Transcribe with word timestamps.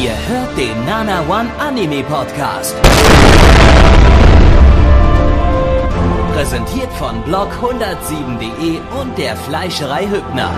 Ihr 0.00 0.12
hört 0.28 0.56
den 0.56 0.84
Nana 0.86 1.22
One 1.28 1.50
Anime 1.58 2.04
Podcast. 2.04 2.76
Präsentiert 6.32 6.92
von 6.92 7.24
blog107.de 7.24 8.78
und 9.00 9.18
der 9.18 9.34
Fleischerei 9.36 10.06
Hübner. 10.06 10.52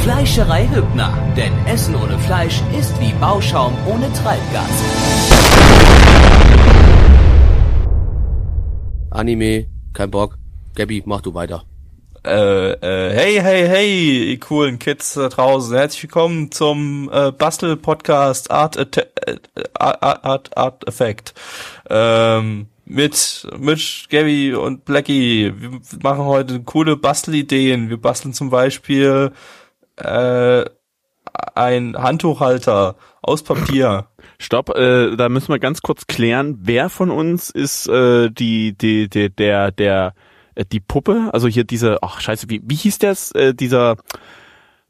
Fleischerei 0.00 0.68
Hübner, 0.74 1.12
denn 1.36 1.52
Essen 1.66 1.94
ohne 1.94 2.18
Fleisch 2.18 2.60
ist 2.76 3.00
wie 3.00 3.12
Bauschaum 3.20 3.72
ohne 3.86 4.12
Treibgas. 4.14 4.82
Anime, 9.10 9.68
kein 9.92 10.10
Bock. 10.10 10.38
Gabby, 10.76 11.02
mach 11.06 11.22
du 11.22 11.32
weiter. 11.32 11.64
Äh, 12.24 12.72
äh, 12.72 13.10
hey, 13.14 13.40
hey, 13.40 13.66
hey, 13.66 14.30
ihr 14.32 14.40
coolen 14.40 14.78
Kids 14.78 15.14
da 15.14 15.28
draußen. 15.30 15.74
Herzlich 15.74 16.02
willkommen 16.02 16.52
zum 16.52 17.08
äh, 17.10 17.32
Bastel-Podcast 17.32 18.50
Art, 18.50 18.76
Atta- 18.76 19.06
äh, 19.26 19.36
Art, 19.72 20.24
Art, 20.24 20.56
Art 20.56 20.86
Effect. 20.86 21.32
Ähm, 21.88 22.66
mit 22.84 23.48
Mitch, 23.58 24.08
Gabby 24.10 24.54
und 24.54 24.84
Blackie. 24.84 25.54
Wir 25.56 25.80
machen 26.02 26.24
heute 26.26 26.60
coole 26.62 26.96
Bastelideen. 26.96 27.88
Wir 27.88 27.96
basteln 27.96 28.34
zum 28.34 28.50
Beispiel 28.50 29.32
äh, 29.96 30.64
ein 31.54 31.96
Handtuchhalter 31.96 32.96
aus 33.22 33.42
Papier. 33.42 34.08
Stopp, 34.38 34.76
äh, 34.76 35.16
da 35.16 35.30
müssen 35.30 35.48
wir 35.48 35.58
ganz 35.58 35.80
kurz 35.80 36.06
klären, 36.06 36.58
wer 36.60 36.90
von 36.90 37.10
uns 37.10 37.48
ist 37.48 37.88
äh, 37.88 38.30
die, 38.30 38.76
die, 38.76 39.08
die, 39.08 39.34
der, 39.34 39.72
der, 39.72 40.12
äh, 40.56 40.64
die 40.70 40.80
Puppe? 40.80 41.30
Also 41.32 41.46
hier 41.48 41.62
diese, 41.64 42.02
ach 42.02 42.20
scheiße, 42.20 42.50
wie, 42.50 42.60
wie 42.64 42.74
hieß 42.74 42.98
das? 42.98 43.30
Äh, 43.32 43.54
dieser 43.54 43.96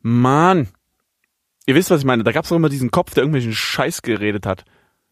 Mann. 0.01 0.69
Ihr 1.67 1.75
wisst, 1.75 1.91
was 1.91 2.01
ich 2.01 2.07
meine. 2.07 2.25
Da 2.25 2.33
gab's 2.33 2.49
doch 2.49 2.57
immer 2.57 2.69
diesen 2.69 2.91
Kopf, 2.91 3.13
der 3.15 3.23
irgendwelchen 3.25 3.53
Scheiß 3.53 4.03
geredet 4.03 4.47
hat. 4.47 4.65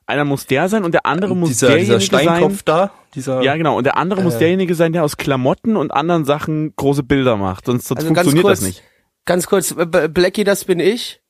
Einer 0.07 0.25
muss 0.25 0.47
der 0.47 0.69
sein 0.69 0.85
und 0.85 0.93
der 0.93 1.07
andere 1.07 1.35
muss 1.35 1.49
dieser, 1.49 1.69
derjenige 1.69 1.99
dieser 1.99 2.07
Steinkopf 2.19 2.57
sein. 2.57 2.63
da, 2.65 2.91
dieser, 3.15 3.43
Ja, 3.43 3.57
genau. 3.57 3.77
Und 3.79 3.85
der 3.85 3.97
andere 3.97 4.23
muss 4.23 4.35
Äh. 4.35 4.41
derjenige 4.41 4.75
sein, 4.75 4.93
der 4.93 5.03
aus 5.03 5.17
Klamotten 5.17 5.77
und 5.77 5.93
anderen 5.93 6.25
Sachen 6.27 6.75
große 6.77 7.03
Bilder 7.03 7.37
macht. 7.37 7.67
Sonst, 7.67 7.89
sonst 7.89 8.01
Also 8.01 8.09
funktioniert 8.09 8.45
kurz, 8.45 8.61
das 8.61 8.69
nicht. 8.69 8.83
Ganz 9.25 9.47
kurz, 9.47 9.71
äh, 9.71 10.09
Blackie, 10.09 10.45
das 10.45 10.65
bin 10.65 10.79
ich. 10.79 11.23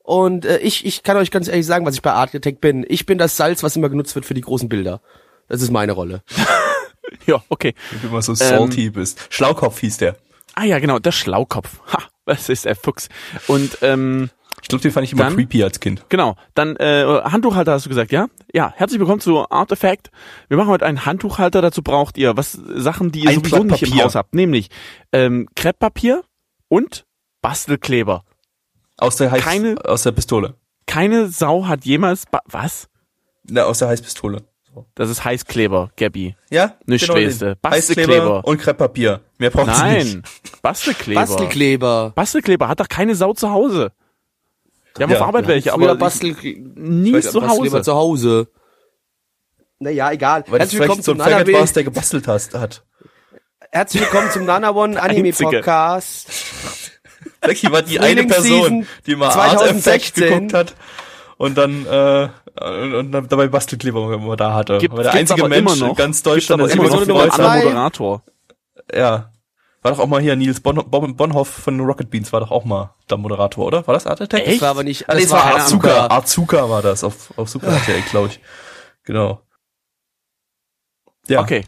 Und 0.00 0.44
äh, 0.44 0.58
ich, 0.58 0.84
ich 0.84 1.02
kann 1.02 1.16
euch 1.16 1.30
ganz 1.30 1.48
ehrlich 1.48 1.66
sagen, 1.66 1.86
was 1.86 1.94
ich 1.94 2.02
bei 2.02 2.12
Architect 2.12 2.60
bin. 2.60 2.84
Ich 2.88 3.06
bin 3.06 3.16
das 3.18 3.36
Salz, 3.36 3.62
was 3.62 3.76
immer 3.76 3.88
genutzt 3.88 4.14
wird 4.14 4.26
für 4.26 4.34
die 4.34 4.42
großen 4.42 4.68
Bilder. 4.68 5.00
Das 5.48 5.62
ist 5.62 5.70
meine 5.70 5.92
Rolle. 5.92 6.22
Ja, 7.26 7.42
okay. 7.48 7.74
wenn 7.90 8.00
du 8.02 8.08
immer 8.08 8.22
so 8.22 8.34
salty 8.34 8.90
bist. 8.90 9.26
Schlaukopf 9.30 9.80
hieß 9.80 9.98
der. 9.98 10.16
Ah 10.54 10.64
ja, 10.64 10.78
genau, 10.78 10.98
der 10.98 11.12
Schlaukopf. 11.12 11.80
Ha, 11.92 12.02
was 12.24 12.48
ist 12.48 12.64
der 12.64 12.76
Fuchs? 12.76 13.08
Und 13.46 13.78
ähm, 13.82 14.30
Ich 14.62 14.68
glaube, 14.68 14.82
den 14.82 14.90
fand 14.92 15.04
ich 15.06 15.12
immer 15.12 15.24
Dann- 15.24 15.34
creepy 15.36 15.62
als 15.62 15.80
Kind. 15.80 16.04
Genau, 16.08 16.36
dann 16.54 16.76
äh, 16.76 17.04
Handtuchhalter 17.24 17.72
hast 17.72 17.86
du 17.86 17.88
gesagt, 17.88 18.12
ja? 18.12 18.26
Ja, 18.52 18.72
herzlich 18.76 18.98
willkommen 18.98 19.20
zu 19.20 19.48
Artifact. 19.50 20.10
Wir 20.48 20.56
machen 20.56 20.68
heute 20.68 20.84
einen 20.86 21.06
Handtuchhalter, 21.06 21.62
dazu 21.62 21.82
braucht 21.82 22.18
ihr 22.18 22.36
was 22.36 22.52
Sachen, 22.52 23.12
die 23.12 23.20
ihr 23.24 23.30
Ein 23.30 23.36
sowieso 23.36 23.62
nicht 23.64 23.82
im. 23.82 24.02
Haus 24.02 24.14
habt, 24.14 24.34
nämlich 24.34 24.68
ähm, 25.12 25.48
Krepppapier 25.56 26.22
und 26.68 27.06
Bastelkleber. 27.40 28.24
Aus 28.98 29.16
der 29.16 29.30
Heiß, 29.30 29.42
Keine- 29.44 29.76
aus 29.84 30.02
der 30.02 30.12
Pistole. 30.12 30.54
Keine 30.86 31.28
Sau 31.28 31.66
hat 31.66 31.84
jemals 31.84 32.24
ba 32.26 32.40
was? 32.46 32.88
Na, 33.44 33.62
aus 33.64 33.78
der 33.78 33.88
Heißpistole. 33.88 34.42
Das 34.94 35.10
ist 35.10 35.24
Heißkleber, 35.24 35.90
Gabby. 35.96 36.36
Ja? 36.50 36.74
Nicht 36.86 37.06
genau 37.06 37.14
du. 37.18 37.56
Bastelkleber. 37.56 38.12
Heißkleber 38.12 38.44
und 38.44 38.58
Krepppapier. 38.58 39.20
Mehr 39.38 39.50
braucht 39.50 39.74
sie 39.74 39.84
nicht. 39.84 40.14
Nein, 40.14 40.22
Bastelkleber. 40.62 41.20
Bastelkleber. 41.20 42.12
Bastelkleber 42.14 42.68
hat 42.68 42.80
doch 42.80 42.88
keine 42.88 43.14
Sau 43.14 43.32
zu 43.34 43.50
Hause. 43.50 43.92
Wir 44.96 45.04
haben 45.04 45.12
Ja, 45.12 45.20
auf 45.20 45.28
Arbeit 45.28 45.44
ja. 45.44 45.48
welche, 45.48 45.72
aber 45.72 45.94
Bastel 45.94 46.36
nie 46.42 47.12
zu 47.20 47.40
Bastelkleber 47.40 47.48
Hause. 47.78 47.82
zu 47.82 47.94
Hause. 47.94 48.48
Naja, 49.78 50.10
egal. 50.10 50.44
Weil 50.48 50.58
das 50.58 50.72
Herzlich 50.72 50.80
willkommen 50.80 51.02
vielleicht 51.02 51.04
so 51.04 51.12
zum 51.12 51.20
ein 51.20 51.30
Nana 51.30 51.38
Faggot 51.38 51.54
warst, 51.54 51.76
der 51.76 51.84
gebastelt 51.84 52.26
hast, 52.26 52.54
hat. 52.54 52.84
Herzlich 53.70 54.02
willkommen 54.02 54.30
zum 54.32 54.44
Nana 54.44 54.70
One 54.74 55.00
Anime. 55.00 55.32
Podcast. 55.32 56.30
Blackie 57.40 57.70
war 57.70 57.82
die 57.82 58.00
eine 58.00 58.24
Person, 58.24 58.86
die 59.06 59.14
mal 59.14 59.28
Art 59.28 59.62
Effect 59.62 59.82
2016. 60.16 60.24
geguckt 60.24 60.54
hat 60.54 60.74
und 61.36 61.56
dann 61.56 61.86
äh, 61.86 62.28
und, 62.60 62.94
und 62.94 63.12
dabei 63.32 63.48
Bastelkleber 63.48 64.12
immer 64.12 64.36
da 64.36 64.54
hatte. 64.54 64.78
Gibt- 64.78 64.96
war 64.96 65.02
der 65.02 65.12
einzige 65.14 65.40
aber 65.40 65.48
Mensch 65.48 65.80
noch. 65.80 65.90
in 65.90 65.94
ganz 65.94 66.22
Deutschland, 66.22 66.60
aber 66.62 66.68
der 66.68 66.76
immer 66.78 67.04
noch 67.06 67.34
zwei. 67.34 67.64
Moderator. 67.64 68.22
Ja. 68.94 69.32
War 69.82 69.92
doch 69.92 70.00
auch 70.00 70.06
mal 70.08 70.20
hier 70.20 70.34
Nils 70.34 70.60
Bon, 70.60 70.74
bon, 70.90 71.14
Bonhoff 71.16 71.48
von 71.48 71.78
Rocket 71.80 72.10
Beans 72.10 72.32
war 72.32 72.40
doch 72.40 72.50
auch 72.50 72.64
mal 72.64 72.94
der 73.08 73.16
Moderator, 73.16 73.64
oder? 73.66 73.86
War 73.86 73.94
das 73.94 74.06
Art 74.06 74.20
Attack? 74.20 74.44
Das 74.44 74.60
war 74.60 74.70
aber 74.70 74.82
nicht, 74.82 75.08
Ah, 75.08 75.14
das 75.14 75.24
es 75.24 75.30
war 75.30 75.44
war 75.44 75.56
Azuka. 75.60 76.06
Azuka. 76.10 76.68
War 76.68 76.82
das 76.82 77.04
auf, 77.04 77.32
auf 77.36 77.48
Super 77.48 77.68
RTL, 77.68 78.02
glaube 78.10 78.28
ich. 78.28 78.40
Genau. 79.04 79.40
Ja. 81.28 81.40
Okay. 81.40 81.64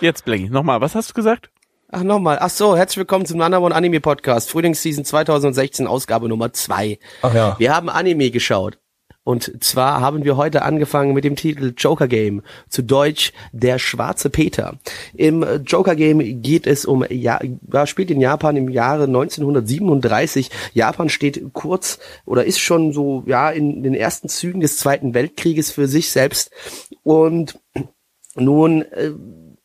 Jetzt, 0.00 0.24
Blackie, 0.24 0.48
nochmal, 0.48 0.80
was 0.80 0.94
hast 0.94 1.10
du 1.10 1.14
gesagt? 1.14 1.50
Ach 1.90 2.02
nochmal. 2.02 2.38
Ach 2.40 2.50
so, 2.50 2.76
herzlich 2.76 2.98
willkommen 2.98 3.26
zum 3.26 3.38
Nana 3.38 3.58
One 3.58 3.74
Anime 3.74 4.00
Podcast. 4.00 4.50
Frühlingsseason 4.50 5.04
2016, 5.04 5.86
Ausgabe 5.86 6.28
Nummer 6.28 6.52
zwei. 6.52 6.98
Ach 7.22 7.34
ja. 7.34 7.58
Wir 7.58 7.74
haben 7.74 7.88
Anime 7.88 8.30
geschaut. 8.30 8.78
Und 9.24 9.64
zwar 9.64 10.00
haben 10.00 10.24
wir 10.24 10.36
heute 10.36 10.62
angefangen 10.62 11.14
mit 11.14 11.24
dem 11.24 11.34
Titel 11.34 11.72
Joker 11.76 12.08
Game, 12.08 12.42
zu 12.68 12.82
Deutsch 12.82 13.32
Der 13.52 13.78
schwarze 13.78 14.28
Peter. 14.28 14.78
Im 15.14 15.42
äh, 15.42 15.56
Joker 15.56 15.96
Game 15.96 16.42
geht 16.42 16.66
es 16.66 16.84
um, 16.84 17.04
ja, 17.08 17.40
spielt 17.86 18.10
in 18.10 18.20
Japan 18.20 18.56
im 18.56 18.68
Jahre 18.68 19.04
1937. 19.04 20.50
Japan 20.74 21.08
steht 21.08 21.42
kurz 21.54 21.98
oder 22.26 22.44
ist 22.44 22.60
schon 22.60 22.92
so, 22.92 23.24
ja, 23.26 23.50
in 23.50 23.82
den 23.82 23.94
ersten 23.94 24.28
Zügen 24.28 24.60
des 24.60 24.76
Zweiten 24.76 25.14
Weltkrieges 25.14 25.70
für 25.70 25.88
sich 25.88 26.10
selbst. 26.10 26.50
Und 27.02 27.58
nun 28.36 28.82
äh, 28.82 29.12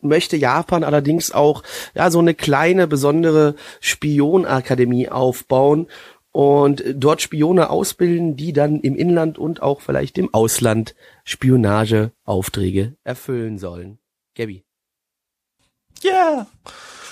möchte 0.01 0.37
Japan 0.37 0.83
allerdings 0.83 1.31
auch 1.31 1.63
ja 1.93 2.09
so 2.09 2.19
eine 2.19 2.33
kleine 2.33 2.87
besondere 2.87 3.55
Spionakademie 3.81 5.09
aufbauen 5.09 5.87
und 6.31 6.83
dort 6.93 7.21
Spione 7.21 7.69
ausbilden, 7.69 8.35
die 8.35 8.53
dann 8.53 8.79
im 8.81 8.95
Inland 8.95 9.37
und 9.37 9.61
auch 9.61 9.81
vielleicht 9.81 10.17
im 10.17 10.33
Ausland 10.33 10.95
Spionageaufträge 11.23 12.95
erfüllen 13.03 13.57
sollen. 13.57 13.99
Gabby. 14.35 14.63
Yeah. 16.03 16.47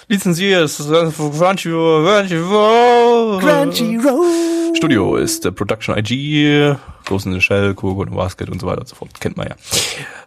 Lizenziert, 0.08 0.72
Crunchyroll, 0.78 2.06
Crunchyroll. 2.06 3.40
Crunchyroll. 3.40 4.76
Studio 4.76 5.18
ist 5.18 5.44
der 5.44 5.52
Production 5.52 5.98
IG, 5.98 6.76
Ghost 7.06 7.26
in 7.26 7.34
the 7.34 7.42
Shell, 7.42 7.74
Kurgo 7.74 8.04
und 8.04 8.16
Basket 8.16 8.50
und 8.50 8.62
so 8.62 8.68
weiter 8.68 8.82
und 8.82 8.88
so 8.88 8.96
fort. 8.96 9.20
Kennt 9.20 9.36
man 9.36 9.48
ja. 9.48 9.56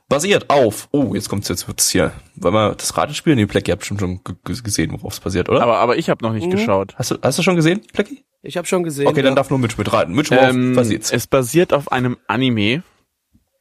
Basiert 0.08 0.50
auf, 0.50 0.88
oh, 0.90 1.14
jetzt 1.14 1.28
kommt's, 1.28 1.48
jetzt 1.48 1.68
wird's 1.68 1.88
hier, 1.88 2.12
weil 2.34 2.50
man 2.50 2.76
das 2.76 2.96
Ratespiel, 2.96 3.36
nee, 3.36 3.46
Plecky, 3.46 3.70
ihr 3.70 3.74
habt 3.74 3.86
schon, 3.86 3.98
schon 3.98 4.20
gesehen, 4.44 4.92
worauf 4.92 5.12
es 5.12 5.20
basiert, 5.20 5.48
oder? 5.48 5.62
Aber, 5.62 5.78
aber 5.78 5.96
ich 5.96 6.10
habe 6.10 6.24
noch 6.24 6.32
nicht 6.32 6.50
geschaut. 6.50 6.94
hast 6.96 7.12
du, 7.12 7.18
hast 7.22 7.38
du 7.38 7.42
schon 7.42 7.54
gesehen, 7.54 7.80
Plecky? 7.92 8.24
Ich 8.42 8.56
habe 8.56 8.66
schon 8.66 8.82
gesehen. 8.82 9.06
Okay, 9.06 9.22
dann 9.22 9.32
ja. 9.32 9.36
darf 9.36 9.50
nur 9.50 9.58
Mitch 9.58 9.76
mitraten. 9.76 10.14
Mitch, 10.14 10.30
worauf 10.34 10.50
Ähm, 10.50 10.74
basiert's? 10.74 11.12
es 11.12 11.26
basiert 11.26 11.72
auf 11.72 11.92
einem 11.92 12.16
Anime. 12.26 12.82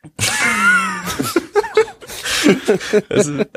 Es 3.10 3.28
ist, 3.28 3.48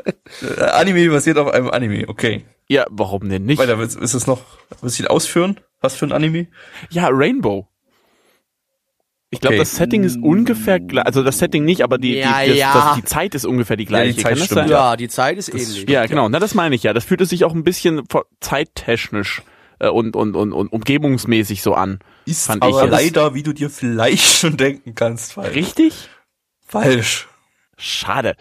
äh, 0.57 0.61
Anime 0.61 1.09
basiert 1.09 1.37
auf 1.37 1.51
einem 1.51 1.69
Anime, 1.69 2.07
okay. 2.07 2.45
Ja, 2.67 2.85
warum 2.89 3.29
denn 3.29 3.45
nicht? 3.45 3.59
Weiter, 3.59 3.77
willst, 3.79 3.97
ist 3.97 4.13
es 4.13 4.27
noch, 4.27 4.41
willst 4.81 4.99
du 4.99 5.03
ihn 5.03 5.07
ausführen? 5.07 5.59
Was 5.81 5.95
für 5.95 6.05
ein 6.05 6.11
Anime? 6.11 6.47
Ja, 6.89 7.09
Rainbow. 7.11 7.67
Ich 9.29 9.41
glaube, 9.41 9.55
Okay. 9.55 9.61
das 9.63 9.75
Setting 9.75 10.03
ist 10.03 10.17
ungefähr 10.21 10.79
gleich, 10.79 11.05
also 11.07 11.23
das 11.23 11.39
Setting 11.39 11.65
nicht, 11.65 11.81
aber 11.81 11.97
die, 11.97 12.15
Ja, 12.15 12.43
die, 12.43 12.49
das, 12.49 12.57
ja. 12.59 12.73
Das, 12.73 12.95
die 12.95 13.03
Zeit 13.03 13.33
ist 13.35 13.45
ungefähr 13.45 13.77
die 13.77 13.85
gleiche. 13.85 14.13
die 14.15 14.21
Zeit 14.21 14.37
stimmt, 14.37 14.69
ja, 14.69 14.95
die 14.95 15.07
Zeit 15.07 15.37
ist 15.37 15.49
ähnlich. 15.49 15.89
Ja, 15.89 16.05
genau. 16.05 16.29
Na, 16.29 16.39
das 16.39 16.53
meine 16.53 16.75
ich 16.75 16.83
ja. 16.83 16.93
Das 16.93 17.03
fühlt 17.03 17.21
es 17.21 17.29
sich 17.29 17.43
auch 17.43 17.53
ein 17.53 17.63
bisschen 17.63 18.03
zeittechnisch 18.41 19.41
und, 19.87 20.15
und, 20.15 20.35
und, 20.35 20.53
und 20.53 20.71
umgebungsmäßig 20.71 21.61
so 21.61 21.73
an. 21.73 21.99
Ist 22.25 22.47
Fand 22.47 22.63
aber 22.63 22.87
leider, 22.87 23.33
wie 23.33 23.43
du 23.43 23.53
dir 23.53 23.69
vielleicht 23.69 24.23
schon 24.39 24.57
denken 24.57 24.95
kannst, 24.95 25.33
falsch. 25.33 25.55
Richtig? 25.55 26.09
Falsch. 26.65 27.27
Schade. 27.77 28.35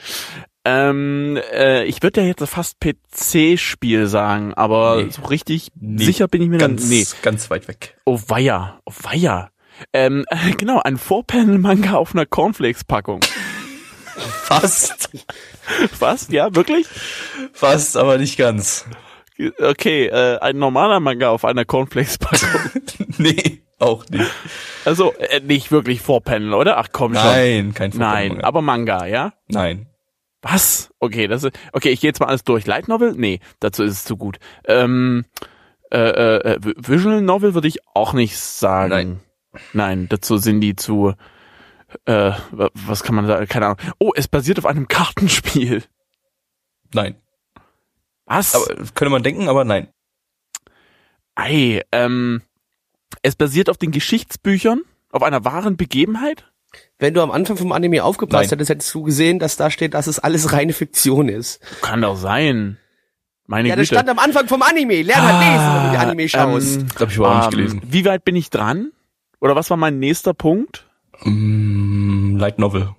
Ähm, 0.65 1.41
äh, 1.53 1.85
ich 1.85 2.03
würde 2.03 2.21
ja 2.21 2.27
jetzt 2.29 2.45
fast 2.49 2.77
PC-Spiel 2.79 4.07
sagen, 4.07 4.55
aber 4.55 5.03
Nee. 5.03 5.11
so 5.11 5.23
richtig 5.23 5.69
Nee. 5.75 6.05
sicher 6.05 6.29
bin 6.29 6.41
ich 6.43 6.49
mir 6.49 6.59
dann. 6.59 6.77
Ganz, 6.77 6.89
Nee. 6.89 7.05
ganz 7.23 7.51
weit 7.51 7.67
weg. 7.67 7.97
Oh 8.05 8.21
weia, 8.29 8.81
oh 8.87 8.93
weia. 9.03 9.51
Ähm, 9.93 10.25
äh, 10.31 10.53
genau, 10.57 10.81
ein 10.81 10.99
Four-Panel-Manga 10.99 11.95
auf 11.95 12.15
einer 12.15 12.27
Cornflakes-Packung. 12.27 13.21
Fast. 14.45 15.11
Was? 15.99 16.29
Ja, 16.31 16.55
wirklich? 16.55 16.87
Fast, 17.53 17.97
aber 17.97 18.19
nicht 18.19 18.37
ganz. 18.37 18.85
Okay, 19.59 20.07
äh, 20.07 20.39
ein 20.39 20.59
normaler 20.59 21.01
Manga 21.01 21.31
auf 21.31 21.45
einer 21.45 21.65
Cornflakes-Packung. 21.65 22.49
nee, 23.19 23.63
auch 23.79 24.05
nicht. 24.09 24.31
Also, 24.85 25.13
äh, 25.15 25.41
nicht 25.41 25.71
wirklich 25.73 26.01
Four-Panel, 26.01 26.55
oder? 26.55 26.79
Ach 26.79 26.89
komm 26.93 27.15
schon. 27.15 27.23
Nein, 27.25 27.75
kein 27.75 27.91
Nein, 27.91 27.99
Four-Panel-Manga. 27.99 28.47
aber 28.47 28.63
Manga, 28.63 29.07
ja? 29.07 29.33
Nein. 29.49 29.87
Was? 30.43 30.91
Okay, 30.99 31.29
das 31.29 31.45
ist, 31.45 31.59
okay, 31.73 31.91
ich 31.91 32.01
gehe 32.01 32.09
jetzt 32.09 32.19
mal 32.21 32.27
alles 32.27 32.43
durch. 32.45 32.67
Light 32.67 32.89
Novel? 32.89 33.15
Nee, 33.17 33.39
dazu 33.61 33.85
ist 33.85 33.93
es 33.93 34.05
zu 34.05 34.17
gut. 34.17 34.39
Ähm, 34.67 35.25
äh, 35.93 35.99
äh, 35.99 36.55
äh, 36.55 36.59
Visual 36.77 37.21
Novel 37.23 37.55
würde 37.55 37.69
ich 37.69 37.79
auch 37.95 38.13
nicht 38.13 38.37
sagen. 38.39 38.91
Nein. 38.91 39.21
Nein, 39.73 40.07
dazu 40.09 40.39
sind 40.39 40.61
die 40.61 40.75
zu, 40.75 41.13
äh, 42.07 42.33
wa- 42.51 42.71
was 42.75 43.03
kann 43.05 43.15
man 43.15 43.29
da, 43.29 43.45
keine 43.47 43.67
Ahnung. 43.67 43.79
Oh, 43.99 44.11
es 44.17 44.27
basiert 44.27 44.59
auf 44.59 44.67
einem 44.67 44.89
Kartenspiel. 44.89 45.85
Nein. 46.95 47.15
Was? 48.37 48.55
Aber 48.55 48.67
könnte 48.95 49.11
man 49.11 49.23
denken, 49.23 49.49
aber 49.49 49.65
nein. 49.65 49.89
Ei, 51.35 51.83
ähm, 51.93 52.43
es 53.23 53.37
basiert 53.37 53.71
auf 53.71 53.79
den 53.79 53.91
Geschichtsbüchern, 53.91 54.83
auf 55.11 55.23
einer 55.23 55.45
wahren 55.45 55.77
Begebenheit? 55.77 56.45
Wenn 56.99 57.13
du 57.15 57.21
am 57.23 57.31
Anfang 57.31 57.57
vom 57.59 57.73
Anime 57.73 58.03
aufgepasst 58.03 58.45
Nein. 58.45 58.59
hättest, 58.59 58.71
hättest 58.71 58.95
du 58.95 59.03
gesehen, 59.03 59.39
dass 59.39 59.57
da 59.57 59.71
steht, 59.71 59.93
dass 59.93 60.07
es 60.07 60.19
alles 60.19 60.53
reine 60.53 60.73
Fiktion 60.73 61.29
ist. 61.29 61.61
Kann 61.83 62.01
doch 62.01 62.17
sein. 62.17 62.79
Meine 63.47 63.69
Ja, 63.69 63.77
das 63.77 63.89
Güte. 63.91 63.97
stand 63.97 64.09
am 64.09 64.19
Anfang 64.19 64.49
vom 64.49 64.63
Anime. 64.63 65.03
Lern 65.03 65.21
halt 65.21 65.41
lesen, 65.53 65.75
wenn 65.75 65.85
du 65.85 65.91
die 65.91 65.97
Anime 65.99 66.29
schaust. 66.31 66.77
Ähm, 66.81 66.89
Das 66.95 67.03
hab 67.03 67.11
ich 67.11 67.19
aber 67.19 67.31
auch 67.31 67.37
nicht 67.37 67.45
ähm, 67.45 67.51
gelesen. 67.59 67.83
Wie 67.85 68.05
weit 68.07 68.25
bin 68.25 68.37
ich 68.37 68.49
dran? 68.49 68.93
Oder 69.41 69.55
was 69.55 69.69
war 69.69 69.77
mein 69.77 69.99
nächster 69.99 70.33
Punkt? 70.33 70.87
Mm, 71.25 72.37
Light 72.39 72.59
Novel. 72.59 72.95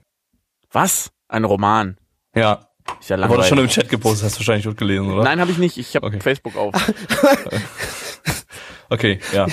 Was? 0.72 1.12
Ein 1.28 1.46
Roman. 1.46 1.98
Ja. 2.36 2.68
Ist 3.00 3.10
ja 3.10 3.18
Wurde 3.18 3.22
langweilig. 3.28 3.48
schon 3.48 3.58
im 3.60 3.68
Chat 3.68 3.90
gepostet, 3.90 4.26
hast 4.26 4.36
du 4.36 4.40
wahrscheinlich 4.40 4.66
gut 4.66 4.78
gelesen, 4.78 5.12
oder? 5.12 5.24
Nein, 5.24 5.40
habe 5.42 5.52
ich 5.52 5.58
nicht. 5.58 5.78
Ich 5.78 5.96
habe 5.96 6.08
Okay. 6.08 6.20
Facebook 6.20 6.56
auf. 6.58 6.74
Okay, 8.90 9.20
ja. 9.34 9.48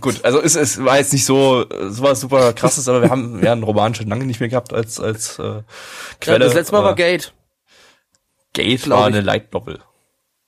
Gut, 0.00 0.24
also 0.24 0.40
es, 0.40 0.54
es 0.54 0.82
war 0.84 0.98
jetzt 0.98 1.12
nicht 1.12 1.24
so, 1.24 1.68
es 1.68 2.00
war 2.00 2.14
super 2.14 2.52
krasses, 2.52 2.88
aber 2.88 3.02
wir 3.02 3.10
haben 3.10 3.42
ja 3.42 3.52
einen 3.52 3.64
Roman 3.64 3.94
schon 3.94 4.06
lange 4.08 4.24
nicht 4.24 4.38
mehr 4.40 4.48
gehabt 4.48 4.72
als 4.72 5.00
als 5.00 5.38
äh, 5.38 5.42
Ja, 5.42 5.64
Quelle. 6.20 6.38
das 6.44 6.54
letzte 6.54 6.72
Mal 6.72 6.84
war 6.84 6.94
Gate. 6.94 7.34
Gate 8.52 8.88
war 8.88 9.00
ich. 9.08 9.14
eine 9.14 9.20
Light 9.20 9.52
Novel. 9.52 9.80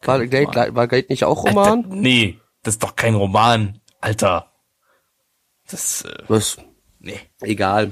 War 0.02 0.24
Gate, 0.26 0.54
war 0.54 0.86
Gate 0.86 1.10
nicht 1.10 1.24
auch 1.24 1.42
Roman? 1.44 1.84
Alter, 1.84 1.94
nee, 1.96 2.38
das 2.62 2.74
ist 2.74 2.82
doch 2.84 2.94
kein 2.94 3.14
Roman, 3.14 3.80
Alter. 4.00 4.52
Das, 5.68 6.02
äh, 6.02 6.22
Was? 6.28 6.58
nee. 7.00 7.18
Egal. 7.40 7.90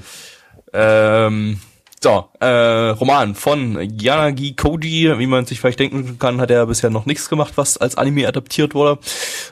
Ähm, 0.73 1.59
so, 2.03 2.25
äh, 2.41 2.45
Roman 2.45 3.33
von 3.33 3.79
Yanagi 3.97 4.55
Koji. 4.57 5.17
Wie 5.17 5.25
man 5.25 5.45
sich 5.45 5.61
vielleicht 5.61 5.79
denken 5.79 6.19
kann, 6.19 6.41
hat 6.41 6.51
er 6.51 6.65
bisher 6.65 6.89
noch 6.89 7.05
nichts 7.05 7.29
gemacht, 7.29 7.53
was 7.55 7.77
als 7.77 7.97
Anime 7.97 8.27
adaptiert 8.27 8.75
wurde. 8.75 8.99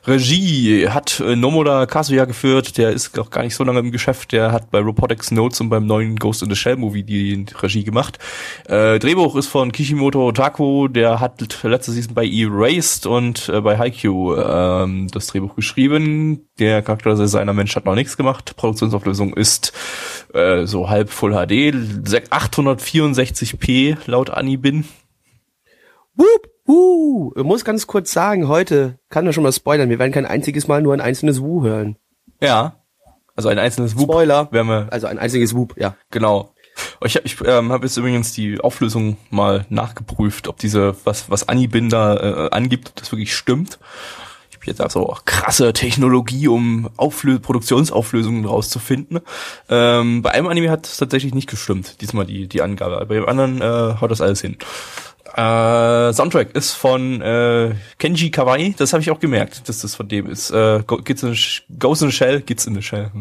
Regie 0.06 0.90
hat 0.90 1.22
äh, 1.22 1.38
Nomoda 1.38 1.86
Kazuya 1.86 2.26
geführt. 2.26 2.78
Der 2.78 2.92
ist 2.92 3.18
auch 3.18 3.30
gar 3.30 3.44
nicht 3.44 3.56
so 3.56 3.64
lange 3.64 3.80
im 3.80 3.92
Geschäft. 3.94 4.34
Der 4.34 4.52
hat 4.52 4.70
bei 4.70 4.80
Robotics 4.80 5.32
Notes 5.32 5.62
und 5.62 5.70
beim 5.70 5.86
neuen 5.86 6.18
Ghost 6.18 6.44
in 6.44 6.50
the 6.50 6.56
Shell 6.58 6.76
Movie 6.76 7.04
die 7.04 7.46
Regie 7.62 7.86
gemacht. 7.86 8.20
Äh, 8.68 9.00
Drehbuch 9.00 9.38
ist 9.38 9.48
von 9.48 9.72
Kishimoto 9.72 10.28
Otaku. 10.28 10.90
Der 10.90 11.22
hat 11.22 11.64
letzte 11.64 11.94
Season 11.94 12.14
bei 12.14 12.26
Erased 12.26 13.06
und 13.06 13.48
äh, 13.48 13.62
bei 13.62 13.78
Haikyuu 13.78 14.36
ähm, 14.36 15.08
das 15.10 15.28
Drehbuch 15.28 15.56
geschrieben. 15.56 16.50
Der 16.60 16.82
Charakterdesigner 16.82 17.54
Mensch 17.54 17.78
hat 17.78 17.86
noch 17.86 17.96
nichts 17.96 18.18
gemacht. 18.18 18.58
Produktionsauflösung 18.58 19.34
ist 19.34 19.72
äh, 20.34 20.66
so 20.66 20.90
halb 20.90 21.10
Full 21.10 21.34
HD, 21.34 21.74
864p 22.42 23.98
laut 24.08 24.32
Anibin. 24.32 24.86
Wup, 26.16 26.50
wuh. 26.66 27.32
Ich 27.36 27.44
muss 27.44 27.64
ganz 27.64 27.88
kurz 27.88 28.12
sagen, 28.12 28.48
heute, 28.48 29.00
kann 29.10 29.26
man 29.26 29.34
schon 29.34 29.44
mal 29.44 29.52
spoilern, 29.52 29.90
wir 29.90 30.00
werden 30.00 30.12
kein 30.12 30.26
einziges 30.26 30.68
Mal 30.68 30.82
nur 30.82 30.94
ein 30.94 31.02
einzelnes 31.02 31.42
Wu 31.42 31.64
hören. 31.64 31.98
Ja. 32.42 32.78
Also 33.36 33.50
ein 33.50 33.60
einzelnes 33.60 33.96
Whoop. 33.96 34.12
Spoiler. 34.12 34.52
Werden 34.52 34.68
wir, 34.68 34.88
Also 34.92 35.08
ein 35.08 35.20
einziges 35.20 35.56
Wup, 35.56 35.76
ja. 35.78 35.96
genau. 36.10 36.54
Ich 37.04 37.16
habe 37.16 37.26
ich, 37.26 37.38
ähm, 37.46 37.72
hab 37.72 37.84
jetzt 37.84 37.98
übrigens 37.98 38.34
die 38.34 38.60
Auflösung 38.60 39.18
mal 39.30 39.66
nachgeprüft, 39.70 40.48
ob 40.48 40.58
diese, 40.58 40.96
was, 41.04 41.30
was 41.30 41.48
Anibin 41.48 41.90
da 41.90 42.16
äh, 42.48 42.50
angibt, 42.52 42.90
ob 42.90 42.96
das 42.96 43.12
wirklich 43.12 43.36
stimmt. 43.36 43.78
Jetzt 44.66 44.82
auch 44.96 45.26
krasse 45.26 45.74
Technologie, 45.74 46.48
um 46.48 46.90
Auflö 46.98 47.40
Produktionsauflösungen 47.40 48.46
rauszufinden. 48.46 49.20
Ähm, 49.70 50.22
bei 50.22 50.32
einem 50.32 50.48
Anime 50.48 50.70
hat 50.70 50.86
es 50.88 50.98
tatsächlich 50.98 51.34
nicht 51.34 51.50
gestimmt, 51.50 52.02
diesmal 52.02 52.26
die, 52.26 52.48
die 52.48 52.62
Angabe. 52.62 53.06
Bei 53.06 53.16
dem 53.16 53.28
anderen 53.28 53.62
äh, 53.62 53.96
haut 54.00 54.12
das 54.12 54.22
alles 54.22 54.42
hin. 54.42 54.58
Äh, 55.36 56.12
Soundtrack 56.14 56.54
ist 56.56 56.74
von 56.74 57.22
äh, 57.22 57.74
Kenji 57.98 58.32
Kawai, 58.32 58.74
das 58.78 58.92
habe 58.92 59.02
ich 59.02 59.12
auch 59.12 59.20
gemerkt, 59.20 59.68
dass 59.70 59.80
das 59.80 59.96
von 59.96 60.08
dem 60.10 60.28
ist. 60.28 60.52
Äh, 60.52 60.84
Go- 60.86 60.98
Gets 60.98 61.24
in, 61.24 61.38
Goes 61.80 62.02
in 62.02 62.10
the 62.10 62.16
Shell, 62.16 62.42
Gets 62.42 62.66
in 62.68 62.76
the 62.76 62.82
Shell. 62.82 63.12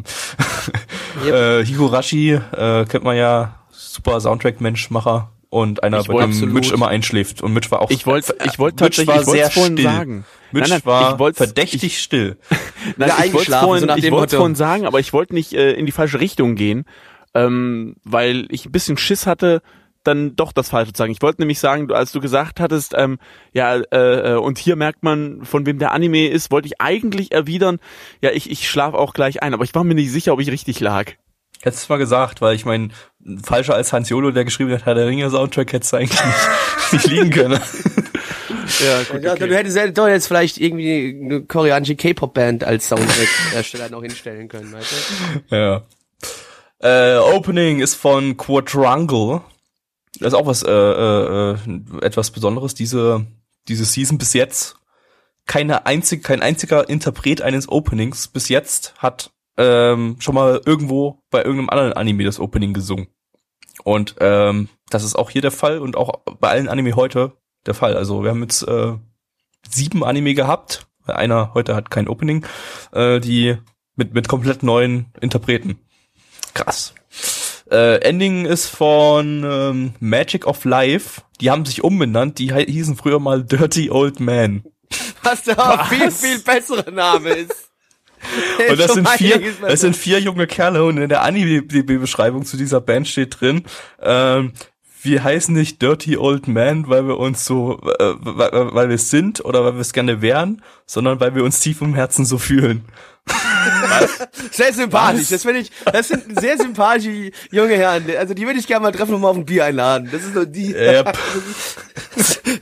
äh, 1.25 1.65
Higurashi 1.65 2.33
äh, 2.33 2.85
kennt 2.87 3.05
man 3.05 3.17
ja, 3.17 3.55
super 3.71 4.21
Soundtrack-Menschmacher 4.21 5.31
und 5.51 5.83
einer, 5.83 6.01
Ich 6.01 6.07
bei 6.07 6.27
dem. 6.27 6.53
Mitch 6.53 6.73
immer 6.73 6.89
einschläft. 6.89 7.43
Und 7.43 7.53
Mitch 7.53 7.71
war 7.71 7.83
auch 7.83 7.91
Ich 7.91 8.07
wollte, 8.07 8.37
ich 8.45 8.59
wollte 8.59 8.85
Mitch 8.85 9.05
tatsächlich, 9.05 9.09
war 9.09 9.21
ich 9.21 9.27
wollte 9.27 9.39
sehr 9.39 9.47
es 9.49 9.53
vorhin 9.53 9.73
still. 9.77 9.85
sagen. 9.85 10.25
Mitch 10.53 10.69
nein, 10.69 10.71
nein, 10.71 10.87
war 10.87 11.13
ich 11.13 11.19
wollte 11.19 11.37
verdächtig 11.37 12.01
still. 12.01 12.37
Nein, 12.97 13.09
Ja, 13.09 13.25
ich 13.25 13.33
wollte 13.33 13.53
vorhin, 13.53 13.89
so 13.89 13.95
ich 13.95 14.11
wollte 14.11 14.37
vorhin 14.37 14.55
sagen, 14.57 14.87
aber 14.87 14.99
ich 14.99 15.13
wollte 15.13 15.35
nicht 15.35 15.53
äh, 15.53 15.73
in 15.73 15.87
die 15.87 15.93
falsche 15.93 16.19
Richtung 16.19 16.57
gehen, 16.57 16.87
ähm, 17.35 17.95
weil 18.03 18.47
ich 18.51 18.67
ein 18.67 18.73
bisschen 18.73 18.97
Schiss 18.97 19.27
hatte, 19.29 19.63
dann 20.03 20.35
doch 20.35 20.53
das 20.53 20.71
Falsche 20.71 20.93
zu 20.93 20.99
sagen. 20.99 21.13
Ich 21.13 21.23
wollte 21.23 21.43
nämlich 21.43 21.61
sagen, 21.61 21.93
als 21.93 22.11
du 22.11 22.21
gesagt 22.21 22.59
hattest, 22.59 22.95
ähm, 22.97 23.19
ja, 23.53 23.77
äh, 23.77 24.33
äh, 24.33 24.37
und 24.37 24.59
hier 24.59 24.75
merkt 24.77 25.03
man, 25.03 25.45
von 25.45 25.67
wem 25.67 25.79
der 25.79 25.93
Anime 25.93 26.29
ist, 26.29 26.51
wollte 26.51 26.67
ich 26.67 26.81
eigentlich 26.81 27.33
erwidern, 27.33 27.79
ja, 28.23 28.31
ich, 28.31 28.51
ich 28.51 28.69
schlafe 28.69 28.99
auch 28.99 29.13
gleich 29.13 29.43
ein, 29.43 29.55
aber 29.55 29.65
ich 29.65 29.75
war 29.75 29.85
mir 29.85 29.95
nicht 29.95 30.11
sicher, 30.11 30.33
ob 30.33 30.41
ich 30.41 30.51
richtig 30.51 30.81
lag. 30.81 31.13
Hättest 31.63 31.89
du 31.89 31.93
mal 31.93 31.99
gesagt, 31.99 32.41
weil 32.41 32.55
ich 32.55 32.65
meine, 32.65 32.89
falscher 33.45 33.75
als 33.75 33.93
Hans 33.93 34.09
Jolo, 34.09 34.31
der 34.31 34.45
geschrieben 34.45 34.73
hat, 34.73 34.87
Herr 34.87 34.95
der 34.95 35.07
Ringe 35.07 35.29
Soundtrack, 35.31 35.73
hättest 35.73 35.93
du 35.93 35.99
eigentlich 35.99 36.25
nicht, 36.25 36.49
nicht 36.93 37.07
liegen 37.09 37.31
können. 37.31 37.61
Ja, 38.83 39.03
gut, 39.03 39.23
Ja, 39.23 39.35
Du 39.35 39.55
hättest 39.55 39.77
ja 39.77 39.89
doch 39.89 40.09
jetzt 40.09 40.27
vielleicht 40.27 40.59
irgendwie 40.59 41.21
eine 41.23 41.43
koreanische 41.43 41.97
K-Pop-Band 41.97 42.65
als 42.65 42.89
Soundtrack-Hersteller 42.89 43.91
noch 43.91 44.03
hinstellen 44.03 44.49
können, 44.49 44.73
weißt 44.73 44.93
du? 45.51 45.57
ja. 45.57 45.83
Äh, 46.79 47.19
Opening 47.19 47.81
ist 47.81 47.95
von 47.95 48.39
Quadrangle. 48.39 49.43
Das 50.19 50.29
ist 50.29 50.35
auch 50.35 50.47
was, 50.47 50.63
äh, 50.63 50.71
äh, 50.71 51.53
äh, 51.53 51.57
etwas 52.01 52.31
Besonderes, 52.31 52.75
diese, 52.75 53.27
diese 53.69 53.85
Season 53.85 54.17
bis 54.17 54.33
jetzt. 54.33 54.77
Keine 55.47 55.85
einzige, 55.85 56.23
kein 56.23 56.41
einziger 56.41 56.89
Interpret 56.89 57.43
eines 57.43 57.69
Openings 57.69 58.29
bis 58.29 58.49
jetzt 58.49 58.95
hat 58.99 59.31
ähm, 59.61 60.17
schon 60.21 60.35
mal 60.35 60.61
irgendwo 60.65 61.23
bei 61.31 61.41
irgendeinem 61.41 61.69
anderen 61.69 61.93
Anime 61.93 62.25
das 62.25 62.41
Opening 62.41 62.73
gesungen. 62.73 63.09
Und 63.85 64.17
ähm, 64.21 64.69
das 64.89 65.05
ist 65.05 65.17
auch 65.17 65.31
hier 65.31 65.43
der 65.43 65.51
Fall 65.51 65.79
und 65.79 65.97
auch 65.97 66.21
bei 66.41 66.49
allen 66.49 66.69
Anime 66.69 66.97
heute 66.97 67.33
der 67.67 67.75
Fall. 67.75 67.97
Also 67.97 68.23
wir 68.23 68.31
haben 68.31 68.43
jetzt 68.43 68.63
äh, 68.63 68.95
sieben 69.69 70.03
Anime 70.03 70.35
gehabt. 70.35 70.87
Einer 71.07 71.53
heute 71.55 71.75
hat 71.75 71.91
kein 71.91 72.09
Opening, 72.09 72.47
äh, 72.93 73.21
die 73.21 73.57
mit 73.97 74.15
mit 74.15 74.29
komplett 74.29 74.63
neuen 74.63 75.13
Interpreten. 75.21 75.79
Krass. 76.55 76.95
Äh, 77.71 78.01
Ending 78.01 78.47
ist 78.47 78.67
von 78.67 79.45
ähm, 79.45 79.95
Magic 80.01 80.47
of 80.47 80.65
Life. 80.65 81.23
Die 81.41 81.51
haben 81.51 81.67
sich 81.67 81.85
umbenannt. 81.85 82.39
Die 82.39 82.53
hießen 82.53 82.97
früher 82.97 83.21
mal 83.21 83.45
Dirty 83.45 83.91
Old 83.91 84.21
Man. 84.21 84.65
Was 85.23 85.45
der 85.45 85.87
viel, 85.89 86.11
viel 86.11 86.39
bessere 86.41 86.91
Name 86.91 87.31
ist. 87.31 87.70
Und 88.71 88.79
das 88.79 88.95
sind 88.95 89.09
vier, 89.09 89.41
das 89.61 89.81
sind 89.81 89.97
vier 89.97 90.21
junge 90.21 90.47
Kerle 90.47 90.85
und 90.85 90.99
in 90.99 91.09
der 91.09 91.23
Anime-Beschreibung 91.23 92.45
zu 92.45 92.57
dieser 92.57 92.81
Band 92.81 93.09
steht 93.09 93.41
drin, 93.41 93.65
ähm, 94.01 94.53
wir 95.03 95.25
heißen 95.25 95.55
nicht 95.55 95.81
Dirty 95.81 96.19
Old 96.19 96.47
Man, 96.47 96.89
weil 96.89 97.07
wir 97.07 97.19
uns 97.19 97.47
so, 97.47 97.81
äh, 97.99 98.15
weil, 98.21 98.75
weil 98.75 98.89
wir 98.89 98.97
es 98.97 99.09
sind 99.11 99.45
oder 99.45 99.65
weil 99.65 99.75
wir 99.75 99.81
es 99.81 99.93
gerne 99.93 100.21
wären, 100.21 100.63
sondern 100.85 101.21
weil 101.21 101.35
wir 101.35 101.45
uns 101.45 101.61
tief 101.61 101.81
im 101.81 101.95
Herzen 101.95 102.25
so 102.27 102.37
fühlen. 102.37 102.85
Sehr 104.51 104.73
sympathisch. 104.73 105.29
Das 105.29 105.43
finde 105.43 105.61
ich, 105.61 105.71
das 105.85 106.09
sind 106.09 106.41
sehr 106.41 106.57
sympathische 106.57 107.31
junge 107.51 107.75
Herren. 107.77 108.05
Also 108.19 108.35
die 108.35 108.47
würde 108.47 108.59
ich 108.59 108.67
gerne 108.67 108.83
mal 108.83 108.93
treffen 108.93 109.15
und 109.15 109.21
mal 109.21 109.29
auf 109.29 109.37
ein 109.37 109.45
Bier 109.45 109.67
einladen. 109.67 110.09
Das 110.11 110.23
ist 110.23 110.35
so 110.35 110.45
die. 110.45 110.73
Yep. 110.73 111.17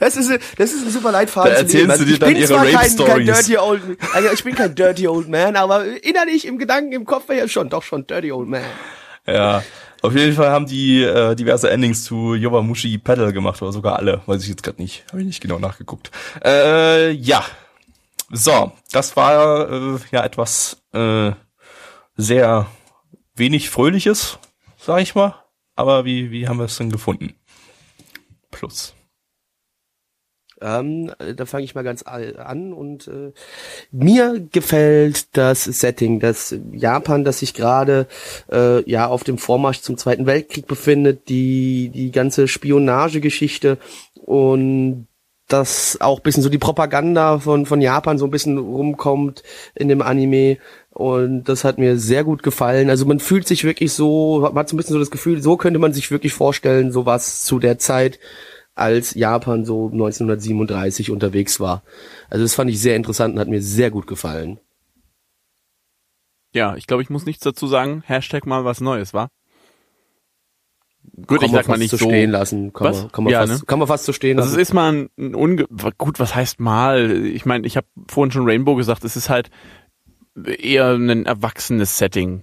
Das 0.01 0.17
ist, 0.17 0.31
das 0.59 0.73
ist 0.73 0.85
ein 0.85 0.91
super 0.91 1.11
Leitfaden. 1.11 1.51
Da 1.51 1.59
erzählst 1.59 2.01
du 2.01 2.05
dir 2.05 2.13
ich 2.13 2.19
dann 2.19 2.33
bin 2.33 2.43
ihre 2.43 2.55
Rape-Stories. 2.55 3.25
dirty 3.25 3.57
old, 3.57 3.83
also 4.13 4.29
ich 4.33 4.45
bin 4.45 4.55
kein 4.55 4.75
dirty 4.75 5.09
old 5.09 5.29
man, 5.29 5.57
aber 5.57 5.85
innerlich 6.05 6.47
im 6.47 6.59
Gedanken, 6.59 6.93
im 6.93 7.05
Kopf 7.05 7.29
wäre 7.29 7.41
ja 7.41 7.49
schon, 7.49 7.69
doch 7.69 7.83
schon 7.83 8.07
dirty 8.07 8.31
old 8.31 8.49
man. 8.49 8.63
Ja. 9.27 9.63
Auf 10.03 10.15
jeden 10.15 10.35
Fall 10.35 10.51
haben 10.51 10.67
die 10.67 11.03
äh, 11.03 11.35
diverse 11.35 11.71
Endings 11.71 12.05
zu 12.05 12.35
Yowamushi 12.35 12.99
Pedal 12.99 13.33
gemacht, 13.33 13.61
oder 13.63 13.73
sogar 13.73 13.97
alle, 13.97 14.21
weiß 14.27 14.43
ich 14.43 14.49
jetzt 14.49 14.63
gerade 14.63 14.81
nicht. 14.81 15.05
Habe 15.11 15.21
ich 15.21 15.27
nicht 15.27 15.41
genau 15.41 15.59
nachgeguckt. 15.59 16.11
Äh, 16.45 17.11
ja. 17.13 17.45
So, 18.31 18.73
das 18.93 19.17
war 19.17 19.71
äh, 19.71 19.99
ja 20.11 20.25
etwas 20.25 20.83
äh, 20.93 21.33
sehr 22.17 22.67
wenig 23.35 23.71
Fröhliches, 23.71 24.39
sag 24.77 25.01
ich 25.01 25.15
mal. 25.15 25.35
Aber 25.77 26.05
wie, 26.05 26.31
wie 26.31 26.49
haben 26.49 26.59
wir 26.59 26.65
es 26.65 26.77
denn 26.77 26.91
gefunden? 26.91 27.35
Plus. 28.51 28.95
Ähm, 30.61 31.13
äh, 31.19 31.35
da 31.35 31.47
fange 31.47 31.65
ich 31.65 31.75
mal 31.75 31.85
ganz 31.85 32.03
an 32.03 32.73
und 32.73 33.07
äh, 33.09 33.33
mir 33.93 34.41
gefällt 34.51 35.37
das 35.37 35.65
Setting, 35.65 36.21
dass 36.21 36.55
Japan, 36.73 37.25
das 37.25 37.39
sich 37.39 37.55
gerade 37.55 38.09
äh, 38.51 38.83
ja 38.91 39.07
auf 39.07 39.25
dem 39.25 39.39
Vormarsch 39.39 39.81
zum 39.81 39.97
Zweiten 39.97 40.27
Weltkrieg 40.27 40.67
befindet, 40.67 41.29
die 41.29 41.91
die 41.91 42.11
ganze 42.11 42.49
Spionagegeschichte 42.49 43.79
und 44.15 45.07
dass 45.49 46.01
auch 46.01 46.21
bisschen 46.21 46.43
so 46.43 46.49
die 46.49 46.59
Propaganda 46.59 47.39
von 47.39 47.67
von 47.67 47.81
Japan 47.81 48.19
so 48.19 48.27
ein 48.27 48.31
bisschen 48.31 48.59
rumkommt 48.59 49.43
in 49.75 49.89
dem 49.89 50.03
Anime 50.03 50.59
und 50.91 51.45
das 51.45 51.65
hat 51.65 51.79
mir 51.79 51.99
sehr 51.99 52.25
gut 52.25 52.43
gefallen. 52.43 52.91
Also 52.91 53.07
man 53.07 53.21
fühlt 53.21 53.47
sich 53.47 53.65
wirklich 53.65 53.93
so, 53.93 54.41
man 54.41 54.57
hat 54.57 54.69
so 54.69 54.75
ein 54.75 54.79
bisschen 54.79 54.95
so 54.95 54.99
das 54.99 55.11
Gefühl, 55.11 55.41
so 55.43 55.57
könnte 55.57 55.79
man 55.79 55.93
sich 55.93 56.11
wirklich 56.11 56.33
vorstellen, 56.35 56.93
sowas 56.93 57.45
zu 57.45 57.59
der 57.59 57.79
Zeit 57.79 58.19
als 58.75 59.15
Japan 59.15 59.65
so 59.65 59.87
1937 59.87 61.11
unterwegs 61.11 61.61
war. 61.61 61.83
Also 62.31 62.45
das 62.45 62.55
fand 62.55 62.71
ich 62.71 62.81
sehr 62.81 62.97
interessant 62.97 63.35
und 63.35 63.41
hat 63.41 63.49
mir 63.49 63.63
sehr 63.63 63.91
gut 63.91 64.07
gefallen. 64.07 64.61
Ja, 66.53 66.77
ich 66.77 66.87
glaube, 66.87 67.03
ich 67.03 67.11
muss 67.11 67.27
nichts 67.27 67.45
dazu 67.45 67.67
sagen. 67.67 68.03
Hashtag 68.07 68.47
mal 68.47 68.65
was 68.65 68.81
Neues, 68.81 69.15
war? 69.15 69.29
Gut, 71.27 71.41
kann 71.41 71.47
ich 71.47 71.53
man 71.53 71.63
sag 71.63 71.69
mal 71.69 71.73
fast 71.75 71.79
nicht 71.81 71.91
so 71.91 71.97
so. 71.97 72.05
stehen 72.07 72.31
lassen. 72.31 72.73
Kann, 72.73 72.87
Was? 72.89 73.03
man, 73.03 73.13
kann, 73.13 73.25
man 73.25 73.33
Ja, 73.33 73.47
fast, 73.47 73.53
ne? 73.63 73.67
kann 73.67 73.79
man 73.79 73.89
fast 73.89 74.05
so 74.05 74.13
stehen 74.13 74.39
Also 74.39 74.49
es 74.51 74.53
lassen. 74.57 74.63
ist 74.63 74.75
mal 74.75 74.93
ein, 74.93 75.11
ein 75.19 75.35
unge 75.35 75.67
gut, 75.99 76.19
was 76.21 76.35
heißt 76.35 76.61
mal? 76.61 77.11
Ich 77.27 77.47
meine, 77.47 77.67
ich 77.67 77.77
habe 77.77 77.87
vorhin 78.09 78.31
schon 78.33 78.45
Rainbow 78.49 78.75
gesagt, 78.77 79.05
es 79.05 79.17
ist 79.17 79.29
halt 79.31 79.51
eher 80.45 80.93
ein 80.95 81.27
erwachsenes 81.27 81.99
Setting. 81.99 82.43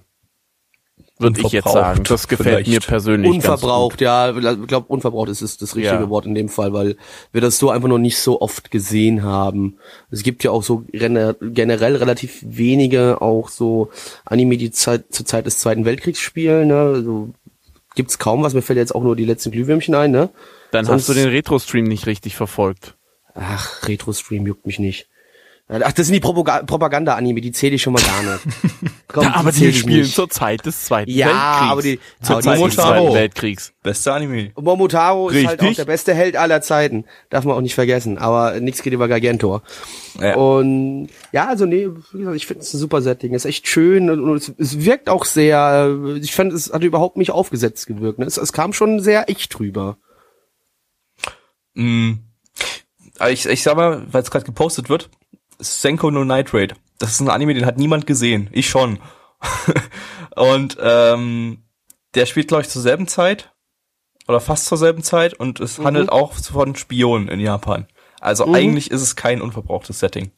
Würde 1.17 1.39
ich 1.39 1.53
jetzt 1.53 1.71
sagen. 1.71 2.03
Das 2.03 2.27
gefällt 2.27 2.65
vielleicht. 2.65 2.69
mir 2.69 2.79
persönlich 2.81 3.31
Unverbraucht, 3.31 4.01
ja, 4.01 4.35
ich 4.35 4.67
glaube 4.67 4.87
unverbraucht 4.89 5.29
ist 5.29 5.41
es 5.41 5.55
das 5.55 5.77
richtige 5.77 5.95
Ja. 6.03 6.09
Wort 6.09 6.25
in 6.25 6.35
dem 6.35 6.49
Fall, 6.49 6.73
weil 6.73 6.97
wir 7.31 7.39
das 7.39 7.57
so 7.57 7.69
einfach 7.69 7.87
noch 7.87 7.99
nicht 7.99 8.17
so 8.17 8.41
oft 8.41 8.69
gesehen 8.69 9.23
haben. 9.23 9.77
Es 10.11 10.23
gibt 10.23 10.43
ja 10.43 10.51
auch 10.51 10.61
so 10.61 10.83
generell 10.91 11.95
relativ 11.95 12.43
wenige 12.45 13.21
auch 13.21 13.47
so 13.47 13.91
Anime, 14.25 14.57
die 14.57 14.71
Zeit, 14.71 15.05
zur 15.13 15.25
Zeit 15.25 15.45
des 15.45 15.59
Zweiten 15.59 15.85
Weltkriegs 15.85 16.19
spielen. 16.19 16.67
Ne? 16.67 16.75
Also, 16.79 17.29
gibt's 17.95 18.19
kaum 18.19 18.43
was. 18.43 18.53
Mir 18.53 18.61
fällt 18.61 18.77
jetzt 18.77 18.93
auch 18.93 19.03
nur 19.03 19.15
die 19.15 19.25
letzten 19.25 19.51
Glühwürmchen 19.51 19.95
ein. 19.95 20.11
Ne? 20.11 20.29
Dann 20.71 20.85
sonst- 20.85 21.03
hast 21.03 21.09
du 21.09 21.13
den 21.13 21.29
Retro-Stream 21.29 21.85
nicht 21.85 22.05
richtig 22.05 22.35
verfolgt. 22.35 22.95
Ach, 23.33 23.87
Retro-Stream 23.87 24.45
juckt 24.47 24.65
mich 24.65 24.79
nicht. 24.79 25.07
Ach, 25.67 25.91
das 25.93 26.05
sind 26.05 26.13
die 26.13 26.19
Propaga- 26.21 26.63
Propaganda-Anime, 26.63 27.41
die 27.41 27.51
zähle 27.51 27.73
ich 27.73 27.81
schon 27.81 27.93
mal 27.93 28.01
gar 28.03 28.21
nicht. 28.21 28.43
Komm, 29.07 29.25
aber 29.25 29.51
zähl 29.51 29.61
die 29.61 29.69
ich 29.69 29.79
spielen 29.79 30.01
nicht. 30.01 30.13
zur 30.13 30.29
Zeit 30.29 30.63
des 30.63 30.85
Zweiten 30.85 31.09
Ja, 31.09 31.25
Weltkriegs. 31.27 31.71
aber 31.71 31.81
die- 31.81 31.99
zur 32.21 32.35
aber 32.35 32.41
die 32.41 32.47
Zeit 32.47 32.67
des. 32.67 32.75
Zweiten 32.75 33.13
Weltkriegs. 33.15 33.73
Beste 33.81 34.13
Anime. 34.13 34.51
Momotaro 34.55 35.29
ist 35.29 35.47
halt 35.47 35.59
auch 35.59 35.63
Richtig. 35.63 35.77
der 35.77 35.85
beste 35.85 36.13
Held 36.13 36.35
aller 36.35 36.61
Zeiten. 36.61 37.05
Darf 37.31 37.45
man 37.45 37.55
auch 37.57 37.61
nicht 37.61 37.73
vergessen. 37.73 38.19
Aber 38.19 38.59
nichts 38.59 38.83
geht 38.83 38.93
über 38.93 39.07
Gargantor. 39.07 39.63
Ja. 40.21 40.35
Und 40.35 41.09
ja, 41.31 41.47
also 41.47 41.65
nee, 41.65 41.87
wie 42.11 42.19
gesagt, 42.19 42.35
ich 42.37 42.45
finde 42.45 42.61
es 42.61 42.71
ein 42.71 42.77
super 42.77 43.01
Setting. 43.01 43.33
Es 43.33 43.45
ist 43.45 43.49
echt 43.49 43.67
schön 43.67 44.11
und, 44.11 44.19
und 44.23 44.37
es, 44.37 44.53
es 44.59 44.85
wirkt 44.85 45.09
auch 45.09 45.25
sehr, 45.25 45.97
ich 46.21 46.35
fand, 46.35 46.53
es 46.53 46.71
hat 46.71 46.83
überhaupt 46.83 47.17
nicht 47.17 47.31
aufgesetzt 47.31 47.87
gewirkt. 47.87 48.19
Ne? 48.19 48.25
Es, 48.25 48.37
es 48.37 48.53
kam 48.53 48.71
schon 48.71 48.99
sehr 48.99 49.29
echt 49.31 49.57
drüber. 49.57 49.97
Mm. 51.73 52.13
Aber 53.17 53.31
ich, 53.31 53.45
ich 53.47 53.63
sag 53.63 53.77
mal, 53.77 54.05
weil 54.11 54.21
es 54.21 54.29
gerade 54.29 54.45
gepostet 54.45 54.89
wird, 54.89 55.09
Senko 55.59 56.11
no 56.11 56.23
Nitrate. 56.23 56.75
Das 56.99 57.11
ist 57.11 57.19
ein 57.21 57.29
Anime, 57.29 57.53
den 57.53 57.65
hat 57.65 57.77
niemand 57.77 58.07
gesehen. 58.07 58.49
Ich 58.51 58.69
schon. 58.69 58.99
und 60.35 60.77
ähm, 60.81 61.63
der 62.15 62.25
spielt, 62.25 62.47
glaube 62.47 62.63
ich, 62.63 62.69
zur 62.69 62.81
selben 62.81 63.07
Zeit. 63.07 63.51
Oder 64.27 64.39
fast 64.39 64.65
zur 64.65 64.77
selben 64.77 65.03
Zeit. 65.03 65.33
Und 65.33 65.59
es 65.59 65.77
Mhm. 65.77 65.85
handelt 65.85 66.11
auch 66.11 66.33
von 66.33 66.75
Spionen 66.75 67.27
in 67.27 67.39
Japan. 67.39 67.87
Also 68.21 68.45
Mhm. 68.47 68.55
eigentlich 68.55 68.91
ist 68.91 69.01
es 69.01 69.15
kein 69.15 69.41
unverbrauchtes 69.41 69.99
Setting. 69.99 70.31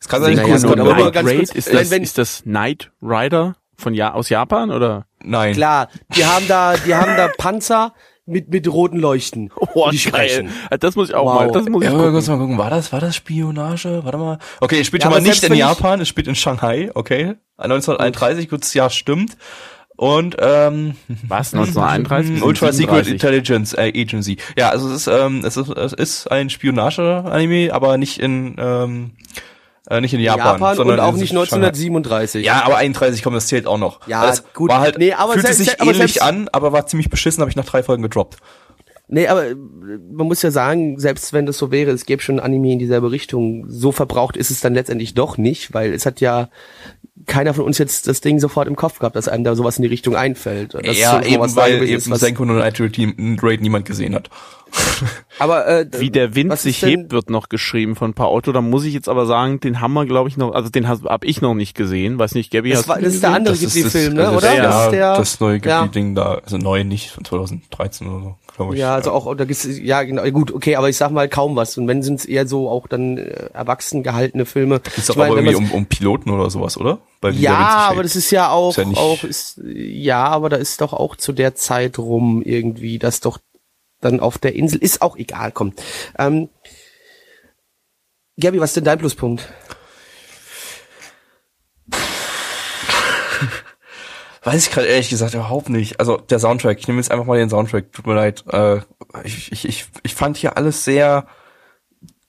Es 0.00 0.08
kann 0.08 0.20
sein, 0.22 0.34
Naja, 0.34 0.58
nur 0.58 0.76
ganz 1.12 1.14
Night 1.14 1.38
Raid, 1.38 1.50
ist 1.54 1.72
das, 1.72 1.90
wenn- 1.90 2.02
ist 2.02 2.18
das 2.18 2.42
Knight 2.42 2.90
Rider 3.00 3.54
von 3.76 3.94
ja 3.94 4.14
aus 4.14 4.28
Japan 4.30 4.70
oder? 4.72 5.06
nein. 5.22 5.54
Klar, 5.54 5.88
die 6.16 6.24
haben 6.26 6.48
da, 6.48 6.76
die 6.76 6.94
haben 6.94 7.16
da 7.16 7.28
Panzer 7.38 7.94
mit, 8.26 8.48
mit 8.50 8.66
roten 8.72 8.98
Leuchten. 8.98 9.50
Oh, 9.74 9.88
die 9.90 9.98
sprechen. 9.98 10.50
Das 10.80 10.96
muss 10.96 11.08
ich 11.08 11.14
auch 11.14 11.24
Wow. 11.24 11.34
mal, 11.34 11.50
das 11.50 11.66
muss 11.68 11.82
ich 11.82 11.90
Ja, 11.90 11.96
gucken. 11.96 12.12
kurz 12.12 12.28
mal 12.28 12.38
gucken, 12.38 12.58
war 12.58 12.68
das, 12.70 12.92
war 12.92 13.00
das 13.00 13.16
Spionage? 13.16 14.00
Warte 14.04 14.18
mal. 14.18 14.38
Okay, 14.60 14.80
es 14.80 14.86
spielt 14.86 15.02
Ja, 15.02 15.06
schon 15.06 15.12
mal 15.12 15.18
aber 15.20 15.28
nicht 15.28 15.42
in 15.44 15.54
Japan, 15.54 16.00
es 16.00 16.08
spielt 16.08 16.28
in 16.28 16.34
Shanghai, 16.34 16.90
okay. 16.94 17.34
1931, 17.56 18.48
gutes 18.50 18.74
Jahr 18.74 18.90
stimmt. 18.90 19.36
Und 19.96 20.36
ähm, 20.40 20.94
Was? 21.28 21.54
1931? 21.54 22.42
Ultra 22.42 22.72
Secret 22.72 23.06
37? 23.06 23.12
Intelligence 23.12 23.74
äh, 23.74 23.92
Agency. 23.94 24.36
Ja, 24.58 24.70
also 24.70 24.88
es 24.88 25.06
ist, 25.06 25.06
ähm, 25.06 25.42
es 25.44 25.56
ist, 25.56 25.68
es 25.70 25.92
ist 25.92 26.30
ein 26.30 26.50
Spionage-Anime, 26.50 27.72
aber 27.72 27.96
nicht 27.98 28.18
in, 28.18 28.56
ähm, 28.58 29.12
äh, 29.88 30.00
nicht 30.00 30.14
in 30.14 30.20
Japan, 30.20 30.46
Japan 30.60 30.76
sondern 30.76 30.98
und 31.00 31.04
auch 31.04 31.12
nicht 31.12 31.28
Shanghai. 31.30 31.42
1937. 31.42 32.44
Ja, 32.44 32.62
aber 32.64 32.76
31 32.76 33.22
kommt, 33.22 33.36
das 33.36 33.46
zählt 33.48 33.66
auch 33.66 33.78
noch. 33.78 34.06
Ja, 34.06 34.22
Also 34.22 34.42
es 34.46 34.52
gut. 34.54 34.70
War 34.70 34.80
halt, 34.80 34.98
Nee, 34.98 35.12
aber 35.12 35.34
fühlte 35.34 35.52
sich 35.54 35.80
ähnlich 35.80 35.96
selbst- 35.96 36.22
an, 36.22 36.48
aber 36.52 36.72
war 36.72 36.86
ziemlich 36.86 37.10
beschissen, 37.10 37.40
habe 37.40 37.50
ich 37.50 37.56
nach 37.56 37.64
drei 37.66 37.82
Folgen 37.82 38.02
gedroppt. 38.02 38.36
Nee, 39.08 39.26
aber 39.26 39.48
äh, 39.48 39.54
man 39.54 40.26
muss 40.26 40.40
ja 40.42 40.50
sagen, 40.50 40.98
selbst 40.98 41.32
wenn 41.32 41.44
das 41.46 41.58
so 41.58 41.70
wäre, 41.70 41.90
es 41.90 42.06
gäbe 42.06 42.22
schon 42.22 42.40
Anime 42.40 42.72
in 42.72 42.78
dieselbe 42.78 43.10
Richtung, 43.10 43.66
so 43.68 43.92
verbraucht 43.92 44.36
ist 44.36 44.50
es 44.50 44.60
dann 44.60 44.72
letztendlich 44.74 45.14
doch 45.14 45.36
nicht, 45.36 45.74
weil 45.74 45.92
es 45.92 46.06
hat 46.06 46.20
ja 46.20 46.48
keiner 47.26 47.54
von 47.54 47.64
uns 47.64 47.78
jetzt 47.78 48.06
das 48.08 48.20
Ding 48.20 48.38
sofort 48.38 48.68
im 48.68 48.76
Kopf 48.76 48.98
gehabt, 48.98 49.16
dass 49.16 49.28
einem 49.28 49.44
da 49.44 49.54
sowas 49.54 49.76
in 49.78 49.82
die 49.82 49.88
Richtung 49.88 50.16
einfällt. 50.16 50.74
Das 50.74 50.82
ist 50.82 50.98
ja, 50.98 51.12
schon 51.12 51.22
eben 51.24 51.56
weil 51.56 51.82
eben 51.82 52.12
ist, 52.12 52.20
Senko 52.20 52.44
no 52.44 52.54
Night 52.54 52.80
Raid 52.80 53.60
niemand 53.60 53.84
gesehen 53.84 54.14
hat. 54.14 54.30
Aber 55.38 55.66
äh, 55.66 55.86
Wie 55.98 56.10
der 56.10 56.34
Wind 56.34 56.58
sich 56.58 56.82
hebt, 56.82 57.12
wird 57.12 57.28
noch 57.30 57.48
geschrieben 57.48 57.94
von 57.94 58.14
Paar 58.14 58.28
Auto. 58.28 58.52
Da 58.52 58.60
muss 58.62 58.84
ich 58.84 58.94
jetzt 58.94 59.08
aber 59.08 59.26
sagen, 59.26 59.60
den 59.60 59.80
haben 59.80 59.92
wir, 59.92 60.06
glaube 60.06 60.28
ich, 60.30 60.36
noch, 60.36 60.54
also 60.54 60.70
den 60.70 60.88
hab, 60.88 61.02
hab 61.04 61.24
ich 61.24 61.42
noch 61.42 61.54
nicht 61.54 61.76
gesehen. 61.76 62.18
Weiß 62.18 62.34
nicht, 62.34 62.50
Gabby, 62.50 62.70
Das 62.70 62.80
hast 62.80 62.88
war- 62.88 62.96
du 62.98 63.04
das 63.04 63.14
ist 63.14 63.22
der 63.22 63.32
andere 63.34 63.56
Ghibli-Film, 63.56 64.14
ne, 64.14 64.26
also 64.28 64.38
oder? 64.38 64.54
Ja, 64.54 64.62
Das 64.62 64.84
ist 64.86 64.92
der- 64.92 65.16
das 65.16 65.40
neue 65.40 65.60
ja. 65.62 65.82
Ghibli-Ding 65.82 66.14
da, 66.14 66.40
also 66.42 66.56
neu 66.58 66.84
nicht, 66.84 67.10
von 67.10 67.24
2013 67.24 68.06
oder 68.08 68.20
so, 68.24 68.36
glaube 68.56 68.74
ich. 68.74 68.80
ja, 68.80 68.94
also 68.94 69.12
auch, 69.12 69.34
da 69.34 69.44
gibt's, 69.44 69.66
ja, 69.80 70.02
genau, 70.02 70.22
gut, 70.30 70.52
okay, 70.52 70.76
aber 70.76 70.88
ich 70.88 70.96
sag 70.96 71.10
mal 71.10 71.28
kaum 71.28 71.56
was. 71.56 71.76
Und 71.78 71.88
wenn 71.88 72.02
sind 72.02 72.20
es 72.20 72.24
eher 72.24 72.46
so 72.46 72.68
auch 72.68 72.86
dann 72.86 73.18
äh, 73.18 73.50
erwachsen 73.52 74.02
gehaltene 74.02 74.46
Filme. 74.46 74.80
Ist 74.96 74.98
Ich 74.98 75.06
doch 75.06 75.16
meine, 75.16 75.30
aber 75.30 75.38
wenn 75.38 75.46
irgendwie 75.46 75.72
um, 75.72 75.78
um 75.78 75.86
Piloten 75.86 76.30
oder 76.30 76.50
sowas, 76.50 76.76
oder? 76.76 76.98
Ja, 77.32 77.88
aber 77.88 78.02
das 78.02 78.16
ist 78.16 78.30
ja 78.30 78.50
auch, 78.50 78.76
Ist 78.76 78.78
ja 78.78 78.96
auch 78.96 79.24
ist, 79.24 79.60
ja, 79.64 80.26
aber 80.26 80.48
da 80.48 80.56
ist 80.56 80.80
doch 80.80 80.92
auch 80.92 81.16
zu 81.16 81.32
der 81.32 81.54
Zeit 81.54 81.98
rum 81.98 82.42
irgendwie, 82.42 82.98
dass 82.98 83.20
doch 83.20 83.38
dann 84.00 84.20
auf 84.20 84.38
der 84.38 84.54
Insel 84.54 84.80
ist 84.80 85.00
auch 85.00 85.16
egal, 85.16 85.52
komm. 85.52 85.72
Ähm, 86.18 86.48
Gabi, 88.38 88.60
was 88.60 88.70
ist 88.70 88.76
denn 88.76 88.84
dein 88.84 88.98
Pluspunkt? 88.98 89.48
Weiß 94.44 94.66
ich 94.66 94.72
gerade 94.72 94.88
ehrlich 94.88 95.08
gesagt 95.08 95.34
überhaupt 95.34 95.68
nicht. 95.68 96.00
Also 96.00 96.16
der 96.16 96.40
Soundtrack, 96.40 96.78
ich 96.78 96.88
nehme 96.88 96.98
jetzt 96.98 97.12
einfach 97.12 97.26
mal 97.26 97.38
den 97.38 97.50
Soundtrack, 97.50 97.92
tut 97.92 98.06
mir 98.06 98.14
leid. 98.14 98.44
Äh, 98.48 98.80
ich, 99.22 99.52
ich, 99.52 99.68
ich, 99.68 99.84
ich 100.02 100.14
fand 100.14 100.36
hier 100.36 100.56
alles 100.56 100.84
sehr 100.84 101.26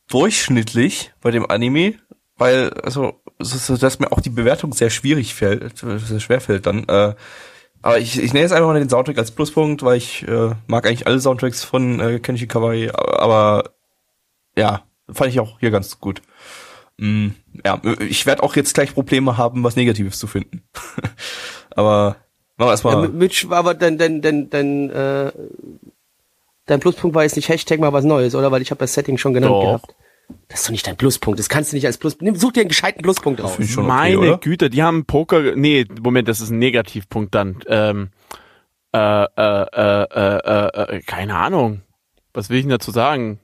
durchschnittlich 0.09 1.11
bei 1.21 1.31
dem 1.31 1.49
Anime, 1.49 1.95
weil, 2.37 2.71
also, 2.73 3.21
so, 3.39 3.77
dass 3.77 3.99
mir 3.99 4.11
auch 4.11 4.21
die 4.21 4.29
Bewertung 4.29 4.73
sehr 4.73 4.91
schwierig 4.91 5.33
fällt, 5.33 5.77
sehr 5.79 6.19
schwer 6.19 6.39
fällt 6.39 6.67
dann. 6.67 6.87
Äh, 6.87 7.15
aber 7.81 7.99
ich, 7.99 8.21
ich 8.21 8.31
nehme 8.31 8.43
jetzt 8.43 8.53
einfach 8.53 8.67
mal 8.67 8.79
den 8.79 8.89
Soundtrack 8.89 9.17
als 9.17 9.31
Pluspunkt, 9.31 9.81
weil 9.81 9.97
ich 9.97 10.27
äh, 10.27 10.51
mag 10.67 10.85
eigentlich 10.87 11.07
alle 11.07 11.19
Soundtracks 11.19 11.63
von 11.63 11.99
äh, 11.99 12.19
Kenichi 12.19 12.47
Kawai, 12.47 12.91
aber, 12.93 13.19
aber 13.19 13.69
ja, 14.55 14.83
fand 15.11 15.31
ich 15.31 15.39
auch 15.39 15.59
hier 15.59 15.71
ganz 15.71 15.99
gut. 15.99 16.21
Mm, 16.97 17.29
ja, 17.65 17.81
ich 17.99 18.25
werde 18.25 18.43
auch 18.43 18.55
jetzt 18.55 18.73
gleich 18.73 18.93
Probleme 18.93 19.37
haben, 19.37 19.63
was 19.63 19.75
Negatives 19.75 20.19
zu 20.19 20.27
finden. 20.27 20.63
aber 21.75 22.17
machen 22.57 22.67
wir 22.67 22.71
erstmal. 22.71 23.03
Ja, 23.03 23.09
Mitch, 23.09 23.47
aber 23.49 23.73
dein, 23.73 23.97
dein, 23.97 24.21
dein, 24.21 24.49
dein, 24.49 24.89
äh, 24.89 25.31
dein 26.65 26.79
Pluspunkt 26.79 27.15
war 27.15 27.23
jetzt 27.23 27.35
nicht 27.35 27.49
Hashtag 27.49 27.79
mal 27.79 27.93
was 27.93 28.05
Neues, 28.05 28.35
oder? 28.35 28.51
Weil 28.51 28.61
ich 28.61 28.71
habe 28.71 28.79
das 28.79 28.93
Setting 28.93 29.17
schon 29.17 29.33
genannt 29.33 29.53
Doch. 29.53 29.61
gehabt. 29.61 29.95
Das 30.47 30.61
ist 30.61 30.67
doch 30.67 30.71
nicht 30.71 30.87
dein 30.87 30.97
Pluspunkt. 30.97 31.39
Das 31.39 31.49
kannst 31.49 31.71
du 31.71 31.75
nicht 31.75 31.85
als 31.85 31.97
Pluspunkt. 31.97 32.23
Nimm, 32.23 32.35
such 32.39 32.53
dir 32.53 32.61
einen 32.61 32.69
gescheiten 32.69 33.01
Pluspunkt 33.01 33.43
raus. 33.43 33.57
Okay, 33.59 33.81
Meine 33.81 34.19
oder? 34.19 34.37
Güte, 34.37 34.69
die 34.69 34.81
haben 34.81 35.05
Poker, 35.05 35.55
nee, 35.55 35.85
Moment, 36.01 36.27
das 36.27 36.41
ist 36.41 36.49
ein 36.49 36.59
Negativpunkt 36.59 37.35
dann. 37.35 37.59
Ähm, 37.67 38.09
äh, 38.93 39.23
äh, 39.23 39.65
äh, 39.73 40.03
äh, 40.13 40.97
äh, 40.97 41.01
keine 41.01 41.35
Ahnung. 41.35 41.81
Was 42.33 42.49
will 42.49 42.57
ich 42.57 42.63
denn 42.63 42.69
dazu 42.69 42.91
sagen? 42.91 43.39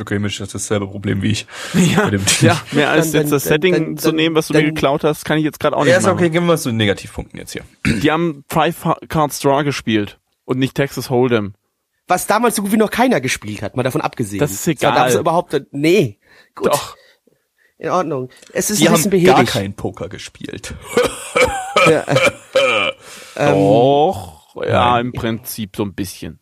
Okay, 0.00 0.18
Mitch 0.18 0.40
hat 0.42 0.54
dasselbe 0.54 0.86
Problem 0.86 1.22
wie 1.22 1.32
ich. 1.32 1.46
Ja, 1.74 2.04
Bei 2.04 2.10
dem 2.10 2.24
Team. 2.26 2.48
ja 2.48 2.60
mehr 2.72 2.90
als 2.90 3.12
Dann- 3.12 3.22
jetzt 3.22 3.32
das 3.32 3.44
dann- 3.44 3.52
Setting 3.54 3.72
dann- 3.74 3.96
zu 3.98 4.12
nehmen, 4.12 4.34
was 4.34 4.48
du 4.48 4.54
mir 4.54 4.64
geklaut 4.64 5.04
hast, 5.04 5.24
kann 5.24 5.38
ich 5.38 5.44
jetzt 5.44 5.60
gerade 5.60 5.76
auch 5.76 5.84
nicht 5.84 5.92
Ja, 5.92 5.98
ist 5.98 6.04
machen. 6.04 6.14
okay, 6.18 6.30
gehen 6.30 6.42
wir 6.42 6.48
mal 6.48 6.58
zu 6.58 6.68
den 6.70 6.76
Negativpunkten 6.76 7.38
jetzt 7.38 7.52
hier. 7.52 7.62
Die 7.86 8.10
haben 8.10 8.44
Five 8.48 8.76
Cards 9.08 9.40
Draw 9.40 9.64
gespielt 9.64 10.18
und 10.44 10.58
nicht 10.58 10.74
Texas 10.74 11.10
Hold'em. 11.10 11.52
Was 12.06 12.26
damals 12.26 12.56
so 12.56 12.62
gut 12.62 12.72
wie 12.72 12.76
noch 12.78 12.90
keiner 12.90 13.20
gespielt 13.20 13.60
hat, 13.62 13.76
mal 13.76 13.82
davon 13.82 14.00
abgesehen. 14.00 14.40
Das 14.40 14.50
ist 14.50 14.66
war 14.66 14.72
egal. 14.72 14.94
damals 14.94 15.14
überhaupt, 15.16 15.60
nee. 15.72 16.18
Gut. 16.54 16.68
Doch. 16.72 16.96
In 17.80 17.90
Ordnung. 17.90 18.30
Es 18.52 18.70
ist 18.70 18.80
Die 18.80 18.88
ein 18.88 18.94
haben 18.94 19.02
bisschen 19.10 19.24
gar 19.26 19.34
behäbig. 19.36 19.52
kein 19.52 19.74
Poker 19.74 20.08
gespielt. 20.08 20.74
Ja, 21.88 22.04
ähm, 23.36 23.54
Doch, 23.54 24.56
ja, 24.64 24.92
Nein. 24.94 25.06
im 25.06 25.12
Prinzip 25.12 25.76
so 25.76 25.84
ein 25.84 25.94
bisschen. 25.94 26.40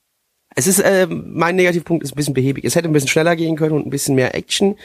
Es 0.58 0.66
ist, 0.66 0.78
äh, 0.80 1.06
mein 1.06 1.54
Negativpunkt 1.54 2.02
ist 2.02 2.12
ein 2.12 2.16
bisschen 2.16 2.32
behäbig. 2.32 2.64
Es 2.64 2.74
hätte 2.76 2.88
ein 2.88 2.92
bisschen 2.92 3.10
schneller 3.10 3.36
gehen 3.36 3.56
können 3.56 3.72
und 3.74 3.86
ein 3.86 3.90
bisschen 3.90 4.14
mehr 4.14 4.34
Action. 4.34 4.76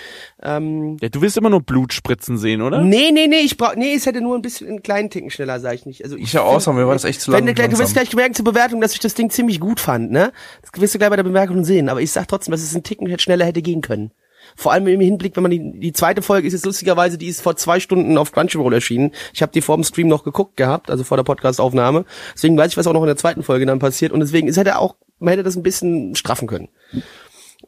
Ähm, 0.43 0.97
Ja, 1.01 1.07
du 1.07 1.21
willst 1.21 1.37
immer 1.37 1.49
nur 1.49 1.61
Blutspritzen 1.61 2.37
sehen, 2.37 2.61
oder? 2.61 2.81
nee, 2.81 3.09
nee, 3.13 3.27
nee, 3.27 3.39
ich 3.39 3.55
brauch, 3.55 3.75
nee, 3.75 3.93
es 3.93 4.05
hätte 4.05 4.19
nur 4.19 4.35
ein 4.35 4.41
bisschen 4.41 4.67
einen 4.67 4.83
kleinen 4.83 5.09
Ticken 5.09 5.29
schneller, 5.29 5.61
sag 5.61 5.75
ich 5.75 5.85
nicht. 5.85 6.03
Also 6.03 6.17
ich, 6.17 6.23
Ich 6.23 6.33
ja 6.33 6.41
auch, 6.41 6.65
mir 6.73 6.85
war 6.85 6.93
das 6.93 7.05
echt 7.05 7.21
zu 7.21 7.31
wenn, 7.31 7.45
lang 7.45 7.55
du, 7.55 7.61
wirst 7.63 7.79
langsam. 7.79 7.93
gleich 7.93 8.13
merken 8.13 8.33
zur 8.33 8.43
Bewertung, 8.45 8.81
dass 8.81 8.91
ich 8.93 8.99
das 8.99 9.13
Ding 9.13 9.29
ziemlich 9.29 9.61
gut 9.61 9.79
fand, 9.79 10.11
ne? 10.11 10.33
Das 10.61 10.81
wirst 10.81 10.93
du 10.93 10.97
gleich 10.99 11.09
bei 11.09 11.15
der 11.15 11.23
Bemerkung 11.23 11.63
sehen. 11.63 11.87
Aber 11.87 12.01
ich 12.01 12.11
sag 12.11 12.27
trotzdem, 12.27 12.51
dass 12.51 12.61
es 12.61 12.73
einen 12.75 12.83
Ticken 12.83 13.17
schneller 13.17 13.45
hätte 13.45 13.61
gehen 13.61 13.79
können. 13.81 14.11
Vor 14.55 14.71
allem 14.71 14.87
im 14.87 14.99
Hinblick, 14.99 15.35
wenn 15.35 15.43
man 15.43 15.51
die, 15.51 15.79
die 15.79 15.93
zweite 15.93 16.21
Folge 16.21 16.47
ist 16.47 16.53
jetzt 16.53 16.65
lustigerweise, 16.65 17.17
die 17.17 17.27
ist 17.27 17.41
vor 17.41 17.55
zwei 17.55 17.79
Stunden 17.79 18.17
auf 18.17 18.31
Crunchyroll 18.31 18.73
erschienen. 18.73 19.11
Ich 19.33 19.41
habe 19.41 19.51
die 19.51 19.61
vor 19.61 19.77
dem 19.77 19.83
Stream 19.83 20.07
noch 20.07 20.23
geguckt 20.23 20.57
gehabt, 20.57 20.89
also 20.89 21.03
vor 21.03 21.17
der 21.17 21.23
Podcast-Aufnahme. 21.23 22.05
Deswegen 22.33 22.57
weiß 22.57 22.71
ich, 22.71 22.77
was 22.77 22.87
auch 22.87 22.93
noch 22.93 23.03
in 23.03 23.07
der 23.07 23.17
zweiten 23.17 23.43
Folge 23.43 23.65
dann 23.65 23.79
passiert. 23.79 24.11
Und 24.11 24.19
deswegen, 24.19 24.47
es 24.47 24.57
hätte 24.57 24.77
auch, 24.77 24.95
man 25.19 25.31
hätte 25.31 25.43
das 25.43 25.55
ein 25.55 25.63
bisschen 25.63 26.15
straffen 26.15 26.47
können. 26.47 26.69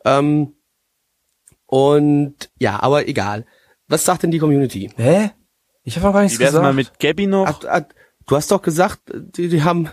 Ähm, 0.06 0.54
und 1.66 2.52
ja, 2.60 2.82
aber 2.82 3.08
egal. 3.08 3.46
Was 3.88 4.06
sagt 4.06 4.24
denn 4.24 4.32
die 4.32 4.40
Community? 4.40 4.92
Hä? 4.96 5.32
Ich 5.84 5.98
habe 5.98 6.08
auch 6.08 6.14
gar 6.14 6.24
nichts 6.24 6.38
gesagt. 6.40 6.64
mal 6.64 6.74
mit 6.74 7.00
Gabby 7.00 7.28
noch? 7.28 7.48
Ach, 7.48 7.60
ach, 7.68 7.82
du 8.28 8.36
hast 8.36 8.52
doch 8.52 8.62
gesagt, 8.62 9.02
die, 9.14 9.50
die 9.50 9.64
haben, 9.64 9.90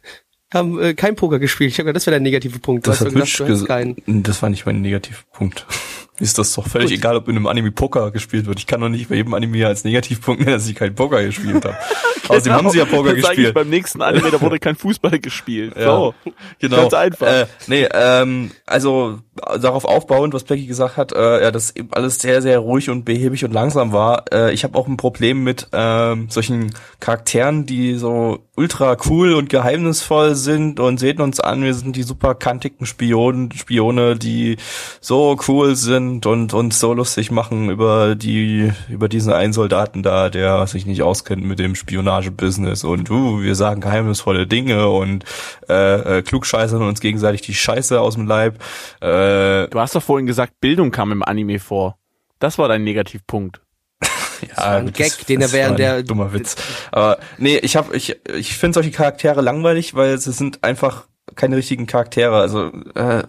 haben 0.52 0.80
äh, 0.80 0.94
kein 0.94 1.16
Poker 1.16 1.38
gespielt. 1.38 1.70
Ich 1.70 1.78
habe 1.78 1.86
gedacht, 1.86 1.96
das 1.96 2.06
wäre 2.06 2.14
der 2.14 2.20
negative 2.20 2.58
Punkt. 2.58 2.86
Du 2.86 2.90
das 2.90 3.00
hast 3.00 3.06
hat 3.06 3.14
gesagt, 3.14 3.40
du 3.40 3.46
gesagt. 3.46 3.68
keinen. 3.68 4.22
Das 4.22 4.42
war 4.42 4.50
nicht 4.50 4.66
mein 4.66 4.80
Negativpunkt. 4.80 5.66
Ist 6.18 6.38
das 6.38 6.52
doch 6.54 6.68
völlig 6.68 6.90
Gut. 6.90 6.98
egal, 6.98 7.16
ob 7.16 7.26
in 7.28 7.36
einem 7.36 7.46
Anime 7.46 7.72
Poker 7.72 8.10
gespielt 8.10 8.46
wird. 8.46 8.58
Ich 8.58 8.66
kann 8.66 8.80
doch 8.80 8.90
nicht 8.90 9.08
bei 9.08 9.14
jedem 9.16 9.32
Anime 9.34 9.66
als 9.66 9.82
Negativpunkt 9.84 10.40
nennen, 10.42 10.52
dass 10.52 10.68
ich 10.68 10.74
keinen 10.74 10.94
Poker 10.94 11.22
gespielt 11.24 11.64
habe. 11.64 11.76
Außerdem 12.28 12.52
haben 12.52 12.70
sie 12.70 12.78
ja 12.78 12.84
Poker 12.84 13.14
Das 13.14 13.26
gespielt. 13.26 13.54
Beim 13.54 13.68
nächsten 13.70 14.00
Anime, 14.02 14.30
da 14.30 14.40
wurde 14.40 14.58
kein 14.60 14.76
Fußball 14.76 15.18
gespielt. 15.18 15.74
Ja, 15.76 15.84
So. 15.86 16.14
genau. 16.58 16.76
Ganz 16.76 16.94
einfach. 16.94 17.26
Äh, 17.26 17.46
nee, 17.66 17.88
ähm, 17.92 18.50
also 18.66 19.18
darauf 19.58 19.84
aufbauend, 19.86 20.34
was 20.34 20.44
Blackie 20.44 20.66
gesagt 20.66 20.96
hat, 20.98 21.12
äh, 21.12 21.42
ja, 21.42 21.50
dass 21.50 21.74
eben 21.74 21.88
alles 21.92 22.18
sehr, 22.18 22.42
sehr 22.42 22.58
ruhig 22.58 22.90
und 22.90 23.04
behäbig 23.04 23.44
und 23.44 23.52
langsam 23.52 23.92
war. 23.92 24.24
Äh, 24.32 24.52
ich 24.52 24.62
habe 24.64 24.78
auch 24.78 24.86
ein 24.86 24.98
Problem 24.98 25.42
mit 25.42 25.68
ähm, 25.72 26.26
solchen 26.28 26.72
Charakteren, 27.00 27.64
die 27.66 27.94
so 27.94 28.40
ultra 28.54 28.96
cool 29.08 29.32
und 29.32 29.48
geheimnisvoll 29.48 30.34
sind 30.34 30.78
und 30.78 31.00
sehen 31.00 31.20
uns 31.20 31.40
an, 31.40 31.64
wir 31.64 31.74
sind 31.74 31.96
die 31.96 32.02
super 32.02 32.34
kantigen 32.34 32.84
Spionen, 32.86 33.50
Spione, 33.52 34.16
die 34.16 34.58
so 35.00 35.36
cool 35.48 35.74
sind 35.74 36.01
und 36.24 36.52
uns 36.54 36.78
so 36.80 36.92
lustig 36.94 37.30
machen 37.30 37.70
über 37.70 38.14
die, 38.14 38.72
über 38.88 39.08
diesen 39.08 39.32
einen 39.32 39.52
Soldaten 39.52 40.02
da, 40.02 40.28
der 40.30 40.66
sich 40.66 40.86
nicht 40.86 41.02
auskennt 41.02 41.44
mit 41.44 41.58
dem 41.58 41.74
Spionagebusiness 41.74 42.84
und 42.84 43.10
uh, 43.10 43.40
wir 43.42 43.54
sagen 43.54 43.80
geheimnisvolle 43.80 44.46
Dinge 44.46 44.88
und 44.88 45.24
äh, 45.68 46.18
äh, 46.18 46.22
klugscheißern 46.22 46.82
uns 46.82 47.00
gegenseitig 47.00 47.40
die 47.42 47.54
Scheiße 47.54 48.00
aus 48.00 48.14
dem 48.14 48.26
Leib. 48.26 48.62
Äh, 49.00 49.68
Du 49.68 49.78
hast 49.80 49.94
doch 49.94 50.02
vorhin 50.02 50.26
gesagt, 50.26 50.60
Bildung 50.60 50.90
kam 50.90 51.12
im 51.12 51.22
Anime 51.22 51.58
vor. 51.58 51.96
Das 52.38 52.58
war 52.58 52.68
dein 52.68 52.84
Negativpunkt. 52.84 53.60
ja, 54.56 54.78
ein 54.78 54.92
Gag, 54.92 55.26
den 55.26 55.40
er 55.40 55.52
während 55.52 55.78
war 55.78 55.86
ein 55.86 55.94
der- 55.96 56.02
dummer 56.02 56.32
Witz. 56.32 56.56
Aber 56.90 57.18
nee, 57.38 57.58
ich 57.58 57.76
habe 57.76 57.94
ich 57.96 58.16
ich 58.34 58.56
finde 58.56 58.74
solche 58.74 58.90
Charaktere 58.90 59.40
langweilig, 59.40 59.94
weil 59.94 60.18
sie 60.18 60.32
sind 60.32 60.64
einfach 60.64 61.04
keine 61.36 61.56
richtigen 61.56 61.86
Charaktere. 61.86 62.36
Also 62.40 62.72
äh, 62.94 63.22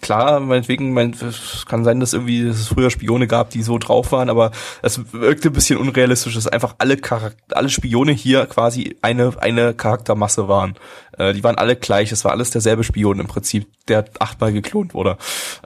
klar, 0.00 0.40
meinetwegen, 0.40 0.92
mein, 0.92 1.12
es 1.12 1.66
kann 1.66 1.84
sein, 1.84 2.00
dass 2.00 2.12
irgendwie 2.12 2.46
dass 2.46 2.60
es 2.60 2.68
früher 2.68 2.90
Spione 2.90 3.26
gab, 3.26 3.50
die 3.50 3.62
so 3.62 3.78
drauf 3.78 4.12
waren, 4.12 4.30
aber 4.30 4.52
es 4.82 5.12
wirkte 5.12 5.48
ein 5.48 5.54
bisschen 5.54 5.78
unrealistisch, 5.78 6.34
dass 6.34 6.46
einfach 6.46 6.76
alle 6.78 6.96
Charakter, 6.96 7.56
alle 7.56 7.68
Spione 7.68 8.12
hier 8.12 8.46
quasi 8.46 8.96
eine 9.02 9.32
eine 9.40 9.74
Charaktermasse 9.74 10.48
waren. 10.48 10.76
Äh, 11.16 11.32
die 11.32 11.44
waren 11.44 11.56
alle 11.56 11.76
gleich, 11.76 12.12
es 12.12 12.24
war 12.24 12.32
alles 12.32 12.50
derselbe 12.50 12.84
Spion 12.84 13.20
im 13.20 13.26
Prinzip, 13.26 13.66
der 13.88 14.04
achtmal 14.18 14.52
geklont 14.52 14.94
wurde. 14.94 15.16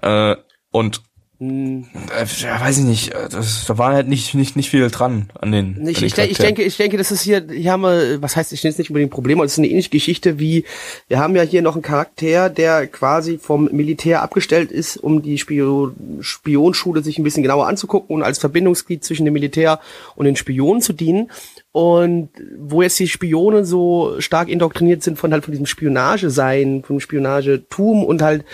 Äh, 0.00 0.37
und 0.71 1.02
ja, 1.42 2.61
weiß 2.61 2.78
ich 2.78 2.84
nicht, 2.84 3.14
äh, 3.14 3.28
das, 3.28 3.64
da 3.66 3.76
war 3.76 3.92
halt 3.92 4.08
nicht, 4.08 4.34
nicht, 4.34 4.54
nicht 4.54 4.70
viel 4.70 4.88
dran 4.90 5.30
an 5.38 5.50
den. 5.50 5.72
Ich, 5.72 5.78
an 5.78 5.84
den 5.84 5.94
ich, 5.94 6.18
ich 6.30 6.38
denke, 6.38 6.62
ich 6.62 6.76
denke, 6.76 6.96
das 6.96 7.11
ist 7.11 7.22
hier, 7.22 7.44
hier 7.50 7.72
haben 7.72 7.82
wir, 7.82 8.22
was 8.22 8.37
heißt, 8.37 8.52
ich 8.52 8.62
nenne 8.62 8.72
es 8.72 8.78
nicht 8.78 8.90
unbedingt 8.90 9.11
ein 9.11 9.14
Problem, 9.14 9.38
aber 9.38 9.46
es 9.46 9.52
ist 9.52 9.58
eine 9.58 9.68
ähnliche 9.68 9.90
Geschichte 9.90 10.38
wie, 10.38 10.64
wir 11.08 11.18
haben 11.18 11.34
ja 11.34 11.42
hier 11.42 11.62
noch 11.62 11.75
einen 11.75 11.82
Charakter, 11.82 12.49
der 12.49 12.87
quasi 12.87 13.38
vom 13.38 13.68
Militär 13.72 14.22
abgestellt 14.22 14.70
ist, 14.70 14.96
um 14.96 15.22
die 15.22 15.38
Spio 15.38 15.92
Spionschule 16.20 17.02
sich 17.02 17.18
ein 17.18 17.25
bisschen 17.25 17.42
genauer 17.42 17.66
anzugucken 17.66 18.16
und 18.16 18.22
als 18.22 18.38
Verbindungsglied 18.38 19.02
zwischen 19.02 19.25
dem 19.25 19.34
Militär 19.34 19.80
und 20.14 20.26
den 20.26 20.36
Spionen 20.36 20.80
zu 20.80 20.93
dienen. 20.93 21.30
Und 21.73 22.28
wo 22.58 22.82
jetzt 22.82 22.99
die 22.99 23.08
Spione 23.08 23.64
so 23.64 24.21
stark 24.21 24.50
indoktriniert 24.50 25.02
sind 25.02 25.19
von 25.19 25.32
halt 25.32 25.45
von 25.45 25.52
diesem 25.52 25.64
Spionage-Sein, 25.64 26.84
vom 26.86 27.00
Spionagetum 27.00 28.04
und 28.04 28.21
halt 28.21 28.45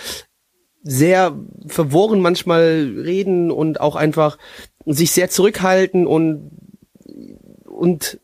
sehr 0.82 1.36
verworren 1.66 2.20
manchmal 2.20 2.94
reden 2.96 3.50
und 3.50 3.80
auch 3.80 3.96
einfach 3.96 4.38
sich 4.86 5.12
sehr 5.12 5.28
zurückhalten 5.30 6.06
und 6.06 6.50
und 7.64 8.20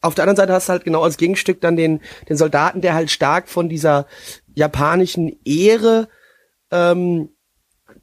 auf 0.00 0.14
der 0.14 0.24
anderen 0.24 0.36
Seite 0.36 0.52
hast 0.52 0.68
du 0.68 0.72
halt 0.72 0.84
genau 0.84 1.02
als 1.02 1.16
Gegenstück 1.16 1.60
dann 1.60 1.76
den 1.76 2.00
den 2.28 2.36
Soldaten, 2.36 2.80
der 2.80 2.94
halt 2.94 3.10
stark 3.10 3.48
von 3.48 3.68
dieser 3.68 4.06
japanischen 4.54 5.36
Ehre 5.44 6.08
ähm, 6.70 7.30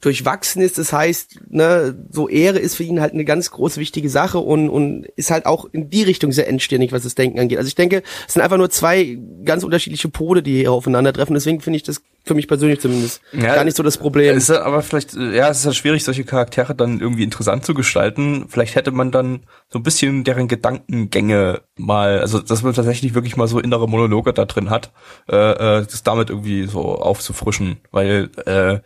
durchwachsen 0.04 0.60
ist. 0.60 0.76
Das 0.78 0.92
heißt, 0.92 1.40
ne, 1.48 1.94
so 2.10 2.28
Ehre 2.28 2.58
ist 2.58 2.76
für 2.76 2.82
ihn 2.82 3.00
halt 3.00 3.14
eine 3.14 3.24
ganz 3.24 3.50
große 3.50 3.80
wichtige 3.80 4.10
Sache 4.10 4.38
und, 4.38 4.68
und 4.68 5.06
ist 5.16 5.30
halt 5.30 5.46
auch 5.46 5.66
in 5.72 5.88
die 5.88 6.02
Richtung 6.02 6.30
sehr 6.30 6.48
engstirnig, 6.48 6.92
was 6.92 7.04
das 7.04 7.14
Denken 7.14 7.40
angeht. 7.40 7.58
Also 7.58 7.68
ich 7.68 7.74
denke, 7.74 8.02
es 8.26 8.34
sind 8.34 8.42
einfach 8.42 8.58
nur 8.58 8.70
zwei 8.70 9.18
ganz 9.44 9.64
unterschiedliche 9.64 10.08
Pole, 10.08 10.42
die 10.42 10.58
hier 10.58 10.72
aufeinandertreffen. 10.72 11.34
Deswegen 11.34 11.60
finde 11.60 11.78
ich 11.78 11.84
das 11.84 12.02
für 12.24 12.34
mich 12.34 12.48
persönlich 12.48 12.80
zumindest 12.80 13.22
Ja, 13.32 13.54
gar 13.54 13.64
nicht 13.64 13.76
so 13.76 13.82
das 13.82 13.98
Problem. 13.98 14.36
Ist 14.36 14.50
aber 14.50 14.82
vielleicht, 14.82 15.14
ja, 15.14 15.48
es 15.48 15.60
ist 15.60 15.66
halt 15.66 15.76
schwierig, 15.76 16.04
solche 16.04 16.24
Charaktere 16.24 16.74
dann 16.74 17.00
irgendwie 17.00 17.22
interessant 17.22 17.64
zu 17.64 17.74
gestalten. 17.74 18.46
Vielleicht 18.48 18.74
hätte 18.74 18.90
man 18.90 19.10
dann 19.10 19.40
so 19.68 19.78
ein 19.78 19.82
bisschen 19.82 20.24
deren 20.24 20.48
Gedankengänge 20.48 21.62
mal, 21.76 22.20
also 22.20 22.40
dass 22.40 22.62
man 22.62 22.74
tatsächlich 22.74 23.14
wirklich 23.14 23.36
mal 23.36 23.48
so 23.48 23.58
innere 23.58 23.88
Monologe 23.88 24.32
da 24.32 24.44
drin 24.44 24.70
hat, 24.70 24.92
äh, 25.30 25.36
äh, 25.36 25.86
das 25.86 26.02
damit 26.02 26.30
irgendwie 26.30 26.66
so 26.66 26.96
aufzufrischen, 26.96 27.78
weil 27.90 28.30
äh, 28.46 28.80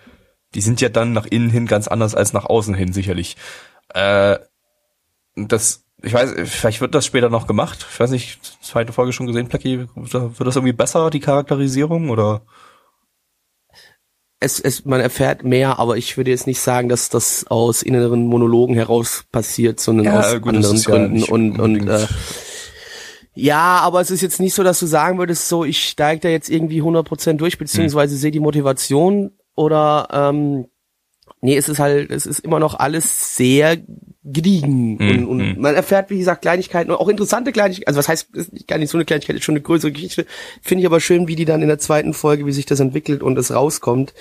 die 0.54 0.60
sind 0.60 0.80
ja 0.80 0.88
dann 0.88 1.12
nach 1.12 1.26
innen 1.26 1.50
hin 1.50 1.66
ganz 1.66 1.88
anders 1.88 2.14
als 2.14 2.32
nach 2.32 2.44
außen 2.44 2.74
hin 2.74 2.92
sicherlich. 2.92 3.36
Äh, 3.94 4.38
das, 5.36 5.84
ich 6.02 6.12
weiß, 6.12 6.34
vielleicht 6.44 6.80
wird 6.80 6.94
das 6.94 7.06
später 7.06 7.30
noch 7.30 7.46
gemacht. 7.46 7.86
Ich 7.92 8.00
weiß 8.00 8.10
nicht, 8.10 8.40
zweite 8.62 8.92
Folge 8.92 9.12
schon 9.12 9.26
gesehen, 9.26 9.48
Plecky, 9.48 9.86
wird 9.94 10.40
das 10.40 10.56
irgendwie 10.56 10.72
besser, 10.72 11.10
die 11.10 11.20
Charakterisierung, 11.20 12.10
oder? 12.10 12.42
es, 14.40 14.60
es, 14.60 14.84
man 14.84 15.00
erfährt 15.00 15.44
mehr, 15.44 15.78
aber 15.78 15.96
ich 15.96 16.16
würde 16.16 16.30
jetzt 16.30 16.46
nicht 16.46 16.60
sagen, 16.60 16.88
dass 16.88 17.08
das 17.08 17.46
aus 17.48 17.82
inneren 17.82 18.26
Monologen 18.26 18.74
heraus 18.74 19.24
passiert, 19.32 19.80
sondern 19.80 20.06
Ja, 20.06 20.20
aus 20.20 20.40
gut, 20.40 20.54
anderen 20.54 20.76
ja 20.76 20.82
Gründen 20.84 21.12
nicht 21.14 21.28
und 21.30 21.58
und 21.58 21.88
äh, 21.88 22.06
ja, 23.34 23.78
aber 23.80 24.00
es 24.00 24.10
ist 24.10 24.20
jetzt 24.20 24.40
nicht 24.40 24.54
so, 24.54 24.62
dass 24.62 24.80
du 24.80 24.86
sagen 24.86 25.18
würdest, 25.18 25.48
so 25.48 25.64
ich 25.64 25.88
steige 25.88 26.20
da 26.22 26.28
jetzt 26.28 26.50
irgendwie 26.50 26.82
100% 26.82 27.34
durch, 27.34 27.58
beziehungsweise 27.58 28.14
Hm. 28.14 28.20
sehe 28.20 28.30
die 28.30 28.40
Motivation 28.40 29.32
oder 29.58 30.08
ähm, 30.12 30.66
nee, 31.40 31.56
es 31.56 31.68
ist 31.68 31.80
halt, 31.80 32.10
es 32.10 32.26
ist 32.26 32.38
immer 32.40 32.60
noch 32.60 32.78
alles 32.78 33.36
sehr 33.36 33.76
gediegen. 34.22 34.98
Hm, 34.98 35.10
und, 35.10 35.26
und 35.26 35.40
hm. 35.40 35.60
man 35.60 35.74
erfährt, 35.74 36.10
wie 36.10 36.18
gesagt, 36.18 36.42
Kleinigkeiten, 36.42 36.92
auch 36.92 37.08
interessante 37.08 37.50
Kleinigkeiten, 37.50 37.88
also 37.88 37.98
was 37.98 38.08
heißt, 38.08 38.34
ist 38.34 38.68
gar 38.68 38.78
nicht 38.78 38.90
so 38.90 38.98
eine 38.98 39.04
Kleinigkeit, 39.04 39.36
ist 39.36 39.44
schon 39.44 39.56
eine 39.56 39.62
größere 39.62 39.92
Geschichte, 39.92 40.26
finde 40.62 40.82
ich 40.82 40.86
aber 40.86 41.00
schön, 41.00 41.26
wie 41.28 41.36
die 41.36 41.44
dann 41.44 41.62
in 41.62 41.68
der 41.68 41.78
zweiten 41.78 42.14
Folge, 42.14 42.46
wie 42.46 42.52
sich 42.52 42.66
das 42.66 42.80
entwickelt 42.80 43.22
und 43.22 43.36
es 43.36 43.52
rauskommt, 43.52 44.14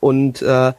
und 0.00 0.42
äh, 0.42 0.72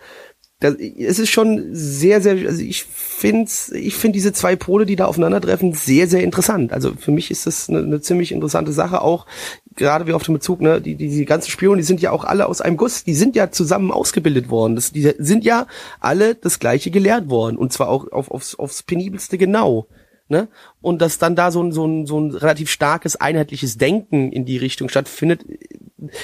das, 0.59 0.75
es 0.75 1.19
ist 1.19 1.29
schon 1.29 1.69
sehr, 1.71 2.21
sehr, 2.21 2.33
also 2.47 2.61
ich 2.61 2.83
finde 2.83 3.49
ich 3.73 3.95
finde 3.95 4.13
diese 4.13 4.33
zwei 4.33 4.55
Pole, 4.55 4.85
die 4.85 4.95
da 4.95 5.05
aufeinandertreffen, 5.05 5.73
sehr, 5.73 6.07
sehr 6.07 6.23
interessant. 6.23 6.73
Also 6.73 6.93
für 6.95 7.11
mich 7.11 7.29
ist 7.29 7.45
das 7.45 7.69
eine, 7.69 7.79
eine 7.79 8.01
ziemlich 8.01 8.31
interessante 8.31 8.71
Sache, 8.71 9.01
auch 9.01 9.27
gerade 9.77 10.07
wie 10.07 10.13
auf 10.13 10.23
dem 10.23 10.33
Bezug, 10.33 10.59
ne, 10.61 10.81
die, 10.81 10.95
die, 10.95 11.09
die 11.09 11.25
ganzen 11.25 11.49
Spione, 11.49 11.77
die 11.77 11.83
sind 11.83 12.01
ja 12.01 12.11
auch 12.11 12.25
alle 12.25 12.47
aus 12.47 12.61
einem 12.61 12.77
Guss, 12.77 13.03
die 13.03 13.13
sind 13.13 13.35
ja 13.35 13.51
zusammen 13.51 13.91
ausgebildet 13.91 14.49
worden. 14.49 14.75
Das, 14.75 14.91
die 14.91 15.13
sind 15.17 15.45
ja 15.45 15.67
alle 15.99 16.35
das 16.35 16.59
Gleiche 16.59 16.91
gelehrt 16.91 17.29
worden 17.29 17.57
und 17.57 17.71
zwar 17.71 17.89
auch 17.89 18.11
auf, 18.11 18.29
aufs, 18.29 18.55
aufs 18.55 18.83
penibelste 18.83 19.37
genau. 19.37 19.87
Ne? 20.29 20.49
Und 20.81 21.01
dass 21.01 21.19
dann 21.19 21.37
da 21.37 21.51
so 21.51 21.63
ein, 21.63 21.71
so, 21.71 21.85
ein, 21.85 22.05
so 22.05 22.19
ein 22.19 22.31
relativ 22.31 22.69
starkes, 22.69 23.15
einheitliches 23.15 23.77
Denken 23.77 24.33
in 24.33 24.45
die 24.45 24.57
Richtung 24.57 24.89
stattfindet, 24.89 25.45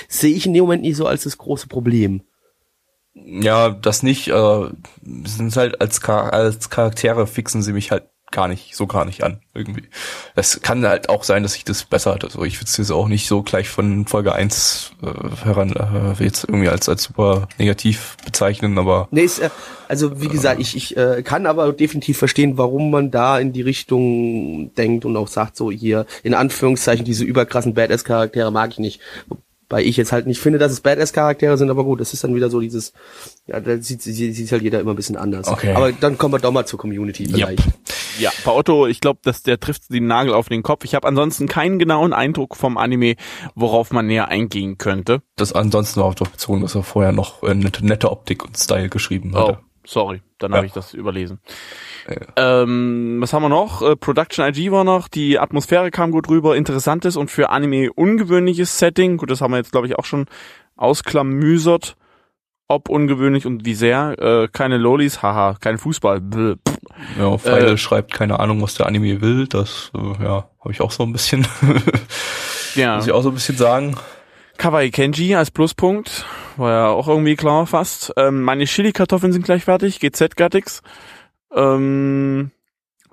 sehe 0.09 0.35
ich 0.35 0.45
in 0.45 0.53
dem 0.53 0.63
Moment 0.63 0.81
nicht 0.81 0.97
so 0.97 1.07
als 1.07 1.23
das 1.23 1.37
große 1.37 1.67
Problem. 1.67 2.21
Ja, 3.13 3.69
das 3.69 4.03
nicht. 4.03 4.27
Äh, 4.27 4.69
sind 5.03 5.55
halt 5.55 5.79
als, 5.79 6.01
Char 6.01 6.33
als 6.33 6.69
Charaktere 6.69 7.27
fixen 7.27 7.61
sie 7.61 7.73
mich 7.73 7.91
halt 7.91 8.03
gar 8.33 8.49
nicht, 8.49 8.75
so 8.75 8.85
gar 8.87 9.05
nicht 9.05 9.23
an, 9.23 9.39
irgendwie. 9.53 9.83
Es 10.35 10.61
kann 10.61 10.85
halt 10.85 11.07
auch 11.07 11.23
sein, 11.23 11.43
dass 11.43 11.53
sich 11.53 11.63
das 11.63 11.85
bessert. 11.85 12.25
Also 12.25 12.43
ich 12.43 12.57
würde 12.57 12.65
es 12.65 12.75
jetzt 12.75 12.91
auch 12.91 13.07
nicht 13.07 13.27
so 13.27 13.43
gleich 13.43 13.69
von 13.69 14.05
Folge 14.05 14.33
1 14.33 14.91
äh, 15.01 15.45
heran 15.45 15.71
äh, 15.71 16.21
jetzt 16.21 16.43
irgendwie 16.43 16.67
als, 16.67 16.89
als 16.89 17.03
super 17.03 17.47
negativ 17.57 18.17
bezeichnen, 18.25 18.77
aber 18.77 19.07
Nee, 19.11 19.21
ist, 19.21 19.39
äh, 19.39 19.49
also 19.87 20.19
wie 20.21 20.27
gesagt, 20.27 20.59
ich, 20.59 20.75
ich 20.75 20.97
äh, 20.97 21.21
kann 21.23 21.45
aber 21.45 21.71
definitiv 21.71 22.17
verstehen, 22.17 22.57
warum 22.57 22.91
man 22.91 23.11
da 23.11 23.39
in 23.39 23.53
die 23.53 23.61
Richtung 23.61 24.73
denkt 24.75 25.05
und 25.05 25.15
auch 25.15 25.27
sagt, 25.27 25.55
so 25.55 25.71
hier, 25.71 26.05
in 26.23 26.33
Anführungszeichen, 26.33 27.05
diese 27.05 27.23
überkrassen 27.23 27.73
Badass-Charaktere 27.73 28.51
mag 28.51 28.71
ich 28.71 28.79
nicht. 28.79 29.01
Weil 29.73 29.87
ich 29.87 29.97
jetzt 29.97 30.11
halt 30.11 30.27
nicht 30.27 30.39
finde, 30.39 30.59
dass 30.59 30.71
es 30.71 30.81
Badass-Charaktere 30.81 31.57
sind, 31.57 31.71
aber 31.71 31.83
gut, 31.83 31.99
das 31.99 32.13
ist 32.13 32.23
dann 32.23 32.35
wieder 32.35 32.51
so 32.51 32.59
dieses, 32.59 32.93
ja, 33.47 33.59
da 33.59 33.75
sieht, 33.81 34.03
sieht, 34.03 34.35
sieht 34.35 34.51
halt 34.51 34.61
jeder 34.61 34.79
immer 34.79 34.93
ein 34.93 34.95
bisschen 34.95 35.17
anders. 35.17 35.47
Okay. 35.47 35.73
Aber 35.73 35.91
dann 35.91 36.19
kommen 36.19 36.35
wir 36.35 36.37
doch 36.37 36.51
mal 36.51 36.67
zur 36.67 36.77
Community 36.77 37.25
vielleicht. 37.25 37.63
Ja, 38.19 38.29
bei 38.45 38.51
Otto, 38.51 38.85
ich 38.85 39.01
glaube, 39.01 39.21
dass 39.23 39.41
der 39.41 39.59
trifft 39.59 39.89
den 39.89 40.05
Nagel 40.05 40.35
auf 40.35 40.47
den 40.47 40.61
Kopf. 40.61 40.85
Ich 40.85 40.93
habe 40.93 41.07
ansonsten 41.07 41.47
keinen 41.47 41.79
genauen 41.79 42.13
Eindruck 42.13 42.55
vom 42.55 42.77
Anime, 42.77 43.15
worauf 43.55 43.89
man 43.91 44.05
näher 44.05 44.27
eingehen 44.27 44.77
könnte. 44.77 45.23
Das 45.37 45.53
ansonsten 45.53 46.01
war 46.01 46.05
auch 46.05 46.13
doch 46.13 46.27
bezogen, 46.27 46.61
dass 46.61 46.75
er 46.75 46.83
vorher 46.83 47.11
noch 47.11 47.41
äh, 47.41 47.55
nette, 47.55 47.83
nette 47.83 48.11
Optik 48.11 48.45
und 48.45 48.55
Style 48.55 48.89
geschrieben 48.89 49.35
hatte. 49.35 49.57
Oh, 49.59 49.65
sorry, 49.85 50.21
dann 50.39 50.51
Ja. 50.51 50.57
habe 50.57 50.65
ich 50.67 50.73
das 50.73 50.93
überlesen. 50.93 51.39
Ähm, 52.35 53.17
was 53.21 53.31
haben 53.33 53.43
wir 53.43 53.49
noch? 53.49 53.81
Äh, 53.81 53.95
Production 53.95 54.45
IG 54.45 54.71
war 54.71 54.83
noch, 54.83 55.07
die 55.07 55.39
Atmosphäre 55.39 55.89
kam 55.91 56.11
gut 56.11 56.29
rüber, 56.29 56.55
interessantes 56.57 57.15
und 57.15 57.31
für 57.31 57.49
Anime 57.49 57.91
ungewöhnliches 57.93 58.77
Setting. 58.77 59.17
Gut, 59.17 59.31
das 59.31 59.41
haben 59.41 59.51
wir 59.51 59.57
jetzt, 59.57 59.71
glaube 59.71 59.87
ich, 59.87 59.97
auch 59.97 60.05
schon 60.05 60.25
ausklamüsert. 60.75 61.95
Ob 62.69 62.89
ungewöhnlich 62.89 63.45
und 63.45 63.65
wie 63.65 63.73
sehr. 63.75 64.15
Äh, 64.19 64.47
keine 64.47 64.77
Lolis, 64.77 65.21
haha, 65.21 65.55
kein 65.59 65.77
Fußball. 65.77 66.21
Pff. 66.21 66.57
Ja, 67.19 67.37
Pfeile 67.37 67.71
Äh, 67.71 67.77
schreibt 67.77 68.13
keine 68.13 68.39
Ahnung, 68.39 68.61
was 68.61 68.75
der 68.75 68.85
Anime 68.87 69.19
will. 69.21 69.47
Das, 69.47 69.91
äh, 69.93 70.23
ja, 70.23 70.49
habe 70.59 70.71
ich 70.71 70.79
auch 70.81 70.91
so 70.91 71.03
ein 71.03 71.11
bisschen, 71.11 71.45
Ja. 72.75 72.95
muss 72.95 73.05
ich 73.05 73.11
auch 73.11 73.21
so 73.21 73.29
ein 73.29 73.35
bisschen 73.35 73.57
sagen. 73.57 73.97
Kawaii 74.63 74.91
Kenji 74.91 75.35
als 75.35 75.51
Pluspunkt. 75.51 76.25
War 76.55 76.71
ja 76.71 76.87
auch 76.87 77.09
irgendwie 77.09 77.35
klar 77.35 77.67
fast. 77.67 78.13
Ähm, 78.15 78.43
meine 78.43 78.63
Chili-Kartoffeln 78.63 79.33
sind 79.33 79.43
gleich 79.43 79.65
fertig. 79.65 79.99
GZ 79.99 80.37
Gattix. 80.37 80.81
Ähm, 81.53 82.51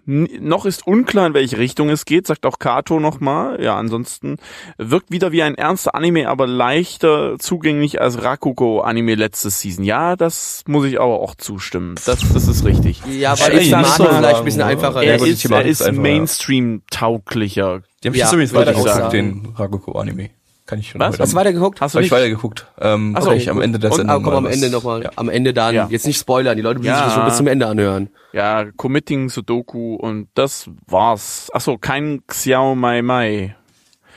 noch 0.06 0.64
ist 0.64 0.86
unklar, 0.86 1.26
in 1.26 1.34
welche 1.34 1.58
Richtung 1.58 1.90
es 1.90 2.04
geht, 2.04 2.28
sagt 2.28 2.46
auch 2.46 2.60
Kato 2.60 3.00
nochmal. 3.00 3.60
Ja, 3.60 3.76
ansonsten 3.76 4.36
wirkt 4.78 5.10
wieder 5.10 5.32
wie 5.32 5.42
ein 5.42 5.56
ernster 5.56 5.96
Anime, 5.96 6.28
aber 6.28 6.46
leichter 6.46 7.36
zugänglich 7.40 8.00
als 8.00 8.22
Rakugo-Anime 8.22 9.16
letztes 9.16 9.60
Season. 9.60 9.84
Ja, 9.84 10.14
das 10.14 10.62
muss 10.68 10.86
ich 10.86 11.00
aber 11.00 11.18
auch 11.18 11.34
zustimmen. 11.34 11.96
Das, 12.06 12.20
das 12.32 12.46
ist 12.46 12.64
richtig. 12.64 13.02
Ja, 13.18 13.36
weil 13.40 13.68
mag 13.70 13.80
muss 13.80 13.96
vielleicht 13.96 14.36
ein 14.36 14.44
bisschen 14.44 14.62
einfacher. 14.62 15.02
Ja, 15.02 15.14
Er 15.14 15.18
die 15.18 15.30
ist, 15.30 15.44
er 15.44 15.48
Thematik 15.48 15.70
ist 15.72 15.80
ist 15.80 15.86
einfach, 15.88 15.96
ja. 15.96 16.10
Mainstream-tauglicher. 16.12 17.82
Die 18.04 18.08
haben 18.08 18.14
Ja, 18.14 18.26
ja, 18.26 18.32
übrigens 18.32 18.54
weitergeguckt, 18.54 18.88
sagen. 18.88 19.10
den 19.10 19.54
Ragoko-Anime. 19.56 20.30
Kann 20.70 20.78
ich 20.78 20.90
schon 20.90 21.00
Was? 21.00 21.18
Hast 21.18 21.32
du 21.32 21.36
weitergeguckt? 21.36 21.80
Hast 21.80 21.94
du 21.94 21.96
Habe 21.96 22.04
ich 22.06 22.12
nicht? 22.12 22.16
weitergeguckt. 22.16 22.64
Ähm, 22.80 23.14
Ach 23.18 23.22
so, 23.22 23.30
okay, 23.32 23.50
am. 23.50 23.60
Ende 23.60 23.80
der 23.80 23.90
Und, 23.90 23.96
Sendung. 23.96 24.16
ah, 24.16 24.20
komm, 24.22 24.34
am 24.34 24.46
Ende 24.46 24.70
nochmal. 24.70 25.02
Ja. 25.02 25.10
Am 25.16 25.28
Ende 25.28 25.52
dann. 25.52 25.74
Ja. 25.74 25.88
Jetzt 25.90 26.06
nicht 26.06 26.18
spoilern. 26.20 26.56
Die 26.56 26.62
Leute 26.62 26.78
müssen 26.78 26.90
Ja. 26.90 27.06
sich 27.06 27.14
schon 27.14 27.24
bis 27.24 27.36
zum 27.36 27.48
Ende 27.48 27.66
anhören. 27.66 28.10
Ja, 28.32 28.66
Committing 28.76 29.28
Sudoku 29.30 29.96
und 29.96 30.28
das 30.34 30.70
war's. 30.86 31.50
Achso, 31.52 31.76
kein 31.76 32.22
Xiao 32.28 32.76
Mai 32.76 33.02
Mai. 33.02 33.56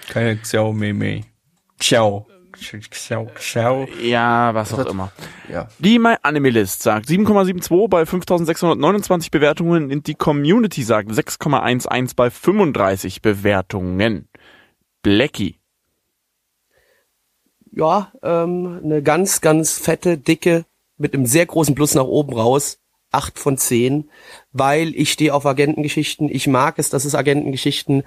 Keine 0.10 0.38
Xiao 0.38 0.74
Mei 0.74 0.94
Mei. 0.94 1.22
Ciao. 1.80 2.28
Xiao, 2.56 3.26
Xiao. 3.34 3.88
Ja, 4.04 4.54
was 4.54 4.74
auch 4.76 4.86
immer. 4.86 5.12
Ja. 5.52 5.68
Die 5.80 5.98
My 5.98 6.16
Anime 6.22 6.52
List 6.52 6.84
sagt 6.84 7.08
7,72 7.10 7.88
bei 7.90 8.06
5629 8.06 9.32
Bewertungen 9.32 9.92
und 9.92 10.06
die 10.06 10.14
Community 10.14 10.84
sagt 10.84 11.10
6,11 11.10 12.16
bei 12.16 12.30
35 12.30 13.24
Bewertungen. 13.24 14.30
Blackie. 15.02 15.58
Ja, 17.76 18.12
ähm, 18.22 18.82
eine 18.84 19.02
ganz, 19.02 19.42
ganz 19.42 19.74
fette, 19.74 20.18
dicke, 20.18 20.66
mit 20.98 21.14
einem 21.14 21.26
sehr 21.26 21.46
großen 21.46 21.76
Plus 21.76 21.96
nach 21.96 22.06
oben 22.06 22.34
raus. 22.34 22.78
Acht 23.12 23.38
von 23.38 23.60
zehn, 23.60 24.10
weil 24.54 24.96
ich 24.96 25.12
stehe 25.12 25.36
auf 25.36 25.46
Agentengeschichten. 25.46 26.30
Ich 26.30 26.48
mag 26.48 26.80
es, 26.80 26.90
dass 26.90 27.06
es 27.06 27.14
Agentengeschichten 27.14 28.02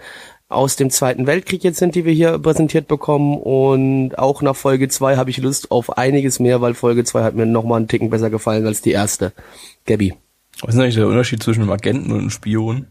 aus 0.48 0.74
dem 0.74 0.90
Zweiten 0.90 1.28
Weltkrieg 1.28 1.62
jetzt 1.62 1.78
sind, 1.78 1.94
die 1.94 2.04
wir 2.04 2.12
hier 2.12 2.40
präsentiert 2.40 2.88
bekommen. 2.88 3.38
Und 3.38 4.18
auch 4.18 4.42
nach 4.42 4.56
Folge 4.56 4.88
zwei 4.88 5.16
habe 5.16 5.30
ich 5.30 5.38
Lust 5.38 5.70
auf 5.70 5.96
einiges 5.96 6.40
mehr, 6.40 6.60
weil 6.60 6.74
Folge 6.74 7.04
zwei 7.04 7.22
hat 7.22 7.36
mir 7.36 7.46
nochmal 7.46 7.78
einen 7.78 7.88
Ticken 7.88 8.10
besser 8.10 8.30
gefallen 8.30 8.66
als 8.66 8.82
die 8.82 8.90
erste. 8.90 9.32
Gabby. 9.84 10.14
Was 10.62 10.74
ist 10.74 10.80
eigentlich 10.80 10.96
der 10.96 11.06
Unterschied 11.06 11.40
zwischen 11.40 11.62
einem 11.62 11.70
Agenten 11.70 12.10
und 12.10 12.18
einem 12.18 12.30
Spion? 12.30 12.88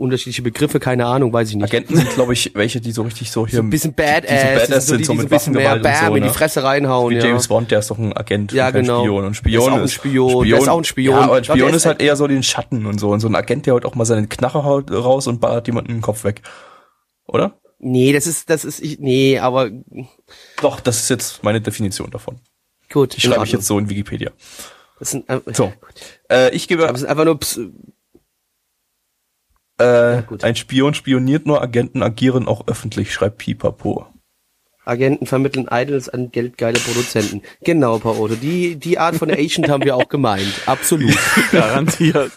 Unterschiedliche 0.00 0.40
Begriffe, 0.40 0.80
keine 0.80 1.04
Ahnung, 1.04 1.30
weiß 1.30 1.50
ich 1.50 1.56
nicht. 1.56 1.64
Agenten 1.64 1.94
sind, 1.94 2.10
glaube 2.14 2.32
ich, 2.32 2.52
welche, 2.54 2.80
die 2.80 2.90
so 2.90 3.02
richtig 3.02 3.30
so 3.30 3.46
hier... 3.46 3.58
so 3.58 3.62
ein 3.62 3.68
bisschen 3.68 3.92
Badass, 3.92 4.30
die 4.30 4.36
so 4.36 4.46
Badass 4.46 4.68
das 4.68 4.86
sind, 4.86 5.00
die, 5.00 5.04
so 5.04 5.12
die 5.12 5.18
mit 5.18 5.26
ein 5.26 5.30
bisschen 5.30 5.52
mehr 5.52 5.78
Bam 5.78 6.06
so, 6.06 6.14
in 6.16 6.22
die 6.22 6.28
ne? 6.28 6.34
Fresse 6.34 6.62
reinhauen. 6.62 7.10
Wie 7.10 7.18
ja. 7.18 7.26
James 7.26 7.48
Bond, 7.48 7.70
der 7.70 7.80
ist 7.80 7.90
doch 7.90 7.98
ein 7.98 8.16
Agent 8.16 8.52
Ja, 8.52 8.70
genau. 8.70 9.02
Spion. 9.02 9.24
Und 9.26 9.34
Spion 9.34 9.62
ist 9.62 9.68
auch 9.68 9.82
ein 9.82 9.88
Spion, 9.88 10.48
der 10.48 10.58
ist 10.58 10.68
auch 10.68 10.78
ein 10.78 10.84
Spion. 10.84 11.14
Ja, 11.14 11.20
aber 11.20 11.34
ein 11.34 11.42
Ich 11.42 11.46
glaub, 11.48 11.56
Spion 11.58 11.68
der 11.68 11.76
ist 11.76 11.82
ist 11.82 11.86
halt 11.86 12.02
eher 12.02 12.16
so 12.16 12.26
den 12.26 12.42
Schatten 12.42 12.86
und 12.86 12.98
so. 12.98 13.10
Und 13.10 13.20
so 13.20 13.28
ein 13.28 13.34
Agent, 13.34 13.66
der 13.66 13.74
haut 13.74 13.84
auch 13.84 13.94
mal 13.94 14.06
seine 14.06 14.26
Knarre 14.26 14.64
haut 14.64 14.90
raus 14.90 15.26
und 15.26 15.40
ballert 15.40 15.66
jemanden 15.66 15.92
den 15.92 16.00
Kopf 16.00 16.24
weg. 16.24 16.40
Oder? 17.26 17.60
Nee, 17.78 18.12
das 18.12 18.26
ist, 18.26 18.48
das 18.50 18.64
ist, 18.64 18.80
ich, 18.80 19.00
nee, 19.00 19.38
aber 19.38 19.70
Doch, 20.62 20.80
das 20.80 21.00
ist 21.00 21.10
jetzt 21.10 21.42
meine 21.42 21.60
Definition 21.60 22.10
davon. 22.10 22.40
gut. 22.92 23.16
Die 23.16 23.24
in 23.24 23.32
schreibe 23.32 23.44
ich 23.44 23.52
jetzt 23.52 23.66
so 23.66 23.78
in 23.78 23.88
Wikipedia. 23.88 24.30
Das 24.98 25.10
sind, 25.12 25.28
äh, 25.28 25.40
So. 25.52 25.72
Äh, 26.30 26.54
ich 26.54 26.68
gebe 26.68 26.84
aber 26.84 26.94
es 26.94 27.00
sind 27.00 27.08
einfach 27.08 27.24
nur, 27.24 27.38
Ps 27.38 27.60
äh, 29.80 30.22
gut. 30.22 30.44
ein 30.44 30.56
Spion 30.56 30.94
spioniert 30.94 31.46
nur, 31.46 31.62
Agenten 31.62 32.02
agieren 32.02 32.46
auch 32.46 32.66
öffentlich, 32.68 33.12
schreibt 33.12 33.38
Pipapo. 33.38 34.06
Agenten 34.84 35.26
vermitteln 35.26 35.68
Idols 35.70 36.08
an 36.08 36.32
geldgeile 36.32 36.78
Produzenten. 36.80 37.42
Genau, 37.62 37.98
Paolo. 37.98 38.34
Die, 38.34 38.76
die 38.76 38.98
Art 38.98 39.14
von 39.16 39.30
Agent 39.30 39.68
haben 39.68 39.84
wir 39.84 39.94
auch 39.94 40.08
gemeint. 40.08 40.52
Absolut. 40.66 41.16
Garantiert. 41.52 42.32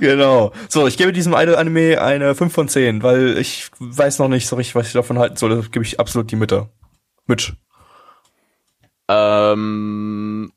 Genau. 0.00 0.52
So, 0.68 0.86
ich 0.86 0.96
gebe 0.96 1.12
diesem 1.12 1.34
Idol-Anime 1.34 2.00
eine 2.00 2.34
5 2.34 2.52
von 2.52 2.68
10, 2.68 3.02
weil 3.02 3.38
ich 3.38 3.70
weiß 3.78 4.18
noch 4.18 4.28
nicht 4.28 4.48
so 4.48 4.56
richtig, 4.56 4.74
was 4.74 4.88
ich 4.88 4.94
davon 4.94 5.18
halten 5.18 5.36
soll. 5.36 5.54
Das 5.54 5.70
gebe 5.70 5.84
ich 5.84 6.00
absolut 6.00 6.30
die 6.30 6.36
Mitte. 6.36 6.68
Mitch. 7.26 7.52
ähm, 9.08 10.52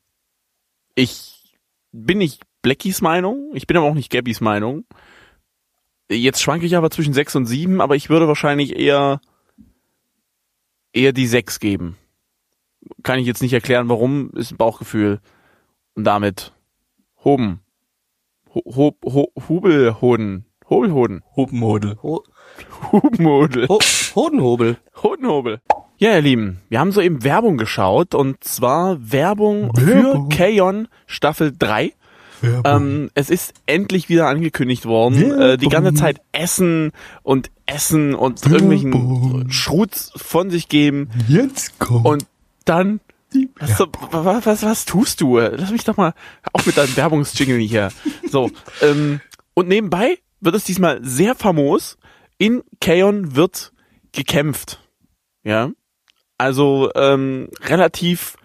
ich 0.96 1.54
bin 1.92 2.18
nicht 2.18 2.42
Blackies 2.62 3.02
Meinung, 3.02 3.50
ich 3.54 3.66
bin 3.66 3.76
aber 3.76 3.86
auch 3.86 3.94
nicht 3.94 4.10
Gabbys 4.10 4.40
Meinung. 4.40 4.84
Jetzt 6.10 6.42
schwanke 6.42 6.66
ich 6.66 6.76
aber 6.76 6.90
zwischen 6.90 7.14
6 7.14 7.36
und 7.36 7.46
7, 7.46 7.80
aber 7.80 7.96
ich 7.96 8.10
würde 8.10 8.28
wahrscheinlich 8.28 8.76
eher 8.76 9.20
eher 10.92 11.12
die 11.12 11.26
6 11.26 11.60
geben. 11.60 11.96
Kann 13.02 13.18
ich 13.18 13.26
jetzt 13.26 13.42
nicht 13.42 13.52
erklären, 13.52 13.88
warum, 13.88 14.30
ist 14.34 14.52
ein 14.52 14.56
Bauchgefühl. 14.56 15.20
Und 15.94 16.04
damit 16.04 16.52
Hoben. 17.24 17.60
Ho, 18.54 18.62
ho, 18.66 18.96
ho, 19.04 19.32
Hubelhoden. 19.48 20.44
Hobelhoden. 20.68 21.22
Hupenmodel. 21.36 21.98
Ho 22.02 22.22
Hubenhodel. 22.92 23.68
Ho 23.68 23.78
Hodenhobel. 24.14 24.76
Hodenhobel. 25.02 25.60
Ja, 25.96 26.14
ihr 26.14 26.22
Lieben, 26.22 26.60
wir 26.68 26.80
haben 26.80 26.92
soeben 26.92 27.24
Werbung 27.24 27.56
geschaut 27.56 28.14
und 28.14 28.42
zwar 28.44 29.12
Werbung, 29.12 29.74
für 29.76 30.28
Kaon 30.28 30.88
Staffel 31.06 31.52
3. 31.56 31.92
Ähm, 32.42 33.10
es 33.14 33.30
ist 33.30 33.54
endlich 33.66 34.08
wieder 34.08 34.28
angekündigt 34.28 34.86
worden. 34.86 35.40
Äh, 35.40 35.58
die 35.58 35.68
ganze 35.68 35.94
Zeit 35.94 36.20
Essen 36.32 36.92
und 37.22 37.50
Essen 37.66 38.14
und 38.14 38.44
irgendwelchen 38.46 39.50
Schrutz 39.50 40.12
von 40.16 40.50
sich 40.50 40.68
geben 40.68 41.10
Jetzt 41.28 41.78
kommt. 41.78 42.06
und 42.06 42.26
dann 42.64 43.00
was, 43.56 43.80
was, 44.10 44.46
was, 44.46 44.62
was 44.62 44.84
tust 44.84 45.20
du? 45.20 45.38
Lass 45.38 45.70
mich 45.70 45.84
doch 45.84 45.96
mal 45.96 46.14
auch 46.52 46.64
mit 46.66 46.76
deinem 46.76 46.96
Werbungsjingle 46.96 47.58
hier. 47.58 47.90
So, 48.30 48.50
ähm, 48.80 49.20
und 49.54 49.68
nebenbei 49.68 50.18
wird 50.40 50.54
es 50.54 50.64
diesmal 50.64 51.00
sehr 51.02 51.34
famos. 51.34 51.98
In 52.38 52.62
Kaon 52.80 53.36
wird 53.36 53.72
gekämpft. 54.12 54.80
Ja. 55.42 55.70
Also 56.38 56.90
ähm, 56.94 57.48
relativ 57.62 58.36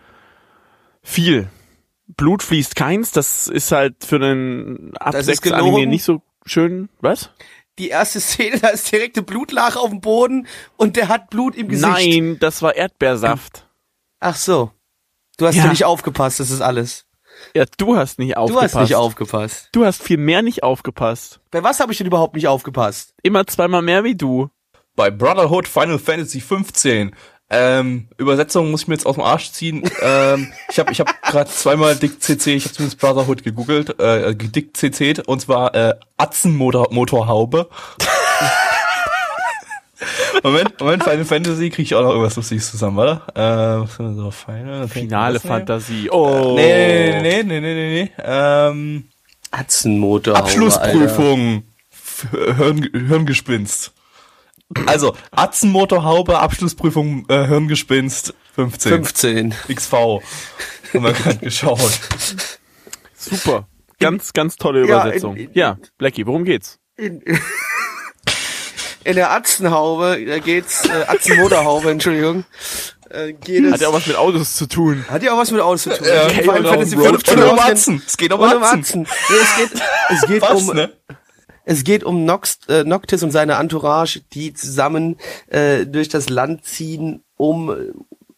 viel. 1.02 1.50
Blut 2.18 2.44
fließt 2.44 2.76
keins, 2.76 3.12
das 3.12 3.48
ist 3.48 3.72
halt 3.72 4.04
für 4.04 4.16
einen 4.18 4.96
ab 4.98 5.12
Das 5.12 5.22
ist 5.22 5.28
6 5.28 5.42
gelogen. 5.42 5.64
Anime 5.76 5.88
nicht 5.88 6.04
so 6.04 6.22
schön. 6.46 6.90
Was? 7.02 7.30
Die 7.78 7.90
erste 7.90 8.20
Szene, 8.22 8.60
da 8.60 8.70
ist 8.70 8.92
direkte 8.92 9.22
Blutlache 9.22 9.80
auf 9.80 9.90
dem 9.90 10.02
Boden 10.02 10.48
und 10.76 10.96
der 10.96 11.08
hat 11.08 11.30
Blut 11.30 11.56
im 11.56 11.68
Gesicht. 11.70 11.88
Nein, 11.88 12.38
das 12.40 12.62
war 12.62 12.76
Erdbeersaft. 12.76 13.68
Ach 14.20 14.36
so. 14.36 14.72
Du 15.38 15.46
hast 15.48 15.56
Ja. 15.56 15.68
nicht 15.68 15.86
aufgepasst, 15.86 16.40
das 16.40 16.50
ist 16.52 16.62
alles. 16.62 17.06
Ja, 17.56 17.64
du 17.78 17.96
hast 17.96 18.20
nicht 18.20 18.34
Du 18.36 18.40
aufgepasst. 18.42 18.76
hast 18.76 18.82
nicht 18.90 18.96
aufgepasst. 18.96 19.70
Du 19.72 19.86
hast 19.86 20.04
viel 20.04 20.18
mehr 20.18 20.42
nicht 20.42 20.64
aufgepasst. 20.64 21.40
Bei 21.52 21.64
was 21.64 21.80
habe 21.80 21.92
ich 21.94 21.98
denn 22.00 22.08
überhaupt 22.08 22.36
nicht 22.36 22.48
aufgepasst? 22.50 23.14
Immer 23.24 23.48
zweimal 23.48 23.82
mehr 23.82 24.04
wie 24.04 24.16
du. 24.16 24.50
Bei 24.98 25.10
Brotherhood 25.10 25.66
Final 25.68 26.00
Fantasy 26.00 26.42
15. 26.42 27.16
Ähm, 27.52 28.08
Übersetzung 28.18 28.70
muss 28.70 28.84
ich 28.84 28.88
mir 28.88 28.94
jetzt 28.94 29.06
aus 29.08 29.16
dem 29.16 29.24
Arsch 29.24 29.52
ziehen. 29.52 29.84
ähm, 30.02 30.52
ich 30.70 30.78
habe 30.80 30.92
ich 30.92 31.00
hab 31.00 31.22
gerade 31.24 31.50
zweimal 31.50 31.96
Dick 31.96 32.22
CC, 32.22 32.54
ich 32.56 32.66
habe 32.66 32.76
zumindest 32.76 33.00
Brotherhood 33.02 33.44
gegoogelt, 33.44 34.00
äh, 34.00 34.36
Dick 34.36 34.78
CC 34.78 35.16
und 35.26 35.42
zwar 35.42 35.74
äh, 35.74 35.96
Atzenmotorhaube. 36.18 37.70
Moment, 40.44 40.80
Moment, 40.80 41.04
Final 41.04 41.26
Fantasy 41.26 41.70
kriege 41.70 41.82
ich 41.82 41.96
auch 41.96 42.02
noch 42.04 42.12
irgendwas 42.12 42.38
Lustiges 42.38 42.72
zusammen, 42.72 42.98
oder? 43.00 43.24
Äh, 43.36 43.82
was 43.84 43.96
sind 43.98 44.16
so 44.16 44.32
Final? 44.32 44.88
Finale 44.88 45.40
denn? 45.40 45.48
Fantasie. 45.50 46.10
Oh. 46.10 46.54
Nee, 46.56 47.20
nee, 47.22 47.44
nee, 47.44 47.44
nee, 47.44 47.60
nee, 47.60 47.74
nee, 47.74 48.04
nee. 48.04 48.12
Ähm, 48.24 49.10
Atzenmotor. 49.52 50.38
Abschlussprüfung. 50.38 51.64
F- 51.92 52.28
Hirn, 52.58 52.90
Hirngespinst. 52.94 53.92
Also, 54.86 55.16
Atzenmotorhaube, 55.32 56.40
Abschlussprüfung, 56.40 57.26
äh, 57.30 57.48
Hirngespinst, 57.48 58.34
15. 58.56 58.92
15. 58.92 59.56
XV. 59.68 59.92
Haben 59.94 60.22
wir 61.04 61.14
gerade 61.14 61.38
geschaut. 61.38 61.80
Super. 63.16 63.68
Ganz, 64.00 64.34
ganz 64.34 64.56
tolle 64.56 64.88
Ja, 64.88 65.02
Übersetzung. 65.02 65.36
in- 65.36 65.46
in- 65.46 65.52
Ja, 65.54 65.78
Blackie, 65.98 66.26
worum 66.26 66.44
geht's? 66.46 66.80
In, 66.98 67.22
in 69.04 69.16
der 69.16 69.32
Atzenhaube, 69.32 70.24
da 70.26 70.40
geht's, 70.40 70.86
äh, 70.88 71.06
Atzenmotorhaube, 71.08 71.90
Entschuldigung, 71.92 72.44
äh, 73.10 73.34
geht 73.34 73.66
es. 73.66 73.74
Hat 73.74 73.82
ja 73.82 73.88
auch 73.90 73.94
was 73.94 74.06
mit 74.08 74.16
Autos 74.18 74.56
zu 74.56 74.68
tun. 74.68 75.06
Hat 75.10 75.24
ja 75.24 75.34
auch 75.34 75.38
was 75.38 75.52
mit 75.52 75.62
Autos 75.62 75.84
zu 75.84 75.90
tun. 75.98 76.08
Ja, 76.08 76.30
Fall 76.30 76.44
Cable 76.46 76.70
Fantasy 76.70 76.96
Road 76.96 77.08
15 77.08 77.40
Und 77.40 77.50
um 77.50 77.60
Atzen. 77.60 78.04
Es 78.06 78.18
geht 78.18 78.32
um 78.34 78.40
um 78.40 78.64
Atzen. 78.64 79.02
Nee, 79.30 79.36
es 79.42 79.56
geht, 79.72 79.82
es 80.10 80.22
geht 80.28 80.42
Was, 80.42 80.62
um, 80.62 80.76
ne? 80.76 80.94
Es 81.70 81.84
geht 81.84 82.04
um 82.04 82.26
Nox, 82.26 82.62
äh, 82.68 82.84
Noctis 82.84 83.22
und 83.22 83.30
seine 83.30 83.54
Entourage, 83.54 84.22
die 84.34 84.56
zusammen 84.56 85.18
äh, 85.50 85.86
durch 85.86 86.10
das 86.10 86.28
Land 86.28 86.66
ziehen, 86.66 87.22
um 87.38 87.72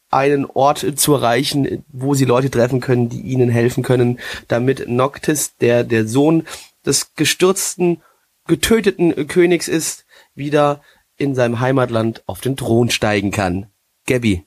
einen 0.09 0.45
Ort 0.45 0.85
zu 0.99 1.13
erreichen, 1.13 1.85
wo 1.87 2.13
sie 2.13 2.25
Leute 2.25 2.51
treffen 2.51 2.81
können, 2.81 3.07
die 3.07 3.21
ihnen 3.21 3.49
helfen 3.49 3.83
können, 3.83 4.19
damit 4.49 4.89
Noctis, 4.89 5.55
der 5.55 5.85
der 5.85 6.05
Sohn 6.05 6.45
des 6.85 7.15
gestürzten, 7.15 8.01
getöteten 8.47 9.27
Königs 9.29 9.69
ist, 9.69 10.05
wieder 10.35 10.81
in 11.15 11.33
seinem 11.33 11.61
Heimatland 11.61 12.23
auf 12.25 12.41
den 12.41 12.57
Thron 12.57 12.89
steigen 12.89 13.31
kann. 13.31 13.67
Gabby. 14.07 14.43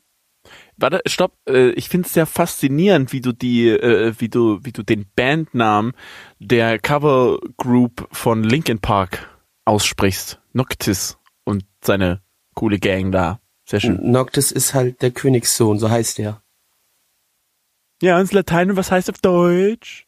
Warte, 0.76 1.00
stopp. 1.06 1.37
Äh, 1.48 1.70
ich 1.70 1.88
finde 1.88 2.06
es 2.06 2.14
sehr 2.14 2.26
faszinierend, 2.26 3.12
wie 3.12 3.20
du 3.20 3.32
die, 3.32 3.68
äh, 3.68 4.14
wie 4.18 4.28
du, 4.28 4.60
wie 4.62 4.72
du 4.72 4.82
den 4.82 5.06
Bandnamen 5.14 5.92
der 6.38 6.78
Cover 6.78 7.38
Group 7.56 8.08
von 8.12 8.42
Linkin 8.42 8.80
Park 8.80 9.28
aussprichst. 9.64 10.40
Noctis 10.52 11.18
und 11.44 11.64
seine 11.82 12.22
coole 12.54 12.78
Gang 12.78 13.12
da. 13.12 13.40
Sehr 13.64 13.80
schön. 13.80 13.98
Noctis 14.10 14.52
ist 14.52 14.74
halt 14.74 15.00
der 15.02 15.10
Königssohn, 15.10 15.78
so 15.78 15.90
heißt 15.90 16.18
er. 16.18 16.42
Ja, 18.02 18.20
ins 18.20 18.32
Latein 18.32 18.70
und 18.70 18.76
was 18.76 18.90
heißt 18.90 19.08
auf 19.08 19.18
Deutsch? 19.18 20.06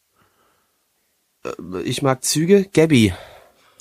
Ich 1.84 2.02
mag 2.02 2.24
Züge. 2.24 2.68
Gabby. 2.72 3.14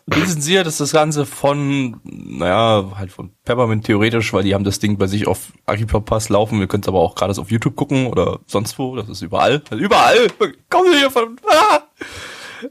Wissen 0.07 0.39
Sie 0.39 0.53
ja, 0.53 0.63
dass 0.63 0.77
das 0.77 0.91
Ganze 0.91 1.25
von, 1.25 1.99
naja, 2.03 2.91
halt 2.95 3.11
von 3.11 3.31
Peppermint 3.43 3.85
theoretisch, 3.85 4.33
weil 4.33 4.43
die 4.43 4.53
haben 4.53 4.63
das 4.63 4.77
Ding 4.77 4.99
bei 4.99 5.07
sich 5.07 5.25
auf 5.25 5.53
Archipop 5.65 6.05
Pass 6.05 6.29
laufen. 6.29 6.59
Wir 6.59 6.67
können 6.67 6.83
es 6.83 6.87
aber 6.87 6.99
auch 6.99 7.15
gerade 7.15 7.39
auf 7.41 7.49
YouTube 7.49 7.75
gucken 7.75 8.07
oder 8.07 8.39
sonst 8.45 8.77
wo. 8.77 8.95
Das 8.95 9.09
ist 9.09 9.23
überall. 9.23 9.63
Also 9.69 9.83
überall. 9.83 10.27
Kommen 10.69 10.91
Sie 10.91 10.99
hier 10.99 11.09
von. 11.09 11.39
Ah! 11.47 11.79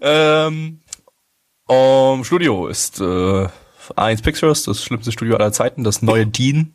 Ähm, 0.01 0.81
um, 1.67 2.23
Studio 2.25 2.69
ist 2.69 3.01
äh, 3.01 3.49
A1 3.97 4.23
Pictures, 4.23 4.63
das 4.63 4.83
schlimmste 4.85 5.11
Studio 5.11 5.37
aller 5.37 5.53
Zeiten, 5.53 5.83
das 5.83 6.03
neue 6.03 6.27
Dean. 6.27 6.75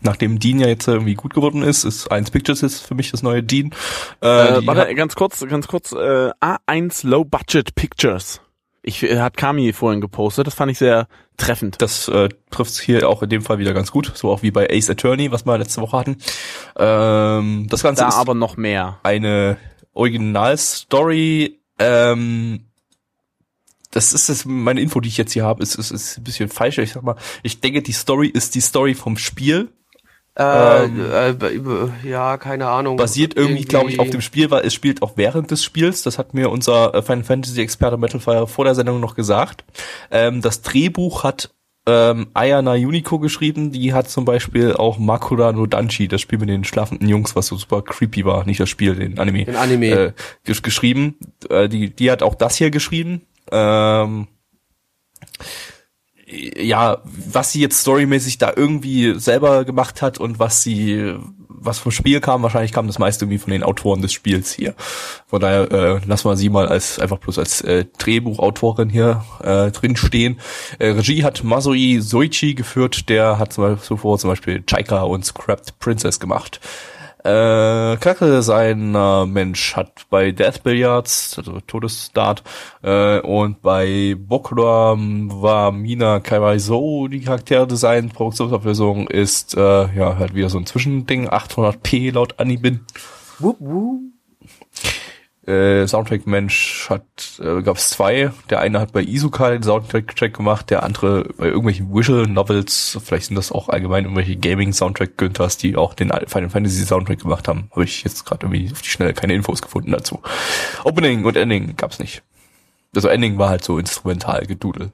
Nachdem 0.00 0.38
Dean 0.38 0.60
ja 0.60 0.68
jetzt 0.68 0.86
irgendwie 0.86 1.14
gut 1.14 1.34
geworden 1.34 1.62
ist, 1.62 1.84
ist 1.84 2.10
A1 2.10 2.30
Pictures 2.30 2.60
jetzt 2.60 2.86
für 2.86 2.94
mich 2.94 3.10
das 3.10 3.22
neue 3.22 3.42
Dean. 3.42 3.74
Äh, 4.20 4.60
die 4.60 4.66
warte, 4.66 4.94
ganz 4.94 5.16
kurz, 5.16 5.44
ganz 5.46 5.66
kurz. 5.66 5.90
Äh, 5.92 6.30
A1 6.40 7.06
Low 7.06 7.24
Budget 7.24 7.74
Pictures. 7.74 8.41
Ich 8.82 9.02
äh, 9.04 9.20
hat 9.20 9.36
Kami 9.36 9.72
vorhin 9.72 10.00
gepostet. 10.00 10.46
Das 10.46 10.54
fand 10.54 10.70
ich 10.72 10.78
sehr 10.78 11.06
treffend. 11.36 11.80
Das 11.80 12.08
äh, 12.08 12.28
trifft 12.50 12.80
hier 12.80 13.08
auch 13.08 13.22
in 13.22 13.30
dem 13.30 13.42
Fall 13.42 13.58
wieder 13.58 13.72
ganz 13.74 13.92
gut, 13.92 14.12
so 14.14 14.30
auch 14.30 14.42
wie 14.42 14.50
bei 14.50 14.68
Ace 14.70 14.90
Attorney, 14.90 15.30
was 15.30 15.46
wir 15.46 15.56
letzte 15.56 15.80
Woche 15.80 15.96
hatten. 15.96 16.16
Ähm, 16.76 17.66
das 17.68 17.82
Ganze 17.82 18.02
Da 18.02 18.08
ist 18.08 18.16
aber 18.16 18.34
noch 18.34 18.56
mehr. 18.56 18.98
eine 19.04 19.56
Originalstory. 19.92 21.60
Ähm, 21.78 22.66
das 23.92 24.12
ist 24.14 24.28
das 24.28 24.44
meine 24.46 24.80
Info, 24.80 25.00
die 25.00 25.08
ich 25.08 25.18
jetzt 25.18 25.32
hier 25.32 25.44
habe, 25.44 25.62
ist, 25.62 25.74
ist, 25.74 25.90
ist 25.90 26.18
ein 26.18 26.24
bisschen 26.24 26.48
falsch. 26.48 26.78
Ich 26.78 26.92
sag 26.92 27.02
mal, 27.02 27.16
ich 27.42 27.60
denke, 27.60 27.82
die 27.82 27.92
Story 27.92 28.28
ist 28.28 28.54
die 28.54 28.60
Story 28.60 28.94
vom 28.94 29.16
Spiel. 29.16 29.70
Äh, 30.34 30.84
Ähm, 30.84 31.36
äh, 32.02 32.08
ja, 32.08 32.38
keine 32.38 32.68
Ahnung. 32.68 32.96
Basiert 32.96 33.36
irgendwie, 33.36 33.64
glaube 33.64 33.90
ich, 33.90 34.00
auf 34.00 34.08
dem 34.08 34.22
Spiel, 34.22 34.50
weil 34.50 34.64
es 34.64 34.72
spielt 34.72 35.02
auch 35.02 35.12
während 35.16 35.50
des 35.50 35.62
Spiels. 35.62 36.02
Das 36.02 36.18
hat 36.18 36.32
mir 36.32 36.50
unser 36.50 36.94
äh, 36.94 37.02
Final 37.02 37.24
Fantasy 37.24 37.60
Experte 37.60 37.98
Metalfire 37.98 38.46
vor 38.46 38.64
der 38.64 38.74
Sendung 38.74 39.00
noch 39.00 39.14
gesagt. 39.14 39.64
Ähm, 40.10 40.40
das 40.40 40.62
Drehbuch 40.62 41.22
hat 41.22 41.50
ähm, 41.84 42.28
Ayana 42.32 42.72
Unico 42.72 43.18
geschrieben. 43.18 43.72
Die 43.72 43.92
hat 43.92 44.08
zum 44.08 44.24
Beispiel 44.24 44.72
auch 44.72 44.98
Makura 44.98 45.52
no 45.52 45.66
Danchi, 45.66 46.08
das 46.08 46.20
Spiel 46.20 46.38
mit 46.38 46.48
den 46.48 46.64
schlafenden 46.64 47.08
Jungs, 47.08 47.36
was 47.36 47.48
so 47.48 47.56
super 47.56 47.82
creepy 47.82 48.24
war, 48.24 48.46
nicht 48.46 48.60
das 48.60 48.70
Spiel, 48.70 48.94
den 48.94 49.18
Anime, 49.18 49.44
Den 49.44 49.56
Anime. 49.56 49.86
Äh, 49.90 50.12
gesch 50.44 50.62
geschrieben. 50.62 51.16
Äh, 51.50 51.68
die, 51.68 51.90
die 51.90 52.10
hat 52.10 52.22
auch 52.22 52.36
das 52.36 52.56
hier 52.56 52.70
geschrieben. 52.70 53.22
Ähm, 53.50 54.28
ja, 56.56 56.98
was 57.04 57.52
sie 57.52 57.60
jetzt 57.60 57.80
storymäßig 57.80 58.38
da 58.38 58.52
irgendwie 58.54 59.18
selber 59.18 59.64
gemacht 59.64 60.02
hat 60.02 60.18
und 60.18 60.38
was 60.38 60.62
sie, 60.62 61.14
was 61.48 61.78
vom 61.78 61.92
Spiel 61.92 62.20
kam, 62.20 62.42
wahrscheinlich 62.42 62.72
kam 62.72 62.86
das 62.86 62.98
meiste 62.98 63.24
irgendwie 63.24 63.38
von 63.38 63.52
den 63.52 63.62
Autoren 63.62 64.02
des 64.02 64.12
Spiels 64.12 64.52
hier. 64.52 64.74
Von 65.26 65.40
daher 65.40 65.70
äh, 65.70 66.00
lassen 66.06 66.28
wir 66.28 66.36
sie 66.36 66.48
mal 66.48 66.68
als 66.68 66.98
einfach 66.98 67.18
bloß 67.18 67.38
als 67.38 67.60
äh, 67.62 67.84
Drehbuchautorin 67.98 68.88
hier 68.88 69.24
äh, 69.42 69.70
drin 69.70 69.96
stehen. 69.96 70.40
Äh, 70.78 70.88
Regie 70.88 71.24
hat 71.24 71.44
Masui 71.44 72.00
Soichi 72.00 72.54
geführt, 72.54 73.08
der 73.08 73.38
hat 73.38 73.52
zum 73.52 73.64
Beispiel 73.64 73.84
zuvor 73.84 74.18
zum 74.18 74.30
Beispiel 74.30 74.62
Chaika 74.64 75.02
und 75.02 75.24
Scrapped 75.24 75.78
Princess 75.78 76.18
gemacht. 76.18 76.60
Äh, 77.24 77.96
Charakterdesigner 77.98 79.26
Mensch 79.26 79.76
hat 79.76 80.06
bei 80.10 80.32
Death 80.32 80.62
Billiards, 80.62 81.38
also 81.38 81.60
Todesstart, 81.60 82.42
äh, 82.82 83.20
und 83.20 83.62
bei 83.62 84.16
Bokura 84.18 84.96
war 84.96 85.72
Mina 85.72 86.20
Kawaii 86.20 87.08
die 87.08 87.20
Charakterdesign. 87.20 88.10
Produktionsauflösung 88.10 89.08
ist, 89.08 89.56
äh, 89.56 89.94
ja, 89.94 90.18
halt 90.18 90.34
wieder 90.34 90.50
so 90.50 90.58
ein 90.58 90.66
Zwischending, 90.66 91.28
800p 91.28 92.12
laut 92.12 92.38
Anibin. 92.40 92.80
Wup, 93.38 93.56
wup. 93.60 94.11
Äh, 95.46 95.88
Soundtrack 95.88 96.26
Mensch 96.28 96.86
hat, 96.88 97.02
äh, 97.40 97.62
gab 97.62 97.76
es 97.76 97.90
zwei. 97.90 98.30
Der 98.48 98.60
eine 98.60 98.78
hat 98.78 98.92
bei 98.92 99.02
Izuka 99.02 99.50
den 99.50 99.64
Soundtrack 99.64 100.34
gemacht, 100.34 100.70
der 100.70 100.84
andere 100.84 101.24
bei 101.36 101.46
irgendwelchen 101.46 101.92
Visual 101.92 102.28
Novels, 102.28 102.96
vielleicht 103.04 103.26
sind 103.26 103.34
das 103.34 103.50
auch 103.50 103.68
allgemein 103.68 104.04
irgendwelche 104.04 104.36
Gaming 104.36 104.72
Soundtrack 104.72 105.18
Günthers, 105.18 105.56
die 105.56 105.74
auch 105.76 105.94
den 105.94 106.12
Final 106.28 106.48
Fantasy 106.48 106.84
Soundtrack 106.84 107.22
gemacht 107.22 107.48
haben. 107.48 107.68
Habe 107.72 107.82
ich 107.82 108.04
jetzt 108.04 108.24
gerade 108.24 108.46
irgendwie 108.46 108.70
auf 108.70 108.82
die 108.82 108.88
Schnelle 108.88 109.14
keine 109.14 109.34
Infos 109.34 109.60
gefunden 109.62 109.90
dazu. 109.90 110.20
Opening 110.84 111.24
und 111.24 111.36
Ending 111.36 111.74
gab's 111.76 111.98
nicht. 111.98 112.22
Also 112.94 113.08
Ending 113.08 113.36
war 113.38 113.48
halt 113.48 113.64
so 113.64 113.78
instrumental 113.78 114.46
gedudel. 114.46 114.92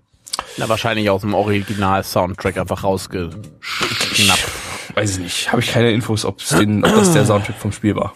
Na, 0.57 0.69
wahrscheinlich 0.69 1.11
aus 1.11 1.21
dem 1.23 1.35
Original-Soundtrack 1.35 2.57
einfach 2.57 2.85
rausgeschnappt. 2.85 4.51
Weiß 4.95 5.17
ich 5.17 5.19
nicht. 5.19 5.53
Habe 5.53 5.61
ich 5.61 5.73
keine 5.73 5.91
Infos, 5.91 6.25
ob 6.25 6.39
den, 6.49 6.85
ob 6.85 6.95
das 6.95 7.13
der 7.13 7.27
Soundtrack 7.27 7.57
vom 7.57 7.73
Spiel 7.73 7.97
war. 7.97 8.15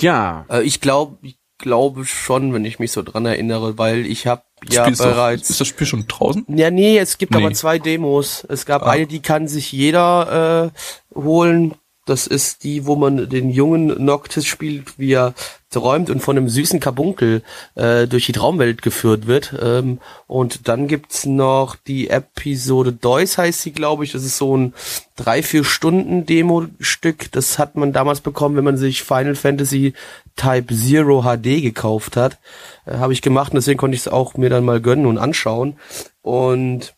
Ja, 0.00 0.46
Äh, 0.48 0.62
ich 0.62 0.80
glaube, 0.80 1.18
ich 1.22 1.38
glaube 1.58 2.04
schon, 2.04 2.52
wenn 2.52 2.64
ich 2.64 2.78
mich 2.78 2.90
so 2.92 3.02
dran 3.02 3.24
erinnere, 3.26 3.78
weil 3.78 4.04
ich 4.06 4.26
habe 4.26 4.42
ja 4.68 4.82
Spiel 4.82 4.92
ist, 4.94 5.00
doch, 5.00 5.06
bereits. 5.06 5.50
ist 5.50 5.60
das 5.60 5.68
Spiel 5.68 5.86
schon 5.86 6.06
draußen? 6.08 6.44
ja, 6.48 6.70
nee, 6.70 6.98
es 6.98 7.18
gibt 7.18 7.32
Nee. 7.34 7.44
aber 7.44 7.54
zwei 7.54 7.78
Demos. 7.78 8.44
Es 8.48 8.66
gab 8.66 8.82
Ah. 8.82 8.90
eine, 8.90 9.06
die 9.06 9.20
kann 9.20 9.46
sich 9.48 9.70
jeder 9.72 10.72
äh, 11.14 11.16
holen. 11.18 11.74
Das 12.04 12.26
ist 12.26 12.64
die, 12.64 12.84
wo 12.86 12.96
man 12.96 13.28
den 13.28 13.50
jungen 13.50 14.04
Noctis 14.04 14.44
spielt, 14.46 14.98
wie 14.98 15.12
er 15.12 15.34
träumt 15.72 16.10
und 16.10 16.20
von 16.20 16.36
einem 16.36 16.48
süßen 16.48 16.80
Karbunkel 16.80 17.42
äh, 17.74 18.06
durch 18.06 18.26
die 18.26 18.32
Traumwelt 18.32 18.82
geführt 18.82 19.26
wird. 19.26 19.54
Ähm, 19.60 19.98
und 20.26 20.68
dann 20.68 20.86
gibt's 20.86 21.26
noch 21.26 21.76
die 21.76 22.10
Episode 22.10 22.92
Deus 22.92 23.38
heißt 23.38 23.62
sie, 23.62 23.72
glaube 23.72 24.04
ich. 24.04 24.12
Das 24.12 24.24
ist 24.24 24.36
so 24.36 24.56
ein 24.56 24.74
drei, 25.16 25.42
vier 25.42 25.64
Stunden 25.64 26.26
Demo-Stück. 26.26 27.32
Das 27.32 27.58
hat 27.58 27.76
man 27.76 27.92
damals 27.92 28.20
bekommen, 28.20 28.56
wenn 28.56 28.64
man 28.64 28.76
sich 28.76 29.02
Final 29.02 29.34
Fantasy 29.34 29.94
Type 30.36 30.74
Zero 30.74 31.22
HD 31.22 31.62
gekauft 31.62 32.16
hat. 32.16 32.38
Äh, 32.86 32.98
Habe 32.98 33.12
ich 33.12 33.22
gemacht 33.22 33.52
und 33.52 33.56
deswegen 33.56 33.78
konnte 33.78 33.94
ich 33.94 34.02
es 34.02 34.08
auch 34.08 34.36
mir 34.36 34.50
dann 34.50 34.64
mal 34.64 34.80
gönnen 34.80 35.06
und 35.06 35.18
anschauen. 35.18 35.76
Und 36.22 36.94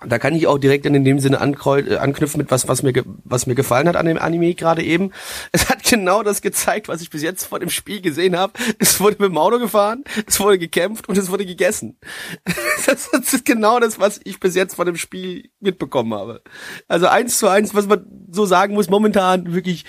da 0.00 0.18
kann 0.18 0.34
ich 0.34 0.46
auch 0.46 0.58
direkt 0.58 0.86
in 0.86 1.04
dem 1.04 1.18
Sinne 1.20 1.36
äh, 1.36 1.96
anknüpfen 1.96 2.38
mit 2.38 2.50
was, 2.50 2.68
was 2.68 2.82
mir, 2.82 2.92
was 3.24 3.46
mir 3.46 3.54
gefallen 3.54 3.88
hat 3.88 3.96
an 3.96 4.06
dem 4.06 4.18
Anime 4.18 4.54
gerade 4.54 4.82
eben. 4.82 5.12
Es 5.52 5.68
hat 5.68 5.84
genau 5.84 6.22
das 6.22 6.42
gezeigt, 6.42 6.88
was 6.88 7.00
ich 7.00 7.10
bis 7.10 7.22
jetzt 7.22 7.44
vor 7.44 7.60
dem 7.60 7.70
Spiel 7.70 8.00
gesehen 8.00 8.36
habe. 8.36 8.52
Es 8.78 9.00
wurde 9.00 9.16
mit 9.20 9.30
dem 9.30 9.38
Auto 9.38 9.58
gefahren, 9.58 10.04
es 10.26 10.40
wurde 10.40 10.58
gekämpft 10.58 11.08
und 11.08 11.16
es 11.16 11.30
wurde 11.30 11.46
gegessen. 11.46 11.98
Das 12.86 13.08
ist 13.32 13.46
genau 13.46 13.80
das, 13.80 13.98
was 13.98 14.20
ich 14.24 14.40
bis 14.40 14.54
jetzt 14.54 14.74
von 14.74 14.84
dem 14.84 14.96
Spiel 14.96 15.48
mitbekommen 15.58 16.12
habe. 16.12 16.42
Also 16.86 17.06
eins 17.06 17.38
zu 17.38 17.48
eins, 17.48 17.74
was 17.74 17.86
man 17.86 18.04
so 18.30 18.44
sagen 18.44 18.74
muss, 18.74 18.90
momentan 18.90 19.54
wirklich 19.54 19.86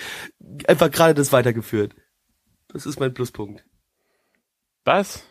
einfach 0.65 0.89
gerade 0.89 1.13
das 1.13 1.33
weitergeführt. 1.33 1.93
Das 2.69 2.85
ist 2.85 2.99
mein 2.99 3.13
Pluspunkt. 3.13 3.65
was? 4.85 5.23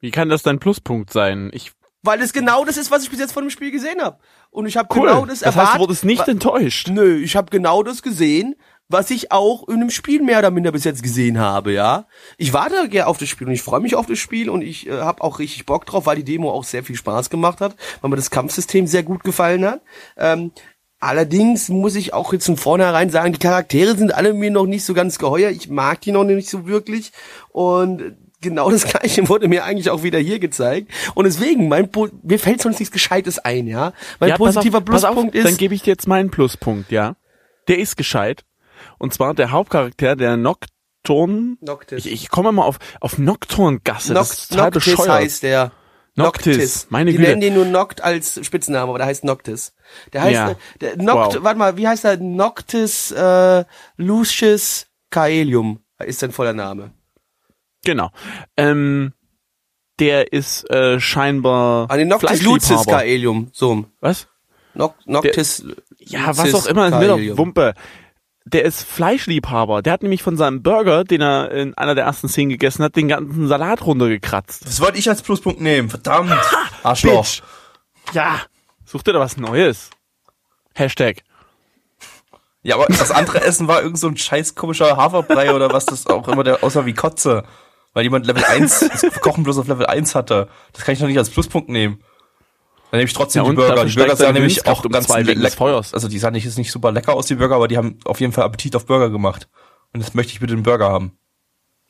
Wie 0.00 0.10
kann 0.10 0.28
das 0.28 0.42
dein 0.42 0.58
Pluspunkt 0.58 1.12
sein? 1.12 1.50
Ich 1.52 1.72
Weil 2.02 2.20
es 2.22 2.32
genau 2.32 2.64
das 2.64 2.76
ist, 2.76 2.90
was 2.90 3.02
ich 3.02 3.10
bis 3.10 3.18
jetzt 3.18 3.32
von 3.32 3.44
dem 3.44 3.50
Spiel 3.50 3.70
gesehen 3.70 4.00
habe. 4.00 4.18
Und 4.50 4.66
ich 4.66 4.76
habe 4.76 4.88
cool. 4.94 5.08
genau 5.08 5.26
das, 5.26 5.40
das 5.40 5.48
heißt, 5.48 5.56
erwartet. 5.56 5.74
du 5.74 5.80
wurdest 5.80 6.04
nicht 6.04 6.28
enttäuscht. 6.28 6.88
Nö, 6.88 7.16
ich 7.16 7.36
habe 7.36 7.50
genau 7.50 7.82
das 7.82 8.02
gesehen, 8.02 8.54
was 8.88 9.10
ich 9.10 9.30
auch 9.32 9.68
in 9.68 9.76
einem 9.76 9.90
Spiel 9.90 10.22
mehr 10.22 10.38
oder 10.38 10.50
minder 10.50 10.72
bis 10.72 10.84
jetzt 10.84 11.02
gesehen 11.02 11.38
habe, 11.38 11.72
ja. 11.72 12.06
Ich 12.38 12.52
warte 12.52 12.88
gerne 12.88 13.06
auf 13.06 13.18
das 13.18 13.28
Spiel 13.28 13.46
und 13.46 13.52
ich 13.52 13.62
freue 13.62 13.80
mich 13.80 13.94
auf 13.94 14.06
das 14.06 14.18
Spiel 14.18 14.48
und 14.48 14.62
ich 14.62 14.88
äh, 14.88 14.92
habe 14.92 15.22
auch 15.22 15.38
richtig 15.38 15.66
Bock 15.66 15.84
drauf, 15.84 16.06
weil 16.06 16.16
die 16.16 16.24
Demo 16.24 16.50
auch 16.50 16.64
sehr 16.64 16.82
viel 16.82 16.96
Spaß 16.96 17.28
gemacht 17.28 17.60
hat, 17.60 17.76
weil 18.00 18.10
mir 18.10 18.16
das 18.16 18.30
Kampfsystem 18.30 18.86
sehr 18.86 19.02
gut 19.02 19.24
gefallen 19.24 19.64
hat. 19.66 19.82
Ähm, 20.16 20.52
allerdings 21.00 21.68
muss 21.68 21.96
ich 21.96 22.14
auch 22.14 22.32
jetzt 22.32 22.46
von 22.46 22.56
vornherein 22.56 23.10
sagen, 23.10 23.34
die 23.34 23.38
Charaktere 23.38 23.94
sind 23.94 24.14
alle 24.14 24.32
mir 24.32 24.50
noch 24.50 24.66
nicht 24.66 24.84
so 24.84 24.94
ganz 24.94 25.18
geheuer. 25.18 25.50
Ich 25.50 25.68
mag 25.68 26.00
die 26.00 26.12
noch 26.12 26.24
nicht 26.24 26.48
so 26.48 26.66
wirklich 26.66 27.12
und 27.50 28.16
genau 28.40 28.70
das 28.70 28.84
gleiche 28.84 29.28
wurde 29.28 29.48
mir 29.48 29.64
eigentlich 29.64 29.90
auch 29.90 30.02
wieder 30.02 30.18
hier 30.18 30.38
gezeigt. 30.38 30.90
Und 31.14 31.24
deswegen, 31.24 31.68
mein 31.68 31.90
po 31.90 32.08
mir 32.22 32.38
fällt 32.38 32.60
sonst 32.62 32.78
nichts 32.78 32.92
Gescheites 32.92 33.38
ein, 33.38 33.66
ja. 33.66 33.92
Mein 34.20 34.30
ja, 34.30 34.36
positiver 34.36 34.78
auf, 34.78 34.84
pass 34.84 35.04
auf, 35.04 35.12
Pluspunkt 35.12 35.34
ist. 35.34 35.44
Dann 35.46 35.56
gebe 35.56 35.74
ich 35.74 35.82
dir 35.82 35.90
jetzt 35.90 36.06
meinen 36.08 36.30
Pluspunkt, 36.30 36.90
ja. 36.92 37.16
Der 37.68 37.78
ist 37.78 37.96
gescheit. 37.96 38.44
Und 38.98 39.12
zwar 39.12 39.34
der 39.34 39.50
Hauptcharakter, 39.50 40.16
der 40.16 40.36
Nocturne. 40.36 41.56
Noctis. 41.60 42.04
Ich, 42.06 42.12
ich 42.12 42.28
komme 42.30 42.52
mal 42.52 42.62
auf, 42.64 42.78
auf 43.00 43.18
Nocturne-Gasse. 43.18 44.14
das 44.14 44.30
ist 44.30 44.38
Noct 44.38 44.50
total 44.50 44.70
Noctis 44.70 44.84
bescheuert. 44.96 45.10
heißt 45.10 45.42
der. 45.42 45.72
Noctis, 46.16 46.88
meine 46.90 47.12
Die 47.12 47.16
Güte. 47.16 47.28
nennen 47.28 47.40
den 47.40 47.54
nur 47.54 47.64
Noct 47.64 48.02
als 48.02 48.44
Spitzname, 48.44 48.88
aber 48.88 48.98
der 48.98 49.06
heißt 49.06 49.22
Noctis. 49.22 49.72
Der 50.12 50.22
heißt, 50.22 50.34
Ja. 50.34 50.50
äh, 50.50 50.54
der 50.80 50.96
Noct, 50.96 51.36
Wow. 51.36 51.44
warte 51.44 51.58
mal, 51.60 51.76
wie 51.76 51.86
heißt 51.86 52.04
er? 52.04 52.16
Noctis 52.16 53.12
äh, 53.12 53.64
Lucius 53.96 54.86
Caelium 55.10 55.78
ist 56.04 56.18
sein 56.18 56.32
voller 56.32 56.54
Name. 56.54 56.90
Genau. 57.88 58.10
Ähm, 58.58 59.14
der 59.98 60.34
ist 60.34 60.68
äh, 60.68 61.00
scheinbar 61.00 61.90
Ah, 61.90 61.96
nee, 61.96 62.04
Noctis 62.04 62.28
Fleischliebhaber. 62.40 62.98
Caelium, 62.98 63.48
so. 63.54 63.86
Was? 64.00 64.28
Noc 64.74 64.94
Noctis 65.06 65.64
Ja, 65.98 66.36
was 66.36 66.52
auch 66.52 66.66
immer, 66.66 66.88
ist 66.88 66.98
mir 66.98 67.08
doch. 67.08 67.38
Wumpe. 67.38 67.72
Der 68.44 68.66
ist 68.66 68.82
Fleischliebhaber. 68.82 69.80
Der 69.80 69.94
hat 69.94 70.02
nämlich 70.02 70.22
von 70.22 70.36
seinem 70.36 70.62
Burger, 70.62 71.04
den 71.04 71.22
er 71.22 71.50
in 71.50 71.72
einer 71.78 71.94
der 71.94 72.04
ersten 72.04 72.28
Szenen 72.28 72.50
gegessen 72.50 72.84
hat, 72.84 72.94
den 72.94 73.08
ganzen 73.08 73.48
Salat 73.48 73.86
runtergekratzt. 73.86 74.66
Das 74.66 74.82
wollte 74.82 74.98
ich 74.98 75.08
als 75.08 75.22
Pluspunkt 75.22 75.62
nehmen. 75.62 75.88
Verdammt. 75.88 76.34
Arschloch. 76.82 77.24
Bitch. 77.24 77.42
Ja. 78.12 78.42
Such 78.84 79.02
dir 79.02 79.14
da 79.14 79.20
was 79.20 79.38
Neues. 79.38 79.88
Hashtag. 80.74 81.22
Ja, 82.62 82.74
aber 82.74 82.84
das 82.86 83.10
andere 83.10 83.40
Essen 83.40 83.66
war 83.66 83.80
irgend 83.80 83.98
so 83.98 84.08
ein 84.08 84.16
scheiß 84.18 84.54
komischer 84.54 84.98
Haferbrei 84.98 85.54
oder 85.54 85.72
was 85.72 85.86
das 85.86 86.06
auch 86.06 86.28
immer 86.28 86.44
der 86.44 86.62
aussah 86.62 86.84
wie 86.84 86.92
Kotze. 86.92 87.44
Weil 87.94 88.04
jemand 88.04 88.26
Level 88.26 88.44
1, 88.44 88.80
das 89.02 89.20
Kochen 89.20 89.44
bloß 89.44 89.58
auf 89.58 89.68
Level 89.68 89.86
1 89.86 90.14
hatte. 90.14 90.48
Das 90.72 90.84
kann 90.84 90.92
ich 90.94 91.00
doch 91.00 91.06
nicht 91.06 91.18
als 91.18 91.30
Pluspunkt 91.30 91.68
nehmen. 91.68 92.00
Dann 92.90 92.98
nehme 92.98 93.08
ich 93.08 93.12
trotzdem 93.14 93.44
Ja, 93.44 93.50
die 93.50 93.56
Burger. 93.56 93.84
Die 93.84 93.94
Burger 93.94 94.16
sahen 94.16 94.34
nämlich 94.34 94.66
auch 94.66 94.84
um 94.84 94.90
ganz 94.92 95.06
zwei 95.08 95.26
wegen 95.26 95.40
des 95.42 95.52
leck- 95.52 95.58
Feuers. 95.58 95.92
Also 95.94 96.08
die 96.08 96.18
sahen 96.18 96.32
nicht, 96.32 96.46
ist 96.46 96.56
nicht 96.58 96.72
super 96.72 96.90
lecker 96.92 97.14
aus, 97.14 97.26
die 97.26 97.34
Burger, 97.34 97.56
aber 97.56 97.68
die 97.68 97.76
haben 97.76 97.98
auf 98.04 98.20
jeden 98.20 98.32
Fall 98.32 98.44
Appetit 98.44 98.74
auf 98.76 98.86
Burger 98.86 99.10
gemacht. 99.10 99.48
Und 99.92 100.02
das 100.02 100.14
möchte 100.14 100.32
ich 100.32 100.40
bitte 100.40 100.54
einen 100.54 100.62
Burger 100.62 100.90
haben. 100.90 101.12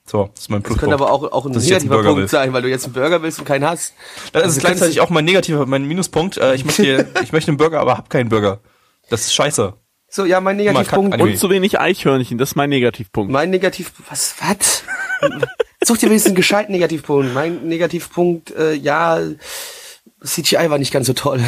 So, 0.06 0.30
das 0.34 0.44
ist 0.44 0.50
mein 0.50 0.62
Das 0.62 0.68
Pluspunkt. 0.68 0.80
könnte 0.80 0.94
aber 0.94 1.12
auch, 1.12 1.30
auch 1.32 1.44
ein 1.46 1.52
Dass 1.52 1.68
jetzt 1.68 1.82
negativer 1.82 2.02
Punkt 2.02 2.20
will. 2.22 2.28
sein, 2.28 2.52
weil 2.52 2.62
du 2.62 2.68
jetzt 2.70 2.84
einen 2.84 2.94
Burger 2.94 3.22
willst 3.22 3.38
und 3.40 3.44
keinen 3.44 3.64
hast. 3.68 3.92
Das 4.32 4.42
Also 4.42 4.56
ist 4.56 4.60
gleichzeitig 4.64 5.00
auch 5.00 5.10
mein 5.10 5.24
negativer, 5.26 5.66
mein 5.66 5.84
Minuspunkt. 5.84 6.38
Äh, 6.38 6.54
ich 6.54 6.64
möchte, 6.64 7.06
ich 7.22 7.32
möchte 7.32 7.50
einen 7.50 7.58
Burger, 7.58 7.78
aber 7.80 7.98
hab 7.98 8.08
keinen 8.08 8.28
Burger. 8.30 8.60
Das 9.10 9.20
ist 9.22 9.34
scheiße. 9.34 9.74
So, 10.08 10.24
ja, 10.24 10.40
mein 10.40 10.56
Negativpunkt. 10.56 11.20
Und 11.20 11.36
zu 11.36 11.50
wenig 11.50 11.78
Eichhörnchen, 11.78 12.38
das 12.38 12.50
ist 12.50 12.54
mein 12.56 12.70
Negativpunkt. 12.70 13.30
Mein 13.30 13.50
Negativ, 13.50 13.92
was, 14.08 14.34
was? 14.40 14.82
Such 15.88 15.96
dir 15.96 16.10
wenigstens 16.10 16.32
einen 16.32 16.36
gescheiten 16.36 16.72
Negativpunkt. 16.72 17.32
Mein 17.32 17.66
Negativpunkt, 17.66 18.50
äh, 18.50 18.74
ja, 18.74 19.20
CGI 20.22 20.68
war 20.68 20.76
nicht 20.76 20.92
ganz 20.92 21.06
so 21.06 21.14
toll. 21.14 21.40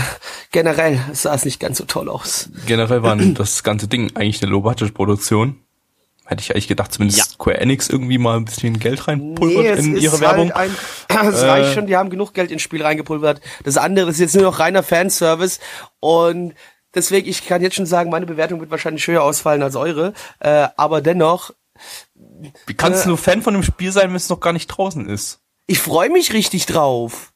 Generell 0.51 0.99
sah 1.13 1.35
es 1.35 1.45
nicht 1.45 1.61
ganz 1.61 1.77
so 1.77 1.85
toll 1.85 2.09
aus. 2.09 2.49
Generell 2.65 3.03
war 3.03 3.17
das 3.35 3.63
ganze 3.63 3.87
Ding 3.87 4.17
eigentlich 4.17 4.43
eine 4.43 4.51
Low-Budget-Produktion. 4.51 5.61
Hätte 6.25 6.41
ich 6.41 6.53
eigentlich 6.53 6.69
gedacht, 6.69 6.91
zumindest 6.91 7.19
Ja. 7.19 7.25
Square 7.27 7.59
Enix 7.61 7.91
irgendwie 7.91 8.17
mal 8.17 8.39
ein 8.39 8.47
bisschen 8.47 8.79
Geld 8.79 9.07
reinpulvert 9.09 9.79
es 9.79 9.85
in 9.85 9.97
ihre 9.99 10.19
Werbung. 10.21 10.55
Halt 10.55 10.71
ein, 11.11 11.29
es 11.35 11.43
Äh. 11.43 11.47
reicht 11.47 11.75
schon, 11.75 11.87
die 11.87 11.97
haben 11.99 12.09
genug 12.09 12.33
Geld 12.33 12.51
ins 12.51 12.63
Spiel 12.63 12.83
reingepulvert. 12.83 13.43
Das 13.65 13.77
andere 13.77 14.09
ist 14.09 14.21
jetzt 14.21 14.35
nur 14.37 14.45
noch 14.45 14.59
reiner 14.59 14.83
Fanservice 14.83 15.61
und 15.99 16.55
deswegen, 16.95 17.29
ich 17.29 17.47
kann 17.47 17.61
jetzt 17.61 17.75
schon 17.77 17.85
sagen, 17.85 18.09
meine 18.11 18.25
Bewertung 18.25 18.61
wird 18.61 18.71
wahrscheinlich 18.71 19.07
höher 19.07 19.23
ausfallen 19.23 19.63
als 19.63 19.77
eure, 19.77 20.15
äh, 20.39 20.69
aber 20.79 21.03
dennoch, 21.03 21.53
Wie 22.67 22.75
kannst 22.75 23.05
äh, 23.05 23.09
du 23.09 23.17
Fan 23.17 23.43
von 23.43 23.55
einem 23.55 23.63
Spiel 23.63 23.93
sein, 23.93 24.09
wenn 24.09 24.17
es 24.17 24.29
noch 24.29 24.41
gar 24.41 24.53
nicht 24.53 24.67
draußen 24.69 25.09
ist? 25.09 25.41
ich 25.67 25.79
freue 25.79 26.11
mich 26.11 26.33
richtig 26.33 26.67
drauf. 26.67 27.33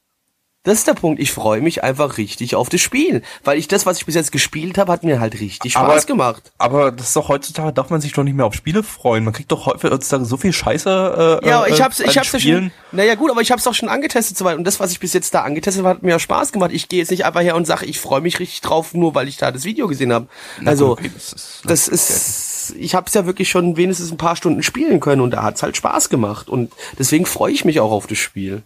Das 0.64 0.78
ist 0.78 0.88
der 0.88 0.94
Punkt. 0.94 1.20
Ich 1.20 1.30
freue 1.30 1.60
mich 1.60 1.84
einfach 1.84 2.16
richtig 2.16 2.54
auf 2.56 2.70
das 2.70 2.80
Spiel, 2.80 3.20
weil 3.44 3.58
ich 3.58 3.68
das, 3.68 3.84
was 3.84 3.98
ich 3.98 4.06
bis 4.06 4.14
jetzt 4.14 4.32
gespielt 4.32 4.78
habe, 4.78 4.90
hat 4.90 5.04
mir 5.04 5.20
halt 5.20 5.38
richtig 5.38 5.72
Spaß 5.72 5.84
Aber- 5.84 6.00
gemacht. 6.06 6.52
Aber 6.56 6.90
das 6.90 7.08
ist 7.08 7.16
doch 7.16 7.28
heutzutage, 7.28 7.72
darf 7.74 7.90
man 7.90 8.00
sich 8.00 8.12
doch 8.12 8.24
nicht 8.24 8.34
mehr 8.34 8.46
auf 8.46 8.54
Spiele 8.54 8.82
freuen. 8.82 9.24
Man 9.24 9.34
kriegt 9.34 9.52
doch 9.52 9.66
heutzutage 9.66 10.24
so 10.24 10.38
viel 10.38 10.54
Scheiße 10.54 11.40
äh, 11.44 11.46
Ja, 11.46 11.58
aber 11.58 11.68
äh, 11.68 11.74
ich 11.74 11.82
hab's, 11.82 12.00
ich 12.00 12.16
hab's 12.16 12.32
ja 12.32 12.40
schon, 12.40 12.72
naja 12.92 13.14
gut, 13.14 13.30
aber 13.30 13.42
ich 13.42 13.52
hab's 13.52 13.66
auch 13.66 13.74
schon 13.74 13.90
angetestet 13.90 14.38
soweit 14.38 14.56
und 14.56 14.64
das, 14.64 14.80
was 14.80 14.90
ich 14.90 14.98
bis 15.00 15.12
jetzt 15.12 15.34
da 15.34 15.42
angetestet 15.42 15.84
habe, 15.84 15.96
hat 15.96 16.02
mir 16.02 16.10
ja 16.12 16.18
Spaß 16.18 16.50
gemacht. 16.50 16.70
Ich 16.72 16.88
gehe 16.88 16.98
jetzt 16.98 17.10
nicht 17.10 17.26
einfach 17.26 17.42
her 17.42 17.56
und 17.56 17.66
sage, 17.66 17.84
ich 17.84 18.00
freue 18.00 18.22
mich 18.22 18.40
richtig 18.40 18.62
drauf, 18.62 18.94
nur 18.94 19.14
weil 19.14 19.28
ich 19.28 19.36
da 19.36 19.52
das 19.52 19.64
Video 19.66 19.86
gesehen 19.86 20.14
habe. 20.14 20.28
Also, 20.64 20.92
Okay, 20.92 21.10
das 21.14 21.32
ist, 21.34 21.60
das 21.66 21.88
ist, 21.88 22.53
ich 22.70 22.94
hab's 22.94 23.14
ja 23.14 23.27
wirklich 23.27 23.48
schon 23.50 23.77
wenigstens 23.77 24.11
ein 24.11 24.16
paar 24.18 24.37
Stunden 24.37 24.62
spielen 24.62 25.00
können 25.00 25.20
und 25.20 25.31
da 25.33 25.42
hat's 25.42 25.62
halt 25.62 25.77
Spaß 25.77 26.09
gemacht 26.09 26.48
und 26.48 26.72
deswegen 26.98 27.27
freue 27.27 27.53
ich 27.53 27.64
mich 27.64 27.81
auch 27.81 27.90
auf 27.92 28.07
das 28.07 28.18
Spiel. 28.18 28.62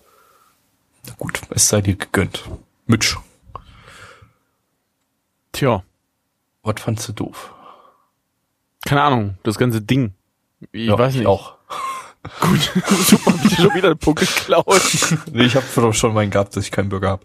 Na 1.07 1.15
gut, 1.19 1.41
es 1.51 1.69
sei 1.69 1.81
dir 1.81 1.97
gegönnt. 1.97 2.45
Mitch, 2.87 3.17
Tja, 5.53 5.83
was 6.63 6.81
fandst 6.81 7.09
du 7.09 7.13
doof? 7.13 7.53
keine 8.85 9.03
Ahnung, 9.03 9.37
das 9.43 9.59
ganze 9.59 9.83
Ding. 9.83 10.15
Ich 10.73 10.87
Ja, 10.89 10.99
weiß 10.99 11.15
nicht. 11.17 11.27
auch. 11.27 11.57
Gut, 12.41 12.61
super, 12.89 13.33
hab 13.33 13.45
ich 13.45 13.51
dir 13.57 13.63
schon 13.63 13.75
wieder 13.75 13.89
einen 13.91 13.99
Punkt 13.99 14.21
geklaut. 14.21 14.83
Nee, 15.33 15.45
ich 15.45 15.57
habe 15.57 15.67
doch 15.77 15.93
schon 15.93 16.15
meinen 16.15 16.31
gehabt, 16.31 16.57
dass 16.57 16.65
ich 16.65 16.71
keinen 16.71 16.89
Burger 16.89 17.11
habe. 17.11 17.25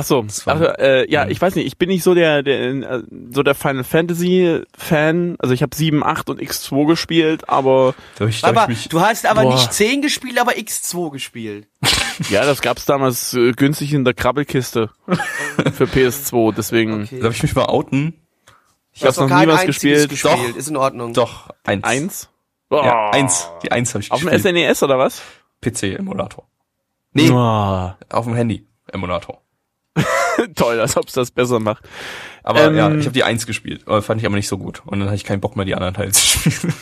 Achso, 0.00 0.24
war- 0.46 0.52
also, 0.54 0.64
äh, 0.66 1.10
ja, 1.10 1.26
ich 1.28 1.40
weiß 1.40 1.54
nicht, 1.54 1.66
ich 1.66 1.78
bin 1.78 1.88
nicht 1.88 2.02
so 2.02 2.14
der, 2.14 2.42
der 2.42 2.60
äh, 2.60 3.02
so 3.30 3.42
der 3.42 3.54
Final 3.54 3.84
Fantasy 3.84 4.62
Fan. 4.76 5.36
Also 5.38 5.54
ich 5.54 5.62
habe 5.62 5.74
7, 5.74 6.02
8 6.04 6.28
und 6.30 6.40
X2 6.40 6.86
gespielt, 6.86 7.48
aber 7.48 7.94
ich, 8.28 8.44
Aber 8.44 8.62
ich 8.62 8.68
mich, 8.68 8.88
du 8.88 9.00
hast 9.00 9.26
aber 9.26 9.42
Boah. 9.42 9.54
nicht 9.54 9.72
10 9.72 10.02
gespielt, 10.02 10.38
aber 10.40 10.52
X2 10.52 11.10
gespielt. 11.12 11.66
ja, 12.30 12.44
das 12.44 12.60
gab's 12.62 12.84
damals 12.84 13.32
äh, 13.34 13.52
günstig 13.52 13.92
in 13.94 14.04
der 14.04 14.14
Krabbelkiste 14.14 14.90
für 15.74 15.84
PS2, 15.84 16.54
deswegen 16.54 17.02
Okay. 17.04 17.18
da 17.20 17.26
hab 17.26 17.32
ich 17.34 17.42
mich 17.42 17.54
mal 17.54 17.66
outen. 17.66 18.14
ich 18.92 19.04
hast 19.04 19.18
noch 19.18 19.28
nie 19.28 19.46
was 19.46 19.60
einziges 19.60 20.08
gespielt. 20.08 20.34
Doch. 20.50 20.56
Ist 20.56 20.68
in 20.68 20.76
Ordnung. 20.76 21.14
Doch, 21.14 21.48
eins. 21.64 21.84
Eins? 21.84 22.28
Ja, 22.72 23.08
Oh. 23.08 23.10
eins. 23.16 23.48
Die 23.64 23.72
eins 23.72 23.94
habe 23.94 24.02
ich 24.04 24.12
Auf 24.12 24.20
dem 24.20 24.30
gespielt. 24.30 24.54
SNES 24.54 24.82
oder 24.82 24.98
was? 24.98 25.22
PC-Emulator. 25.62 26.44
Nee, 27.12 27.28
Oh, 27.30 27.90
auf 28.08 28.24
dem 28.24 28.34
Handy-Emulator. 28.36 29.40
toll, 30.54 30.80
als 30.80 30.96
ob's 30.96 31.12
das 31.12 31.30
besser 31.30 31.60
macht. 31.60 31.84
Aber 32.42 32.64
Ähm, 32.64 32.76
ja, 32.76 32.90
ich 32.94 33.04
habe 33.06 33.12
die 33.12 33.24
eins 33.24 33.46
gespielt. 33.46 33.84
Fand 33.86 34.20
ich 34.20 34.26
aber 34.26 34.36
nicht 34.36 34.48
so 34.48 34.58
gut. 34.58 34.82
Und 34.86 35.00
dann 35.00 35.08
hatte 35.08 35.16
ich 35.16 35.24
keinen 35.24 35.40
Bock 35.40 35.56
mehr, 35.56 35.64
die 35.66 35.74
anderen 35.74 35.94
Teile 35.94 36.10
zu 36.12 36.24
spielen. 36.50 36.74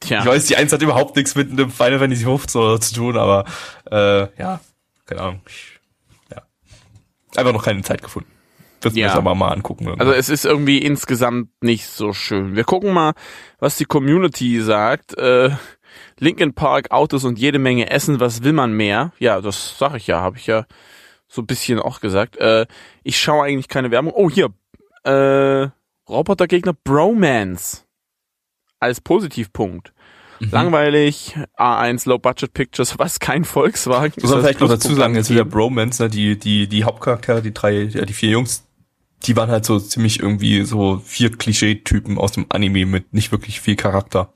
Tja. 0.00 0.20
Ich 0.20 0.26
weiß, 0.26 0.46
die 0.46 0.56
eins 0.56 0.72
hat 0.72 0.80
überhaupt 0.82 1.16
nichts 1.16 1.34
mit 1.34 1.50
einem 1.50 1.70
Final 1.70 1.98
Fantasy 1.98 2.24
15 2.24 2.60
oder 2.60 2.80
zu 2.80 2.94
tun, 2.94 3.16
aber 3.18 3.44
äh, 3.90 4.28
ja, 4.40 4.60
keine 5.06 5.20
Ahnung. 5.20 5.40
Ich, 5.46 5.78
ja. 6.30 6.42
Einfach 7.36 7.52
noch 7.52 7.64
keine 7.64 7.82
Zeit 7.82 8.02
gefunden. 8.02 8.30
Wird 8.80 8.94
mir 8.94 9.00
Ja. 9.00 9.08
das 9.08 9.16
aber 9.16 9.34
mal 9.34 9.48
angucken. 9.48 9.84
irgendwann. 9.86 10.06
Also 10.06 10.16
es 10.18 10.28
ist 10.28 10.44
irgendwie 10.44 10.78
insgesamt 10.78 11.48
nicht 11.60 11.86
so 11.88 12.12
schön. 12.12 12.54
Wir 12.54 12.62
gucken 12.64 12.92
mal, 12.92 13.12
was 13.58 13.76
die 13.76 13.86
Community 13.86 14.60
sagt. 14.60 15.18
Äh, 15.18 15.50
Linkin 16.20 16.54
Park, 16.54 16.90
Autos 16.92 17.24
und 17.24 17.38
jede 17.38 17.58
Menge 17.58 17.90
Essen, 17.90 18.20
was 18.20 18.44
will 18.44 18.52
man 18.52 18.72
mehr? 18.72 19.12
Ja, 19.18 19.40
das 19.40 19.76
sag 19.78 19.94
ich 19.96 20.06
ja, 20.06 20.20
habe 20.20 20.36
ich 20.36 20.46
ja 20.46 20.64
so 21.28 21.42
ein 21.42 21.46
bisschen 21.46 21.78
auch 21.78 22.00
gesagt. 22.00 22.36
Äh, 22.36 22.66
ich 23.02 23.20
schaue 23.20 23.44
eigentlich 23.44 23.68
keine 23.68 23.90
Werbung. 23.90 24.12
Oh, 24.14 24.30
hier. 24.30 24.48
Äh, 25.04 25.68
Robotergegner 26.08 26.74
Bromance. 26.84 27.84
Als 28.80 29.00
Positivpunkt. 29.00 29.92
Mhm. 30.40 30.50
Langweilig, 30.50 31.36
A1 31.56 32.08
Low 32.08 32.18
Budget 32.18 32.52
Pictures, 32.54 32.98
was 32.98 33.18
kein 33.18 33.44
Volkswagen. 33.44 34.12
Muss 34.20 34.30
man 34.30 34.40
vielleicht 34.40 34.60
noch 34.60 34.68
dazu 34.68 34.94
sagen, 34.94 35.14
jetzt 35.16 35.30
wieder 35.30 35.44
Bromance, 35.44 36.02
ne, 36.02 36.08
die, 36.08 36.38
die, 36.38 36.68
die 36.68 36.84
Hauptcharaktere, 36.84 37.42
die 37.42 37.52
drei, 37.52 37.82
ja, 37.82 38.04
die 38.04 38.12
vier 38.12 38.30
Jungs, 38.30 38.64
die 39.24 39.36
waren 39.36 39.50
halt 39.50 39.64
so 39.64 39.80
ziemlich 39.80 40.20
irgendwie 40.20 40.62
so 40.62 41.02
vier 41.04 41.32
Klischee-Typen 41.32 42.18
aus 42.18 42.32
dem 42.32 42.46
Anime 42.50 42.86
mit 42.86 43.12
nicht 43.12 43.32
wirklich 43.32 43.60
viel 43.60 43.74
Charakter. 43.76 44.32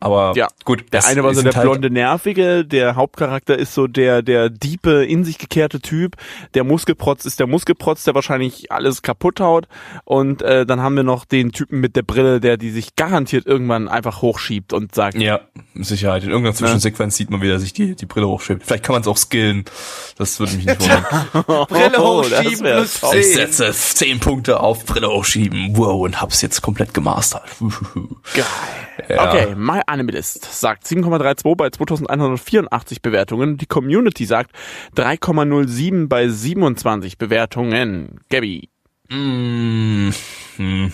Aber 0.00 0.32
Ja, 0.36 0.46
gut, 0.64 0.84
Der 0.92 1.04
eine 1.06 1.24
war 1.24 1.34
so 1.34 1.42
der 1.42 1.52
halt- 1.54 1.64
blonde 1.68 1.90
Nervige, 1.90 2.64
der 2.64 2.94
Hauptcharakter 2.94 3.58
ist 3.58 3.74
so 3.74 3.86
der, 3.88 4.22
der 4.22 4.48
diepe, 4.48 5.04
in 5.04 5.24
sich 5.24 5.38
gekehrte 5.38 5.80
Typ, 5.80 6.14
der 6.54 6.62
Muskelprotz 6.62 7.24
ist 7.24 7.40
der 7.40 7.48
Muskelprotz, 7.48 8.04
der 8.04 8.14
wahrscheinlich 8.14 8.70
alles 8.70 9.02
kaputt 9.02 9.40
haut 9.40 9.66
und 10.04 10.42
äh, 10.42 10.64
dann 10.66 10.80
haben 10.82 10.94
wir 10.94 11.02
noch 11.02 11.24
den 11.24 11.50
Typen 11.50 11.80
mit 11.80 11.96
der 11.96 12.02
Brille, 12.02 12.38
der 12.40 12.56
die 12.58 12.70
sich 12.70 12.94
garantiert 12.94 13.46
irgendwann 13.46 13.88
einfach 13.88 14.22
hochschiebt 14.22 14.72
und 14.72 14.94
sagt, 14.94 15.16
Ja, 15.18 15.40
mit 15.74 15.86
Sicherheit. 15.86 16.22
In 16.22 16.30
irgendeiner 16.30 16.54
Zwischensequenz 16.54 17.16
sieht 17.16 17.30
man, 17.30 17.42
wie 17.42 17.50
er 17.50 17.58
sich 17.58 17.72
die, 17.72 17.96
die 17.96 18.06
Brille 18.06 18.28
hochschiebt. 18.28 18.62
Vielleicht 18.64 18.84
kann 18.84 18.92
man 18.94 19.02
es 19.02 19.08
auch 19.08 19.16
skillen. 19.16 19.64
Das 20.16 20.38
würde 20.38 20.52
mich 20.54 20.66
nicht 20.66 20.80
wundern. 20.80 21.04
Brille 21.68 21.98
Oh, 21.98 22.22
hochschieben 22.22 22.60
wär 22.64 22.76
plus 22.82 23.02
ich 23.14 23.32
10. 23.32 23.34
setze 23.34 23.72
10 23.72 24.20
Punkte 24.20 24.60
auf 24.60 24.84
Brille 24.86 25.08
hochschieben. 25.08 25.76
Wow, 25.76 26.02
und 26.04 26.20
hab's 26.20 26.40
jetzt 26.42 26.62
komplett 26.62 26.94
gemastert. 26.94 27.42
Geil. 28.34 28.44
Ja. 29.08 29.28
Okay, 29.30 29.54
My 29.54 29.80
Animalist 29.88 30.44
sagt 30.44 30.84
7,32 30.84 31.56
bei 31.56 31.70
2184 31.70 33.02
Bewertungen. 33.02 33.56
Die 33.56 33.66
Community 33.66 34.24
sagt 34.24 34.52
3,07 34.96 36.08
bei 36.08 36.28
27 36.28 37.18
Bewertungen. 37.18 38.20
Gabby. 38.30 38.68
Mm, 39.08 40.10
hm. 40.56 40.92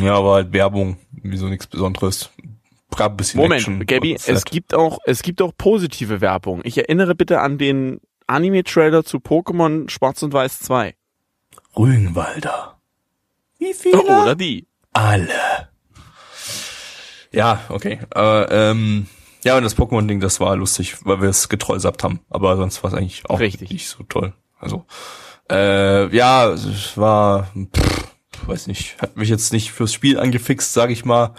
Ja, 0.00 0.14
aber 0.14 0.34
halt 0.34 0.52
Werbung. 0.52 0.98
Wieso 1.10 1.48
nichts 1.48 1.66
Besonderes. 1.66 2.30
Gab 2.96 3.12
ein 3.12 3.16
bisschen 3.16 3.40
Moment, 3.40 3.60
Action 3.60 3.86
Gabby, 3.86 4.14
es 4.14 4.44
gibt 4.44 4.74
auch, 4.74 4.98
es 5.04 5.22
gibt 5.22 5.40
auch 5.42 5.52
positive 5.56 6.20
Werbung. 6.20 6.62
Ich 6.64 6.78
erinnere 6.78 7.14
bitte 7.14 7.40
an 7.40 7.58
den 7.58 8.00
Anime-Trailer 8.26 9.04
zu 9.04 9.18
Pokémon 9.18 9.88
Schwarz 9.88 10.22
und 10.22 10.32
Weiß 10.32 10.58
2. 10.60 10.94
Rügenwalder. 11.76 12.78
Wie 13.58 13.74
viele? 13.74 14.02
Oder 14.02 14.34
die. 14.34 14.66
Alle. 14.92 15.67
Ja, 17.32 17.60
okay. 17.68 18.00
Aber, 18.10 18.50
ähm, 18.50 19.06
ja, 19.44 19.56
und 19.56 19.62
das 19.62 19.76
Pokémon-Ding, 19.76 20.20
das 20.20 20.40
war 20.40 20.56
lustig, 20.56 20.96
weil 21.04 21.20
wir 21.20 21.28
es 21.28 21.48
getrollsappt 21.48 22.02
haben. 22.02 22.20
Aber 22.30 22.56
sonst 22.56 22.82
war 22.82 22.92
es 22.92 22.96
eigentlich 22.96 23.28
auch 23.28 23.40
Richtig. 23.40 23.70
nicht 23.70 23.88
so 23.88 24.02
toll. 24.04 24.32
Also, 24.58 24.84
äh, 25.50 26.14
ja, 26.14 26.48
es 26.50 26.96
war, 26.96 27.48
pff, 27.54 28.08
weiß 28.46 28.66
nicht, 28.66 29.00
hat 29.00 29.16
mich 29.16 29.28
jetzt 29.28 29.52
nicht 29.52 29.72
fürs 29.72 29.92
Spiel 29.92 30.18
angefixt, 30.18 30.72
sag 30.72 30.90
ich 30.90 31.04
mal. 31.04 31.34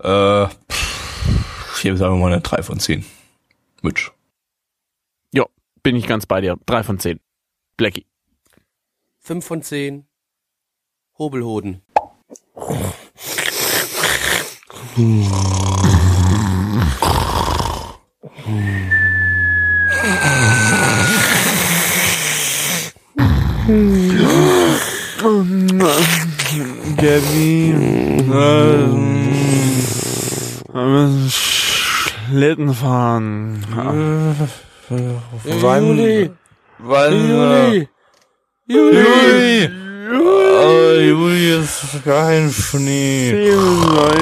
Äh, 0.00 0.48
pff, 0.48 1.76
ich 1.76 1.82
gebe 1.82 1.96
sagen 1.96 2.14
wir 2.16 2.20
mal 2.20 2.32
eine 2.32 2.42
3 2.42 2.62
von 2.62 2.80
10. 2.80 3.04
Mitch. 3.82 4.10
Ja, 5.32 5.46
bin 5.82 5.96
ich 5.96 6.06
ganz 6.06 6.26
bei 6.26 6.40
dir. 6.40 6.58
Drei 6.66 6.82
von 6.82 6.98
zehn. 6.98 7.20
Blackie. 7.76 8.06
5 9.20 9.44
von 9.44 9.62
10. 9.62 10.06
Hobelhoden. 11.18 11.82
Gabby. 14.98 15.28
wir 30.74 31.30
Schlitten 31.30 32.74
fahren. 32.74 33.64
Juli. 35.62 36.30
Wann, 36.78 37.28
Juli. 37.30 37.88
Juli. 38.66 39.70
Oh, 40.12 40.47
Juli 40.96 41.60
ist 41.60 41.80
kein 42.04 42.50
Schnee. 42.50 43.52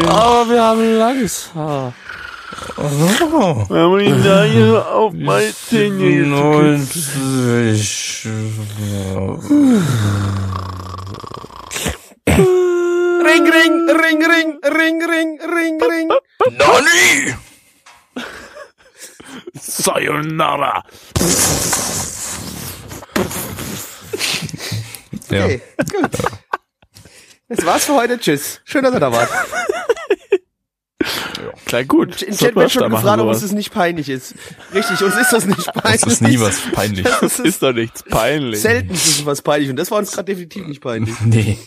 Aber 0.08 0.48
wir 0.48 0.62
haben 0.62 0.98
langes 0.98 1.50
Haar. 1.54 1.92
Oh. 2.76 3.66
Wenn 3.68 3.90
man 3.90 4.00
ihn 4.00 4.24
da 4.24 4.44
hier 4.44 4.86
auf 4.86 5.12
meine 5.12 5.52
Zähne 5.54 6.26
90. 6.26 8.26
Ring, 13.26 13.50
ring, 13.50 13.88
ring, 13.88 14.22
ring, 14.22 14.60
ring, 14.62 15.02
ring, 15.02 15.40
ring, 15.40 15.80
ring. 15.82 16.08
Nani! 16.58 17.34
Sayonara. 19.58 20.82
Ja. 25.30 25.44
Okay, 25.44 25.60
gut. 25.90 26.10
Das 27.48 27.64
war's 27.64 27.84
für 27.84 27.94
heute. 27.94 28.18
Tschüss. 28.18 28.60
Schön, 28.64 28.82
dass 28.84 28.92
ihr 28.94 29.00
da 29.00 29.12
wart. 29.12 29.28
Klar, 31.66 31.84
gut. 31.84 32.22
Im 32.22 32.36
Chat 32.36 32.54
wird 32.56 32.72
schon 32.72 32.90
gefragt, 32.90 33.20
ob 33.20 33.28
uns 33.28 33.40
das 33.40 33.52
nicht 33.52 33.72
peinlich 33.72 34.08
ist. 34.08 34.34
Richtig, 34.74 35.02
uns 35.02 35.16
ist 35.16 35.32
das 35.32 35.46
nicht 35.46 35.72
peinlich. 35.74 36.00
Das 36.00 36.12
ist 36.12 36.22
nie 36.22 36.40
was 36.40 36.60
peinlich. 36.72 37.06
Das 37.20 37.22
ist 37.22 37.38
ist 37.40 37.62
doch 37.62 37.72
nichts 37.72 38.02
peinlich. 38.02 38.60
selten 38.60 38.94
ist 38.94 39.06
es 39.06 39.26
was 39.26 39.42
peinlich 39.42 39.70
und 39.70 39.76
das 39.76 39.90
war 39.90 39.98
uns 39.98 40.12
gerade 40.12 40.26
definitiv 40.26 40.66
nicht 40.66 40.80
peinlich. 40.80 41.14
Nee. 41.24 41.58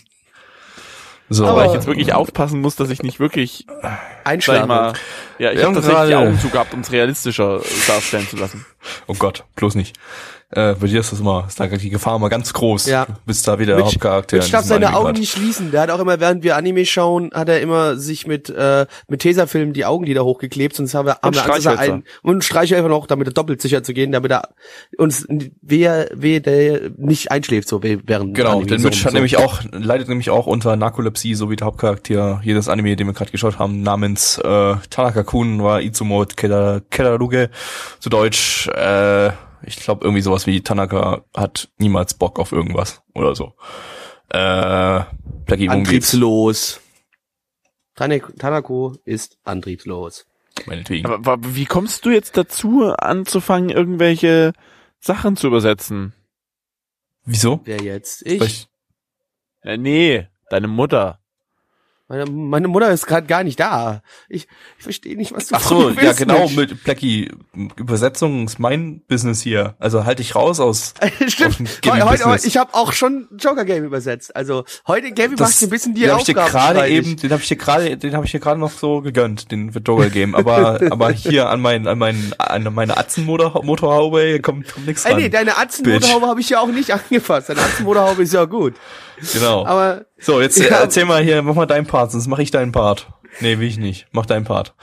So, 1.32 1.46
Aber 1.46 1.58
Weil 1.62 1.68
ich 1.68 1.74
jetzt 1.74 1.86
wirklich 1.86 2.12
aufpassen 2.14 2.60
muss, 2.60 2.76
dass 2.76 2.90
ich 2.90 3.04
nicht 3.04 3.20
wirklich, 3.20 3.68
sag 3.68 4.00
ich 4.22 4.28
Einschlafen. 4.28 4.68
mal, 4.68 4.94
ja, 5.38 5.52
ich 5.52 5.64
habe 5.64 5.76
tatsächlich 5.76 6.08
die 6.08 6.16
Augen 6.16 6.40
zu 6.40 6.50
gehabt, 6.50 6.74
um 6.74 6.80
es 6.80 6.92
realistischer 6.92 7.62
darstellen 7.86 8.28
zu 8.28 8.36
lassen. 8.38 8.66
oh 9.06 9.14
Gott, 9.14 9.44
bloß 9.56 9.76
nicht. 9.76 9.96
Äh, 10.52 10.74
bei 10.74 10.88
dir 10.88 11.00
ist 11.02 11.12
das 11.12 11.20
immer, 11.20 11.45
ist 11.47 11.60
da 11.60 11.68
die 11.68 11.89
Gefahr 11.91 12.16
immer 12.16 12.30
ganz 12.30 12.54
groß. 12.54 12.88
Ja. 12.88 13.06
Du 13.06 13.14
bist 13.28 13.47
da 13.47 13.60
wieder 13.60 13.76
der 13.76 13.86
Hauptcharakter. 13.86 14.38
Mitch 14.38 14.47
in 14.47 14.52
darf 14.54 14.66
seine 14.66 14.88
Anime 14.88 14.97
Augen 14.97 15.06
grad. 15.10 15.18
nicht 15.20 15.32
schließen. 15.32 15.70
Der 15.70 15.82
hat 15.82 15.91
auch 15.91 16.00
immer, 16.00 16.20
während 16.20 16.43
wir 16.43 16.56
Anime 16.58 16.88
schauen, 16.88 17.30
hat 17.36 17.50
er 17.50 17.62
immer 17.62 17.97
sich 17.97 18.26
mit 18.26 18.50
äh, 18.50 18.88
mit 19.08 19.22
Tesafilm 19.22 19.74
die 19.74 19.86
Augenlider 19.86 20.26
hochgeklebt, 20.26 20.76
sonst 20.76 20.95
haben 20.95 21.06
wir, 21.06 21.18
haben 21.22 21.28
Und 21.28 21.36
wir 21.36 21.45
Angst, 21.45 21.66
dass 21.68 21.74
er 21.76 21.80
einen 21.80 22.04
und 22.24 22.43
Streichhelfer 22.43 22.89
noch, 22.89 23.06
damit 23.06 23.28
er 23.28 23.34
doppelt 23.34 23.62
sicher 23.62 23.84
zu 23.84 23.93
gehen, 23.93 24.12
damit 24.12 24.32
er 24.32 24.50
uns 24.97 25.28
wer 25.62 26.10
wer 26.16 26.39
der 26.39 26.89
nicht 26.97 27.32
einschläft 27.32 27.68
so 27.68 27.84
während 27.84 28.34
Genau, 28.34 28.54
Anime, 28.54 28.66
denn 28.66 28.80
so 28.80 28.88
Mitch 28.88 29.02
rum, 29.02 29.06
hat 29.06 29.12
so. 29.12 29.18
nämlich 29.18 29.38
auch, 29.38 29.62
leidet 29.72 30.08
nämlich 30.10 30.32
auch 30.32 30.47
unter 30.47 30.76
Narkolepsie, 30.76 31.36
so 31.36 31.52
wie 31.52 31.58
der 31.58 31.68
Hauptcharakter 31.68 32.41
jedes 32.43 32.70
Anime, 32.70 32.95
den 32.95 33.06
wir 33.06 33.14
gerade 33.14 33.30
geschaut 33.32 33.60
haben, 33.60 33.84
namens 33.84 34.39
äh, 34.39 34.76
Tanaka 34.89 35.22
Kun 35.22 35.62
war 35.64 35.82
Izumo 35.84 36.24
Keda- 36.24 36.82
Kedaruge, 36.89 37.52
zu 38.00 38.10
Deutsch, 38.10 38.68
äh, 38.70 39.30
ich 39.64 39.78
glaube 39.78 40.03
irgendwie 40.05 40.22
sowas 40.22 40.47
wie 40.47 40.62
Tanaka 40.62 41.24
hat 41.36 41.70
niemals 41.78 42.14
Bock 42.14 42.39
auf 42.39 42.51
irgendwas 42.51 43.01
oder 43.14 43.36
so. 43.36 43.53
Äh, 44.30 45.03
Blackie, 45.45 45.70
antriebslos. 45.70 46.82
Tanako 47.95 48.95
ist 49.05 49.38
antriebslos. 49.43 50.26
Meinetwegen. 50.66 51.05
Aber 51.05 51.26
wa- 51.26 51.38
wie 51.41 51.66
kommst 51.66 52.05
du 52.05 52.10
jetzt 52.12 52.38
dazu, 52.38 52.93
anzufangen, 52.97 53.70
irgendwelche 53.70 54.53
Sachen 54.99 55.36
zu 55.36 55.47
übersetzen? 55.47 56.14
Wieso? 57.26 57.62
Wer 57.66 57.82
jetzt? 57.82 58.26
Ich. 58.26 58.41
ich- 58.41 58.68
Ja, 59.64 59.76
nee, 59.78 60.28
deine 60.49 60.68
Mutter. 60.68 61.18
Meine, 62.10 62.26
meine 62.26 62.68
Mutter 62.68 62.89
ist 62.89 63.05
gerade 63.05 63.28
gar 63.28 63.43
nicht 63.43 63.60
da. 63.60 64.01
Ich, 64.30 64.47
ich 64.80 64.84
verstehe 64.84 65.16
nicht, 65.16 65.32
was 65.32 65.45
du 65.45 65.55
Ach 65.55 65.62
so, 65.62 65.91
ja 65.91 66.14
genau, 66.14 66.39
Mensch. 66.39 66.55
mit 66.55 66.84
Blackie, 66.84 67.32
Übersetzung 67.76 68.45
ist 68.45 68.57
mein 68.57 69.01
Business 69.07 69.41
hier. 69.41 69.76
Also 69.78 70.05
halt 70.05 70.18
dich 70.18 70.34
raus 70.34 70.60
aus. 70.60 70.95
Stimmt. 71.28 71.51
aus 71.51 71.57
dem 71.86 72.03
Heute, 72.03 72.47
ich 72.47 72.57
habe 72.57 72.74
auch 72.74 72.93
schon 72.93 73.28
Joker 73.38 73.64
Game 73.64 73.84
übersetzt. 73.84 74.36
Also 74.36 74.64
heute 74.88 75.12
Gaby 75.12 75.36
macht 75.36 75.62
dir 75.62 75.68
ein 75.68 75.70
bisschen 75.70 75.93
die 75.93 76.01
den 76.01 76.12
hab 76.12 76.20
ich 76.22 76.26
dir 76.26 76.34
gerade 76.34 76.88
eben, 76.88 77.16
den 77.16 77.32
habe 77.32 77.43
ich 77.43 77.47
dir 77.47 77.57
gerade, 77.57 77.95
den 77.95 78.16
habe 78.16 78.26
ich 78.26 78.32
dir 78.32 78.39
gerade 78.39 78.60
noch 78.60 78.72
so 78.72 79.01
gegönnt, 79.01 79.51
den 79.51 79.70
Joker 79.70 80.10
Game. 80.10 80.34
Aber 80.34 80.80
aber 80.89 81.12
hier 81.12 81.49
an 81.49 81.62
mein 81.62 81.88
an 81.88 81.99
mein 81.99 82.34
an 82.39 82.74
meine 82.74 82.97
Atzenmotor 82.97 83.64
Motorhaube 83.64 84.39
kommt, 84.41 84.74
kommt 84.74 84.88
nichts 84.88 85.05
Ey, 85.05 85.12
ran. 85.12 85.22
nee, 85.22 85.30
deine 85.30 85.60
Atzenmotorhaube 85.60 86.26
habe 86.26 86.41
ich 86.41 86.49
ja 86.49 86.60
auch 86.60 86.70
nicht 86.70 86.91
angefasst. 86.91 87.49
Deine 87.49 87.62
Atzenmotorhaube 87.62 88.24
ist 88.24 88.34
ja 88.34 88.45
gut. 88.45 88.74
Genau. 89.34 89.65
Aber 89.65 90.05
so 90.20 90.41
jetzt 90.41 90.57
Ja. 90.59 90.65
äh, 90.65 90.82
erzähl 90.82 91.05
mal 91.05 91.24
hier, 91.24 91.41
mach 91.41 91.55
mal 91.55 91.65
deinen 91.65 91.88
Part, 91.88 92.11
sonst 92.11 92.28
mache 92.28 92.41
ich 92.43 92.51
deinen 92.51 92.72
Part. 92.72 93.07
Nee, 93.39 93.59
will 93.59 93.67
ich 93.67 93.78
nicht. 93.78 94.07
Mach 94.11 94.26
deinen 94.26 94.45
Part. 94.45 94.74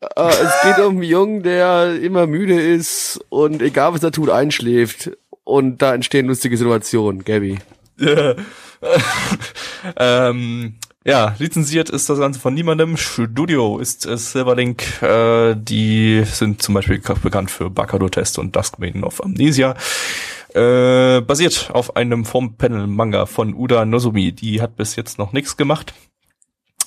äh, 0.00 0.28
es 0.28 0.52
geht 0.62 0.84
um 0.84 0.94
einen 0.96 1.02
Jungen, 1.02 1.42
der 1.42 2.00
immer 2.00 2.26
müde 2.26 2.60
ist 2.60 3.20
und 3.28 3.62
egal 3.62 3.94
was 3.94 4.02
er 4.02 4.12
tut, 4.12 4.30
einschläft. 4.30 5.10
Und 5.44 5.78
da 5.82 5.94
entstehen 5.94 6.26
lustige 6.26 6.56
Situationen, 6.56 7.24
Gaby. 7.24 7.58
ähm, 9.96 10.74
ja, 11.04 11.34
lizenziert 11.38 11.88
ist 11.90 12.10
das 12.10 12.18
Ganze 12.18 12.38
von 12.38 12.52
niemandem. 12.54 12.96
Studio 12.96 13.78
ist 13.78 14.04
äh, 14.06 14.16
Silverlink. 14.18 15.02
Äh, 15.02 15.54
die 15.56 16.22
sind 16.26 16.60
zum 16.62 16.74
Beispiel 16.74 17.00
bekannt 17.22 17.50
für 17.50 17.70
Bakado 17.70 18.08
Test 18.08 18.38
und 18.38 18.54
Dusk 18.54 18.78
Maiden 18.78 19.04
of 19.04 19.24
Amnesia. 19.24 19.74
Äh, 20.54 21.20
basiert 21.20 21.70
auf 21.72 21.96
einem 21.96 22.24
Form-Panel-Manga 22.24 23.26
von 23.26 23.54
Uda 23.54 23.84
Nozomi. 23.84 24.32
Die 24.32 24.62
hat 24.62 24.76
bis 24.76 24.96
jetzt 24.96 25.18
noch 25.18 25.32
nichts 25.32 25.56
gemacht. 25.56 25.92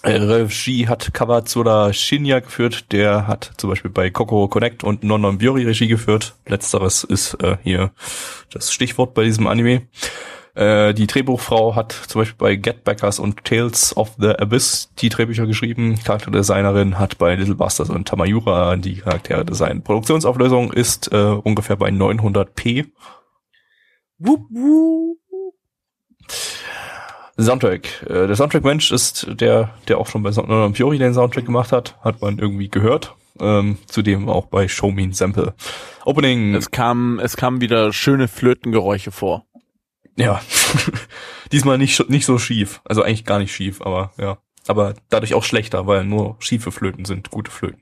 Äh, 0.03 0.13
Regie 0.13 0.87
hat 0.87 1.13
Kawatsura 1.13 1.93
Shinya 1.93 2.39
geführt. 2.39 2.91
Der 2.91 3.27
hat 3.27 3.51
zum 3.57 3.69
Beispiel 3.69 3.91
bei 3.91 4.09
Kokoro 4.09 4.47
Connect 4.47 4.83
und 4.83 5.03
Non 5.03 5.37
Biori 5.37 5.63
Regie 5.63 5.87
geführt. 5.87 6.35
Letzteres 6.47 7.03
ist 7.03 7.35
äh, 7.43 7.57
hier 7.63 7.91
das 8.51 8.73
Stichwort 8.73 9.13
bei 9.13 9.23
diesem 9.23 9.45
Anime. 9.45 9.83
Äh, 10.55 10.93
die 10.95 11.05
Drehbuchfrau 11.05 11.75
hat 11.75 11.91
zum 11.91 12.21
Beispiel 12.21 12.37
bei 12.37 12.55
Get 12.55 12.83
Backers 12.83 13.19
und 13.19 13.45
Tales 13.45 13.95
of 13.95 14.15
the 14.17 14.29
Abyss 14.29 14.89
die 14.97 15.09
Drehbücher 15.09 15.45
geschrieben. 15.45 15.99
Charakterdesignerin 16.03 16.97
hat 16.97 17.19
bei 17.19 17.35
Little 17.35 17.55
Busters 17.55 17.91
und 17.91 18.07
Tamayura 18.07 18.75
die 18.77 18.95
Charaktere 18.95 19.45
designt. 19.45 19.83
Produktionsauflösung 19.83 20.73
ist 20.73 21.11
äh, 21.13 21.17
ungefähr 21.17 21.75
bei 21.75 21.89
900p. 21.89 22.87
Wup, 24.23 24.41
wup. 24.51 25.17
Soundtrack. 27.39 28.03
Äh, 28.03 28.27
der 28.27 28.35
Soundtrack-Mensch 28.35 28.91
ist 28.91 29.25
der, 29.29 29.73
der 29.87 29.97
auch 29.97 30.05
schon 30.07 30.21
bei 30.21 30.31
Sound 30.31 30.77
Fury 30.77 30.99
den 30.99 31.15
Soundtrack 31.15 31.45
gemacht 31.45 31.71
hat, 31.71 31.97
hat 32.01 32.21
man 32.21 32.37
irgendwie 32.37 32.69
gehört. 32.69 33.15
Ähm, 33.39 33.79
zudem 33.87 34.29
auch 34.29 34.45
bei 34.45 34.67
Show 34.67 34.91
Me 34.91 35.11
Sample. 35.11 35.55
Opening. 36.05 36.53
Es 36.53 36.69
kam, 36.69 37.17
es 37.17 37.35
kamen 37.35 37.61
wieder 37.61 37.91
schöne 37.93 38.27
Flötengeräusche 38.27 39.11
vor. 39.11 39.47
Ja. 40.17 40.39
Diesmal 41.51 41.79
nicht, 41.79 42.07
nicht 42.07 42.27
so 42.27 42.37
schief. 42.37 42.81
Also 42.85 43.01
eigentlich 43.01 43.25
gar 43.25 43.39
nicht 43.39 43.55
schief, 43.55 43.81
aber 43.81 44.11
ja. 44.19 44.37
Aber 44.67 44.93
dadurch 45.09 45.33
auch 45.33 45.43
schlechter, 45.43 45.87
weil 45.87 46.05
nur 46.05 46.35
schiefe 46.37 46.71
Flöten 46.71 47.05
sind 47.05 47.31
gute 47.31 47.49
Flöten. 47.49 47.81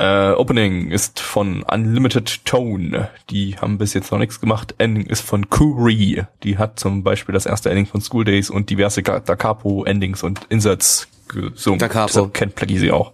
Äh, 0.00 0.32
Opening 0.32 0.90
ist 0.90 1.20
von 1.20 1.62
Unlimited 1.62 2.46
Tone. 2.46 3.10
Die 3.28 3.58
haben 3.58 3.76
bis 3.76 3.92
jetzt 3.92 4.10
noch 4.10 4.18
nichts 4.18 4.40
gemacht. 4.40 4.74
Ending 4.78 5.04
ist 5.04 5.20
von 5.20 5.50
Kuri. 5.50 6.24
Die 6.42 6.56
hat 6.56 6.80
zum 6.80 7.02
Beispiel 7.02 7.34
das 7.34 7.44
erste 7.44 7.68
Ending 7.68 7.84
von 7.84 8.00
School 8.00 8.24
Days 8.24 8.48
und 8.48 8.70
diverse 8.70 9.02
Da 9.02 9.20
Capo 9.36 9.84
Endings 9.84 10.22
und 10.22 10.40
Inserts 10.48 11.06
gesungen. 11.28 11.80
Da 11.80 11.88
Capo. 11.88 12.06
Deshalb 12.06 12.32
kennt 12.32 12.54
Plaggy 12.54 12.78
sie 12.78 12.92
auch. 12.92 13.12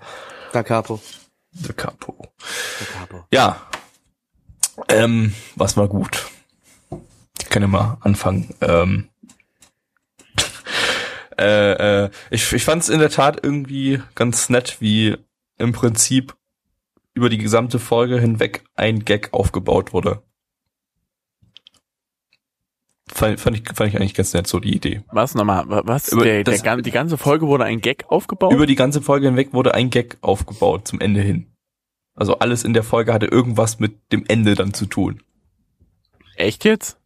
Da 0.53 0.63
Capo. 0.63 1.01
Da 1.51 1.73
Capo. 1.73 2.33
Da 2.79 3.01
Capo. 3.01 3.25
Ja. 3.33 3.61
Ähm, 4.89 5.35
was 5.57 5.77
war 5.77 5.89
gut? 5.89 6.29
Ich 7.41 7.49
kann 7.49 7.63
ja 7.63 7.69
mal 7.69 7.99
anfangen. 8.03 8.55
Ähm, 8.61 9.09
äh, 11.37 12.05
äh, 12.05 12.11
ich 12.31 12.53
ich 12.53 12.65
fand 12.65 12.85
es 12.85 12.91
in 12.91 13.01
der 13.01 13.11
Tat 13.11 13.41
irgendwie 13.43 14.01
ganz 14.15 14.51
nett, 14.51 14.77
wie 14.79 15.17
im 15.59 15.73
Prinzip 15.73 16.37
über 17.17 17.29
die 17.31 17.39
gesamte 17.39 17.79
Folge 17.79 18.21
hinweg 18.21 18.63
ein 18.75 19.05
Gag 19.05 19.33
aufgebaut 19.33 19.93
wurde. 19.93 20.23
Fand, 23.09 23.39
fand, 23.41 23.57
ich, 23.57 23.63
fand 23.75 23.89
ich 23.91 23.97
eigentlich 23.97 24.15
ganz 24.15 24.35
nett, 24.35 24.47
so 24.49 24.59
die 24.59 24.75
Idee. 24.75 25.03
Was 25.13 25.35
nochmal? 25.35 25.65
Was? 25.69 26.09
Über 26.13 26.25
Der, 26.25 26.43
der, 26.43 26.55
das- 26.55 26.63
gan- 26.63 26.83
die 26.83 26.91
ganze 26.91 27.17
Folge 27.17 27.47
wurde 27.47 27.65
ein 27.65 27.81
Gag 27.81 28.05
aufgebaut? 28.09 28.53
Über 28.53 28.67
die 28.67 28.75
ganze 28.75 29.01
Folge 29.01 29.27
hinweg 29.27 29.53
wurde 29.53 29.75
ein 29.75 29.91
Gag 29.91 30.19
aufgebaut 30.23 30.89
zum 30.89 31.01
Ende 31.01 31.21
hin. 31.21 31.53
Also 32.15 32.39
alles 32.41 32.65
in 32.65 32.75
der 32.75 32.83
Folge 32.83 33.13
hatte 33.13 33.27
irgendwas 33.27 33.79
mit 33.79 33.95
dem 34.13 34.25
Ende 34.27 34.55
dann 34.55 34.75
zu 34.75 34.87
tun. 34.87 35.23
Echt 36.35 36.65
jetzt? 36.65 36.99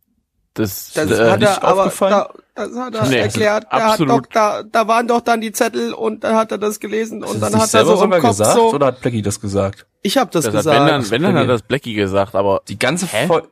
Das, 0.54 0.92
Das 0.94 1.10
äh, 1.10 1.30
hat 1.30 1.40
nicht 1.40 1.48
er 1.48 1.64
aber 1.64 1.82
aufgefallen? 1.82 2.12
da, 2.12 2.34
das 2.68 2.76
hat 2.76 2.94
er 2.94 3.06
Nee, 3.08 3.16
erklärt. 3.18 3.66
Er 3.70 3.84
hat 3.84 3.90
absolut. 3.92 4.24
doch, 4.26 4.30
da, 4.32 4.62
da 4.62 4.88
waren 4.88 5.06
doch 5.08 5.20
dann 5.20 5.40
die 5.40 5.52
Zettel 5.52 5.92
und 5.92 6.24
dann 6.24 6.34
hat 6.36 6.52
er 6.52 6.58
das 6.58 6.80
gelesen 6.80 7.22
und 7.24 7.40
dann 7.42 7.52
das 7.52 7.62
hat 7.62 7.74
er 7.74 7.84
so 7.84 7.90
selber 7.90 7.92
im 7.92 7.98
sogar 7.98 8.20
Kopf 8.20 8.30
gesagt 8.30 8.56
so. 8.56 8.72
oder 8.74 8.86
hat 8.86 9.00
Blackie 9.00 9.22
das 9.22 9.40
gesagt? 9.40 9.86
Ich 10.02 10.16
habe 10.18 10.30
das, 10.32 10.44
das 10.44 10.54
hat, 10.54 10.60
gesagt. 10.64 10.80
wenn 10.80 10.86
dann, 10.88 11.10
wenn 11.10 11.22
dann 11.22 11.36
hat 11.38 11.48
das 11.48 11.62
Blackie 11.62 11.94
gesagt, 11.94 12.34
aber 12.34 12.62
Die 12.68 12.78
ganze? 12.78 13.06
Folge. 13.06 13.48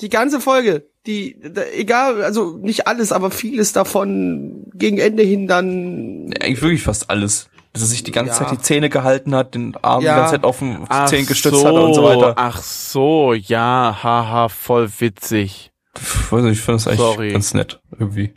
Die 0.00 0.08
ganze 0.08 0.40
Folge, 0.40 0.84
die, 1.06 1.36
da, 1.40 1.62
egal, 1.74 2.22
also 2.24 2.56
nicht 2.58 2.86
alles, 2.88 3.12
aber 3.12 3.30
vieles 3.30 3.72
davon 3.72 4.66
gegen 4.74 4.98
Ende 4.98 5.22
hin 5.22 5.46
dann. 5.46 6.32
Eigentlich 6.40 6.62
wirklich 6.62 6.82
fast 6.82 7.08
alles. 7.10 7.48
Dass 7.72 7.82
er 7.82 7.88
sich 7.88 8.02
die 8.02 8.10
ganze 8.10 8.32
Ja. 8.32 8.38
Zeit 8.38 8.50
die 8.50 8.58
Zähne 8.62 8.90
gehalten 8.90 9.34
hat, 9.34 9.54
den 9.54 9.74
Arm 9.80 10.02
Ja. 10.02 10.12
die 10.14 10.18
ganze 10.20 10.34
Zeit 10.34 10.44
auf 10.44 10.58
den 10.58 10.84
ach 10.88 11.08
Zähnen 11.08 11.26
gestützt 11.26 11.56
so, 11.60 11.66
hat 11.66 11.74
und 11.74 11.94
so 11.94 12.02
weiter. 12.02 12.34
Ach 12.36 12.60
so, 12.60 13.32
ja, 13.32 13.96
haha, 14.02 14.48
voll 14.48 14.90
witzig. 14.98 15.71
Ich 16.00 16.32
weiß 16.32 16.42
nicht, 16.44 16.52
ich 16.58 16.60
finde 16.60 16.76
das 16.76 16.86
eigentlich 16.88 17.00
Sorry. 17.00 17.32
ganz 17.32 17.54
nett, 17.54 17.80
irgendwie. 17.98 18.34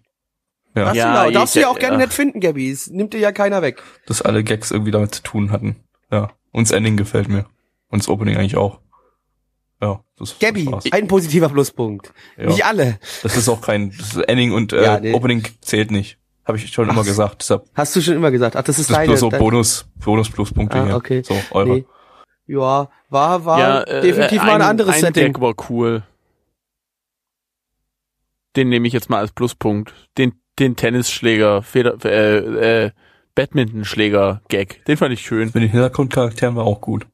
Ja, 0.76 0.84
Darfst, 0.86 0.95
Ja, 0.97 1.26
du, 1.26 1.32
darfst 1.32 1.56
du 1.56 1.60
ja 1.62 1.68
auch 1.70 1.80
gerne 1.80 1.93
ja. 1.95 1.99
nett 1.99 2.14
finden, 2.14 2.41
Gabby. 2.41 2.70
Es 2.70 2.88
nimmt 2.88 3.14
dir 3.14 3.20
ja 3.20 3.32
keiner 3.32 3.62
weg. 3.62 3.82
dass 4.08 4.22
alle 4.22 4.43
Gags 4.43 4.72
irgendwie 4.72 4.91
damit 4.91 5.16
zu 5.16 5.24
tun 5.24 5.51
hatten. 5.51 5.78
Ja. 6.12 6.32
Und 6.51 6.68
das 6.68 6.72
Ending 6.72 6.97
gefällt 6.97 7.30
mir. 7.30 7.45
Und 7.89 8.01
das 8.01 8.10
Opening 8.10 8.36
eigentlich 8.38 8.58
auch. 8.58 8.80
Ja, 9.82 10.01
das 10.18 10.38
Gabby, 10.39 10.66
war's. 10.72 10.86
ein 10.91 11.08
positiver 11.08 11.49
Pluspunkt. 11.49 12.14
Ja. 12.38 12.47
Nicht 12.47 12.66
alle. 12.66 12.97
Das 13.24 13.38
ist 13.38 13.47
auch 13.49 13.62
kein 13.62 13.91
das 13.97 14.16
ist 14.16 14.18
Ending 14.28 14.51
und 14.53 14.74
äh, 14.74 14.84
Ja, 14.84 14.99
nee. 14.99 15.14
Opening 15.14 15.43
zählt 15.62 15.91
nicht. 15.91 16.18
Habe 16.45 16.58
ich 16.58 16.72
schon 16.72 16.89
immer 16.89 17.01
Ach. 17.01 17.06
gesagt. 17.06 17.41
Deshalb 17.41 17.66
Hast 17.74 17.95
du 17.95 18.01
schon 18.01 18.16
immer 18.16 18.32
gesagt. 18.32 18.56
Ach, 18.56 18.64
das 18.64 18.78
ist 18.80 18.89
das 18.89 18.91
ist 18.91 18.97
deine. 18.97 19.08
bloß 19.08 19.20
so 19.20 19.30
dein- 19.30 19.39
Bonus, 19.39 19.88
Bonus 20.03 20.30
Pluspunkte 20.30 20.78
Ah, 20.78 20.86
hier. 20.86 20.95
okay. 20.95 21.24
So, 21.24 21.36
eure. 21.51 21.76
Nee. 21.78 21.86
Ja, 22.47 22.89
war, 23.10 23.45
war 23.45 23.60
ja, 23.60 23.82
äh, 23.84 24.01
definitiv 24.01 24.41
äh, 24.41 24.45
mal 24.45 24.56
ein 24.56 24.62
anderes 24.62 24.95
ein 24.95 25.01
Setting. 25.01 25.34
Gag 25.34 25.41
war 25.41 25.53
cool. 25.70 26.03
Den 28.56 28.70
nehme 28.70 28.88
ich 28.88 28.93
jetzt 28.93 29.10
mal 29.10 29.20
als 29.20 29.32
Pluspunkt. 29.32 29.93
Den, 30.18 30.34
den 30.60 30.76
Tennisschläger, 30.76 31.62
Feder, 31.64 31.97
äh, 32.06 32.86
äh, 32.86 32.91
Badmintonschläger-Gag. 33.36 34.86
Den 34.86 34.97
fand 34.97 35.14
ich 35.14 35.22
schön. 35.22 35.51
Mit 35.53 35.56
den 35.56 35.70
Hintergrundcharakteren 35.70 36.56
war 36.56 36.66
auch 36.66 36.82
gut. 36.82 37.06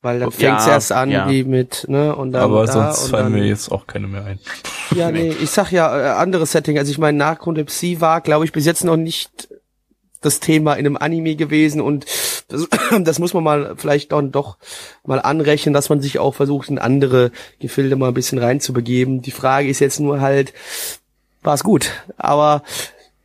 Weil 0.00 0.20
dann 0.20 0.30
Ja, 0.30 0.50
fängt's 0.50 0.66
erst 0.68 0.92
an, 0.92 1.10
ja. 1.10 1.28
wie 1.28 1.42
mit, 1.42 1.86
ne, 1.88 2.14
und 2.14 2.30
dann 2.32 2.42
Aber 2.42 2.66
da 2.66 2.92
sonst 2.92 3.10
fallen 3.10 3.32
dann, 3.32 3.40
mir 3.40 3.46
jetzt 3.48 3.72
auch 3.72 3.86
keine 3.86 4.06
mehr 4.06 4.24
ein. 4.24 4.38
Ja, 4.94 5.10
nee, 5.10 5.28
ich 5.28 5.50
sag 5.50 5.70
ja, 5.70 6.00
äh, 6.00 6.10
anderes 6.18 6.52
Setting. 6.52 6.78
Also 6.78 6.90
ich 6.90 6.96
meine, 6.96 7.18
Narkolepsie 7.18 8.00
war, 8.00 8.22
glaube 8.22 8.46
ich, 8.46 8.52
bis 8.52 8.64
jetzt 8.64 8.84
noch 8.84 8.96
nicht 8.96 9.48
das 10.22 10.40
Thema 10.40 10.74
in 10.74 10.86
einem 10.86 10.96
Anime 10.96 11.36
gewesen 11.36 11.82
und 11.82 12.06
das, 12.48 12.68
das 13.00 13.18
muss 13.18 13.34
man 13.34 13.44
mal 13.44 13.74
vielleicht 13.76 14.12
dann 14.12 14.32
doch 14.32 14.58
mal 15.04 15.20
anrechnen, 15.20 15.74
dass 15.74 15.88
man 15.88 16.00
sich 16.00 16.18
auch 16.18 16.34
versucht, 16.34 16.68
in 16.68 16.78
andere 16.78 17.30
Gefilde 17.60 17.96
mal 17.96 18.08
ein 18.08 18.14
bisschen 18.14 18.38
reinzubegeben. 18.38 19.22
Die 19.22 19.30
Frage 19.30 19.68
ist 19.68 19.80
jetzt 19.80 20.00
nur 20.00 20.20
halt, 20.20 20.52
war 21.42 21.54
es 21.54 21.62
gut? 21.62 21.90
Aber 22.16 22.62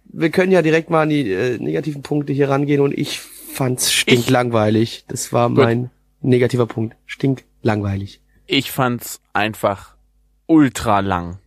wir 0.05 0.30
können 0.30 0.51
ja 0.51 0.61
direkt 0.61 0.89
mal 0.89 1.03
an 1.03 1.09
die 1.09 1.32
äh, 1.32 1.57
negativen 1.57 2.03
Punkte 2.03 2.34
hier 2.34 2.49
rangehen 2.49 2.82
und 2.82 2.95
ich 2.95 3.19
fand's 3.19 3.91
stinklangweilig. 3.91 5.05
Das 5.07 5.34
war 5.34 5.49
mein 5.49 5.89
negativer 6.21 6.67
Punkt. 6.67 6.95
Stinklangweilig. 7.05 8.21
Ich 8.45 8.71
fand's 8.71 9.21
einfach 9.32 9.95
ultra 10.47 10.99
lang. 10.99 11.39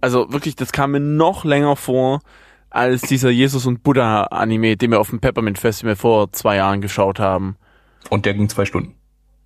Also 0.00 0.32
wirklich, 0.32 0.56
das 0.56 0.72
kam 0.72 0.92
mir 0.92 1.00
noch 1.00 1.44
länger 1.44 1.76
vor 1.76 2.20
als 2.70 3.02
dieser 3.02 3.30
Jesus 3.30 3.66
und 3.66 3.82
Buddha 3.82 4.24
Anime, 4.24 4.76
den 4.76 4.90
wir 4.92 5.00
auf 5.00 5.10
dem 5.10 5.20
Peppermint 5.20 5.58
Festival 5.58 5.96
vor 5.96 6.32
zwei 6.32 6.56
Jahren 6.56 6.80
geschaut 6.80 7.18
haben. 7.18 7.56
Und 8.08 8.24
der 8.26 8.34
ging 8.34 8.48
zwei 8.48 8.64
Stunden. 8.64 8.94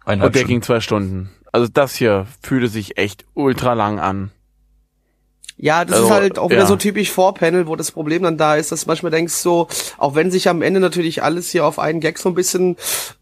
Eineinhalb 0.05 0.29
Und 0.29 0.35
der 0.35 0.41
Stunden. 0.41 0.49
ging 0.53 0.63
zwei 0.63 0.81
Stunden. 0.81 1.31
Also 1.53 1.69
das 1.73 1.95
hier 1.95 2.27
fühlte 2.43 2.69
sich 2.69 2.99
echt 2.99 3.25
ultra 3.35 3.73
lang 3.73 3.99
an. 3.99 4.31
Ja, 5.57 5.85
das 5.85 5.97
Also, 5.97 6.07
ist 6.09 6.13
halt 6.13 6.39
auch 6.39 6.51
wieder 6.51 6.61
ja. 6.61 6.67
so 6.67 6.77
typisch 6.77 7.13
Vorpanel, 7.13 7.69
wo 7.69 7.77
das 7.77 7.93
Problem 7.93 8.25
dann 8.25 8.37
da 8.37 8.57
ist, 8.57 8.73
dass 8.73 8.83
du 8.83 8.89
manchmal 8.89 9.13
denkst 9.13 9.35
so, 9.35 9.69
auch 9.99 10.15
wenn 10.17 10.31
sich 10.31 10.49
am 10.49 10.63
Ende 10.63 10.81
natürlich 10.81 11.23
alles 11.23 11.51
hier 11.51 11.65
auf 11.65 11.79
einen 11.79 12.01
Gag 12.01 12.19
so 12.19 12.29
ein 12.29 12.35
bisschen 12.35 12.77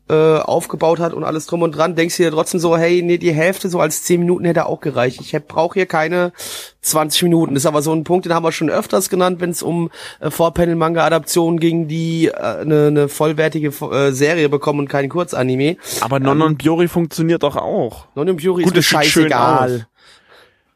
äh, 0.08 0.38
aufgebaut 0.38 0.98
hat 0.98 1.12
und 1.12 1.24
alles 1.24 1.46
drum 1.46 1.62
und 1.62 1.72
dran, 1.72 1.94
denkst 1.94 2.16
du 2.16 2.22
dir 2.22 2.30
trotzdem 2.30 2.58
so, 2.58 2.76
hey, 2.76 3.02
nee, 3.02 3.18
die 3.18 3.32
Hälfte 3.32 3.68
so 3.68 3.80
als 3.80 4.02
10 4.04 4.20
Minuten 4.20 4.44
hätte 4.46 4.66
auch 4.66 4.80
gereicht. 4.80 5.20
Ich 5.20 5.36
brauche 5.46 5.74
hier 5.74 5.86
keine 5.86 6.32
20 6.80 7.22
Minuten. 7.24 7.54
Das 7.54 7.62
ist 7.62 7.66
aber 7.66 7.82
so 7.82 7.92
ein 7.92 8.04
Punkt, 8.04 8.24
den 8.24 8.34
haben 8.34 8.44
wir 8.44 8.52
schon 8.52 8.70
öfters 8.70 9.10
genannt, 9.10 9.40
wenn 9.40 9.50
es 9.50 9.62
um 9.62 9.90
äh, 10.20 10.30
Vorpanel-Manga-Adaptionen 10.30 11.60
ging, 11.60 11.86
die 11.86 12.28
äh, 12.28 12.32
eine, 12.34 12.86
eine 12.88 13.08
vollwertige 13.08 13.68
äh, 13.68 14.12
Serie 14.12 14.48
bekommen 14.48 14.80
und 14.80 14.88
kein 14.88 15.08
Kurzanime. 15.08 15.76
Aber 16.00 16.18
Non 16.18 16.38
Non 16.38 16.56
Biori 16.56 16.88
funktioniert 16.88 17.42
doch 17.42 17.56
auch. 17.56 18.06
Non 18.14 18.26
im 18.26 18.38
Fury 18.38 18.64
Gut, 18.64 18.76
ist 18.76 18.86
scheißegal. 18.86 19.86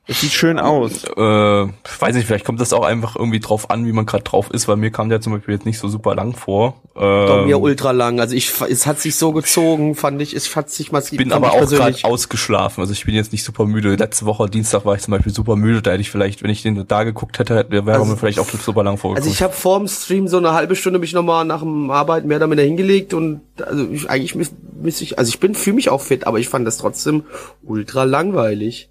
Es 0.09 0.21
sieht 0.21 0.31
schön 0.33 0.61
aus. 0.61 1.03
Äh, 1.17 1.63
ich 1.65 2.01
weiß 2.01 2.15
nicht, 2.15 2.27
vielleicht 2.27 2.45
kommt 2.45 2.61
das 2.61 2.73
auch 2.73 2.85
einfach 2.85 3.17
irgendwie 3.17 3.41
drauf 3.41 3.71
an, 3.71 3.87
wie 3.87 3.93
man 3.93 4.07
gerade 4.07 4.23
drauf 4.23 4.51
ist, 4.53 4.69
weil 4.69 4.77
mir 4.77 4.93
kam 4.93 5.09
der 5.09 5.21
zum 5.21 5.33
Beispiel 5.33 5.55
jetzt 5.55 5.67
nicht 5.67 5.81
so 5.81 5.89
super 5.89 6.15
lang 6.15 6.33
vor. 6.35 6.81
Doch, 6.95 7.41
Ähm, 7.41 7.47
mir 7.47 7.59
ultra 7.61 7.91
lang. 7.91 8.21
Also 8.21 8.37
ich, 8.37 8.53
es 8.69 8.87
hat 8.87 9.01
sich 9.01 9.17
so 9.17 9.33
gezogen, 9.33 9.97
fand 9.97 10.23
ich, 10.23 10.33
es 10.35 10.55
hat 10.55 10.71
sich 10.71 10.93
massiv. 10.93 11.19
bin 11.19 11.31
fand 11.31 11.45
aber 11.45 11.57
ich 11.57 11.63
auch 11.65 11.69
gerade 11.71 11.97
ausgeschlafen. 12.05 12.81
Also 12.83 12.93
ich 12.93 13.05
bin 13.05 13.17
jetzt 13.17 13.33
nicht 13.33 13.43
super 13.43 13.65
müde. 13.65 13.97
Letzte 13.97 14.27
Woche 14.27 14.49
Dienstag 14.49 14.85
war 14.85 14.95
ich 14.95 15.03
zum 15.03 15.11
Beispiel 15.11 15.33
super 15.35 15.57
müde. 15.57 15.83
Da 15.83 15.91
hätte 15.91 16.03
ich 16.03 16.11
vielleicht, 16.11 16.43
wenn 16.45 16.51
ich 16.51 16.63
den 16.63 16.87
da 16.87 17.03
geguckt 17.03 17.41
hätte, 17.41 17.67
wäre 17.69 17.91
Also- 17.93 18.05
mir 18.05 18.17
vielleicht 18.17 18.39
auch 18.39 18.47
super 18.49 18.85
lang 18.85 18.99
vorgekommen. 18.99 19.17
Also 19.29 19.29
ich 19.35 19.43
habe 19.43 19.53
vorm 19.55 19.89
Stream 19.89 20.29
so 20.29 20.37
eine 20.39 20.53
halbe 20.53 20.77
Stunde 20.77 21.01
mich 21.01 21.15
nochmal 21.15 21.45
nach 21.45 21.61
dem 21.63 21.91
Arbeiten 21.91 22.29
mehr 22.29 22.37
oder 22.37 22.47
weniger 22.47 22.63
hingelegt 22.67 23.13
und 23.13 23.41
also 23.61 23.89
ich, 23.91 24.09
eigentlich 24.09 24.37
müß 24.37 25.01
ich, 25.01 25.19
also 25.19 25.29
ich 25.31 25.41
bin 25.41 25.57
fühle 25.57 25.75
mich 25.75 25.89
auch 25.91 26.01
fit, 26.01 26.29
aber 26.29 26.39
ich 26.39 26.49
fand 26.49 26.65
das 26.67 26.79
trotzdem 26.79 27.25
ultra 27.65 28.05
langweilig. 28.05 28.89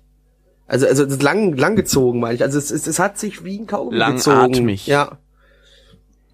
Also 0.67 0.87
also 0.87 1.05
das 1.05 1.13
ist 1.15 1.23
lang 1.23 1.55
lang 1.55 1.75
gezogen 1.75 2.19
meine 2.19 2.35
ich. 2.35 2.43
Also 2.43 2.57
es, 2.57 2.71
es, 2.71 2.87
es 2.87 2.99
hat 2.99 3.17
sich 3.17 3.43
wie 3.43 3.59
ein 3.59 3.67
Kaugummi 3.67 3.99
gezogen. 4.13 4.37
Langatmig. 4.37 4.87
Ja. 4.87 5.17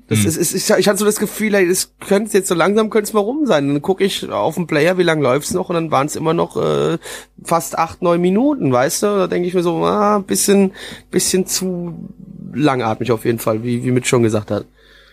Das 0.08 0.20
Hm. 0.20 0.28
ist, 0.28 0.36
ist, 0.38 0.54
ich, 0.54 0.70
ich 0.78 0.88
hatte 0.90 0.98
so 1.00 1.06
das 1.06 1.20
Gefühl, 1.20 1.54
ey, 1.54 1.66
es 1.66 1.94
könnte 2.06 2.38
jetzt 2.38 2.50
so 2.50 2.56
langsam 2.56 2.90
könnte 2.90 3.08
es 3.08 3.14
mal 3.14 3.22
rum 3.22 3.46
sein. 3.46 3.68
Dann 3.70 3.82
gucke 3.82 4.04
ich 4.04 4.30
auf 4.30 4.56
den 4.56 4.68
Player, 4.68 4.98
wie 4.98 5.04
lang 5.04 5.22
läuft's 5.22 5.54
noch 5.54 5.70
und 5.70 5.76
dann 5.76 5.90
waren 5.92 6.08
es 6.08 6.18
immer 6.18 6.34
noch 6.34 6.58
äh, 6.58 6.98
fast 7.44 7.78
acht, 7.78 8.02
neun 8.02 8.20
Minuten, 8.20 8.74
weißt 8.74 9.04
du? 9.04 9.08
Da 9.08 9.28
denke 9.28 9.48
ich 9.48 9.54
mir 9.54 9.64
so, 9.64 9.86
ah, 9.86 10.20
bisschen, 10.20 10.74
bisschen 11.12 11.46
zu 11.46 12.10
langatmig 12.54 13.12
auf 13.14 13.24
jeden 13.24 13.40
Fall, 13.40 13.64
wie, 13.64 13.86
wie 13.86 13.92
Mitch 13.92 14.10
schon 14.10 14.24
gesagt 14.24 14.52
hat. 14.52 14.66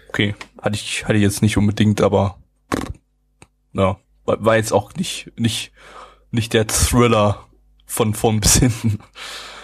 okay, 0.08 0.34
hatte 0.60 0.74
ich, 0.74 1.04
hatte 1.04 1.14
ich 1.14 1.22
jetzt 1.22 1.42
nicht 1.42 1.56
unbedingt, 1.56 2.00
aber 2.00 2.38
ja, 3.72 3.98
war, 4.24 4.44
war 4.44 4.56
jetzt 4.56 4.72
auch 4.72 4.94
nicht, 4.94 5.30
nicht, 5.36 5.70
nicht 6.32 6.54
der 6.54 6.66
Thriller 6.66 7.46
von 7.88 8.14
vorn 8.14 8.38
bis 8.38 8.58
hinten. 8.58 8.98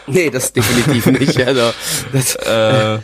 Nee, 0.07 0.31
das 0.31 0.53
definitiv 0.53 1.07
nicht. 1.07 1.39
Also, 1.47 1.72
das, 2.12 2.35
äh, 2.37 2.99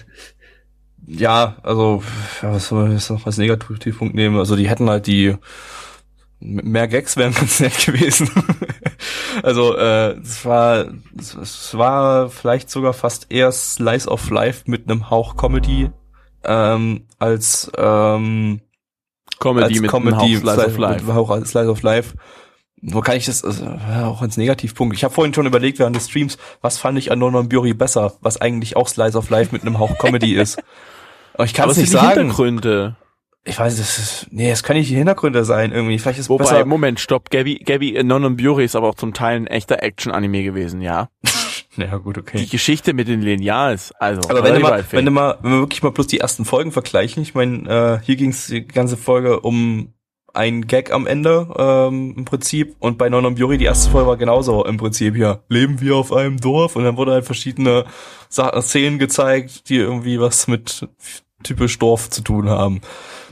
ja, 1.06 1.56
also 1.62 2.02
ja, 2.42 2.52
was 2.52 2.68
soll 2.68 2.82
man 2.82 2.92
jetzt 2.92 3.10
noch 3.10 3.26
als 3.26 3.38
Negativpunkt 3.38 4.14
nehmen? 4.14 4.38
Also 4.38 4.56
die 4.56 4.68
hätten 4.68 4.88
halt 4.88 5.06
die 5.06 5.36
mehr 6.40 6.88
Gags 6.88 7.16
wären 7.16 7.34
ganz 7.34 7.60
nett 7.60 7.84
gewesen. 7.84 8.30
also 9.42 9.76
äh, 9.76 10.18
es 10.18 10.44
war 10.44 10.86
es 11.18 11.76
war 11.76 12.30
vielleicht 12.30 12.70
sogar 12.70 12.92
fast 12.92 13.26
eher 13.30 13.52
Slice 13.52 14.08
of 14.08 14.30
Life 14.30 14.64
mit 14.66 14.88
einem 14.88 15.10
Hauch 15.10 15.36
Comedy 15.36 15.90
ähm, 16.44 17.06
als 17.18 17.70
ähm, 17.76 18.60
Comedy 19.38 19.66
als 19.66 19.80
mit 19.80 19.90
Comedy 19.90 20.16
einem 20.16 20.20
Hauch 20.20 20.54
Slice 20.54 20.66
of 20.66 20.78
Life. 20.78 21.04
Mit 21.04 21.14
Hauch 21.14 21.46
Slice 21.46 21.70
of 21.70 21.82
Life. 21.82 22.14
Wo 22.82 23.00
kann 23.00 23.16
ich 23.16 23.26
das 23.26 23.44
also, 23.44 23.66
auch 23.66 24.22
als 24.22 24.36
Negativpunkt? 24.36 24.96
Ich 24.96 25.04
habe 25.04 25.12
vorhin 25.12 25.34
schon 25.34 25.46
überlegt 25.46 25.78
während 25.78 25.96
des 25.96 26.08
Streams, 26.08 26.38
was 26.62 26.78
fand 26.78 26.98
ich 26.98 27.12
an 27.12 27.18
Non 27.18 27.48
Bury 27.48 27.74
besser, 27.74 28.14
was 28.22 28.40
eigentlich 28.40 28.76
auch 28.76 28.88
Slice 28.88 29.16
of 29.16 29.28
Life 29.28 29.50
mit 29.52 29.62
einem 29.62 29.78
Hauch 29.78 29.98
Comedy 29.98 30.34
ist. 30.40 30.62
Aber 31.34 31.44
ich 31.44 31.54
kann 31.54 31.68
es 31.68 31.76
nicht 31.76 31.90
sind 31.90 32.00
die 32.00 32.06
sagen. 32.06 32.20
Hintergründe. 32.20 32.96
Ich 33.44 33.58
weiß, 33.58 33.78
das 33.78 33.98
ist, 33.98 34.26
nee, 34.30 34.50
es 34.50 34.62
kann 34.62 34.76
nicht 34.76 34.90
die 34.90 34.96
Hintergründe 34.96 35.44
sein 35.44 35.72
irgendwie. 35.72 35.98
Vielleicht 35.98 36.18
ist 36.18 36.28
Wobei, 36.28 36.44
besser. 36.44 36.64
Moment, 36.66 37.00
stopp. 37.00 37.30
Gabby, 37.30 37.56
Gabby, 37.64 37.96
äh, 37.96 38.02
Non 38.02 38.36
Bury 38.36 38.64
ist 38.64 38.76
aber 38.76 38.88
auch 38.88 38.94
zum 38.94 39.14
Teil 39.14 39.36
ein 39.36 39.46
echter 39.46 39.82
Action-Anime 39.82 40.42
gewesen, 40.42 40.80
ja. 40.80 41.08
Ja, 41.76 41.96
gut, 41.98 42.16
Die 42.16 42.20
okay. 42.20 42.46
Geschichte 42.46 42.92
mit 42.92 43.06
den 43.06 43.22
Lineals, 43.22 43.92
also. 44.00 44.28
Aber 44.28 44.42
wenn 44.42 44.54
du 44.54 44.60
mal, 44.60 44.84
wenn 44.90 45.04
du 45.04 45.12
mal, 45.12 45.38
wenn 45.40 45.52
wir 45.52 45.58
wirklich 45.60 45.82
mal 45.84 45.92
bloß 45.92 46.08
die 46.08 46.18
ersten 46.18 46.44
Folgen 46.44 46.72
vergleichen, 46.72 47.22
ich 47.22 47.34
meine, 47.34 48.00
äh, 48.02 48.04
hier 48.04 48.16
ging 48.16 48.30
es 48.30 48.48
die 48.48 48.66
ganze 48.66 48.96
Folge 48.96 49.40
um 49.40 49.94
ein 50.34 50.66
Gag 50.66 50.92
am 50.92 51.06
Ende 51.06 51.48
ähm, 51.58 52.14
im 52.16 52.24
Prinzip 52.24 52.76
und 52.78 52.98
bei 52.98 53.08
Non 53.08 53.34
Bury 53.34 53.58
die 53.58 53.64
erste 53.64 53.90
Folge 53.90 54.08
war 54.08 54.16
genauso 54.16 54.64
im 54.64 54.76
Prinzip 54.76 55.14
hier 55.16 55.40
leben 55.48 55.80
wir 55.80 55.96
auf 55.96 56.12
einem 56.12 56.38
Dorf 56.38 56.76
und 56.76 56.84
dann 56.84 56.96
wurde 56.96 57.12
halt 57.12 57.24
verschiedene 57.24 57.84
Szenen 58.30 58.98
gezeigt, 58.98 59.68
die 59.68 59.76
irgendwie 59.76 60.20
was 60.20 60.46
mit 60.46 60.88
typisch 61.42 61.78
Dorf 61.78 62.10
zu 62.10 62.22
tun 62.22 62.48
haben. 62.50 62.80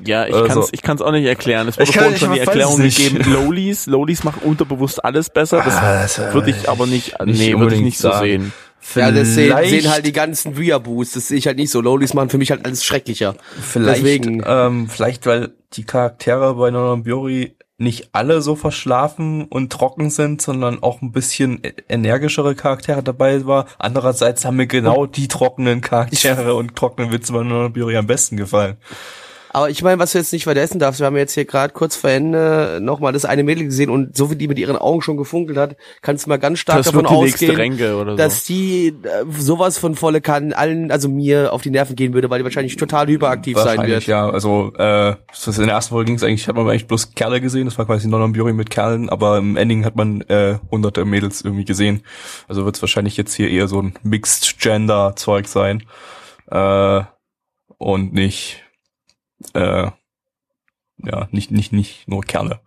Ja, 0.05 0.27
ich 0.27 0.35
Also- 0.35 0.47
kann's, 0.47 0.69
ich 0.73 0.81
kann's 0.83 1.03
auch 1.03 1.13
nicht 1.13 1.27
erklären. 1.27 1.69
Es 1.69 1.77
wurde 1.77 1.85
Ich 1.91 1.93
kann- 1.93 2.03
vorhin 2.05 2.15
ich 2.15 2.21
schon 2.21 2.33
die 2.33 2.39
Erklärung 2.41 2.79
gegeben. 2.81 3.19
Lowlies, 3.33 3.87
Lowlies 3.87 4.25
machen 4.25 4.41
unterbewusst 4.45 5.05
alles 5.05 5.29
besser. 5.29 5.63
Das 5.65 5.77
Ah, 5.77 6.03
das, 6.03 6.19
äh, 6.19 6.33
würde 6.33 6.51
ich 6.51 6.69
aber 6.71 6.87
nicht, 6.87 7.17
nee, 7.25 7.59
würde 7.59 7.75
ich 7.77 7.83
nicht 7.83 7.99
so 7.99 8.11
sagen. 8.11 8.53
Sehen. 8.81 9.03
ja, 9.03 9.11
das 9.13 9.29
sehen, 9.35 9.47
Vielleicht- 9.49 9.71
sehen 9.71 9.91
halt 9.91 10.07
die 10.07 10.13
ganzen 10.13 10.59
Weeaboos. 10.59 11.13
Das 11.13 11.29
sehe 11.29 11.39
ich 11.39 11.47
halt 11.47 11.59
nicht 11.59 11.71
so. 11.71 11.81
Lowlies 11.81 12.15
machen 12.15 12.31
für 12.31 12.39
mich 12.39 12.51
halt 12.51 12.65
alles 12.65 12.85
schrecklicher. 12.85 13.35
Vielleicht, 13.61 14.01
Deswegen. 14.03 14.43
ähm, 14.47 14.89
vielleicht 14.89 15.27
weil 15.27 15.51
die 15.75 15.85
Charaktere 15.85 16.55
bei 16.55 16.71
Nononbiori 16.71 17.55
nicht 17.81 18.09
alle 18.13 18.43
so 18.43 18.57
verschlafen 18.57 19.45
und 19.45 19.71
trocken 19.73 20.11
sind, 20.11 20.43
sondern 20.43 20.83
auch 20.83 21.01
ein 21.01 21.13
bisschen 21.13 21.63
e- 21.63 21.75
energischere 21.89 22.57
Charaktere 22.57 23.05
dabei 23.05 23.47
war. 23.47 23.67
Andererseits 23.79 24.45
haben 24.45 24.57
mir 24.57 24.67
genau 24.67 25.07
die 25.07 25.29
trockenen 25.29 25.81
Charaktere 25.81 26.55
und 26.55 26.75
trockenen 26.75 27.13
Witze 27.13 27.33
bei 27.33 27.45
Nononbiori 27.45 27.97
am 27.97 28.09
besten 28.09 28.37
gefallen. 28.37 28.79
Aber 29.51 29.71
ich 29.71 29.83
meine, 29.83 29.99
was 29.99 30.13
du 30.13 30.19
jetzt 30.19 30.33
nicht 30.33 30.45
vergessen 30.45 30.79
darfst, 30.79 31.01
wir 31.01 31.07
haben 31.07 31.17
jetzt 31.17 31.35
hier 31.35 31.45
gerade 31.45 31.73
kurz 31.73 31.97
vor 31.97 32.11
Ende 32.11 32.79
nochmal 32.83 33.13
das 33.13 33.25
eine 33.25 33.43
Mädel 33.43 33.65
gesehen 33.65 33.91
und 33.91 34.17
so 34.17 34.31
wie 34.31 34.37
die 34.37 34.49
mit 34.49 34.59
ihren 34.59 34.77
Augen 34.77 35.03
schon 35.03 35.17
gefunkelt 35.17 35.59
hat, 35.59 35.77
kannst 36.03 36.27
du 36.27 36.31
mal 36.31 36.39
ganz 36.39 36.59
stark 36.59 36.79
Das 36.79 36.87
davon 36.87 37.07
ausgehen, 37.07 37.79
so. 37.79 38.05
dass 38.17 38.45
die 38.45 38.89
äh, 38.89 39.25
sowas 39.39 39.79
von 39.79 39.95
volle 39.95 40.21
kann 40.21 40.53
allen, 40.53 40.91
also 40.91 41.09
mir 41.09 41.53
auf 41.53 41.63
die 41.63 41.71
Nerven 41.71 41.97
gehen 41.97 42.15
würde, 42.15 42.31
weil 42.31 42.39
die 42.39 42.45
wahrscheinlich 42.45 42.77
total 42.77 43.07
hyperaktiv 43.07 43.57
sein 43.57 43.67
Wahrscheinlich, 43.67 43.95
wird. 43.95 44.07
ja. 44.07 44.29
Also 44.29 44.73
äh, 44.77 45.15
das 45.29 45.59
in 45.59 45.67
der 45.67 45.75
ersten 45.75 45.91
Folge 45.91 46.07
ging 46.07 46.17
es 46.17 46.23
eigentlich, 46.23 46.49
hat 46.49 46.57
man 46.57 46.69
eigentlich 46.69 46.87
bloß 46.87 47.15
Kerle 47.15 47.41
gesehen, 47.41 47.65
das 47.67 47.79
war 47.79 47.87
quasi 47.87 48.09
Nononbiori 48.09 48.53
mit 48.53 48.71
Kerlen, 48.71 49.09
aber 49.09 49.39
im 49.39 49.57
Ending 49.57 49.85
hat 49.85 49.97
man 49.97 50.21
äh, 50.23 50.59
hunderte 50.71 51.05
Mädels 51.05 51.43
irgendwie 51.43 51.65
gesehen. 51.65 52.03
Also 52.49 52.65
wird 52.65 52.77
es 52.77 52.83
wahrscheinlich 52.83 53.17
jetzt 53.17 53.35
hier 53.35 53.51
eher 53.51 53.69
so 53.69 53.81
ein 53.81 53.95
Mixed 54.03 54.59
Gender 54.59 55.15
Zeug 55.17 55.49
sein. 55.49 55.85
Äh, 56.51 57.03
und 57.79 58.13
nicht 58.13 58.65
äh, 59.55 59.91
ja, 61.05 61.29
nicht, 61.31 61.51
nicht, 61.51 61.73
nicht 61.73 62.09
nur 62.09 62.23
Kerle. 62.23 62.61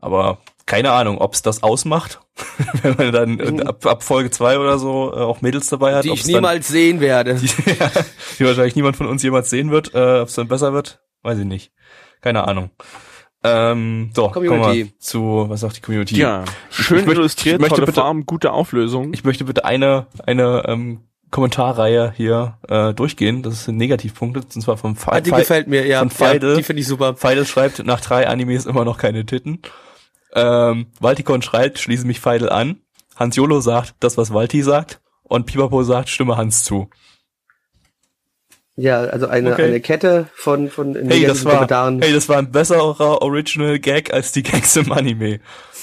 Aber 0.00 0.38
keine 0.66 0.92
Ahnung, 0.92 1.18
ob 1.18 1.34
es 1.34 1.42
das 1.42 1.62
ausmacht, 1.62 2.20
wenn 2.82 2.96
man 2.96 3.12
dann 3.12 3.40
äh, 3.58 3.62
ab, 3.64 3.84
ab 3.86 4.02
Folge 4.02 4.30
zwei 4.30 4.58
oder 4.58 4.78
so 4.78 5.12
äh, 5.12 5.18
auch 5.20 5.40
Mädels 5.40 5.68
dabei 5.68 5.94
hat. 5.94 6.04
Die 6.04 6.10
ich 6.10 6.22
dann- 6.22 6.32
niemals 6.32 6.68
sehen 6.68 7.00
werde. 7.00 7.34
die, 7.36 7.46
ja, 7.46 7.90
die 8.38 8.44
wahrscheinlich 8.44 8.76
niemand 8.76 8.96
von 8.96 9.06
uns 9.06 9.22
jemals 9.22 9.50
sehen 9.50 9.70
wird. 9.70 9.94
Äh, 9.94 10.20
Ob 10.20 10.28
es 10.28 10.34
dann 10.34 10.46
besser 10.48 10.72
wird, 10.72 11.00
weiß 11.22 11.38
ich 11.38 11.46
nicht. 11.46 11.72
Keine 12.20 12.46
Ahnung. 12.46 12.70
Ähm, 13.44 14.10
so, 14.14 14.28
Community. 14.30 14.86
wir 14.86 14.98
zu, 14.98 15.46
was 15.48 15.60
sagt 15.60 15.76
die 15.76 15.80
Community? 15.80 16.16
Ja, 16.16 16.44
schön 16.70 16.98
ich 17.00 17.06
möchte- 17.06 17.20
illustriert, 17.20 17.54
ich 17.56 17.60
möchte 17.60 17.76
tolle 17.76 17.86
bitte- 17.86 18.00
Farben, 18.00 18.26
gute 18.26 18.52
Auflösung. 18.52 19.12
Ich 19.14 19.24
möchte 19.24 19.44
bitte 19.44 19.64
eine, 19.64 20.06
eine 20.26 20.64
ähm, 20.66 21.07
Kommentarreihe 21.30 22.12
hier 22.16 22.58
äh, 22.68 22.94
durchgehen. 22.94 23.42
Das 23.42 23.64
sind 23.64 23.76
Negativpunkte, 23.76 24.40
und 24.40 24.60
zwar 24.62 24.76
vom 24.76 24.96
Ah, 25.06 25.16
Fe 25.16 25.22
die 25.22 25.30
Fe 25.30 25.36
gefällt 25.36 25.68
mir, 25.68 25.86
ja. 25.86 25.98
von 26.00 26.10
Feidel. 26.10 26.50
ja 26.50 26.56
die 26.56 26.62
finde 26.62 26.80
ich 26.80 26.86
super. 26.88 27.16
Feidel 27.16 27.46
schreibt, 27.46 27.84
nach 27.84 28.00
drei 28.00 28.26
Animes 28.28 28.66
immer 28.66 28.84
noch 28.84 28.98
keine 28.98 29.24
Titten. 29.26 29.60
Ähm, 30.34 30.86
Valtikon 31.00 31.42
schreibt, 31.42 31.78
schließe 31.78 32.06
mich 32.06 32.20
Feidel 32.20 32.48
an. 32.50 32.80
Hans 33.16 33.36
Jolo 33.36 33.60
sagt, 33.60 33.94
das, 34.00 34.16
was 34.16 34.32
Valti 34.32 34.62
sagt. 34.62 35.00
Und 35.22 35.46
Pipapo 35.46 35.82
sagt, 35.82 36.08
stimme 36.08 36.36
Hans 36.36 36.64
zu. 36.64 36.88
Ja, 38.76 39.00
also 39.00 39.26
eine, 39.26 39.52
Okay. 39.54 39.64
eine 39.64 39.80
Kette 39.80 40.28
von, 40.34 40.70
von 40.70 40.94
Hey, 40.94 41.02
negativen 41.04 41.28
das 41.28 41.44
war, 41.44 41.52
Kommentaren. 41.54 42.00
hey, 42.00 42.12
das 42.12 42.28
war 42.28 42.38
ein 42.38 42.52
besserer 42.52 43.22
Original 43.22 43.78
Gag 43.80 44.12
als 44.12 44.30
die 44.32 44.42
Gags 44.44 44.76
im 44.76 44.92
Anime. 44.92 45.40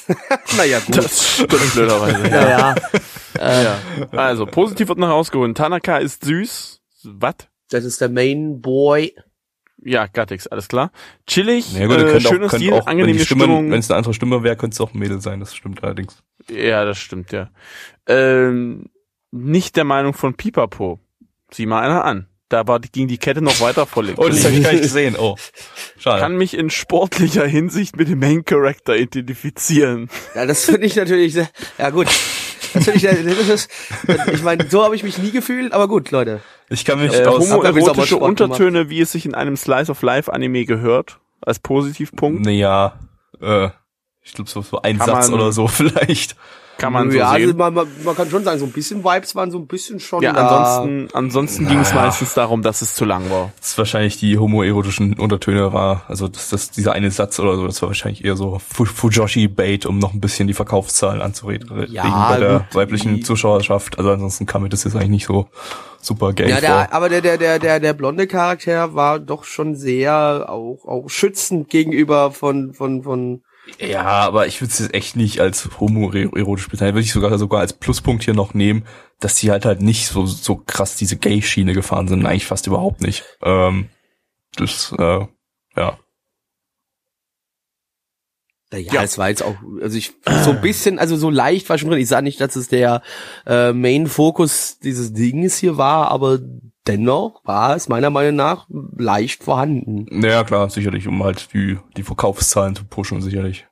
Naja, 0.57 0.79
gut. 0.79 0.97
Das 0.97 1.35
stimmt 1.35 1.73
blöderweise. 1.73 2.27
ja, 2.29 2.49
ja. 2.49 3.63
ja. 3.63 3.77
Also, 4.11 4.45
positiv 4.45 4.87
wird 4.89 4.99
noch 4.99 5.09
rausgeholt. 5.09 5.55
Tanaka 5.57 5.97
ist 5.97 6.23
süß. 6.25 6.81
Was? 7.03 7.35
Das 7.69 7.83
ist 7.83 8.01
der 8.01 8.09
Main 8.09 8.61
Boy. 8.61 9.15
Ja, 9.77 10.07
Gattix, 10.07 10.47
alles 10.47 10.67
klar. 10.67 10.91
Chillig, 11.27 11.73
Ja, 11.73 11.85
gut, 11.85 11.97
äh, 11.97 12.03
könnt 12.05 12.23
schöner 12.23 12.45
auch, 12.47 12.55
Stil, 12.55 12.73
auch, 12.73 12.85
wenn 12.85 12.91
angenehme 12.91 13.17
die 13.19 13.23
Stimme, 13.25 13.43
Stimmung. 13.43 13.71
wenn 13.71 13.79
es 13.79 13.91
eine 13.91 13.97
andere 13.97 14.13
Stimme 14.15 14.41
wäre, 14.41 14.55
könnte 14.55 14.73
es 14.73 14.81
auch 14.81 14.93
ein 14.93 14.97
Mädel 14.99 15.21
sein, 15.21 15.39
das 15.39 15.55
stimmt 15.55 15.83
allerdings. 15.83 16.23
Ja, 16.49 16.85
das 16.85 16.97
stimmt, 16.97 17.31
ja. 17.31 17.51
Ähm, 18.07 18.89
nicht 19.31 19.75
der 19.75 19.83
Meinung 19.83 20.13
von 20.13 20.33
Pipapo. 20.33 20.99
Sieh 21.51 21.67
mal 21.67 21.83
einer 21.83 22.03
an. 22.03 22.27
Da 22.49 22.67
war, 22.67 22.79
ging 22.79 23.07
die 23.07 23.17
Kette 23.17 23.41
noch 23.41 23.59
weiter 23.59 23.87
voll. 23.87 24.13
Oh, 24.17 24.27
das 24.29 24.43
habe 24.45 24.53
ich 24.55 24.63
gar 24.63 24.71
nicht 24.71 24.81
gesehen. 24.83 25.15
Oh, 25.17 25.35
schade. 25.97 26.19
kann 26.21 26.37
mich 26.37 26.55
in 26.55 26.69
sportlicher 26.69 27.45
Hinsicht 27.47 27.97
mit 27.97 28.07
dem 28.07 28.19
Main 28.19 28.45
Character 28.45 28.95
identifizieren. 28.95 30.09
Ja, 30.35 30.45
das 30.45 30.65
finde 30.65 30.85
ich 30.85 30.95
natürlich 30.95 31.33
sehr, 31.33 31.49
ja 31.79 31.89
gut. 31.89 32.07
Das 32.73 32.83
finde 32.83 32.97
ich, 32.97 33.01
sehr- 33.01 33.13
das 33.23 33.47
ist, 33.49 33.69
ich 34.33 34.43
meine, 34.43 34.67
so 34.69 34.83
habe 34.83 34.95
ich 34.95 35.01
mich 35.03 35.17
nie 35.17 35.31
gefühlt, 35.31 35.73
aber 35.73 35.87
gut, 35.87 36.11
Leute. 36.11 36.41
ich 36.69 36.85
kann 36.85 36.99
mich 37.01 37.13
Äh, 37.13 37.25
aus... 37.25 37.49
Homoerotische 37.51 38.07
Sport 38.07 38.09
gemacht. 38.09 38.41
Untertöne, 38.41 38.89
wie 38.89 39.01
es 39.01 39.11
sich 39.13 39.25
in 39.25 39.33
einem 39.33 39.55
Slice 39.57 39.89
of 39.91 40.01
Life 40.03 40.31
Anime 40.31 40.65
gehört, 40.65 41.19
als 41.41 41.57
Positivpunkt, 41.59 42.45
Naja, 42.45 42.99
äh, 43.41 43.69
ich 44.21 44.33
glaube 44.33 44.49
so, 44.49 44.61
so 44.61 44.81
ein 44.81 44.97
Kann 44.99 45.07
Satz 45.07 45.29
man- 45.29 45.39
oder 45.39 45.51
so 45.51 45.67
vielleicht. 45.69 46.35
Kann 46.77 46.91
man 46.93 47.09
so 47.11 47.17
ja, 47.17 47.29
also 47.29 47.47
sehen. 47.47 47.57
man, 47.57 47.73
man, 47.73 47.87
man 48.03 48.15
kann 48.15 48.29
schon 48.29 48.43
sagen, 48.43 48.59
so 48.59 48.65
ein 48.65 48.71
bisschen 48.71 49.03
Vibes 49.03 49.33
waren 49.35 49.49
so 49.51 49.57
ein 49.57 49.67
bisschen 49.67 49.99
schon 49.99 50.21
Ja, 50.21 50.33
da. 50.33 50.47
ansonsten, 50.47 51.15
ansonsten 51.15 51.67
ging 51.67 51.79
es 51.79 51.93
meistens 51.93 52.33
darum, 52.33 52.61
dass 52.61 52.81
es 52.81 52.93
zu 52.95 53.05
lang 53.05 53.29
war. 53.29 53.51
Das 53.59 53.69
ist 53.69 53.77
wahrscheinlich 53.77 54.17
die 54.19 54.37
homoerotischen 54.37 55.13
Untertöne 55.19 55.71
war, 55.73 56.03
also 56.07 56.27
das, 56.27 56.49
das, 56.49 56.71
dieser 56.71 56.91
eine 56.93 57.11
Satz 57.11 57.39
oder 57.39 57.55
so, 57.55 57.65
das 57.65 57.81
war 57.81 57.89
wahrscheinlich 57.89 58.25
eher 58.25 58.35
so 58.35 58.59
Fu- 58.59 58.85
Fujoshi-Bait, 58.85 59.85
um 59.85 59.99
noch 59.99 60.13
ein 60.13 60.19
bisschen 60.19 60.47
die 60.47 60.53
Verkaufszahlen 60.53 61.21
anzureden 61.21 61.85
Ja, 61.89 62.29
bei 62.29 62.39
der 62.39 62.59
gut, 62.59 62.75
weiblichen 62.75 63.15
die- 63.15 63.21
Zuschauerschaft. 63.23 63.97
Also 63.97 64.11
ansonsten 64.11 64.45
kam 64.45 64.63
mir 64.63 64.69
das 64.69 64.83
jetzt 64.83 64.95
eigentlich 64.95 65.09
nicht 65.09 65.25
so 65.27 65.47
super 66.01 66.33
gay 66.33 66.49
Ja, 66.49 66.55
vor. 66.57 66.61
der, 66.61 66.93
aber 66.93 67.09
der, 67.09 67.21
der, 67.21 67.37
der, 67.37 67.57
der, 67.59 67.79
der 67.79 67.93
blonde 67.93 68.27
Charakter 68.27 68.93
war 68.93 69.19
doch 69.19 69.43
schon 69.45 69.75
sehr 69.75 70.45
auch, 70.49 70.79
auch 70.85 71.09
schützend 71.09 71.69
gegenüber 71.69 72.31
von, 72.31 72.73
von, 72.73 73.01
von, 73.03 73.41
Ja, 73.79 74.03
aber 74.03 74.47
ich 74.47 74.61
würde 74.61 74.71
es 74.71 74.79
jetzt 74.79 74.93
echt 74.93 75.15
nicht 75.15 75.39
als 75.39 75.69
homoerotisch 75.79 76.69
bezeichnen. 76.69 76.95
Würde 76.95 77.05
ich 77.05 77.11
sogar 77.13 77.37
sogar 77.37 77.61
als 77.61 77.73
Pluspunkt 77.73 78.23
hier 78.23 78.33
noch 78.33 78.53
nehmen, 78.53 78.85
dass 79.19 79.35
die 79.35 79.51
halt 79.51 79.65
halt 79.65 79.81
nicht 79.81 80.07
so 80.07 80.25
so 80.25 80.55
krass 80.57 80.95
diese 80.95 81.17
Gay-Schiene 81.17 81.73
gefahren 81.73 82.07
sind. 82.07 82.25
Eigentlich 82.25 82.45
fast 82.45 82.67
überhaupt 82.67 83.01
nicht. 83.01 83.23
Ähm, 83.41 83.89
das, 84.55 84.93
äh, 84.97 85.25
ja. 85.75 85.99
ja, 88.71 88.79
Ja. 88.79 89.03
es 89.03 89.17
war 89.17 89.29
jetzt 89.29 89.43
auch, 89.43 89.55
also 89.81 89.97
ich, 89.97 90.13
so 90.43 90.51
ein 90.51 90.61
bisschen, 90.61 90.99
also 90.99 91.17
so 91.17 91.29
leicht 91.29 91.67
war 91.69 91.77
schon 91.77 91.89
drin. 91.89 91.99
Ich 91.99 92.07
sage 92.07 92.23
nicht, 92.23 92.39
dass 92.41 92.55
es 92.55 92.67
der 92.67 93.01
äh, 93.45 93.73
Main-Fokus 93.73 94.79
dieses 94.79 95.13
Dings 95.13 95.57
hier 95.57 95.77
war, 95.77 96.09
aber 96.09 96.39
dennoch 96.87 97.41
war 97.43 97.75
es 97.75 97.89
meiner 97.89 98.09
Meinung 98.09 98.35
nach 98.35 98.67
leicht 98.69 99.43
vorhanden. 99.43 100.05
Naja, 100.09 100.43
klar, 100.43 100.69
sicherlich, 100.69 101.07
um 101.07 101.23
halt 101.23 101.53
die, 101.53 101.77
die 101.97 102.03
Verkaufszahlen 102.03 102.75
zu 102.75 102.85
pushen, 102.85 103.21
sicherlich. 103.21 103.67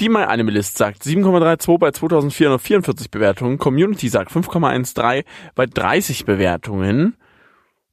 Die 0.00 0.08
My 0.08 0.22
Animalist 0.24 0.76
sagt 0.76 1.02
7,32 1.02 1.78
bei 1.78 1.90
2444 1.92 3.10
Bewertungen. 3.10 3.58
Community 3.58 4.08
sagt 4.08 4.32
5,13 4.32 5.24
bei 5.54 5.66
30 5.66 6.24
Bewertungen. 6.24 7.16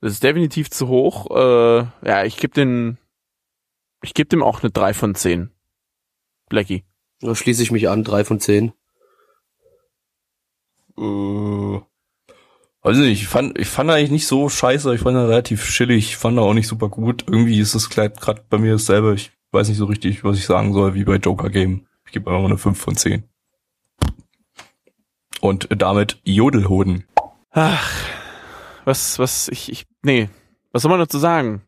Das 0.01 0.13
ist 0.13 0.23
definitiv 0.23 0.71
zu 0.71 0.87
hoch. 0.87 1.29
Äh, 1.29 1.85
ja, 2.07 2.23
ich 2.23 2.37
gebe 2.37 2.53
den, 2.53 2.97
ich 4.01 4.15
gebe 4.15 4.29
dem 4.29 4.41
auch 4.41 4.63
eine 4.63 4.71
3 4.71 4.95
von 4.95 5.13
10. 5.13 5.51
Blackie. 6.49 6.83
Da 7.21 7.35
schließe 7.35 7.61
ich 7.61 7.71
mich 7.71 7.87
an, 7.87 8.03
drei 8.03 8.25
von 8.25 8.39
zehn. 8.39 8.73
Äh, 10.97 11.79
weiß 12.83 12.97
nicht, 12.97 13.21
ich 13.21 13.27
fand, 13.27 13.57
ich 13.59 13.67
fand 13.67 13.89
eigentlich 13.89 14.11
nicht 14.11 14.27
so 14.27 14.49
scheiße, 14.49 14.93
ich 14.95 15.01
fand 15.01 15.15
er 15.17 15.27
relativ 15.29 15.63
chillig, 15.69 16.05
ich 16.09 16.17
fand 16.17 16.37
er 16.37 16.43
auch 16.43 16.53
nicht 16.53 16.67
super 16.67 16.89
gut. 16.89 17.23
Irgendwie 17.27 17.59
ist 17.59 17.75
das 17.75 17.89
Kleid 17.89 18.19
gerade 18.19 18.43
bei 18.49 18.57
mir 18.57 18.73
dasselbe. 18.73 19.13
Ich 19.13 19.31
weiß 19.51 19.69
nicht 19.69 19.77
so 19.77 19.85
richtig, 19.85 20.23
was 20.23 20.37
ich 20.37 20.45
sagen 20.45 20.73
soll, 20.73 20.93
wie 20.93 21.03
bei 21.03 21.15
Joker 21.17 21.49
Game. 21.49 21.85
Ich 22.05 22.11
gebe 22.11 22.31
einfach 22.31 22.45
eine 22.45 22.57
5 22.57 22.79
von 22.79 22.95
10. 22.95 23.23
Und 25.41 25.67
damit 25.71 26.19
Jodelhoden. 26.23 27.05
Ach, 27.51 27.91
was, 28.85 29.19
was, 29.19 29.47
ich, 29.47 29.71
ich, 29.71 29.85
nee. 30.03 30.29
Was 30.71 30.83
soll 30.83 30.89
man 30.91 30.99
dazu 30.99 31.19
sagen? 31.19 31.63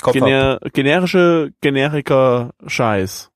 Kopf 0.00 0.16
ab. 0.16 0.22
Gener 0.22 0.58
generische 0.72 1.52
Generiker 1.60 2.52
Scheiß. 2.66 3.30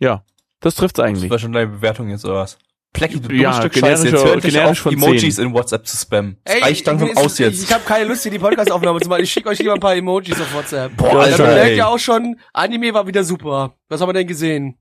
Ja, 0.00 0.24
das 0.60 0.74
trifft's 0.76 0.96
Das 0.96 1.06
eigentlich. 1.06 1.30
war 1.30 1.38
schon 1.38 1.52
deine 1.52 1.66
Bewertung 1.70 2.08
jetzt, 2.08 2.24
oder 2.24 2.36
was? 2.36 2.58
Plecky, 2.92 3.20
du 3.20 3.32
Ja, 3.34 3.50
dummes 3.50 3.56
Stück 3.58 3.78
Scheiße. 3.78 4.08
Jetzt 4.08 4.24
hör 4.24 4.32
endlich 4.34 4.54
generisch 4.54 4.86
auf, 4.86 4.92
Emojis 4.92 5.36
10. 5.36 5.46
in 5.46 5.54
WhatsApp 5.54 5.86
zu 5.86 5.96
spammen. 5.96 6.38
Das 6.44 6.54
Ey, 6.56 6.62
reicht 6.62 6.86
langsam 6.86 7.10
ich, 7.10 7.16
aus 7.16 7.38
jetzt. 7.38 7.62
Ich 7.62 7.72
habe 7.72 7.84
keine 7.84 8.04
Lust, 8.06 8.22
hier 8.22 8.32
die 8.32 8.38
Podcast-Aufnahme 8.38 9.00
zu 9.00 9.08
machen. 9.08 9.22
Ich 9.22 9.32
schicke 9.32 9.48
euch 9.48 9.58
lieber 9.58 9.74
ein 9.74 9.80
paar 9.80 9.94
Emojis 9.94 10.40
auf 10.40 10.52
WhatsApp. 10.52 10.96
Boah, 10.96 11.12
ja, 11.12 11.18
Alter, 11.20 11.36
dann 11.38 11.54
merkt 11.54 11.76
ihr 11.76 11.88
auch 11.88 11.98
schon, 11.98 12.36
Anime 12.52 12.92
war 12.92 13.06
wieder 13.06 13.22
super. 13.22 13.74
Was 13.88 14.00
haben 14.00 14.08
wir 14.08 14.14
denn 14.14 14.26
gesehen? 14.26 14.76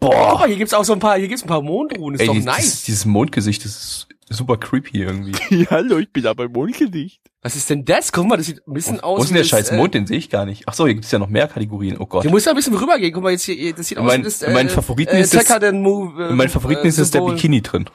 Guck 0.00 0.12
Boah. 0.12 0.38
mal, 0.38 0.48
hier 0.48 0.56
gibt's 0.56 0.74
auch 0.74 0.84
so 0.84 0.92
ein 0.92 0.98
paar, 0.98 1.18
hier 1.18 1.28
gibt's 1.28 1.42
ein 1.42 1.48
paar 1.48 1.62
Mondruhen. 1.62 2.14
Ist 2.14 2.20
Ey, 2.20 2.26
doch 2.26 2.34
dieses, 2.34 2.46
nice. 2.46 2.82
dieses 2.84 3.04
Mondgesicht, 3.04 3.64
das 3.64 3.72
ist 3.72 4.08
super 4.28 4.56
creepy 4.56 4.98
irgendwie. 5.02 5.32
Ja, 5.54 5.70
hallo, 5.70 5.98
ich 5.98 6.10
bin 6.12 6.22
da 6.24 6.34
beim 6.34 6.52
Mondgedicht. 6.52 7.20
Was 7.42 7.56
ist 7.56 7.68
denn 7.70 7.84
das? 7.84 8.10
Guck 8.12 8.26
mal, 8.26 8.36
das 8.36 8.46
sieht 8.46 8.66
ein 8.66 8.72
bisschen 8.72 9.00
aus 9.00 9.18
Wo 9.18 9.22
ist 9.22 9.28
denn 9.28 9.36
der 9.36 9.44
scheiß 9.44 9.70
äh, 9.70 9.76
Mond? 9.76 9.94
Den 9.94 10.06
sehe 10.06 10.16
ich 10.18 10.30
gar 10.30 10.46
nicht. 10.46 10.64
Ach 10.66 10.74
so, 10.74 10.86
hier 10.86 10.94
gibt's 10.94 11.10
ja 11.10 11.18
noch 11.18 11.28
mehr 11.28 11.46
Kategorien. 11.46 11.96
Oh 11.98 12.06
Gott. 12.06 12.24
Du 12.24 12.30
musst 12.30 12.46
da 12.46 12.50
ein 12.50 12.56
bisschen 12.56 12.74
rübergehen. 12.74 13.12
Guck 13.12 13.22
mal, 13.22 13.32
jetzt 13.32 13.44
hier, 13.44 13.74
das 13.74 13.86
sieht 13.88 13.98
In 13.98 14.04
aus 14.04 14.08
mein- 14.10 14.20
wie 14.20 14.24
das, 14.24 14.42
in 14.42 14.52
meinen 14.54 14.70
Favoriten 14.70 15.16
ist 15.16 15.34
das- 15.34 15.72
Move. 15.72 16.28
In 16.30 16.36
meinen 16.36 16.48
Favoriten 16.48 16.86
ist 16.86 16.98
jetzt 16.98 17.14
der 17.14 17.20
Bikini 17.20 17.60
drin. 17.62 17.84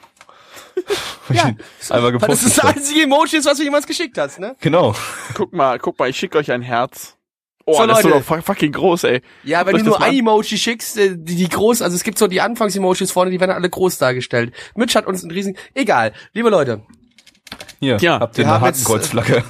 Ja, 1.32 1.44
Einmal 1.44 2.12
das 2.12 2.22
ist 2.40 2.44
gepostet. 2.44 2.56
das 2.58 2.64
einzige 2.64 3.02
Emoji, 3.02 3.36
ist, 3.38 3.46
was 3.46 3.58
du 3.58 3.62
jemals 3.62 3.86
geschickt 3.86 4.18
hast, 4.18 4.40
ne? 4.40 4.56
Genau. 4.60 4.94
Guck 5.34 5.52
mal, 5.52 5.78
guck 5.78 5.96
mal, 5.98 6.08
ich 6.10 6.16
schicke 6.16 6.38
euch 6.38 6.50
ein 6.50 6.62
Herz. 6.62 7.16
Oh, 7.66 7.74
So, 7.76 7.86
das 7.86 7.98
ist 8.02 8.08
doch 8.10 8.22
fu- 8.22 8.40
fucking 8.42 8.72
groß, 8.72 9.04
ey. 9.04 9.22
Ja, 9.44 9.64
wenn 9.66 9.76
du 9.76 9.84
nur 9.84 10.02
ein 10.02 10.14
Emoji 10.14 10.58
schickst, 10.58 10.96
äh, 10.98 11.14
die, 11.16 11.36
die 11.36 11.48
groß, 11.48 11.82
also 11.82 11.94
es 11.94 12.02
gibt 12.02 12.18
so 12.18 12.26
die 12.26 12.40
Anfangs-Emojis 12.40 13.12
vorne, 13.12 13.30
die 13.30 13.38
werden 13.38 13.52
alle 13.52 13.68
groß 13.70 13.98
dargestellt. 13.98 14.52
Mitch 14.74 14.96
hat 14.98 15.06
uns 15.06 15.22
einen 15.22 15.30
riesen, 15.30 15.56
egal. 15.74 16.12
Liebe 16.32 16.50
Leute, 16.50 16.82
Hier, 17.78 17.98
Ja, 18.00 18.18
habt 18.20 18.38
ihr 18.38 18.44
eine 18.44 18.54
haben 18.54 18.64
jetzt, 18.66 18.80
Hakenkreuzflagge. 18.84 19.44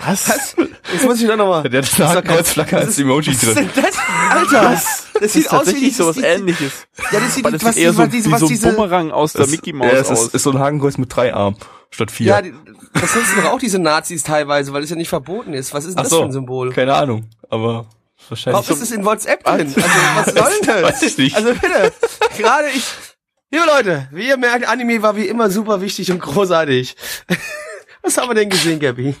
Was? 0.00 0.54
jetzt 0.92 1.04
muss 1.04 1.20
ich 1.20 1.26
doch 1.26 1.36
nochmal. 1.36 1.68
Der 1.68 1.82
hat 1.82 1.90
eine 2.00 2.08
Hakenkreuzflagge 2.08 2.76
als 2.76 2.98
Emoji 2.98 3.28
Was 3.34 3.42
ist 3.42 3.56
drin. 3.56 3.70
denn 3.74 3.84
das? 3.84 3.96
Alter, 4.30 4.70
das, 4.70 5.06
Das 5.20 5.32
sieht 5.32 5.42
ist 5.46 5.48
aus 5.52 5.52
wie 5.52 5.64
tatsächlich 5.64 5.96
sowas 5.96 6.16
die, 6.16 6.22
ähnliches. 6.22 6.86
Ja, 7.12 7.20
das 7.20 7.34
sieht, 7.34 7.46
das 7.46 7.64
was, 7.64 7.74
sieht 7.74 7.84
eher 7.84 7.90
die- 7.90 7.96
so, 7.96 8.02
was 8.02 8.12
wie 8.12 8.30
was 8.32 8.40
so 8.60 8.68
ein 8.68 8.74
Bumerang 8.76 9.10
aus 9.10 9.32
der 9.32 9.42
Das- 9.42 9.50
Mickey 9.50 9.72
Mouse 9.72 9.92
ja, 9.92 9.98
es 9.98 10.10
aus. 10.10 10.22
ist, 10.26 10.34
ist 10.34 10.42
so 10.42 10.50
ein 10.52 10.58
Hakenkreuz 10.58 10.98
mit 10.98 11.14
drei 11.14 11.34
Armen 11.34 11.56
statt 11.90 12.10
vier. 12.10 12.26
ja, 12.26 12.42
das 13.00 13.14
nutzen 13.14 13.42
doch 13.42 13.50
auch 13.52 13.58
diese 13.58 13.78
Nazis 13.78 14.22
teilweise, 14.22 14.72
weil 14.72 14.82
es 14.82 14.90
ja 14.90 14.96
nicht 14.96 15.08
verboten 15.08 15.52
ist. 15.54 15.72
Was 15.74 15.84
ist 15.84 15.94
denn 15.94 16.00
Ach 16.00 16.02
das 16.04 16.10
so, 16.10 16.18
für 16.18 16.24
ein 16.24 16.32
Symbol? 16.32 16.72
keine 16.72 16.94
Ahnung, 16.94 17.28
aber 17.48 17.86
wahrscheinlich. 18.28 18.62
Warum 18.62 18.76
ist 18.76 18.82
es 18.82 18.90
in 18.92 19.04
WhatsApp 19.04 19.44
drin? 19.44 19.72
Also, 19.74 19.76
was 19.76 20.26
soll 20.34 20.60
denn 20.60 20.66
das? 20.66 20.82
Weiß 20.82 21.02
ich 21.02 21.18
nicht. 21.18 21.36
Also 21.36 21.52
bitte, 21.54 21.92
gerade 22.36 22.68
ich, 22.74 22.84
liebe 23.50 23.64
Leute, 23.66 24.08
wie 24.12 24.28
ihr 24.28 24.36
merkt, 24.36 24.66
Anime 24.68 25.02
war 25.02 25.16
wie 25.16 25.26
immer 25.28 25.50
super 25.50 25.80
wichtig 25.80 26.10
und 26.10 26.20
großartig. 26.20 26.96
Was 28.02 28.16
haben 28.18 28.28
wir 28.30 28.34
denn 28.34 28.48
gesehen, 28.50 28.78
Gabby? 28.78 29.16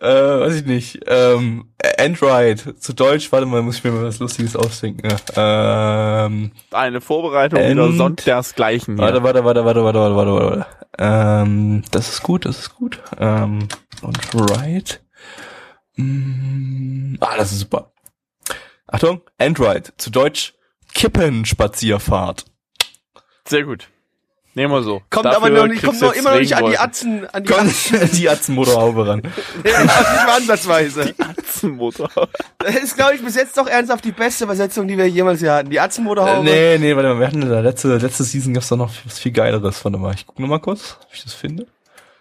Äh, 0.00 0.06
weiß 0.06 0.54
ich 0.56 0.64
nicht. 0.66 1.00
Ähm, 1.06 1.72
Android, 1.98 2.82
zu 2.82 2.92
Deutsch, 2.92 3.30
warte 3.32 3.46
mal, 3.46 3.62
muss 3.62 3.76
ich 3.78 3.84
mir 3.84 3.92
mal 3.92 4.04
was 4.04 4.18
Lustiges 4.18 4.56
ausdenken. 4.56 5.08
Ähm, 5.36 6.52
Eine 6.72 7.00
Vorbereitung 7.00 7.58
End- 7.60 7.72
wieder 7.72 7.92
sondersgleichen 7.92 8.96
hier. 8.96 9.04
warte, 9.04 9.22
warte, 9.22 9.44
warte, 9.44 9.64
warte, 9.64 9.84
warte, 9.84 9.98
warte, 10.00 10.16
warte, 10.16 10.32
warte. 10.32 10.66
Ähm, 10.98 11.82
das 11.90 12.08
ist 12.08 12.22
gut, 12.22 12.44
das 12.44 12.58
ist 12.58 12.74
gut. 12.74 13.00
Ähm, 13.18 13.68
und 14.02 14.18
right. 14.50 15.00
Mm, 15.96 17.16
ah, 17.20 17.36
das 17.36 17.52
ist 17.52 17.60
super. 17.60 17.92
Achtung, 18.86 19.20
Android, 19.38 19.92
zu 19.98 20.10
Deutsch 20.10 20.54
Kippenspazierfahrt. 20.94 22.46
Sehr 23.46 23.64
gut. 23.64 23.88
Nehmen 24.58 24.72
wir 24.72 24.82
so. 24.82 25.02
Kommt 25.08 25.24
Dafür 25.24 25.36
aber 25.36 25.50
noch 25.50 25.66
nicht, 25.68 25.84
kommt 25.84 26.00
noch 26.00 26.12
immer 26.12 26.32
noch 26.32 26.40
nicht 26.40 26.56
an 26.56 26.66
die. 26.68 26.76
Atzen, 26.78 27.26
an 27.32 27.44
die 27.44 27.52
Kommt 27.52 27.68
Atzen, 27.70 28.10
die 28.12 28.28
Atzenmotorhaube 28.28 29.06
ran. 29.06 29.22
ja, 29.64 29.82
nicht 29.82 29.94
mal 30.26 30.36
ansatzweise. 30.36 31.14
Atzenmotor. 31.16 32.10
Das 32.58 32.74
ist, 32.74 32.96
glaube 32.96 33.14
ich, 33.14 33.22
bis 33.24 33.36
jetzt 33.36 33.56
doch 33.56 33.68
ernsthaft 33.68 34.04
die 34.04 34.10
beste 34.10 34.44
Übersetzung, 34.44 34.88
die 34.88 34.98
wir 34.98 35.08
jemals 35.08 35.38
hier 35.40 35.52
hatten. 35.52 35.70
Die 35.70 35.76
Äh, 35.76 35.80
Atzenmotorhaube. 35.80 36.42
nee, 36.44 36.76
nee, 36.78 36.96
warte 36.96 37.10
mal, 37.10 37.20
wir 37.20 37.26
hatten 37.28 37.42
in 37.42 37.48
der 37.48 37.62
letzte, 37.62 37.96
letzte 37.98 38.24
Season 38.24 38.52
gab's 38.52 38.68
doch 38.68 38.76
noch 38.76 38.90
was 39.04 39.20
viel 39.20 39.30
geileres. 39.32 39.84
Warte 39.84 39.96
mal, 39.98 40.12
ich 40.12 40.26
guck 40.26 40.40
noch 40.40 40.48
mal 40.48 40.58
kurz, 40.58 40.96
ob 41.06 41.14
ich 41.14 41.22
das 41.22 41.34
finde. 41.34 41.66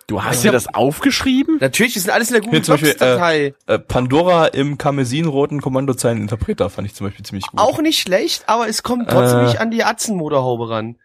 Du 0.06 0.24
hast 0.24 0.44
dir 0.44 0.54
das 0.54 0.74
aufgeschrieben? 0.74 1.58
Natürlich, 1.60 1.96
das 1.96 2.04
sind 2.04 2.14
alles 2.14 2.30
in 2.32 2.36
der 2.36 2.44
zum 2.64 2.76
Beispiel, 2.76 2.92
Docs-Datei. 2.92 3.54
Äh, 3.66 3.80
Pandora 3.80 4.46
im 4.46 4.78
karmesinroten 4.78 5.60
Kommandozeileninterpreter 5.60 6.70
fand 6.70 6.88
ich 6.88 6.94
zum 6.96 7.08
Beispiel 7.08 7.26
ziemlich 7.26 7.46
gut. 7.48 7.60
Auch 7.60 7.82
nicht 7.82 8.00
schlecht, 8.00 8.44
aber 8.48 8.70
es 8.70 8.84
kommt 8.84 9.10
trotzdem 9.10 9.40
Äh. 9.40 9.44
nicht 9.46 9.60
an 9.60 9.70
die 9.72 9.84
Atzenmotorhaube 9.84 10.70
ran. 10.70 10.96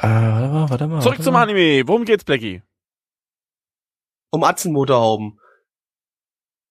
Äh, 0.00 0.06
warte 0.06 0.48
mal, 0.48 0.70
warte 0.70 0.86
mal. 0.86 1.00
Zurück 1.00 1.14
warte 1.14 1.24
zum 1.24 1.32
mal. 1.34 1.42
Anime. 1.42 1.86
Worum 1.86 2.04
geht's, 2.04 2.24
Blackie? 2.24 2.62
Um 4.30 4.44
Atzenmotorhauben. 4.44 5.40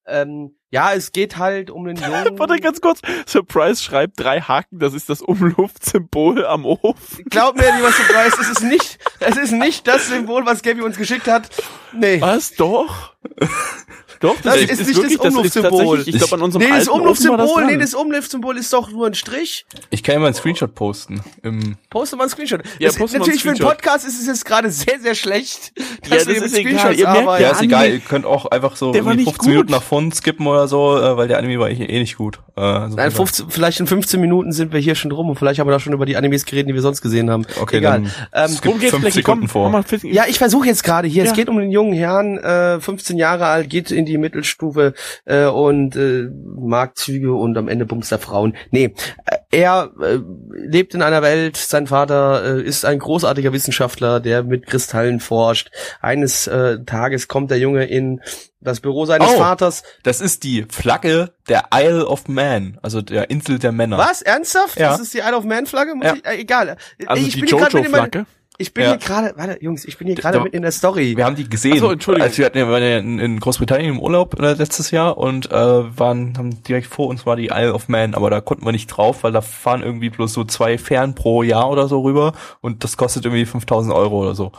Ähm, 0.05 0.55
ja, 0.69 0.93
es 0.93 1.11
geht 1.11 1.37
halt 1.37 1.69
um 1.69 1.85
den 1.85 1.97
Jungen. 2.01 2.39
Warte 2.39 2.57
ganz 2.57 2.79
kurz. 2.81 3.01
Surprise 3.25 3.83
schreibt 3.83 4.19
drei 4.19 4.39
Haken. 4.41 4.79
Das 4.79 4.93
ist 4.93 5.09
das 5.09 5.21
Umluftsymbol 5.21 6.45
am 6.45 6.65
Ofen. 6.65 7.25
Glaub 7.29 7.55
mir, 7.57 7.73
lieber 7.75 7.91
Surprise, 7.91 8.37
es 8.39 8.49
ist 8.49 8.63
nicht, 8.63 8.99
es 9.19 9.37
ist 9.37 9.51
nicht 9.51 9.87
das 9.87 10.07
Symbol, 10.07 10.45
was 10.45 10.61
Gabby 10.61 10.81
uns 10.81 10.97
geschickt 10.97 11.27
hat. 11.27 11.49
Nee. 11.93 12.21
Was? 12.21 12.53
Doch? 12.55 13.15
Doch, 14.19 14.35
Das 14.41 14.55
ist 14.57 14.87
nicht 14.87 15.03
das 15.03 15.15
Umluftsymbol. 15.33 16.03
Ich 16.05 16.17
glaube, 16.17 16.35
an 16.35 16.41
unserem 16.41 16.63
Nee, 16.65 16.69
das 16.69 16.85
das 16.85 16.87
Umluftsymbol, 16.89 17.65
nee, 17.65 17.77
das 17.77 17.93
Umluftsymbol 17.93 18.57
ist 18.57 18.73
doch 18.73 18.89
nur 18.91 19.07
ein 19.07 19.13
Strich. 19.13 19.65
Ich 19.89 20.03
kann 20.03 20.13
ja 20.13 20.19
mal 20.19 20.27
einen 20.27 20.35
Screenshot 20.35 20.73
posten. 20.75 21.21
Im, 21.43 21.75
Poste 21.89 22.15
mal 22.15 22.23
einen 22.23 22.29
Screenshot. 22.31 22.61
Ja, 22.79 22.89
das, 22.89 22.97
natürlich 23.13 23.43
für 23.43 23.49
einen. 23.49 23.59
Podcast 23.59 24.07
ist 24.07 24.19
es 24.19 24.27
jetzt 24.27 24.45
gerade 24.45 24.69
sehr, 24.71 24.99
sehr 24.99 25.15
schlecht, 25.15 25.73
dass 26.09 26.25
Ja, 26.25 26.33
das 26.33 26.43
ist 26.43 26.57
egal. 26.57 26.95
Ihr 26.95 27.05
merkt 27.05 27.19
arbeiten. 27.21 27.43
ja, 27.43 27.49
ist 27.51 27.61
egal, 27.61 27.91
ihr 27.91 27.99
könnt 27.99 28.25
auch 28.25 28.45
einfach 28.47 28.75
so 28.75 28.91
Der 28.91 29.05
war 29.05 29.11
irgendwie 29.13 29.25
nicht 29.25 29.35
15 29.35 29.51
Minuten 29.51 29.71
nach 29.71 29.83
vorn 29.83 30.11
skippen 30.11 30.47
oder 30.47 30.67
so, 30.67 30.97
äh, 30.97 31.17
weil 31.17 31.27
der 31.27 31.37
Anime 31.37 31.59
war 31.59 31.69
eh 31.69 31.73
eh 31.73 31.99
nicht 31.99 32.17
gut. 32.17 32.39
Äh, 32.55 32.61
also 32.61 32.95
Nein, 32.95 33.11
von 33.11 33.27
15, 33.27 33.49
vielleicht 33.49 33.79
in 33.79 33.87
15 33.87 34.19
Minuten 34.19 34.51
sind 34.51 34.73
wir 34.73 34.79
hier 34.79 34.95
schon 34.95 35.09
drum 35.11 35.29
und 35.29 35.35
vielleicht 35.37 35.59
haben 35.59 35.67
wir 35.67 35.71
da 35.71 35.79
schon 35.79 35.93
über 35.93 36.05
die 36.05 36.17
Animes 36.17 36.45
geredet, 36.45 36.69
die 36.69 36.73
wir 36.73 36.81
sonst 36.81 37.01
gesehen 37.01 37.29
haben. 37.29 37.45
okay, 37.61 37.77
Egal. 37.77 38.01
dann 38.01 38.11
Ähm, 38.33 38.55
skip 38.55 38.65
Worum 38.65 38.79
geht's, 38.79 38.91
5 38.91 39.01
Blackie? 39.01 39.15
Sekunden 39.17 39.41
Komm, 39.47 39.71
vor. 39.71 39.83
fünf- 39.83 40.03
Ja, 40.03 40.25
ich 40.27 40.37
versuche 40.37 40.67
jetzt 40.67 40.83
gerade 40.83 41.07
hier. 41.07 41.23
Es 41.23 41.33
geht 41.33 41.49
um 41.49 41.57
den 41.59 41.71
jungen 41.71 41.93
Herrn, 41.93 42.37
äh, 42.37 42.79
15 42.79 43.17
Jahre 43.17 43.45
alt, 43.47 43.69
geht 43.69 43.91
in 43.91 44.05
die 44.07 44.17
Mittelstufe 44.17 44.93
äh, 45.25 45.45
und 45.45 45.95
äh, 45.95 46.29
mag 46.55 46.97
Züge 46.97 47.33
und 47.33 47.57
am 47.57 47.67
Ende 47.67 47.85
bumst 47.85 48.11
er 48.11 48.19
Frauen. 48.19 48.55
Nee, 48.71 48.93
äh, 49.25 49.37
er 49.51 49.91
äh, 50.01 50.19
lebt 50.55 50.93
in 50.93 51.01
einer 51.01 51.21
Welt, 51.21 51.55
sein 51.57 51.87
Vater 51.87 52.57
äh, 52.57 52.61
ist 52.61 52.83
ein 52.85 52.99
großartiger 52.99 53.53
Wissenschaftler, 53.53 54.19
der 54.19 54.43
mit 54.43 54.65
Kristallen 54.67 55.19
forscht. 55.19 55.69
Eines 56.01 56.47
äh, 56.47 56.79
Tages 56.85 57.27
kommt 57.27 57.51
der 57.51 57.59
Junge 57.59 57.85
in 57.85 58.21
das 58.59 58.79
Büro 58.79 59.05
seines 59.05 59.29
Oh. 59.29 59.37
Vaters. 59.37 59.83
Das 60.03 60.19
ist 60.19 60.43
die 60.43 60.65
Flagge 60.69 61.31
der 61.47 61.65
Isle 61.73 62.05
of 62.07 62.27
Man, 62.27 62.79
also 62.81 63.01
der 63.01 63.29
Insel 63.29 63.59
der 63.59 63.71
Männer. 63.71 63.97
Was? 63.97 64.21
Ernsthaft? 64.23 64.79
Ja. 64.79 64.89
Das 64.91 64.99
ist 64.99 65.13
die 65.13 65.19
Isle 65.19 65.37
of 65.37 65.43
Man 65.45 65.65
Flagge? 65.67 65.95
Muss 65.95 66.05
Ja. 66.05 66.13
ich, 66.15 66.25
äh, 66.25 66.37
egal. 66.41 66.75
Also 67.05 67.25
ich 67.25 67.35
die 67.35 67.41
Jojo-Flagge. 67.41 68.25
Ich 68.59 68.73
bin 68.73 68.83
Ja. 68.85 68.89
hier 68.91 68.97
gerade, 68.97 69.33
warte, 69.35 69.63
Jungs, 69.63 69.85
ich 69.85 69.97
bin 69.99 70.07
hier 70.07 70.15
gerade 70.15 70.39
mit 70.39 70.53
in 70.53 70.63
der 70.63 70.71
Story. 70.71 71.15
Wir 71.15 71.25
haben 71.25 71.35
die 71.35 71.47
gesehen. 71.47 71.73
Ach 71.75 71.81
so, 71.81 71.91
Entschuldigung. 71.91 72.25
Also 72.27 72.39
wir 72.39 72.45
hatten, 72.45 72.55
wir 72.57 72.67
waren 72.69 72.81
ja 72.81 72.97
in, 72.97 73.19
in 73.19 73.39
Großbritannien 73.39 73.91
im 73.91 73.99
Urlaub 73.99 74.39
äh, 74.39 74.53
letztes 74.53 74.89
Jahr 74.89 75.17
und 75.17 75.51
äh, 75.51 75.53
waren 75.99 76.35
haben 76.37 76.63
direkt 76.63 76.87
vor 76.87 77.07
uns 77.07 77.25
war 77.27 77.35
die 77.35 77.47
Isle 77.53 77.73
of 77.73 77.87
Man, 77.87 78.15
aber 78.15 78.31
da 78.31 78.41
konnten 78.41 78.65
wir 78.65 78.71
nicht 78.71 78.87
drauf, 78.87 79.23
weil 79.23 79.31
da 79.31 79.41
fahren 79.41 79.83
irgendwie 79.83 80.09
bloß 80.09 80.33
so 80.33 80.43
zwei 80.43 80.79
Fähren 80.79 81.13
pro 81.13 81.43
Jahr 81.43 81.69
oder 81.69 81.87
so 81.87 82.01
rüber 82.01 82.33
und 82.61 82.83
das 82.83 82.97
kostet 82.97 83.25
irgendwie 83.25 83.45
5000 83.45 83.93
Euro 83.93 84.21
oder 84.23 84.33
so. 84.33 84.51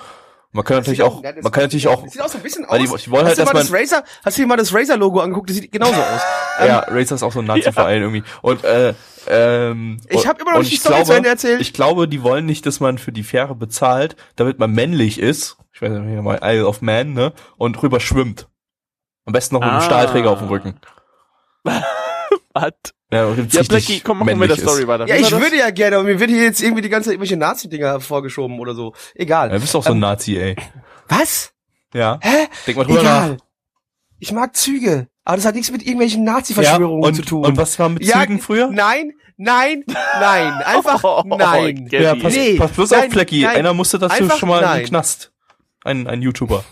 Man 0.50 0.64
kann 0.64 0.78
natürlich 0.78 1.02
auch, 1.02 1.22
man 1.22 1.52
kann 1.52 1.64
natürlich 1.64 1.88
auch, 1.88 2.06
sieht 2.08 2.22
auch 2.22 2.28
so 2.28 2.38
ein 2.38 2.42
bisschen 2.42 2.64
aus. 2.64 2.78
die- 2.78 2.84
die 3.04 3.10
wollen 3.10 3.26
hast 3.26 3.38
halt, 3.38 3.48
du 3.48 3.52
mal 3.52 3.60
das 3.60 3.72
Razer, 3.72 4.02
hast 4.24 4.38
du 4.38 4.42
dir 4.42 4.46
mal 4.48 4.56
das 4.56 4.72
Razer-Logo 4.74 5.20
angeguckt? 5.20 5.50
Das 5.50 5.56
sieht 5.58 5.70
genauso 5.70 6.00
aus. 6.00 6.22
ja, 6.66 6.78
Razer 6.88 7.16
ist 7.16 7.22
auch 7.22 7.32
so 7.32 7.40
ein 7.40 7.44
Nazi-Verein 7.44 8.00
irgendwie 8.02 8.22
und 8.40 8.64
äh, 8.64 8.94
ähm, 9.28 10.00
Ich 10.08 10.26
hab 10.26 10.40
immer 10.40 10.52
noch 10.52 10.60
nicht 10.60 10.72
die 10.72 10.76
Story 10.76 11.04
zu 11.04 11.12
Ende 11.12 11.28
erzählt. 11.28 11.60
Ich 11.60 11.74
glaube, 11.74 12.08
die 12.08 12.22
wollen 12.22 12.46
nicht, 12.46 12.64
dass 12.64 12.80
man 12.80 12.96
für 12.96 13.12
die 13.12 13.24
Fähre 13.24 13.54
bezahlt, 13.54 14.16
damit 14.36 14.58
man 14.58 14.72
männlich 14.72 15.18
ist. 15.20 15.58
Ich 15.74 15.82
weiß 15.82 15.90
nicht 15.90 16.22
mal 16.22 16.40
Isle 16.42 16.66
of 16.66 16.80
Man, 16.80 17.12
ne? 17.12 17.32
Und 17.58 17.82
rüber 17.82 18.00
schwimmt. 18.00 18.48
Am 19.26 19.34
besten 19.34 19.54
noch 19.54 19.60
mit 19.60 19.68
einem 19.68 19.78
Ah. 19.78 19.82
Stahlträger 19.82 20.30
auf 20.30 20.38
dem 20.38 20.48
Rücken. 20.48 20.80
Was? 22.54 22.72
Ja, 23.10 23.30
Ja, 23.32 23.62
Blackie, 23.62 24.00
komm, 24.00 24.18
machen 24.18 24.28
wir 24.28 24.36
männlich 24.36 24.58
der 24.58 24.66
Story 24.68 24.82
ist. 24.82 24.88
weiter. 24.88 25.06
Ja, 25.08 25.16
ich 25.16 25.30
würde 25.30 25.56
ja 25.56 25.70
gerne, 25.70 25.96
aber 25.96 26.04
mir 26.04 26.20
wird 26.20 26.30
hier 26.30 26.42
jetzt 26.42 26.62
irgendwie 26.62 26.82
die 26.82 26.90
ganze 26.90 27.06
Zeit 27.08 27.14
irgendwelche 27.14 27.36
Nazi-Dinger 27.38 28.00
vorgeschoben 28.00 28.58
oder 28.60 28.74
so. 28.74 28.92
Egal. 29.14 29.48
Ja, 29.48 29.54
du 29.54 29.60
bist 29.60 29.74
doch 29.74 29.82
so 29.82 29.92
ein 29.92 29.98
Nazi, 29.98 30.36
ey. 30.36 30.56
Was? 31.08 31.52
Ja. 31.94 32.18
Hä? 32.22 32.48
Denk 32.66 32.76
mal 32.76 32.84
drüber 32.84 33.00
Egal. 33.00 33.30
nach. 33.30 33.36
Ich 34.18 34.32
mag 34.32 34.54
Züge. 34.56 35.08
Aber 35.24 35.36
das 35.36 35.46
hat 35.46 35.54
nichts 35.54 35.70
mit 35.70 35.82
irgendwelchen 35.82 36.24
Nazi-Verschwörungen 36.24 37.04
und, 37.04 37.14
zu 37.14 37.22
tun. 37.22 37.44
Und 37.46 37.56
was 37.56 37.78
war 37.78 37.88
mit 37.88 38.04
Zügen 38.04 38.40
früher? 38.40 38.68
Nein, 38.70 39.12
nein, 39.36 39.84
nein. 40.20 40.52
Einfach 40.64 41.02
Oh, 41.04 41.22
nein. 41.26 41.86
Gabby. 41.88 42.02
Ja, 42.04 42.14
pass, 42.14 42.34
Nee, 42.34 42.56
pass 42.56 42.72
bloß 42.72 42.90
nein, 42.90 43.06
auf, 43.06 43.12
Flecki. 43.12 43.42
nein. 43.42 43.56
Einer 43.56 43.72
musste 43.74 43.98
dazu 43.98 44.28
schon 44.30 44.48
mal 44.50 44.58
in 44.58 44.64
nein. 44.64 44.80
den 44.80 44.88
Knast. 44.88 45.32
Ein, 45.84 46.06
ein 46.08 46.20
YouTuber. 46.20 46.62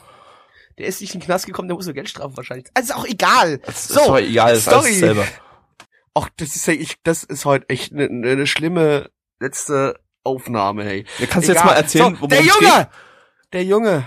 Der 0.79 0.87
ist 0.87 1.01
nicht 1.01 1.15
in 1.15 1.21
den 1.21 1.27
Knast 1.27 1.47
gekommen, 1.47 1.69
der 1.69 1.77
muss 1.77 1.87
nur 1.87 1.95
Geldstrafe 1.95 2.37
wahrscheinlich. 2.37 2.67
Also 2.75 2.93
ist 2.93 2.99
auch 2.99 3.07
egal. 3.07 3.59
Das 3.65 3.89
so, 3.89 4.17
ist 4.17 4.25
egal, 4.29 4.49
das 4.51 4.59
ist 4.59 4.65
Story. 4.65 4.87
alles 4.87 4.99
selber. 4.99 5.25
Ach, 6.19 6.31
das 6.39 6.57
ist 6.57 6.67
ja 6.67 6.73
ich, 6.73 6.97
das 7.03 7.25
ist 7.25 7.45
heute 7.45 7.69
echt 7.69 7.93
eine 7.93 8.09
ne, 8.09 8.37
ne 8.37 8.47
schlimme 8.47 9.11
letzte 9.39 10.01
Aufnahme, 10.25 10.83
hey. 10.83 11.05
Ja, 11.19 11.27
kannst 11.27 11.47
du 11.49 11.53
jetzt 11.53 11.65
mal 11.65 11.75
erzählen, 11.75 12.17
so, 12.19 12.27
der 12.27 12.41
Junge! 12.41 12.59
geht? 12.61 12.87
Der 13.53 13.65
Junge 13.65 14.05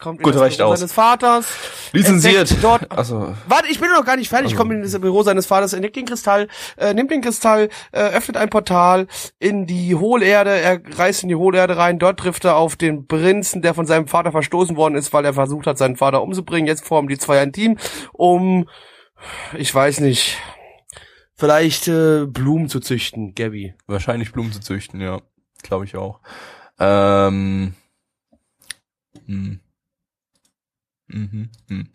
kommt 0.00 0.18
in 0.18 0.24
Gut, 0.24 0.34
das 0.34 0.42
reicht 0.42 0.58
Büro 0.58 0.70
aus. 0.70 0.80
seines 0.80 0.92
Vaters. 0.92 1.46
Lizenziert. 1.92 2.56
Dort, 2.62 2.90
Also, 2.96 3.34
Warte, 3.46 3.68
ich 3.68 3.78
bin 3.78 3.90
noch 3.90 4.04
gar 4.04 4.16
nicht 4.16 4.28
fertig. 4.28 4.50
Ich 4.50 4.56
komme 4.56 4.74
in 4.74 4.82
das 4.82 4.98
Büro 5.00 5.22
seines 5.22 5.46
Vaters, 5.46 5.72
entdeckt 5.72 5.94
den 5.94 6.06
Kristall, 6.06 6.48
äh, 6.76 6.94
nimmt 6.94 7.12
den 7.12 7.20
Kristall, 7.20 7.68
äh, 7.92 8.00
öffnet 8.00 8.36
ein 8.36 8.50
Portal 8.50 9.06
in 9.38 9.66
die 9.66 9.94
Hohlerde, 9.94 10.50
er 10.50 10.80
reist 10.98 11.22
in 11.22 11.28
die 11.28 11.36
Hohlerde 11.36 11.76
rein, 11.76 12.00
dort 12.00 12.18
trifft 12.18 12.44
er 12.44 12.56
auf 12.56 12.74
den 12.74 13.06
Prinzen, 13.06 13.62
der 13.62 13.74
von 13.74 13.86
seinem 13.86 14.08
Vater 14.08 14.32
verstoßen 14.32 14.76
worden 14.76 14.96
ist, 14.96 15.12
weil 15.12 15.24
er 15.24 15.34
versucht 15.34 15.68
hat, 15.68 15.78
seinen 15.78 15.96
Vater 15.96 16.22
umzubringen. 16.22 16.66
Jetzt 16.66 16.84
formen 16.84 17.08
die 17.08 17.18
zwei 17.18 17.38
ein 17.38 17.52
Team, 17.52 17.78
um, 18.12 18.68
ich 19.56 19.72
weiß 19.72 20.00
nicht, 20.00 20.38
vielleicht 21.42 21.88
äh, 21.88 22.24
Blumen 22.24 22.68
zu 22.68 22.78
züchten, 22.78 23.34
Gabby. 23.34 23.74
wahrscheinlich 23.88 24.30
Blumen 24.30 24.52
zu 24.52 24.60
züchten, 24.60 25.00
ja. 25.00 25.20
Glaube 25.64 25.84
ich 25.84 25.96
auch. 25.96 26.20
Ähm, 26.78 27.74
hm. 29.26 29.58
Mhm, 31.08 31.48
hm. 31.66 31.88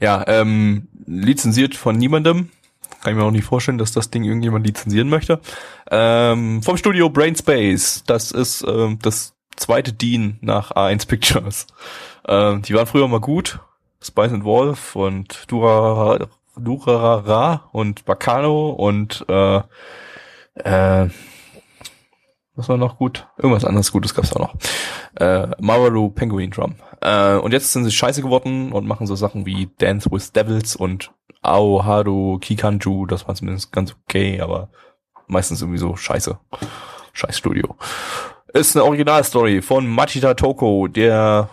Ja, 0.00 0.24
ähm, 0.26 0.88
lizenziert 1.06 1.76
von 1.76 1.96
niemandem. 1.96 2.48
Kann 3.00 3.12
ich 3.12 3.16
mir 3.16 3.22
auch 3.22 3.30
nicht 3.30 3.44
vorstellen, 3.44 3.78
dass 3.78 3.92
das 3.92 4.10
Ding 4.10 4.24
irgendjemand 4.24 4.66
lizenzieren 4.66 5.08
möchte. 5.08 5.40
Ähm, 5.92 6.60
vom 6.64 6.76
Studio 6.76 7.08
Brainspace. 7.08 8.02
Das 8.04 8.32
ist 8.32 8.64
ähm, 8.66 8.98
das 9.00 9.36
zweite 9.54 9.92
Dean 9.92 10.38
nach 10.40 10.72
A1 10.72 11.06
Pictures. 11.06 11.68
Ähm, 12.26 12.62
die 12.62 12.74
waren 12.74 12.88
früher 12.88 13.06
mal 13.06 13.20
gut. 13.20 13.60
Spice 14.02 14.32
and 14.32 14.42
Wolf 14.42 14.96
und 14.96 15.44
Dura, 15.46 16.28
Durarara 16.58 17.68
und 17.72 18.04
Bacano 18.04 18.70
und 18.70 19.24
äh, 19.28 19.60
äh, 20.54 21.08
was 22.58 22.68
war 22.68 22.76
noch 22.76 22.98
gut? 22.98 23.28
Irgendwas 23.36 23.64
anderes 23.64 23.92
Gutes 23.92 24.14
gab's 24.14 24.32
auch 24.32 24.40
noch. 24.40 24.54
Äh, 25.14 25.48
Mawaru 25.60 26.10
Penguin 26.10 26.50
Drum. 26.50 26.74
Äh, 27.00 27.36
und 27.36 27.52
jetzt 27.52 27.72
sind 27.72 27.84
sie 27.84 27.92
scheiße 27.92 28.20
geworden 28.20 28.72
und 28.72 28.86
machen 28.86 29.06
so 29.06 29.14
Sachen 29.14 29.46
wie 29.46 29.70
Dance 29.78 30.10
with 30.10 30.32
Devils 30.32 30.74
und 30.74 31.12
Aoharu 31.42 32.38
Kikanju. 32.40 33.06
Das 33.06 33.28
war 33.28 33.36
zumindest 33.36 33.70
ganz 33.70 33.94
okay, 34.04 34.40
aber 34.40 34.70
meistens 35.28 35.60
irgendwie 35.60 35.78
so 35.78 35.94
scheiße. 35.94 36.36
Scheiß 37.12 37.38
Studio. 37.38 37.76
Ist 38.52 38.76
eine 38.76 38.84
Originalstory 38.84 39.62
von 39.62 39.86
Machida 39.86 40.34
Toko, 40.34 40.88
der, 40.88 41.50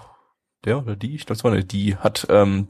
der 0.64 0.80
oder 0.80 0.95
die, 0.95 1.16
ich 1.16 1.26
glaube, 1.26 1.38
es 1.38 1.43
war 1.43 1.51
eine 1.51 1.64
die, 1.64 1.97
hat 1.97 2.26
ähm, 2.30 2.70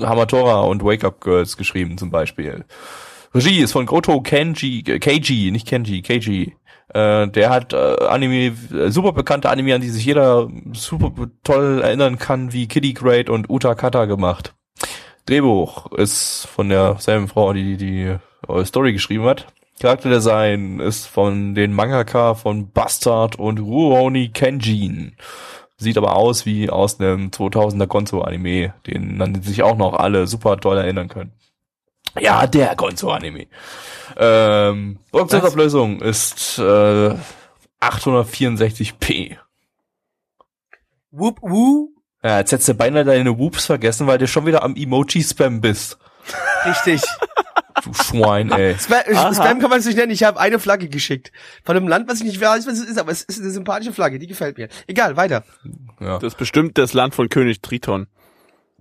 Hamatora 0.00 0.60
und 0.60 0.84
Wake 0.84 1.04
Up 1.04 1.20
Girls 1.20 1.56
geschrieben 1.56 1.98
zum 1.98 2.10
Beispiel. 2.10 2.64
Regie 3.34 3.60
ist 3.60 3.72
von 3.72 3.86
Goto 3.86 4.20
Kenji, 4.20 4.82
Keiji, 4.82 5.50
nicht 5.50 5.66
Kenji, 5.66 6.02
Keiji. 6.02 6.54
Äh, 6.94 7.28
der 7.28 7.50
hat 7.50 7.72
äh, 7.72 7.96
Anime, 8.08 8.56
äh, 8.72 8.90
super 8.90 9.12
bekannte 9.12 9.50
Anime, 9.50 9.74
an 9.74 9.80
die 9.80 9.90
sich 9.90 10.04
jeder 10.04 10.48
super 10.72 11.12
toll 11.42 11.80
erinnern 11.82 12.18
kann, 12.18 12.52
wie 12.52 12.68
Kitty 12.68 12.92
Great 12.92 13.28
und 13.28 13.50
Uta 13.50 13.74
Kata 13.74 14.04
gemacht. 14.04 14.54
Drehbuch 15.26 15.90
ist 15.92 16.46
von 16.54 16.68
derselben 16.68 17.26
Frau, 17.26 17.52
die 17.52 17.76
die 17.76 18.16
äh, 18.48 18.64
Story 18.64 18.92
geschrieben 18.92 19.24
hat. 19.24 19.46
Charakterdesign 19.80 20.80
ist 20.80 21.06
von 21.06 21.54
den 21.54 21.72
Mangaka 21.72 22.34
von 22.34 22.70
Bastard 22.70 23.38
und 23.38 23.58
Rurouni 23.58 24.28
Kenjin. 24.28 25.16
Sieht 25.78 25.98
aber 25.98 26.16
aus 26.16 26.46
wie 26.46 26.70
aus 26.70 27.00
einem 27.00 27.28
2000er 27.28 27.86
Gonzo-Anime, 27.86 28.74
den 28.86 29.20
an 29.20 29.34
den 29.34 29.42
sich 29.42 29.62
auch 29.62 29.76
noch 29.76 29.94
alle 29.94 30.26
super 30.26 30.56
toll 30.58 30.78
erinnern 30.78 31.08
können. 31.08 31.32
Ja, 32.18 32.46
der 32.46 32.74
Gonzo-Anime. 32.76 33.46
Ähm, 34.16 34.98
Produktionsauflösung 35.10 36.00
ist 36.00 36.58
äh, 36.58 37.14
864p. 37.80 39.36
Whoop, 41.10 41.38
woo. 41.42 41.90
Ja, 42.22 42.38
jetzt 42.38 42.52
hättest 42.52 42.68
du 42.68 42.74
beinahe 42.74 43.04
deine 43.04 43.38
Whoops 43.38 43.66
vergessen, 43.66 44.06
weil 44.06 44.18
du 44.18 44.26
schon 44.26 44.46
wieder 44.46 44.62
am 44.62 44.74
Emoji-Spam 44.74 45.60
bist. 45.60 45.98
Richtig. 46.64 47.02
Du 47.86 47.94
Schwein, 47.94 48.50
ey. 48.50 48.74
Spam. 48.78 49.34
Spam 49.34 49.60
kann 49.60 49.70
man 49.70 49.78
es 49.78 49.86
nicht 49.86 49.96
nennen. 49.96 50.10
Ich 50.12 50.24
habe 50.24 50.38
eine 50.40 50.58
Flagge 50.58 50.88
geschickt. 50.88 51.30
Von 51.64 51.76
einem 51.76 51.88
Land, 51.88 52.08
was 52.08 52.18
ich 52.18 52.24
nicht 52.26 52.40
weiß, 52.40 52.66
was 52.66 52.78
es 52.78 52.84
ist, 52.88 52.98
aber 52.98 53.12
es 53.12 53.22
ist 53.22 53.40
eine 53.40 53.50
sympathische 53.50 53.92
Flagge, 53.92 54.18
die 54.18 54.26
gefällt 54.26 54.58
mir. 54.58 54.68
Egal, 54.86 55.16
weiter. 55.16 55.44
Ja, 56.00 56.18
Das 56.18 56.32
ist 56.32 56.38
bestimmt 56.38 56.76
das 56.78 56.92
Land 56.94 57.14
von 57.14 57.28
König 57.28 57.62
Triton. 57.62 58.08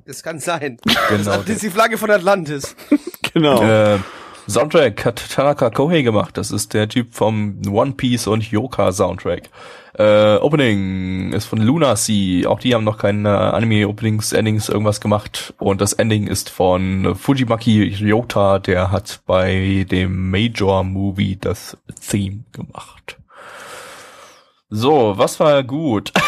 Das 0.06 0.24
kann 0.24 0.40
sein. 0.40 0.78
genau. 1.10 1.38
Das 1.38 1.50
ist 1.50 1.64
die 1.64 1.70
Flagge 1.70 1.98
von 1.98 2.10
Atlantis. 2.12 2.76
Genau. 3.34 3.62
Äh, 3.62 4.00
Soundtrack 4.48 5.04
hat 5.04 5.22
Tanaka 5.30 5.70
Kohei 5.70 6.04
gemacht. 6.04 6.38
Das 6.38 6.52
ist 6.52 6.74
der 6.74 6.88
Typ 6.88 7.14
vom 7.14 7.60
One 7.68 7.92
Piece 7.92 8.28
und 8.28 8.50
Yoka 8.50 8.94
Soundtrack. 8.94 9.50
Äh, 9.98 10.36
Opening 10.38 11.32
ist 11.32 11.46
von 11.46 11.60
Luna 11.60 11.96
Sea. 11.96 12.48
Auch 12.50 12.60
die 12.60 12.76
haben 12.76 12.84
noch 12.84 12.98
keine 12.98 13.54
Anime 13.54 13.88
Openings, 13.88 14.34
Endings 14.34 14.68
irgendwas 14.68 15.00
gemacht. 15.00 15.54
Und 15.58 15.80
das 15.80 15.94
Ending 15.94 16.28
ist 16.28 16.50
von 16.50 17.16
Fujimaki 17.16 17.96
Ryota. 18.00 18.60
Der 18.60 18.92
hat 18.92 19.22
bei 19.26 19.86
dem 19.90 20.30
Major 20.32 20.84
Movie 20.84 21.38
das 21.40 21.78
Theme 22.10 22.44
gemacht. 22.52 23.18
So, 24.70 25.14
was 25.18 25.40
war 25.40 25.64
gut? 25.64 26.12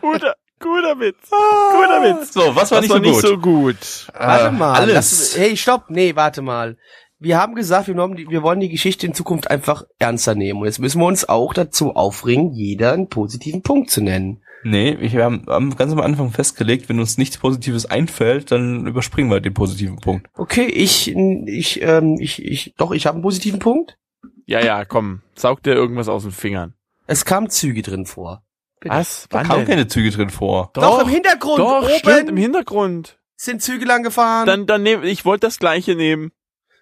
guter, 0.00 0.34
guter 0.60 0.98
Witz. 1.00 1.28
Guter 1.30 2.02
Witz. 2.02 2.32
So, 2.32 2.54
was 2.54 2.70
war 2.70 2.80
Das 2.80 2.82
nicht 2.82 2.90
war 2.90 2.98
so 2.98 3.02
nicht 3.02 3.14
gut? 3.14 3.22
so 3.26 3.38
gut. 3.38 4.06
Warte 4.16 4.46
Äh, 4.46 4.50
mal. 4.52 4.74
Alles. 4.74 4.94
Lass, 4.94 5.36
hey, 5.38 5.56
stopp. 5.56 5.84
Nee, 5.88 6.14
warte 6.14 6.42
mal. 6.42 6.76
Wir 7.24 7.38
haben 7.38 7.54
gesagt, 7.54 7.88
wir, 7.88 7.96
wollen 7.96 8.16
die, 8.16 8.28
wir 8.28 8.42
wollen 8.42 8.60
die 8.60 8.68
Geschichte 8.68 9.06
in 9.06 9.14
Zukunft 9.14 9.50
einfach 9.50 9.84
ernster 9.98 10.34
nehmen. 10.34 10.60
Und 10.60 10.66
jetzt 10.66 10.78
müssen 10.78 11.00
wir 11.00 11.06
uns 11.06 11.26
auch 11.26 11.54
dazu 11.54 11.96
aufringen, 11.96 12.52
jeder 12.52 12.92
einen 12.92 13.08
positiven 13.08 13.62
Punkt 13.62 13.90
zu 13.90 14.02
nennen. 14.02 14.42
Nee, 14.62 14.98
wir 15.00 15.24
haben, 15.24 15.44
haben 15.46 15.74
ganz 15.74 15.92
am 15.92 16.00
Anfang 16.00 16.30
festgelegt, 16.30 16.88
wenn 16.88 17.00
uns 17.00 17.16
nichts 17.16 17.38
Positives 17.38 17.86
einfällt, 17.86 18.50
dann 18.50 18.86
überspringen 18.86 19.30
wir 19.30 19.40
den 19.40 19.54
positiven 19.54 19.96
Punkt. 19.96 20.28
Okay, 20.34 20.66
ich, 20.66 21.14
ich, 21.14 21.82
ähm, 21.82 22.16
ich, 22.20 22.42
ich, 22.42 22.74
doch, 22.76 22.92
ich 22.92 23.06
habe 23.06 23.16
einen 23.16 23.22
positiven 23.22 23.58
Punkt. 23.58 23.98
Ja, 24.46 24.60
ja, 24.60 24.84
komm. 24.84 25.22
Saug 25.34 25.62
dir 25.62 25.74
irgendwas 25.74 26.08
aus 26.08 26.22
den 26.22 26.32
Fingern. 26.32 26.74
Es 27.06 27.24
kamen 27.24 27.48
Züge 27.48 27.82
drin 27.82 28.04
vor. 28.06 28.42
Bitte. 28.80 28.94
Was? 28.94 29.26
Da 29.30 29.42
kamen 29.44 29.60
denn? 29.60 29.68
keine 29.68 29.86
Züge 29.86 30.10
drin 30.10 30.30
vor. 30.30 30.70
Doch, 30.74 31.00
im 31.02 31.08
Hintergrund, 31.08 31.58
Doch, 31.58 31.82
oben 31.84 31.98
stimmt, 31.98 32.28
im 32.28 32.36
Hintergrund. 32.36 33.18
sind 33.36 33.62
Züge 33.62 33.86
lang 33.86 34.02
gefahren. 34.02 34.46
Dann, 34.46 34.66
dann 34.66 34.82
nehm, 34.82 35.02
ich 35.02 35.24
wollte 35.24 35.46
das 35.46 35.58
gleiche 35.58 35.94
nehmen. 35.94 36.32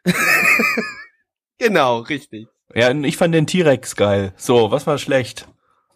genau, 1.58 2.00
richtig. 2.00 2.48
Ja, 2.74 2.90
und 2.90 3.04
ich 3.04 3.16
fand 3.16 3.34
den 3.34 3.46
T-Rex 3.46 3.96
geil. 3.96 4.32
So, 4.36 4.70
was 4.70 4.86
war 4.86 4.98
schlecht? 4.98 5.48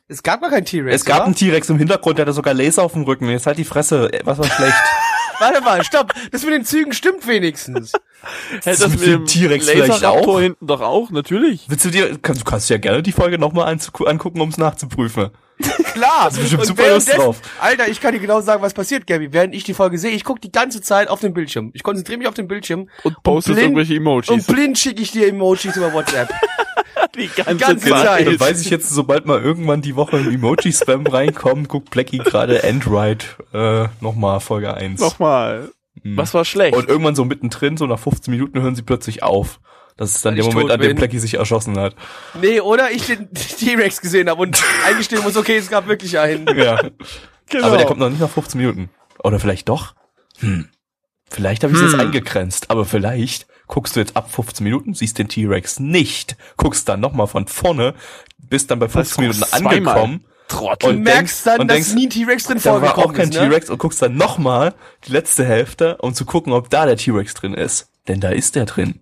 Es 0.09 0.23
gab 0.23 0.41
gar 0.41 0.51
keinen 0.51 0.65
T-Rex. 0.65 0.95
es 0.95 1.05
gab 1.05 1.19
oder? 1.19 1.25
einen 1.27 1.35
T-Rex 1.35 1.69
im 1.69 1.79
Hintergrund, 1.79 2.19
der 2.19 2.27
hatte 2.27 2.33
sogar 2.33 2.55
Laser 2.55 2.83
auf 2.83 2.93
dem 2.93 3.03
Rücken. 3.03 3.29
Jetzt 3.29 3.47
halt 3.47 3.59
die 3.59 3.65
Fresse. 3.65 4.11
Was 4.25 4.39
war 4.39 4.47
schlecht? 4.47 4.77
Warte 5.39 5.61
mal, 5.61 5.85
stopp. 5.85 6.15
Das 6.31 6.45
mit 6.45 6.55
den 6.55 6.65
Zügen 6.65 6.93
stimmt 6.93 7.27
wenigstens. 7.27 7.93
Hätte 8.63 8.83
das 8.83 8.91
mit 8.91 9.07
dem 9.07 9.27
T-Rex 9.27 9.69
vielleicht 9.69 10.05
auch? 10.05 10.41
hinten 10.41 10.67
doch 10.67 10.81
auch, 10.81 11.11
natürlich. 11.11 11.69
Willst 11.69 11.85
du 11.85 11.91
dir, 11.91 12.19
kannst, 12.19 12.43
du 12.43 12.45
kannst 12.45 12.71
ja 12.71 12.79
gerne 12.79 13.03
die 13.03 13.13
Folge 13.13 13.39
nochmal 13.39 13.69
angucken, 13.69 14.41
um 14.41 14.49
es 14.49 14.59
nachzuprüfen. 14.59 15.31
Klar. 15.95 16.25
Hast 16.25 16.37
du 16.37 16.41
bestimmt 16.43 16.61
Und 16.63 16.67
super 16.69 16.91
Lust 16.91 17.17
drauf. 17.17 17.41
Alter, 17.61 17.89
ich 17.89 18.01
kann 18.01 18.13
dir 18.13 18.21
genau 18.21 18.41
sagen, 18.41 18.63
was 18.63 18.75
passiert, 18.75 19.07
Gabby. 19.07 19.33
Während 19.33 19.55
ich 19.55 19.65
die 19.65 19.75
Folge 19.75 19.97
sehe, 19.99 20.11
ich 20.11 20.25
gucke 20.25 20.41
die 20.41 20.53
ganze 20.53 20.83
Zeit 20.83 21.09
auf 21.09 21.21
den 21.21 21.33
Bildschirm. 21.33 21.71
Ich 21.75 21.83
konzentriere 21.83 22.19
mich 22.19 22.29
auf 22.29 22.35
den 22.35 22.47
Bildschirm. 22.49 22.89
Und 23.05 23.23
postest 23.23 23.55
blind- 23.57 23.63
irgendwelche 23.79 23.95
Und 23.95 24.01
Emojis. 24.01 24.47
blind 24.47 24.79
schicke 24.79 25.03
ich 25.03 25.13
dir 25.13 25.29
Emojis 25.29 25.77
über 25.77 25.93
WhatsApp. 25.93 26.29
die 27.17 27.29
ganze, 27.29 27.57
ganze 27.57 27.89
Genau, 27.89 28.03
Zeit. 28.03 28.27
dann 28.27 28.39
weiß 28.41 28.61
ich 28.61 28.71
jetzt, 28.71 28.91
sobald 28.91 29.25
mal 29.27 29.41
irgendwann 29.43 29.81
die 29.81 29.97
Woche 29.97 30.19
im 30.19 30.31
Emoji-Spam 30.31 31.07
reinkommt, 31.11 31.69
guckt 31.69 31.91
Blackie 31.91 32.19
gerade 32.19 32.63
Android 32.65 33.25
äh, 33.55 33.87
nochmal 34.01 34.41
Folge 34.41 34.75
1. 34.75 35.01
Nochmal. 35.01 35.71
Hm. 36.03 36.17
Was 36.19 36.35
war 36.35 36.45
schlecht? 36.45 36.77
Und 36.77 36.89
irgendwann 36.91 37.15
so 37.15 37.25
mittendrin, 37.25 37.79
so 37.79 37.87
nach 37.87 37.99
15 37.99 38.31
Minuten 38.31 38.61
hören 38.61 38.75
sie 38.77 38.83
plötzlich 38.83 39.23
auf. 39.23 39.61
Das 39.97 40.15
ist 40.15 40.25
dann 40.25 40.37
Weil 40.37 40.43
der 40.43 40.53
Moment, 40.53 40.71
an 40.71 40.81
dem. 40.81 40.97
Blackie 40.97 41.19
sich 41.19 41.35
erschossen 41.35 41.79
hat. 41.79 41.95
Nee, 42.41 42.61
oder 42.61 42.91
ich 42.91 43.07
den 43.07 43.33
T-Rex 43.35 44.01
gesehen 44.01 44.29
habe 44.29 44.43
und 44.43 44.63
eingestehen 44.87 45.23
muss, 45.23 45.37
okay, 45.37 45.57
es 45.57 45.71
gab 45.71 45.87
wirklich 45.89 46.19
einen. 46.19 46.47
Ja. 46.57 46.81
genau. 47.49 47.67
Aber 47.67 47.77
der 47.79 47.87
kommt 47.87 48.01
noch 48.01 48.11
nicht 48.11 48.21
nach 48.21 48.31
15 48.31 48.61
Minuten. 48.61 48.91
Oder 49.25 49.41
vielleicht 49.41 49.69
doch? 49.69 49.95
Hm. 50.41 50.69
Vielleicht 51.31 51.65
habe 51.65 51.73
ich 51.73 51.79
es 51.81 51.85
Hm. 51.85 51.91
jetzt 51.93 52.01
eingegrenzt, 52.01 52.71
aber 52.71 52.85
vielleicht 52.85 53.47
guckst 53.67 53.97
du 53.97 54.01
jetzt 54.01 54.17
ab 54.17 54.31
15 54.31 54.63
Minuten, 54.63 54.95
siehst 54.95 55.19
den 55.19 55.29
T-Rex 55.29 55.81
nicht, 55.81 56.37
guckst 56.57 56.89
dann 56.89 57.01
nochmal 57.01 57.27
von 57.27 57.47
vorne, 57.49 57.95
bist 58.39 58.71
dann 58.71 58.79
bei 58.79 58.89
15 58.89 59.23
Minuten 59.23 59.43
angekommen, 59.53 60.25
Trottel. 60.49 60.93
Du 60.93 60.99
merkst 61.01 61.45
dann, 61.47 61.61
und 61.61 61.69
dass 61.69 61.75
denkst, 61.77 61.95
nie 61.95 62.07
ein 62.07 62.11
T-Rex 62.11 62.45
drin 62.45 62.61
da 62.63 62.81
war 62.81 62.91
auch 62.91 62.95
vorgekommen 62.95 63.17
kein 63.17 63.29
ist, 63.31 63.35
ne? 63.35 63.49
T-Rex 63.49 63.71
und 63.71 63.79
guckst 63.79 64.01
dann 64.03 64.17
nochmal 64.17 64.75
die 65.07 65.13
letzte 65.13 65.45
Hälfte, 65.45 65.97
um 65.97 66.15
zu 66.15 66.25
gucken, 66.25 66.53
ob 66.53 66.71
da 66.71 66.87
der 66.87 66.97
T-Rex 66.97 67.35
drin 67.35 67.55
ist. 67.55 67.89
Denn 68.07 68.21
da 68.21 68.29
ist 68.29 68.55
der 68.55 68.67
drin. 68.67 69.01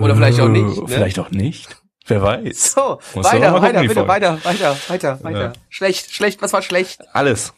Oder 0.00 0.16
vielleicht 0.16 0.40
auch 0.40 0.48
nicht, 0.48 0.76
ne? 0.76 0.88
Vielleicht 0.88 1.18
auch 1.18 1.30
nicht. 1.30 1.76
Wer 2.06 2.22
weiß. 2.22 2.72
So, 2.72 2.98
Muss 3.14 3.26
doch 3.26 3.32
weiter, 3.32 3.62
weiter, 3.62 3.80
bitte, 3.82 4.08
weiter, 4.08 4.38
weiter, 4.44 4.76
weiter, 4.88 5.18
weiter. 5.22 5.40
Ja. 5.40 5.52
Schlecht, 5.68 6.12
schlecht, 6.12 6.42
was 6.42 6.52
war 6.52 6.62
schlecht? 6.62 7.00
Alles. 7.12 7.52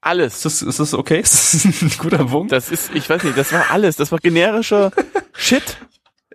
Alles. 0.00 0.36
Ist 0.36 0.44
das, 0.44 0.62
ist 0.62 0.78
das 0.80 0.94
okay? 0.94 1.20
Ist 1.22 1.54
das 1.64 1.82
ein 1.82 1.92
guter 1.98 2.24
Punkt? 2.24 2.52
Das 2.52 2.70
ist, 2.70 2.94
ich 2.94 3.10
weiß 3.10 3.24
nicht, 3.24 3.36
das 3.36 3.52
war 3.52 3.70
alles. 3.70 3.96
Das 3.96 4.12
war 4.12 4.18
generischer 4.18 4.92
Shit. 5.32 5.78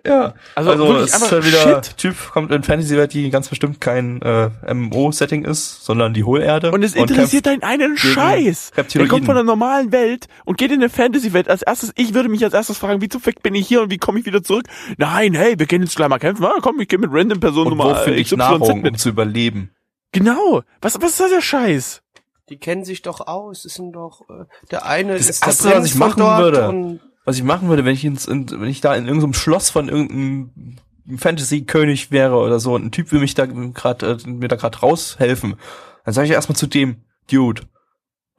Ja. 0.06 0.34
Also 0.54 0.70
Also, 0.70 0.96
es 0.96 1.14
ist 1.14 1.32
halt 1.32 1.46
wieder, 1.46 1.82
Shit. 1.82 1.96
Typ 1.96 2.30
kommt 2.32 2.50
in 2.52 2.62
Fantasy-Welt, 2.62 3.12
die 3.12 3.30
ganz 3.30 3.48
bestimmt 3.48 3.80
kein 3.80 4.20
äh, 4.22 4.50
MMO-Setting 4.72 5.44
ist, 5.44 5.84
sondern 5.84 6.14
die 6.14 6.24
Hohlerde. 6.24 6.72
Und 6.72 6.82
es 6.82 6.94
interessiert 6.94 7.48
einen 7.48 7.62
einen 7.62 7.96
Scheiß. 7.96 8.72
Der 8.94 9.08
kommt 9.08 9.24
von 9.26 9.34
der 9.34 9.44
normalen 9.44 9.92
Welt 9.92 10.26
und 10.44 10.58
geht 10.58 10.70
in 10.70 10.80
eine 10.80 10.90
Fantasy-Welt. 10.90 11.48
Als 11.48 11.62
erstes, 11.62 11.92
ich 11.96 12.14
würde 12.14 12.28
mich 12.28 12.44
als 12.44 12.54
erstes 12.54 12.78
fragen, 12.78 13.00
wie 13.00 13.08
zum 13.08 13.20
Fick 13.20 13.42
bin 13.42 13.54
ich 13.54 13.66
hier 13.66 13.82
und 13.82 13.90
wie 13.90 13.98
komme 13.98 14.20
ich 14.20 14.26
wieder 14.26 14.42
zurück? 14.42 14.66
Nein, 14.98 15.34
hey, 15.34 15.58
wir 15.58 15.66
können 15.66 15.84
jetzt 15.84 15.96
gleich 15.96 16.08
mal 16.08 16.18
kämpfen. 16.18 16.44
Ah, 16.44 16.58
komm, 16.60 16.80
ich 16.80 16.88
gehe 16.88 16.98
mit 16.98 17.10
random 17.12 17.40
Person 17.40 17.66
Und 17.66 17.78
wo 17.78 17.82
Nummer 17.84 17.96
finde 17.96 18.18
ich 18.20 18.26
XYZ 18.26 18.38
Nahrung, 18.38 18.70
um 18.70 18.80
mit. 18.82 18.98
zu 19.00 19.08
überleben? 19.08 19.70
Genau. 20.12 20.62
Was, 20.80 21.00
was 21.00 21.10
ist 21.12 21.20
das 21.20 21.30
der 21.30 21.40
Scheiß? 21.40 22.02
Die 22.50 22.58
kennen 22.58 22.84
sich 22.84 23.00
doch 23.00 23.26
aus, 23.26 23.62
das 23.62 23.74
sind 23.74 23.92
doch, 23.92 24.20
äh, 24.28 24.44
der 24.70 24.84
eine 24.84 25.14
Das 25.14 25.30
ist 25.30 25.40
der 25.42 25.48
Erste, 25.48 25.70
was 25.70 25.86
ich 25.86 25.94
machen 25.94 26.22
würde. 26.22 27.00
Was 27.24 27.36
ich 27.36 27.42
machen 27.42 27.68
würde, 27.68 27.84
wenn 27.84 27.94
ich 27.94 28.04
ins, 28.04 28.26
in, 28.26 28.50
wenn 28.50 28.68
ich 28.68 28.80
da 28.80 28.94
in 28.94 29.06
irgendeinem 29.06 29.32
Schloss 29.32 29.70
von 29.70 29.88
irgendeinem 29.88 30.76
Fantasy-König 31.16 32.10
wäre 32.10 32.36
oder 32.36 32.60
so 32.60 32.74
und 32.74 32.84
ein 32.84 32.92
Typ 32.92 33.12
will 33.12 33.20
mich 33.20 33.34
da 33.34 33.46
gerade 33.46 34.18
äh, 34.24 34.28
mir 34.28 34.48
da 34.48 34.56
gerade 34.56 34.78
raushelfen, 34.78 35.56
dann 36.04 36.14
sage 36.14 36.26
ich 36.26 36.32
erstmal 36.32 36.56
zu 36.56 36.66
dem, 36.66 36.96
Dude, 37.30 37.62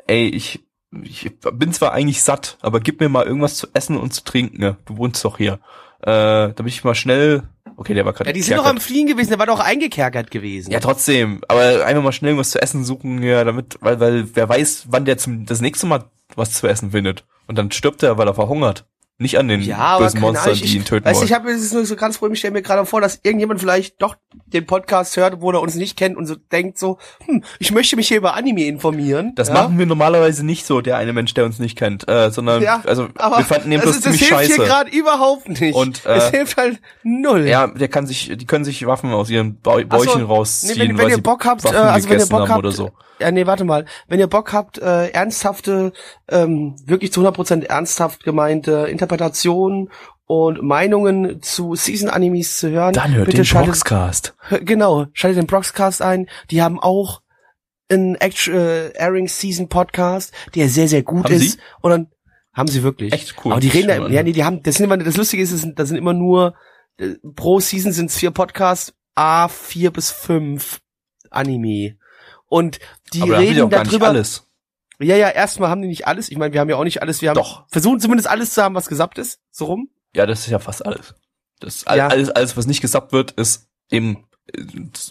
ey, 0.07 0.27
ich, 0.27 0.63
ich 1.01 1.31
bin 1.53 1.73
zwar 1.73 1.93
eigentlich 1.93 2.21
satt, 2.21 2.57
aber 2.61 2.79
gib 2.79 2.99
mir 2.99 3.09
mal 3.09 3.25
irgendwas 3.25 3.55
zu 3.55 3.67
essen 3.73 3.97
und 3.97 4.13
zu 4.13 4.23
trinken. 4.23 4.59
Ne? 4.59 4.77
Du 4.85 4.97
wohnst 4.97 5.25
doch 5.25 5.37
hier. 5.37 5.59
Äh, 6.01 6.53
damit 6.53 6.67
ich 6.67 6.83
mal 6.83 6.93
schnell. 6.93 7.43
Okay, 7.77 7.95
der 7.95 8.05
war 8.05 8.13
gerade. 8.13 8.29
Ja, 8.29 8.33
die 8.33 8.41
sind 8.41 8.57
doch 8.57 8.65
am 8.65 8.79
Fliehen 8.79 9.07
gewesen, 9.07 9.29
der 9.29 9.39
war 9.39 9.47
doch 9.47 9.59
eingekerkert 9.59 10.29
gewesen. 10.29 10.71
Ja, 10.71 10.79
trotzdem. 10.79 11.41
Aber 11.47 11.85
einfach 11.85 12.03
mal 12.03 12.11
schnell 12.11 12.29
irgendwas 12.29 12.51
zu 12.51 12.61
essen 12.61 12.85
suchen, 12.85 13.23
ja, 13.23 13.43
damit, 13.43 13.77
weil, 13.81 13.99
weil 13.99 14.35
wer 14.35 14.47
weiß, 14.47 14.85
wann 14.89 15.05
der 15.05 15.17
zum 15.17 15.45
das 15.45 15.61
nächste 15.61 15.87
Mal 15.87 16.05
was 16.35 16.53
zu 16.53 16.67
essen 16.67 16.91
findet. 16.91 17.25
Und 17.47 17.57
dann 17.57 17.71
stirbt 17.71 18.03
er, 18.03 18.17
weil 18.17 18.27
er 18.27 18.33
verhungert. 18.33 18.85
Nicht 19.17 19.37
an 19.39 19.47
den 19.47 19.61
Ja, 19.61 19.97
bösen 19.97 20.19
Monstern, 20.19 20.55
die 20.55 20.75
ihn 20.75 20.83
töten 20.83 21.05
weißt, 21.05 21.15
du, 21.15 21.19
wollen. 21.19 21.27
ich 21.27 21.33
habe 21.33 21.49
jetzt 21.49 21.73
nur 21.73 21.85
so 21.85 21.95
ganz 21.95 22.17
Problem, 22.17 22.33
ich 22.33 22.39
stelle 22.39 22.51
mir 22.51 22.61
gerade 22.61 22.85
vor, 22.85 22.99
dass 22.99 23.21
irgendjemand 23.23 23.61
vielleicht 23.61 24.01
doch 24.01 24.15
den 24.47 24.65
Podcast 24.65 25.15
hört, 25.15 25.35
obwohl 25.35 25.55
er 25.55 25.61
uns 25.61 25.75
nicht 25.75 25.95
kennt 25.97 26.17
und 26.17 26.25
so 26.25 26.35
denkt 26.51 26.77
so, 26.77 26.97
hm, 27.25 27.41
ich 27.59 27.71
möchte 27.71 27.95
mich 27.95 28.09
hier 28.09 28.17
über 28.17 28.33
Anime 28.35 28.65
informieren. 28.65 29.31
Das 29.35 29.47
ja? 29.47 29.53
machen 29.53 29.79
wir 29.79 29.85
normalerweise 29.85 30.45
nicht 30.45 30.65
so, 30.65 30.81
der 30.81 30.97
eine 30.97 31.13
Mensch, 31.13 31.33
der 31.33 31.45
uns 31.45 31.59
nicht 31.59 31.77
kennt, 31.77 32.05
äh, 32.09 32.29
sondern 32.29 32.61
ja, 32.61 32.81
also 32.85 33.07
wir 33.07 33.45
fanden 33.45 33.69
den 33.69 33.79
das, 33.79 33.85
bloß 33.85 33.95
ist- 33.95 34.05
das 34.05 34.13
ziemlich 34.17 34.27
hilft 34.27 34.45
hier 34.47 34.55
scheiße. 34.57 34.67
gerade 34.69 34.89
überhaupt 34.97 35.47
nicht. 35.61 35.75
Und, 35.75 36.05
es 36.05 36.23
äh, 36.25 36.31
hilft 36.31 36.57
halt 36.57 36.81
null. 37.03 37.47
Ja, 37.47 37.67
der 37.67 37.87
kann 37.87 38.05
sich, 38.07 38.33
die 38.35 38.45
können 38.45 38.65
sich 38.65 38.85
Waffen 38.85 39.13
aus 39.13 39.29
ihren 39.29 39.61
Bau 39.61 39.77
Ach 39.77 39.97
so, 39.97 40.05
Bäuchen 40.05 40.23
rausziehen, 40.23 40.73
nee, 40.77 40.89
wenn, 40.89 40.97
wenn 40.97 41.07
ihr 41.09 41.15
sie 41.15 41.21
Bock 41.21 41.45
habt, 41.45 41.63
äh, 41.63 41.69
also 41.69 42.09
wenn 42.09 42.19
ihr 42.19 42.25
Bock 42.25 42.41
haben 42.41 42.49
habt, 42.49 42.59
oder 42.59 42.71
so. 42.73 42.91
ja 43.21 43.31
nee, 43.31 43.47
warte 43.47 43.63
mal, 43.63 43.85
wenn 44.09 44.19
ihr 44.19 44.27
Bock 44.27 44.51
habt, 44.51 44.77
äh, 44.77 45.07
ernsthafte, 45.11 45.93
ähm, 46.29 46.75
wirklich 46.85 47.13
zu 47.13 47.21
100% 47.21 47.63
ernsthaft 47.65 48.23
gemeinte 48.25 48.87
Interpretationen 49.05 49.89
und 50.25 50.63
Meinungen 50.63 51.41
zu 51.41 51.75
Season-Animes 51.75 52.57
zu 52.57 52.69
hören, 52.71 52.93
Dann 52.93 53.13
hört 53.13 53.25
bitte 53.27 53.37
den 53.37 53.45
schaltet, 53.45 53.73
Boxcast. 53.73 54.35
genau, 54.61 55.05
schaltet 55.13 55.43
den 55.43 55.47
Broxcast 55.47 56.01
ein, 56.01 56.27
die 56.49 56.61
haben 56.61 56.79
auch 56.79 57.21
einen 57.89 58.15
Act 58.15 58.47
äh, 58.47 58.91
Airing 58.97 59.27
Season 59.27 59.69
Podcast, 59.69 60.33
der 60.55 60.69
sehr, 60.69 60.87
sehr 60.87 61.03
gut 61.03 61.25
Haben 61.25 61.35
ist. 61.35 61.51
sie? 61.53 61.59
Und 61.81 61.91
dann 61.91 62.07
haben 62.53 62.67
sie 62.67 62.81
wirklich. 62.81 63.13
Echt 63.13 63.35
cool. 63.43 63.51
Aber 63.51 63.61
die 63.61 63.67
reden 63.67 63.87
da, 63.87 64.07
ja, 64.07 64.23
nee, 64.23 64.31
die 64.31 64.43
haben, 64.43 64.63
das 64.63 64.75
sind 64.75 64.85
immer, 64.85 64.97
das 64.97 65.17
Lustige 65.17 65.43
ist, 65.43 65.53
das 65.53 65.61
sind, 65.61 65.77
das 65.77 65.89
sind 65.89 65.97
immer 65.97 66.13
nur, 66.13 66.55
äh, 66.97 67.13
pro 67.35 67.59
Season 67.59 67.91
sind 67.91 68.09
es 68.09 68.17
vier 68.17 68.31
Podcasts, 68.31 68.93
a 69.13 69.47
vier 69.47 69.91
bis 69.91 70.09
fünf 70.09 70.79
Anime. 71.29 71.97
Und 72.47 72.79
die 73.13 73.21
reden 73.21 73.69
darüber. 73.69 74.23
Ja, 74.99 75.15
ja, 75.17 75.29
erstmal 75.29 75.69
haben 75.69 75.81
die 75.81 75.87
nicht 75.87 76.07
alles. 76.07 76.29
Ich 76.29 76.37
meine, 76.37 76.53
wir 76.53 76.59
haben 76.61 76.69
ja 76.69 76.75
auch 76.77 76.83
nicht 76.83 77.01
alles. 77.01 77.21
Wir 77.21 77.29
haben 77.29 77.35
Doch. 77.35 77.65
versuchen 77.69 77.99
zumindest 77.99 78.29
alles 78.29 78.53
zu 78.53 78.63
haben, 78.63 78.75
was 78.75 78.87
gesappt 78.87 79.17
ist. 79.17 79.39
So 79.51 79.65
rum. 79.65 79.89
Ja, 80.15 80.25
das 80.25 80.39
ist 80.41 80.47
ja 80.49 80.59
fast 80.59 80.85
alles. 80.85 81.15
Das 81.59 81.85
all, 81.87 81.97
Ja. 81.97 82.07
alles, 82.07 82.29
alles, 82.29 82.55
was 82.57 82.65
nicht 82.67 82.81
gesappt 82.81 83.11
wird, 83.11 83.31
ist 83.31 83.67
eben 83.91 84.25
äh, 84.53 84.61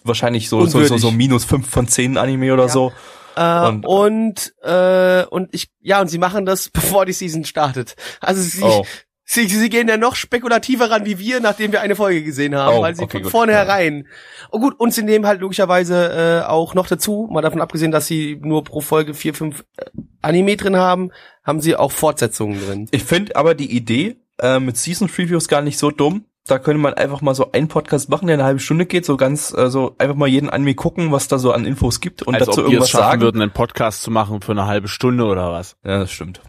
wahrscheinlich 0.04 0.48
so, 0.48 0.64
so, 0.66 0.84
so, 0.84 0.96
so 0.96 1.10
minus 1.10 1.44
fünf 1.44 1.68
von 1.68 1.88
zehn 1.88 2.16
Anime 2.16 2.52
oder 2.52 2.64
Ja. 2.64 2.68
so. 2.68 2.92
Äh, 3.36 3.66
Und- 3.68 3.84
und, 3.86 4.54
äh, 4.62 5.24
und 5.26 5.52
ich, 5.52 5.68
ja, 5.80 6.00
und 6.00 6.06
sie 6.08 6.18
machen 6.18 6.46
das, 6.46 6.68
bevor 6.72 7.04
die 7.04 7.12
Season 7.12 7.44
startet. 7.44 7.96
Also 8.20 8.40
sie, 8.42 8.62
Oh. 8.62 8.84
Sie, 9.24 9.46
sie 9.46 9.68
gehen 9.70 9.88
ja 9.88 9.96
noch 9.96 10.14
spekulativer 10.16 10.90
ran 10.90 11.04
wie 11.06 11.18
wir, 11.18 11.40
nachdem 11.40 11.72
wir 11.72 11.80
eine 11.80 11.96
Folge 11.96 12.22
gesehen 12.22 12.54
haben, 12.54 12.76
Oh, 12.78 12.82
weil 12.82 12.94
sie 12.94 13.02
okay, 13.02 13.12
von 13.18 13.22
gut, 13.22 13.30
vornherein. 13.30 14.06
Oh 14.50 14.60
gut, 14.60 14.78
und 14.78 14.92
sie 14.92 15.02
nehmen 15.02 15.26
halt 15.26 15.40
logischerweise 15.40 16.42
äh, 16.44 16.48
auch 16.48 16.74
noch 16.74 16.86
dazu, 16.86 17.28
mal 17.30 17.40
davon 17.42 17.60
abgesehen, 17.60 17.90
dass 17.90 18.06
sie 18.06 18.38
nur 18.42 18.64
pro 18.64 18.80
Folge 18.80 19.14
vier, 19.14 19.34
fünf 19.34 19.64
äh, 19.76 19.84
Anime 20.22 20.56
drin 20.56 20.76
haben, 20.76 21.10
haben 21.42 21.60
sie 21.60 21.76
auch 21.76 21.92
Fortsetzungen 21.92 22.60
drin. 22.64 22.88
Ich 22.90 23.04
finde 23.04 23.36
aber 23.36 23.54
die 23.54 23.74
Idee 23.74 24.16
äh, 24.40 24.58
mit 24.60 24.76
Season 24.76 25.08
Previews 25.08 25.48
gar 25.48 25.62
nicht 25.62 25.78
so 25.78 25.90
dumm. 25.90 26.24
Da 26.46 26.58
könnte 26.58 26.78
man 26.78 26.92
einfach 26.92 27.22
mal 27.22 27.34
so 27.34 27.52
einen 27.52 27.68
Podcast 27.68 28.10
machen, 28.10 28.26
der 28.26 28.34
eine 28.34 28.44
halbe 28.44 28.60
Stunde 28.60 28.84
geht, 28.84 29.06
so 29.06 29.16
ganz, 29.16 29.54
äh, 29.56 29.70
so 29.70 29.94
einfach 29.96 30.14
mal 30.16 30.26
jeden 30.28 30.50
Anime 30.50 30.74
gucken, 30.74 31.10
was 31.10 31.26
da 31.26 31.38
so 31.38 31.52
an 31.52 31.64
Infos 31.64 32.00
gibt 32.00 32.22
und 32.22 32.34
Als 32.34 32.44
dazu 32.44 32.50
ob 32.50 32.56
wir 32.58 32.64
irgendwas 32.64 32.88
es 32.88 32.90
schaffen 32.90 33.04
sagen. 33.12 33.22
würden, 33.22 33.40
einen 33.40 33.50
Podcast 33.50 34.02
zu 34.02 34.10
machen 34.10 34.42
für 34.42 34.52
eine 34.52 34.66
halbe 34.66 34.88
Stunde 34.88 35.24
oder 35.24 35.50
was. 35.52 35.76
Ja, 35.84 36.00
das 36.00 36.12
stimmt. 36.12 36.42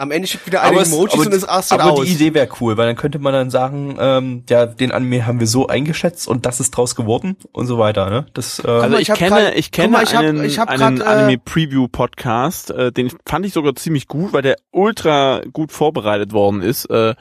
Am 0.00 0.12
Ende 0.12 0.28
schickt 0.28 0.46
wieder 0.46 0.62
eine 0.62 0.78
es- 0.78 0.92
Emojis 0.92 1.14
aber, 1.14 1.22
und 1.26 1.34
es 1.34 1.48
rastet 1.48 1.80
aber 1.80 1.90
aus. 1.92 2.06
die 2.06 2.12
Idee 2.12 2.32
wäre 2.32 2.48
cool, 2.60 2.76
weil 2.76 2.86
dann 2.86 2.94
könnte 2.94 3.18
man 3.18 3.32
dann 3.32 3.50
sagen, 3.50 3.96
ähm, 3.98 4.44
ja, 4.48 4.64
den 4.66 4.92
Anime 4.92 5.26
haben 5.26 5.40
wir 5.40 5.48
so 5.48 5.66
eingeschätzt 5.66 6.28
und 6.28 6.46
das 6.46 6.60
ist 6.60 6.70
draus 6.70 6.94
geworden 6.94 7.36
und 7.50 7.66
so 7.66 7.78
weiter, 7.78 8.08
ne? 8.08 8.26
Das, 8.32 8.60
äh, 8.64 8.68
Also 8.68 8.94
ich, 8.96 9.02
ich 9.02 9.10
hab 9.10 9.18
kenne, 9.18 9.30
grad- 9.36 9.54
ich 9.56 9.70
kenne 9.72 9.88
mal, 9.88 10.04
ich 10.04 10.14
hab- 10.14 10.22
einen, 10.22 10.44
ich 10.44 10.58
hab 10.60 10.68
einen 10.68 10.98
grad, 10.98 11.06
äh, 11.18 11.22
Anime-Preview-Podcast, 11.24 12.70
äh, 12.70 12.92
den 12.92 13.10
fand 13.26 13.46
ich 13.46 13.52
sogar 13.52 13.74
ziemlich 13.74 14.06
gut, 14.08 14.32
weil 14.32 14.42
der 14.42 14.56
ultra 14.70 15.42
gut 15.52 15.72
vorbereitet 15.72 16.32
worden 16.32 16.62
ist. 16.62 16.84
Äh, 16.86 17.14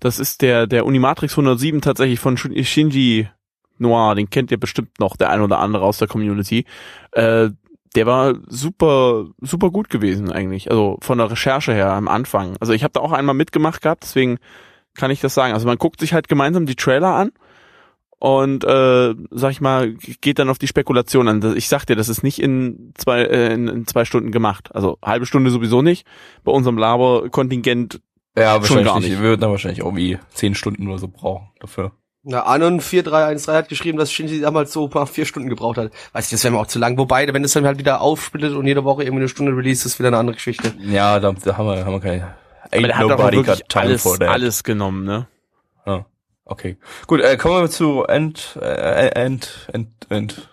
das 0.00 0.18
ist 0.18 0.42
der, 0.42 0.66
der 0.66 0.86
Unimatrix 0.86 1.34
107 1.36 1.80
tatsächlich 1.80 2.18
von 2.18 2.36
Shin- 2.36 2.64
Shinji 2.64 3.28
Noir, 3.78 4.14
den 4.14 4.30
kennt 4.30 4.50
ihr 4.50 4.58
bestimmt 4.60 4.98
noch, 5.00 5.16
der 5.16 5.30
ein 5.30 5.40
oder 5.40 5.58
andere 5.58 5.84
aus 5.84 5.98
der 5.98 6.08
Community. 6.08 6.64
Äh, 7.12 7.50
der 7.94 8.06
war 8.06 8.34
super, 8.48 9.26
super 9.40 9.70
gut 9.70 9.90
gewesen 9.90 10.32
eigentlich. 10.32 10.70
Also 10.70 10.98
von 11.02 11.18
der 11.18 11.30
Recherche 11.30 11.74
her 11.74 11.92
am 11.92 12.08
Anfang. 12.08 12.56
Also 12.60 12.72
ich 12.72 12.84
habe 12.84 12.92
da 12.92 13.00
auch 13.00 13.12
einmal 13.12 13.34
mitgemacht 13.34 13.82
gehabt, 13.82 14.04
deswegen 14.04 14.38
kann 14.94 15.10
ich 15.10 15.20
das 15.20 15.34
sagen. 15.34 15.54
Also 15.54 15.66
man 15.66 15.78
guckt 15.78 16.00
sich 16.00 16.12
halt 16.12 16.28
gemeinsam 16.28 16.66
die 16.66 16.76
Trailer 16.76 17.14
an 17.14 17.32
und 18.18 18.64
äh, 18.64 19.14
sag 19.30 19.50
ich 19.50 19.60
mal, 19.60 19.94
geht 19.94 20.38
dann 20.38 20.48
auf 20.48 20.58
die 20.58 20.68
Spekulation 20.68 21.28
an. 21.28 21.56
Ich 21.56 21.68
sag 21.68 21.84
dir, 21.86 21.96
das 21.96 22.08
ist 22.08 22.22
nicht 22.22 22.40
in 22.40 22.92
zwei, 22.94 23.22
äh, 23.22 23.52
in, 23.52 23.68
in 23.68 23.86
zwei 23.86 24.04
Stunden 24.04 24.30
gemacht. 24.30 24.74
Also 24.74 24.98
halbe 25.02 25.26
Stunde 25.26 25.50
sowieso 25.50 25.82
nicht. 25.82 26.06
Bei 26.44 26.52
unserem 26.52 26.78
Laberkontingent 26.78 28.00
ja, 28.36 28.52
schon 28.52 28.60
wahrscheinlich 28.62 28.86
gar 28.86 29.00
nicht. 29.00 29.10
Wir 29.10 29.18
würden 29.18 29.40
dann 29.40 29.50
wahrscheinlich 29.50 29.80
irgendwie 29.80 30.18
zehn 30.30 30.54
Stunden 30.54 30.86
oder 30.88 30.98
so 30.98 31.08
brauchen 31.08 31.48
dafür. 31.60 31.92
Ja, 32.24 32.44
Anon 32.44 32.80
4313 32.80 33.54
hat 33.54 33.68
geschrieben, 33.68 33.98
dass 33.98 34.12
Shinji 34.12 34.40
damals 34.40 34.72
so 34.72 34.84
ein 34.84 34.90
paar 34.90 35.08
vier 35.08 35.26
Stunden 35.26 35.48
gebraucht 35.48 35.76
hat. 35.76 35.90
Weiß 36.12 36.26
ich, 36.26 36.30
das 36.30 36.44
wäre 36.44 36.52
mir 36.52 36.60
auch 36.60 36.68
zu 36.68 36.78
lang. 36.78 36.96
Wobei, 36.96 37.26
wenn 37.32 37.42
es 37.42 37.52
dann 37.52 37.66
halt 37.66 37.78
wieder 37.78 38.00
aufsplittet 38.00 38.54
und 38.54 38.64
jede 38.66 38.84
Woche 38.84 39.02
irgendwie 39.02 39.22
eine 39.22 39.28
Stunde 39.28 39.50
release, 39.56 39.86
ist 39.86 39.98
wieder 39.98 40.08
eine 40.08 40.18
andere 40.18 40.36
Geschichte. 40.36 40.72
Ja, 40.78 41.18
da, 41.18 41.32
da 41.32 41.56
haben 41.56 41.66
wir, 41.66 41.84
haben 41.84 41.92
wir 41.94 42.00
keine. 42.00 42.34
aber 42.70 42.82
der 42.82 42.96
hat 42.96 43.02
doch 43.04 43.10
nobody 43.10 43.36
wirklich 43.38 43.58
got 43.58 43.68
time 43.68 43.84
alles, 43.86 44.02
for 44.02 44.18
that. 44.20 44.28
alles 44.28 44.62
genommen, 44.62 45.04
ne? 45.04 45.26
Ah, 45.84 46.04
okay. 46.44 46.76
Gut, 47.08 47.20
äh, 47.20 47.36
kommen 47.36 47.60
wir 47.60 47.70
zu 47.70 48.04
End, 48.04 48.56
äh, 48.60 49.08
End, 49.08 49.68
End, 49.72 49.88
End. 50.08 50.48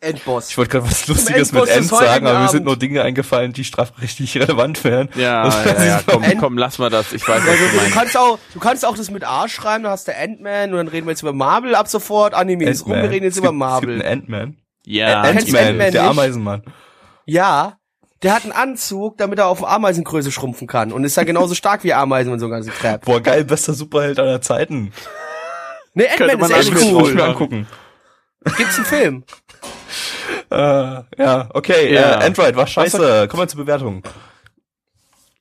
Endboss. 0.00 0.48
Ich 0.50 0.56
wollte 0.58 0.70
gerade 0.78 0.90
was 0.90 1.06
Lustiges 1.08 1.52
mit 1.52 1.68
End 1.68 1.86
sagen, 1.86 2.26
aber 2.26 2.40
mir 2.40 2.48
sind 2.48 2.64
nur 2.64 2.76
Dinge 2.78 3.02
eingefallen, 3.02 3.52
die 3.52 3.64
strafrechtlich 3.64 4.34
relevant 4.38 4.82
wären. 4.82 5.10
Ja, 5.14 5.44
Das 5.44 5.64
ja, 5.64 5.84
ja, 5.84 6.00
komm, 6.06 6.22
End- 6.22 6.40
komm, 6.40 6.56
lass 6.58 6.78
mal 6.78 6.88
das. 6.90 7.12
Ich 7.12 7.26
weiß, 7.28 7.42
was 7.42 7.48
Also, 7.48 7.64
du 7.70 7.76
meinst. 7.76 7.92
kannst 7.92 8.16
auch, 8.16 8.38
du 8.54 8.60
kannst 8.60 8.86
auch 8.86 8.96
das 8.96 9.10
mit 9.10 9.24
A 9.24 9.46
schreiben, 9.48 9.84
dann 9.84 9.92
hast 9.92 10.08
du 10.08 10.16
Ant-Man 10.16 10.70
und 10.70 10.76
dann 10.78 10.88
reden 10.88 11.06
wir 11.06 11.12
jetzt 11.12 11.22
über 11.22 11.32
Marvel 11.34 11.74
ab 11.74 11.88
sofort. 11.88 12.32
Anime 12.34 12.64
ist 12.64 12.86
rum, 12.86 12.92
wir 12.94 13.10
reden 13.10 13.24
jetzt 13.24 13.34
Es 13.34 13.38
über 13.38 13.50
gibt- 13.52 13.62
Es 13.62 13.80
gibt 13.80 13.88
Marvel. 13.88 14.02
einen 14.02 14.20
Ant-Man. 14.22 14.56
Ja, 14.86 15.22
du 15.22 15.28
Ant-Man, 15.38 15.66
Ant-Man 15.68 15.92
der? 15.92 16.02
Ameisenmann. 16.04 16.62
Ja, 17.26 17.76
der 18.22 18.34
hat 18.34 18.44
einen 18.44 18.52
Anzug, 18.52 19.18
damit 19.18 19.38
er 19.38 19.48
auf 19.48 19.66
Ameisengröße 19.66 20.32
schrumpfen 20.32 20.66
kann 20.66 20.92
und 20.92 21.04
ist 21.04 21.16
dann 21.16 21.26
genauso 21.26 21.54
stark 21.54 21.84
wie 21.84 21.92
Ameisen 21.92 22.32
und 22.32 22.38
so 22.38 22.46
ein 22.46 22.50
ganzen 22.50 22.72
Crap. 22.72 23.04
Boah, 23.04 23.20
geil, 23.20 23.44
bester 23.44 23.74
Superheld 23.74 24.18
aller 24.18 24.40
Zeiten. 24.40 24.92
Nee, 25.92 26.04
Könnte 26.16 26.32
Ant-Man 26.34 26.50
man 26.50 26.60
ist 26.60 26.66
echt 26.70 26.72
Muss 26.92 27.08
ich 27.10 27.14
mir 27.14 27.22
cool. 27.22 27.28
angucken. 27.30 27.66
Gibt's 28.56 28.76
einen 28.76 28.86
Film? 28.86 29.24
Äh, 30.50 30.56
ja, 30.56 31.48
okay, 31.54 31.92
Ja. 31.92 32.20
Äh, 32.20 32.26
Android 32.26 32.56
war 32.56 32.66
scheiße. 32.66 33.28
Kommen 33.28 33.42
wir 33.42 33.48
zur 33.48 33.60
Bewertung. 33.60 34.02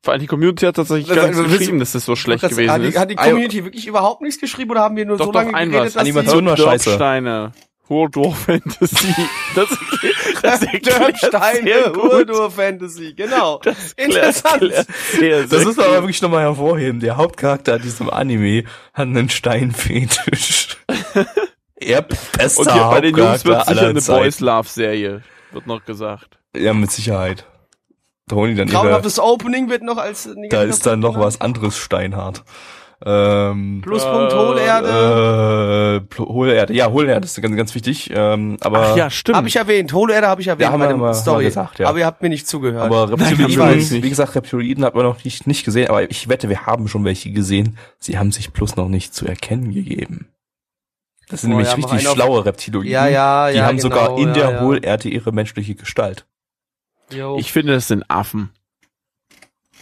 Vor 0.01 0.13
allem 0.13 0.21
die 0.21 0.27
Community 0.27 0.65
hat 0.65 0.77
tatsächlich 0.77 1.09
also, 1.11 1.39
willst 1.39 1.59
geschrieben, 1.59 1.79
dass 1.79 1.91
das 1.91 2.05
so 2.05 2.15
schlecht 2.15 2.43
das, 2.43 2.51
gewesen 2.51 2.71
hat, 2.71 2.81
die, 2.81 2.87
ist. 2.87 2.97
hat 2.97 3.09
die 3.09 3.15
Community 3.15 3.65
wirklich 3.65 3.85
überhaupt 3.85 4.21
nichts 4.21 4.39
geschrieben 4.39 4.71
oder 4.71 4.81
haben 4.81 4.95
wir 4.95 5.05
nur 5.05 5.17
Doch, 5.17 5.25
so 5.25 5.31
doch, 5.31 5.41
lange 5.41 5.53
ein 5.53 5.71
geredet, 5.71 5.87
was. 5.87 5.93
dass 5.93 6.01
Animation 6.01 6.45
die, 6.45 6.49
war 6.51 6.57
scheiße. 6.57 6.93
Steine. 6.93 7.51
Hodor 7.89 8.35
Fantasy. 8.35 9.13
Das, 9.55 9.69
das 10.43 10.61
erklärt 10.61 11.17
Steine, 11.17 11.63
sehr 11.63 11.89
gut. 11.89 12.11
Urdur 12.11 12.51
Fantasy, 12.51 13.13
genau. 13.13 13.59
Interessant. 13.97 14.61
Erklärt 14.61 14.87
sehr, 15.11 15.47
Das 15.47 15.75
man 15.75 15.85
aber 15.85 15.95
wirklich 15.95 16.21
nochmal 16.21 16.43
hervorheben. 16.43 16.99
Der 16.99 17.17
Hauptcharakter 17.17 17.77
in 17.77 17.81
diesem 17.81 18.09
Anime 18.09 18.63
hat 18.93 19.07
einen 19.07 19.29
Steinfetisch. 19.29 20.77
er 21.79 22.01
bester 22.37 22.59
Und 22.61 22.73
hier 22.73 22.83
bei 22.83 23.01
den 23.01 23.15
Jungs 23.17 23.45
wird 23.45 23.65
sicher 23.65 23.87
eine. 23.87 24.01
Boys 24.01 24.39
Love 24.39 24.67
Serie, 24.67 25.21
wird 25.51 25.67
noch 25.67 25.83
gesagt. 25.85 26.37
Ja, 26.55 26.73
mit 26.73 26.91
Sicherheit. 26.91 27.45
Da 28.27 28.35
holen 28.35 28.51
die 28.51 28.57
dann 28.57 28.67
ihre, 28.67 28.77
Grauenhaftes 28.77 29.19
Opening 29.19 29.69
wird 29.69 29.81
noch 29.81 29.97
als 29.97 30.23
da 30.25 30.33
negativer 30.35 30.65
ist 30.69 30.85
dann 30.85 30.99
noch 30.99 31.17
was 31.19 31.41
anderes 31.41 31.77
steinhart. 31.77 32.43
Ähm, 33.05 33.79
Pluspunkt 33.81 34.33
Hohlerde. 34.33 36.01
äh, 36.11 36.21
Hohlerde. 36.21 36.73
Ja, 36.73 36.91
Hohlerde 36.91 37.25
ist 37.25 37.41
ganz, 37.41 37.55
ganz 37.55 37.73
wichtig. 37.73 38.11
Ähm, 38.13 38.57
aber, 38.59 38.89
Ach 38.91 38.97
ja, 38.97 39.09
stimmt. 39.09 39.37
Habe 39.37 39.47
ich 39.47 39.55
erwähnt, 39.55 39.93
Hohlerde 39.93 40.27
habe 40.27 40.41
ich 40.41 40.47
erwähnt 40.47 40.63
Ja, 40.67 40.71
haben 40.73 40.79
bei 40.81 40.89
wir 40.89 40.97
mal- 40.97 41.13
Story. 41.13 41.43
mal 41.43 41.47
gesagt, 41.47 41.79
ja. 41.79 41.87
Aber 41.87 41.97
ihr 41.99 42.05
habt 42.05 42.21
mir 42.21 42.27
nicht 42.29 42.45
zugehört. 42.47 42.83
aber 42.83 43.09
Reptiloiden, 43.11 44.03
wie 44.03 44.09
gesagt, 44.09 44.35
Reptiloiden 44.35 44.83
hat 44.83 44.95
man 44.95 45.05
noch 45.05 45.23
nicht, 45.23 45.47
nicht 45.47 45.63
gesehen, 45.63 45.87
aber 45.89 46.09
ich 46.11 46.27
wette, 46.27 46.49
wir 46.49 46.65
haben 46.65 46.87
schon 46.89 47.05
welche 47.05 47.31
gesehen. 47.31 47.77
Sie 47.99 48.19
haben 48.19 48.31
sich 48.33 48.51
bloß 48.51 48.75
noch 48.75 48.89
nicht 48.89 49.13
zu 49.15 49.25
erkennen 49.25 49.73
gegeben. 49.73 50.27
Das 51.29 51.41
sind 51.41 51.53
Oh, 51.53 51.57
nämlich 51.57 51.75
richtig 51.77 52.01
schlaue 52.09 52.43
Reptiloiden. 52.45 52.91
ja, 52.91 53.07
ja, 53.07 53.49
Die 53.51 53.57
ja. 53.57 53.65
haben 53.65 53.77
genau, 53.77 53.89
sogar 53.95 54.17
in 54.17 54.27
ja, 54.29 54.33
der 54.33 54.51
ja. 54.51 54.61
Hohlerde 54.61 55.09
ihre 55.09 55.31
menschliche 55.31 55.75
Gestalt. 55.75 56.25
Jo, 57.11 57.37
Ich 57.39 57.51
finde, 57.53 57.73
das 57.73 57.87
sind 57.87 58.03
Affen. 58.09 58.49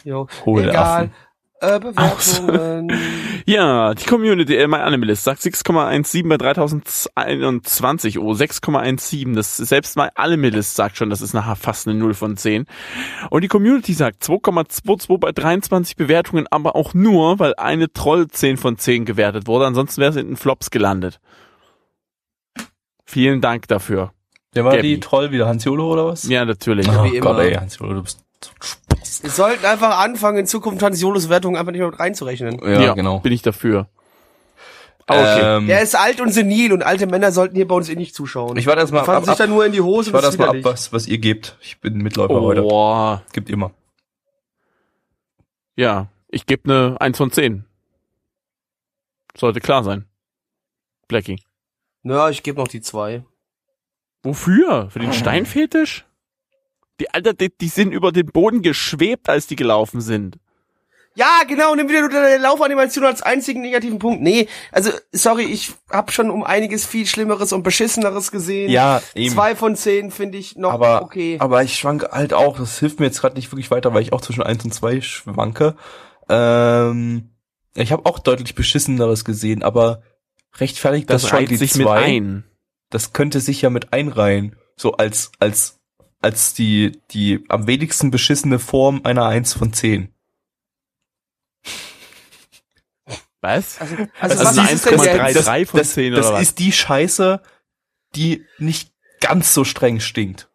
jo. 0.04 0.28
Hohlaffen. 0.46 0.70
Egal. 0.70 1.12
Äh, 1.60 1.80
Bewertungen. 1.80 2.92
Ja, 3.50 3.94
die 3.94 4.04
Community, 4.04 4.58
äh, 4.58 4.68
My 4.68 4.76
Animalist 4.80 5.24
sagt 5.24 5.40
6,17 5.42 6.28
bei 6.28 6.36
3021. 6.38 8.20
Oh, 8.20 8.32
6,17. 8.34 9.36
Das 9.36 9.56
selbst 9.56 9.96
My 9.96 10.10
Animalist 10.16 10.76
sagt 10.76 10.98
schon, 10.98 11.10
das 11.10 11.22
ist 11.22 11.34
nachher 11.34 11.56
fast 11.56 11.88
eine 11.88 11.98
0 11.98 12.14
von 12.14 12.36
10. 12.36 12.66
Und 13.30 13.44
die 13.46 13.48
Community 13.48 13.94
sagt 13.94 14.22
2,22 14.22 15.18
bei 15.20 15.32
23 15.32 15.96
Bewertungen, 15.96 16.46
aber 16.52 16.76
auch 16.76 16.94
nur, 16.94 17.40
weil 17.40 17.54
eine 17.56 17.90
Troll 17.94 18.28
10 18.28 18.58
von 18.58 18.78
10 18.78 19.06
gewertet 19.06 19.48
wurde. 19.48 19.66
Ansonsten 19.66 20.02
wäre 20.02 20.12
es 20.12 20.18
in 20.18 20.28
den 20.28 20.36
Flops 20.36 20.70
gelandet. 20.70 21.22
Vielen 23.06 23.40
Dank 23.40 23.70
dafür. 23.70 24.12
Der 24.56 24.66
war 24.66 24.76
Gabby. 24.76 24.96
die 24.96 25.00
Troll 25.00 25.32
wieder, 25.32 25.48
Hans 25.48 25.64
Jolo 25.64 25.90
oder 25.94 26.08
was? 26.08 26.24
Ja, 26.28 26.44
natürlich. 26.44 26.86
Oh 26.90 27.06
Wie 27.06 27.20
Gott, 27.20 27.32
immer. 27.38 27.44
ey, 27.44 27.54
Hans 27.54 27.80
Jolo, 27.80 27.94
du 27.94 28.04
bist 28.04 28.20
so. 28.44 28.52
Wir 29.22 29.30
sollten 29.30 29.66
einfach 29.66 30.00
anfangen, 30.00 30.40
in 30.40 30.48
Zukunft 30.48 30.82
Hans 30.84 31.02
Jolos 31.02 31.30
Wertung 31.30 31.58
einfach 31.58 31.72
nicht 31.72 31.80
mehr 31.80 31.90
mit 31.90 32.00
reinzurechnen. 32.00 32.60
Ja, 32.64 32.94
genau. 32.94 33.20
Bin 33.20 33.32
ich 33.34 33.42
dafür. 33.42 33.88
Ah, 35.10 35.20
okay. 35.22 35.58
Ähm, 35.58 35.68
Der 35.68 35.82
ist 35.82 35.96
alt 35.96 36.20
und 36.20 36.32
senil 36.34 36.74
und 36.74 36.84
alte 36.84 37.08
Männer 37.08 37.32
sollten 37.32 37.56
hier 37.56 37.68
bei 37.68 37.76
uns 37.76 37.88
eh 37.88 37.96
nicht 37.96 38.14
zuschauen. 38.14 38.58
ich 38.58 38.68
warte 38.68 38.82
erst 38.82 38.92
mal 38.92 39.08
ab, 39.08 39.24
sich 39.24 39.32
ab, 39.32 39.38
da 39.38 39.48
nur 39.48 39.66
in 39.66 39.72
die 39.72 39.80
Hose 39.80 40.10
ich 40.10 40.14
warte 40.14 40.26
das 40.28 40.36
erst 40.36 40.40
mal 40.52 40.58
ab, 40.58 40.64
was, 40.66 40.92
was 40.92 41.08
ihr 41.08 41.18
gebt. 41.18 41.56
Ich 41.62 41.80
bin 41.80 41.98
Mitläufer 42.00 42.42
heute. 42.42 42.64
oh, 42.66 43.18
Gibt 43.34 43.50
immer. 43.50 43.72
ja. 45.76 46.08
Ich 46.30 46.46
gebe 46.46 46.70
eine 46.70 47.00
1 47.00 47.18
von 47.18 47.32
10. 47.32 47.64
Sollte 49.38 49.62
klar 49.62 49.86
sein. 49.86 50.04
Blackie. 51.08 51.42
Naja, 52.04 52.30
ich 52.30 52.44
gebe 52.44 52.60
noch 52.60 52.68
die 52.68 52.82
zwei. 52.82 53.24
Wofür? 54.24 54.90
Für 54.90 55.00
den 55.00 55.14
Steinfetisch? 55.14 56.06
Die 57.00 57.10
Alter, 57.12 57.34
die, 57.34 57.50
die 57.56 57.68
sind 57.68 57.92
über 57.92 58.12
den 58.12 58.28
Boden 58.28 58.62
geschwebt, 58.62 59.30
als 59.30 59.48
die 59.48 59.56
gelaufen 59.56 60.02
sind. 60.02 60.38
Ja, 61.18 61.42
genau, 61.48 61.74
nimm 61.74 61.90
wieder 61.90 62.02
nur 62.02 62.12
deine 62.12 62.38
Laufanimation 62.38 63.04
als 63.04 63.24
einzigen 63.24 63.62
negativen 63.62 63.98
Punkt. 63.98 64.22
Nee, 64.22 64.48
also, 64.72 64.92
sorry, 65.12 65.46
ich 65.46 65.74
hab 65.90 66.12
schon 66.12 66.30
um 66.30 66.44
einiges 66.44 66.86
viel 66.86 67.08
Schlimmeres 67.08 67.54
und 67.54 67.64
Beschisseneres 67.64 68.30
gesehen. 68.30 68.70
Ja, 68.70 69.02
eben. 69.16 69.34
Zwei 69.34 69.56
von 69.56 69.76
zehn 69.76 70.12
finde 70.12 70.38
ich 70.38 70.58
noch 70.58 70.74
aber, 70.74 71.02
okay. 71.02 71.38
aber 71.40 71.64
ich 71.64 71.76
schwanke 71.76 72.10
halt 72.12 72.36
auch. 72.36 72.60
Das 72.60 72.78
hilft 72.78 73.00
mir 73.00 73.08
jetzt 73.08 73.20
gerade 73.20 73.36
nicht 73.36 73.52
wirklich 73.52 73.72
weiter, 73.72 73.96
weil 73.96 74.04
ich 74.04 74.14
auch 74.14 74.22
zwischen 74.22 74.44
1 74.44 74.64
und 74.66 74.74
2 74.76 75.02
schwanke. 75.02 75.76
Ähm, 76.30 77.32
ich 77.74 77.92
habe 77.92 78.06
auch 78.06 78.20
deutlich 78.20 78.54
beschisseneres 78.54 79.26
gesehen, 79.26 79.64
aber 79.64 80.04
rechtfertigt 80.58 81.10
das, 81.10 81.24
Das 81.24 81.32
schon 81.32 81.40
reiht 81.40 81.50
die 81.50 81.56
sich 81.58 81.74
mit 81.76 81.88
zwei? 81.88 82.04
ein. 82.04 82.44
Das 82.92 83.14
könnte 83.14 83.40
sich 83.40 83.64
ja 83.64 83.72
mit 83.72 83.92
einreihen. 83.92 84.56
So 84.76 84.94
als, 84.94 85.32
als, 85.40 85.77
als 86.28 86.54
die, 86.54 87.00
die 87.12 87.46
am 87.48 87.68
wenigsten 87.68 88.12
beschissene 88.12 88.60
Form 88.60 89.00
einer 89.06 89.26
1 89.26 89.54
von 89.54 89.72
10. 89.72 90.14
Was? 93.42 93.80
also, 93.80 93.96
Also, 94.20 94.40
was 94.44 94.58
eine 94.58 94.72
ist 94.72 94.86
es 94.86 94.90
denn 94.92 95.00
1,3 95.00 95.28
jetzt? 95.34 95.46
drei 95.48 95.66
von 95.66 95.78
das, 95.80 95.94
10 95.94 96.14
das 96.14 96.26
oder 96.26 96.36
was? 96.36 96.42
ist 96.42 96.60
die 96.60 96.72
Scheiße, 96.74 97.42
die 98.16 98.46
nicht 98.58 98.92
ganz 99.22 99.54
so 99.54 99.64
streng 99.64 100.00
stinkt. 100.02 100.50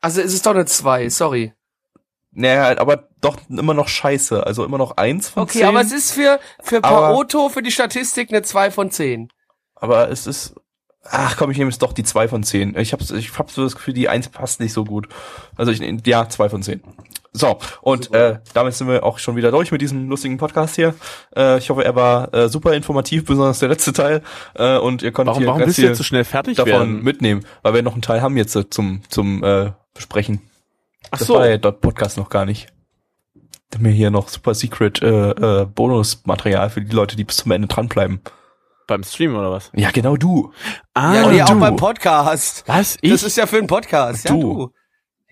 Also, 0.00 0.20
es 0.20 0.34
ist 0.34 0.44
doch 0.46 0.52
eine 0.54 0.66
zwei, 0.66 1.08
sorry. 1.08 1.52
Naja, 2.32 2.76
aber 2.80 3.08
doch 3.20 3.38
immer 3.48 3.74
noch 3.74 3.86
Scheiße. 3.86 4.44
Also 4.44 4.64
immer 4.64 4.76
noch 4.78 4.96
1 4.96 5.28
von 5.28 5.44
Okay, 5.44 5.58
10. 5.60 5.66
aber 5.68 5.82
es 5.82 5.92
ist 5.92 6.10
für, 6.10 6.40
für 6.60 6.78
Aber- 6.82 7.12
Paoto, 7.12 7.48
für 7.48 7.62
die 7.62 7.70
Statistik 7.70 8.30
eine 8.30 8.42
zwei 8.42 8.72
von 8.72 8.90
zehn. 8.90 9.28
Aber 9.76 10.10
es 10.10 10.26
ist. 10.26 10.54
Ach 11.10 11.36
komm, 11.36 11.50
ich 11.50 11.58
nehme 11.58 11.70
jetzt 11.70 11.82
doch 11.82 11.92
die 11.92 12.02
2 12.04 12.28
von 12.28 12.42
10. 12.42 12.76
Ich 12.78 12.92
hab's, 12.92 13.10
ich 13.10 13.38
hab 13.38 13.50
so 13.50 13.62
das 13.62 13.74
Gefühl, 13.76 13.94
die 13.94 14.08
1 14.08 14.28
passt 14.30 14.60
nicht 14.60 14.72
so 14.72 14.84
gut. 14.84 15.08
Also 15.56 15.70
ich 15.70 15.80
nehm- 15.80 16.00
ja, 16.06 16.28
2 16.28 16.48
von 16.48 16.62
10. 16.62 16.82
So, 17.36 17.58
und 17.82 18.14
äh, 18.14 18.38
damit 18.52 18.74
sind 18.74 18.86
wir 18.86 19.02
auch 19.02 19.18
schon 19.18 19.34
wieder 19.34 19.50
durch 19.50 19.72
mit 19.72 19.82
diesem 19.82 20.08
lustigen 20.08 20.36
Podcast 20.38 20.76
hier. 20.76 20.94
Äh, 21.36 21.58
ich 21.58 21.68
hoffe, 21.68 21.84
er 21.84 21.96
war 21.96 22.32
äh, 22.32 22.48
super 22.48 22.74
informativ, 22.74 23.24
besonders 23.24 23.58
der 23.58 23.68
letzte 23.70 23.92
Teil. 23.92 24.22
Äh, 24.54 24.78
und 24.78 25.02
ihr 25.02 25.10
konntet 25.10 25.30
Warum, 25.32 25.38
hier 25.40 25.48
warum 25.48 25.60
ganz 25.62 25.74
viel 25.74 25.84
jetzt 25.86 25.98
so 25.98 26.04
schnell 26.04 26.22
fertig 26.24 26.56
davon 26.56 26.70
werden? 26.72 27.02
mitnehmen, 27.02 27.44
weil 27.62 27.74
wir 27.74 27.82
noch 27.82 27.94
einen 27.94 28.02
Teil 28.02 28.22
haben 28.22 28.36
jetzt 28.36 28.54
äh, 28.54 28.70
zum 28.70 29.02
zum 29.08 29.42
äh, 29.42 29.72
Besprechen. 29.94 30.42
Ach 31.10 31.18
Das 31.18 31.26
so. 31.26 31.34
war 31.34 31.48
ja 31.48 31.58
dort 31.58 31.80
Podcast 31.80 32.16
noch 32.18 32.28
gar 32.30 32.44
nicht. 32.46 32.68
Da 33.70 33.78
haben 33.78 33.84
wir 33.84 33.92
hier 33.92 34.12
noch 34.12 34.28
super 34.28 34.54
secret 34.54 35.02
äh, 35.02 35.30
äh, 35.30 35.66
Bonusmaterial 35.66 36.70
für 36.70 36.82
die 36.82 36.94
Leute, 36.94 37.16
die 37.16 37.24
bis 37.24 37.38
zum 37.38 37.50
Ende 37.50 37.66
dranbleiben. 37.66 38.20
Beim 38.86 39.02
Stream 39.02 39.34
oder 39.36 39.50
was? 39.50 39.70
Ja, 39.74 39.90
genau 39.90 40.16
du. 40.16 40.52
Ah, 40.92 41.30
ja, 41.30 41.44
auch 41.44 41.50
du. 41.50 41.60
beim 41.60 41.76
Podcast. 41.76 42.64
Was? 42.66 42.96
Ich? 43.00 43.10
Das 43.10 43.22
ist 43.22 43.36
ja 43.36 43.46
für 43.46 43.58
einen 43.58 43.66
Podcast. 43.66 44.24
Ja, 44.24 44.30
Du. 44.32 44.40
du. 44.40 44.70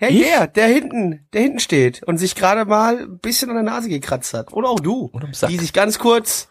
Ja, 0.00 0.08
Ich? 0.08 0.22
der, 0.22 0.46
der 0.48 0.66
hinten, 0.68 1.28
der 1.32 1.42
hinten 1.42 1.60
steht 1.60 2.02
und 2.02 2.18
sich 2.18 2.34
gerade 2.34 2.64
mal 2.64 2.98
ein 3.02 3.18
bisschen 3.18 3.50
an 3.50 3.56
der 3.56 3.64
Nase 3.64 3.88
gekratzt 3.88 4.34
hat. 4.34 4.52
Oder 4.52 4.68
auch 4.70 4.80
du. 4.80 5.10
Oder 5.12 5.26
am 5.26 5.34
Sack. 5.34 5.50
Die 5.50 5.58
sich 5.58 5.72
ganz 5.72 5.98
kurz, 5.98 6.48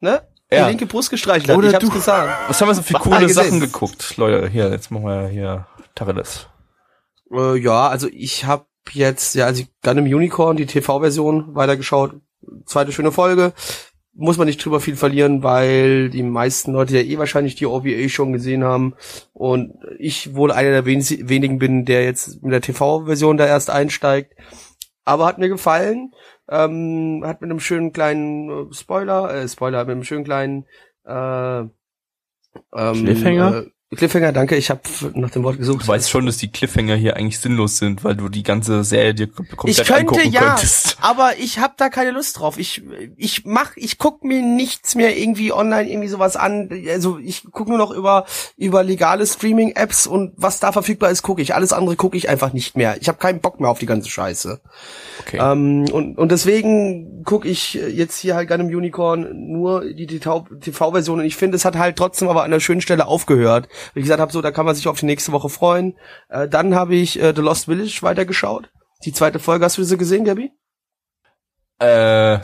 ne? 0.00 0.22
Ja. 0.50 0.64
Die 0.64 0.68
linke 0.70 0.86
Brust 0.86 1.10
gestreichelt 1.10 1.48
hat. 1.48 1.56
Oder 1.56 1.68
ich 1.68 1.74
hab's 1.74 1.84
du. 1.86 1.90
gesagt. 1.92 2.48
Was 2.48 2.60
haben 2.60 2.68
wir 2.68 2.74
so 2.74 2.82
für 2.82 2.94
coole 2.94 3.28
Sachen 3.28 3.60
geguckt? 3.60 4.16
Leute, 4.16 4.48
hier, 4.48 4.70
jetzt 4.70 4.90
machen 4.90 5.06
wir 5.06 5.28
hier 5.28 5.66
Tacheles. 5.94 6.48
Äh, 7.32 7.56
ja, 7.58 7.88
also 7.88 8.08
ich 8.12 8.44
habe 8.44 8.66
jetzt, 8.92 9.34
ja, 9.34 9.46
also 9.46 9.64
Gundam 9.82 10.04
Unicorn, 10.04 10.56
die 10.56 10.66
TV-Version, 10.66 11.54
weitergeschaut. 11.54 12.14
Zweite 12.66 12.92
schöne 12.92 13.10
Folge. 13.10 13.54
Muss 14.18 14.38
man 14.38 14.46
nicht 14.46 14.64
drüber 14.64 14.80
viel 14.80 14.96
verlieren, 14.96 15.42
weil 15.42 16.08
die 16.08 16.22
meisten 16.22 16.72
Leute 16.72 16.96
ja 16.96 17.02
eh 17.02 17.18
wahrscheinlich 17.18 17.54
die 17.54 17.66
OVA 17.66 18.08
schon 18.08 18.32
gesehen 18.32 18.64
haben. 18.64 18.94
Und 19.34 19.74
ich 19.98 20.34
wohl 20.34 20.50
einer 20.50 20.70
der 20.70 20.86
wenig, 20.86 21.28
wenigen 21.28 21.58
bin, 21.58 21.84
der 21.84 22.04
jetzt 22.04 22.42
mit 22.42 22.52
der 22.52 22.62
TV-Version 22.62 23.36
da 23.36 23.46
erst 23.46 23.68
einsteigt. 23.68 24.34
Aber 25.04 25.26
hat 25.26 25.38
mir 25.38 25.48
gefallen. 25.48 26.12
Ähm, 26.48 27.22
hat 27.24 27.40
mit 27.40 27.50
einem 27.50 27.60
schönen 27.60 27.92
kleinen 27.92 28.48
äh, 28.70 28.74
Spoiler, 28.74 29.34
äh, 29.34 29.48
Spoiler, 29.48 29.84
mit 29.84 29.92
einem 29.92 30.04
schönen 30.04 30.24
kleinen 30.24 30.64
äh, 31.04 31.60
ähm, 31.60 31.72
Cliffhanger? 32.72 33.66
Äh, 33.66 33.70
Cliffhanger, 33.94 34.32
danke. 34.32 34.56
Ich 34.56 34.68
habe 34.68 34.80
nach 35.14 35.30
dem 35.30 35.44
Wort 35.44 35.58
gesucht. 35.58 35.84
Du 35.84 35.88
weißt 35.88 36.10
schon, 36.10 36.26
dass 36.26 36.38
die 36.38 36.50
Cliffhanger 36.50 36.96
hier 36.96 37.16
eigentlich 37.16 37.38
sinnlos 37.38 37.78
sind, 37.78 38.02
weil 38.02 38.16
du 38.16 38.28
die 38.28 38.42
ganze 38.42 38.82
Serie 38.82 39.14
dir 39.14 39.26
kom- 39.28 39.48
komplett 39.54 39.78
ich 39.78 39.86
könnte 39.86 40.00
angucken 40.00 40.32
ja, 40.32 40.40
könntest. 40.40 40.98
aber 41.00 41.38
ich 41.38 41.60
habe 41.60 41.74
da 41.76 41.88
keine 41.88 42.10
Lust 42.10 42.40
drauf. 42.40 42.58
Ich 42.58 42.82
ich 43.16 43.44
mach, 43.44 43.76
ich 43.76 43.98
guck 43.98 44.24
mir 44.24 44.42
nichts 44.42 44.96
mehr 44.96 45.16
irgendwie 45.16 45.52
online 45.52 45.88
irgendwie 45.88 46.08
sowas 46.08 46.34
an. 46.34 46.68
Also 46.88 47.18
ich 47.18 47.44
guck 47.52 47.68
nur 47.68 47.78
noch 47.78 47.92
über 47.92 48.26
über 48.56 48.82
legale 48.82 49.24
Streaming 49.24 49.70
Apps 49.76 50.08
und 50.08 50.32
was 50.36 50.58
da 50.58 50.72
verfügbar 50.72 51.10
ist, 51.12 51.22
gucke 51.22 51.40
ich. 51.40 51.54
Alles 51.54 51.72
andere 51.72 51.94
gucke 51.94 52.16
ich 52.16 52.28
einfach 52.28 52.52
nicht 52.52 52.76
mehr. 52.76 52.96
Ich 53.00 53.06
habe 53.06 53.18
keinen 53.18 53.38
Bock 53.40 53.60
mehr 53.60 53.70
auf 53.70 53.78
die 53.78 53.86
ganze 53.86 54.10
Scheiße. 54.10 54.60
Okay. 55.20 55.38
Ähm, 55.40 55.84
und 55.92 56.18
und 56.18 56.32
deswegen 56.32 57.22
gucke 57.22 57.46
ich 57.46 57.74
jetzt 57.74 58.18
hier 58.18 58.34
halt 58.34 58.48
Gundam 58.48 58.66
Unicorn 58.66 59.28
nur 59.52 59.84
die 59.84 60.06
TV-Version 60.08 61.20
und 61.20 61.24
ich 61.24 61.36
finde, 61.36 61.54
es 61.54 61.64
hat 61.64 61.76
halt 61.76 61.94
trotzdem 61.94 62.28
aber 62.28 62.40
an 62.42 62.52
einer 62.52 62.58
schönen 62.60 62.80
Stelle 62.80 63.06
aufgehört. 63.06 63.68
Wie 63.94 64.00
gesagt 64.02 64.20
habe, 64.20 64.32
so 64.32 64.42
da 64.42 64.50
kann 64.50 64.66
man 64.66 64.74
sich 64.74 64.88
auf 64.88 64.98
die 65.00 65.06
nächste 65.06 65.32
Woche 65.32 65.48
freuen. 65.48 65.96
Äh, 66.28 66.48
dann 66.48 66.74
habe 66.74 66.94
ich 66.94 67.20
äh, 67.20 67.32
The 67.34 67.42
Lost 67.42 67.66
Village 67.66 67.98
weitergeschaut. 68.02 68.70
Die 69.04 69.12
zweite 69.12 69.38
Folge 69.38 69.64
hast 69.64 69.78
du 69.78 69.84
sie 69.84 69.96
gesehen, 69.96 70.24
Gabi? 70.24 70.50
Äh, 71.78 72.38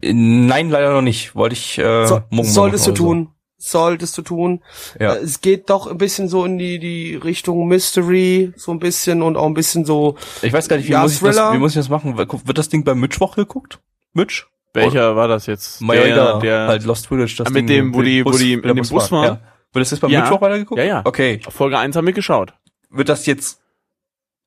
nein, 0.00 0.70
leider 0.70 0.92
noch 0.92 1.02
nicht. 1.02 1.34
Wollte 1.34 1.54
ich 1.54 1.78
äh, 1.78 2.06
So, 2.06 2.22
morgen 2.30 2.48
solltest 2.48 2.86
du 2.86 2.90
oder 2.92 2.98
tun. 2.98 3.28
Solltest 3.62 4.16
du 4.16 4.22
tun. 4.22 4.62
So. 4.98 5.04
Ja. 5.04 5.14
Äh, 5.14 5.18
Es 5.18 5.42
geht 5.42 5.68
doch 5.68 5.86
ein 5.86 5.98
bisschen 5.98 6.28
so 6.28 6.44
in 6.46 6.56
die, 6.56 6.78
die 6.78 7.14
Richtung 7.16 7.68
Mystery, 7.68 8.52
so 8.56 8.72
ein 8.72 8.78
bisschen 8.78 9.20
und 9.22 9.36
auch 9.36 9.44
ein 9.46 9.52
bisschen 9.54 9.84
so. 9.84 10.16
Ich 10.40 10.52
weiß 10.52 10.68
gar 10.68 10.76
nicht, 10.78 10.88
wie, 10.88 10.92
Ja, 10.92 11.02
muss, 11.02 11.12
ich 11.14 11.20
das, 11.20 11.36
wie 11.52 11.58
muss 11.58 11.72
ich 11.72 11.76
das 11.76 11.90
machen? 11.90 12.16
Wird 12.16 12.56
das 12.58 12.68
Ding 12.70 12.84
beim 12.84 12.98
Mitchwoch 13.00 13.36
geguckt? 13.36 13.80
Mitch? 14.14 14.46
Welcher 14.72 15.16
war 15.16 15.26
das 15.28 15.46
jetzt? 15.46 15.80
Mayoda, 15.82 16.38
der, 16.38 16.68
halt 16.68 16.84
Lost 16.84 17.08
Village, 17.08 17.34
das 17.38 17.48
mit 17.50 17.56
Ding 17.56 17.66
dem, 17.66 17.94
wo 17.94 18.02
die- 18.02 18.24
wo 18.24 18.30
die 18.30 18.52
in 18.54 18.62
dem 18.62 18.76
Bus 18.76 19.08
fahren. 19.08 19.10
waren? 19.28 19.40
Wird 19.72 19.82
das 19.84 19.90
jetzt 19.90 20.00
beim 20.00 20.10
Ja. 20.10 20.22
Mittwoch 20.22 20.40
weitergeguckt? 20.40 20.78
Ja, 20.78 20.84
ja. 20.86 21.02
Okay. 21.04 21.40
Folge 21.48 21.78
1 21.78 21.96
haben 21.96 22.06
wir 22.06 22.12
geschaut. 22.12 22.54
Wird 22.90 23.08
das 23.08 23.26
jetzt 23.26 23.60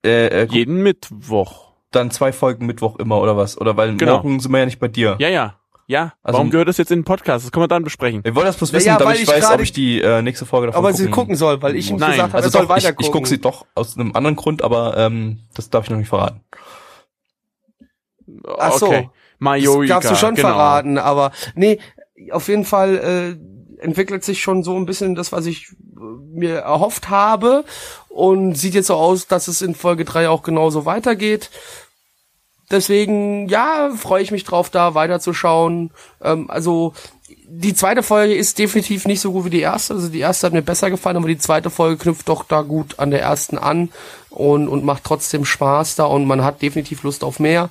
äh, 0.05 0.27
äh, 0.27 0.47
Jeden 0.49 0.83
Mittwoch. 0.83 1.71
dann 1.91 2.11
zwei 2.11 2.33
Folgen 2.33 2.65
Mittwoch 2.65 2.97
immer 2.99 3.21
oder 3.21 3.37
was? 3.37 3.57
Oder 3.57 3.77
weil 3.77 3.95
Genau. 3.95 4.17
morgen 4.17 4.39
sind 4.39 4.51
wir 4.51 4.59
ja 4.59 4.65
nicht 4.65 4.79
bei 4.79 4.87
dir. 4.89 5.15
Ja, 5.19 5.29
ja. 5.29 5.59
Ja. 5.87 6.13
Also- 6.23 6.37
Warum 6.37 6.49
gehört 6.49 6.67
das 6.67 6.77
jetzt 6.77 6.91
in 6.91 6.99
den 6.99 7.05
Podcast? 7.05 7.45
Das 7.45 7.51
können 7.51 7.63
wir 7.63 7.67
dann 7.67 7.83
besprechen. 7.83 8.21
Ich 8.25 8.35
wollte 8.35 8.47
das 8.47 8.57
bloß 8.57 8.73
wissen, 8.73 8.87
ja, 8.87 8.97
damit 8.97 9.15
ich 9.17 9.21
ich 9.23 9.27
weiß, 9.29 9.51
ob 9.51 9.59
ich 9.61 9.71
die 9.71 10.01
äh, 10.01 10.21
nächste 10.21 10.45
Folge 10.45 10.67
davon 10.67 10.79
Aber 10.79 10.91
gucken 10.91 11.05
sie 11.05 11.11
gucken 11.11 11.35
soll, 11.35 11.61
weil 11.61 11.75
ich 11.75 11.89
ihm 11.89 11.97
Nein, 11.97 12.11
gesagt 12.11 12.33
habe, 12.33 12.43
Also 12.43 12.49
soll 12.49 12.67
doch, 12.67 12.77
ich, 12.77 12.83
weiter 12.85 12.95
ich 12.99 13.11
gucke 13.11 13.27
sie 13.29 13.39
doch 13.39 13.65
aus 13.75 13.97
einem 13.97 14.13
anderen 14.15 14.35
Grund, 14.35 14.61
aber 14.61 14.97
ähm, 14.97 15.39
das 15.53 15.69
darf 15.69 15.85
ich 15.85 15.89
noch 15.91 15.97
nicht 15.97 16.09
verraten. 16.09 16.41
Ach 18.57 18.73
so. 18.73 18.87
Okay. 18.87 19.09
Majorika. 19.39 19.95
Das 19.95 20.03
darfst 20.05 20.21
du 20.21 20.25
schon 20.25 20.35
genau. 20.35 20.47
verraten, 20.49 20.97
aber 20.97 21.31
nee, 21.55 21.79
auf 22.31 22.47
jeden 22.47 22.65
Fall 22.65 22.97
äh, 23.37 23.52
entwickelt 23.83 24.23
sich 24.23 24.41
schon 24.41 24.63
so 24.63 24.75
ein 24.75 24.85
bisschen 24.85 25.15
das, 25.15 25.31
was 25.31 25.45
ich 25.45 25.69
äh, 25.95 25.99
mir 26.33 26.59
erhofft 26.59 27.09
habe 27.09 27.65
und 28.09 28.55
sieht 28.55 28.73
jetzt 28.73 28.87
so 28.87 28.95
aus, 28.95 29.27
dass 29.27 29.47
es 29.47 29.61
in 29.61 29.75
Folge 29.75 30.05
3 30.05 30.29
auch 30.29 30.43
genauso 30.43 30.85
weitergeht. 30.85 31.49
Deswegen, 32.71 33.49
ja, 33.49 33.91
freue 33.95 34.23
ich 34.23 34.31
mich 34.31 34.45
drauf, 34.45 34.69
da 34.69 34.95
weiterzuschauen. 34.95 35.91
Ähm, 36.21 36.49
also 36.49 36.93
die 37.55 37.75
zweite 37.75 38.01
Folge 38.01 38.33
ist 38.33 38.57
definitiv 38.57 39.05
nicht 39.05 39.21
so 39.21 39.31
gut 39.31 39.45
wie 39.45 39.49
die 39.51 39.59
erste. 39.59 39.93
Also 39.93 40.09
die 40.09 40.19
erste 40.19 40.47
hat 40.47 40.53
mir 40.53 40.63
besser 40.63 40.89
gefallen, 40.89 41.17
aber 41.17 41.27
die 41.27 41.37
zweite 41.37 41.69
Folge 41.69 41.97
knüpft 41.97 42.29
doch 42.29 42.43
da 42.45 42.61
gut 42.61 42.99
an 42.99 43.11
der 43.11 43.21
ersten 43.21 43.57
an 43.57 43.89
und, 44.29 44.67
und 44.67 44.83
macht 44.83 45.03
trotzdem 45.03 45.45
Spaß 45.45 45.95
da 45.95 46.05
und 46.05 46.25
man 46.25 46.43
hat 46.43 46.61
definitiv 46.61 47.03
Lust 47.03 47.23
auf 47.23 47.39
mehr. 47.39 47.69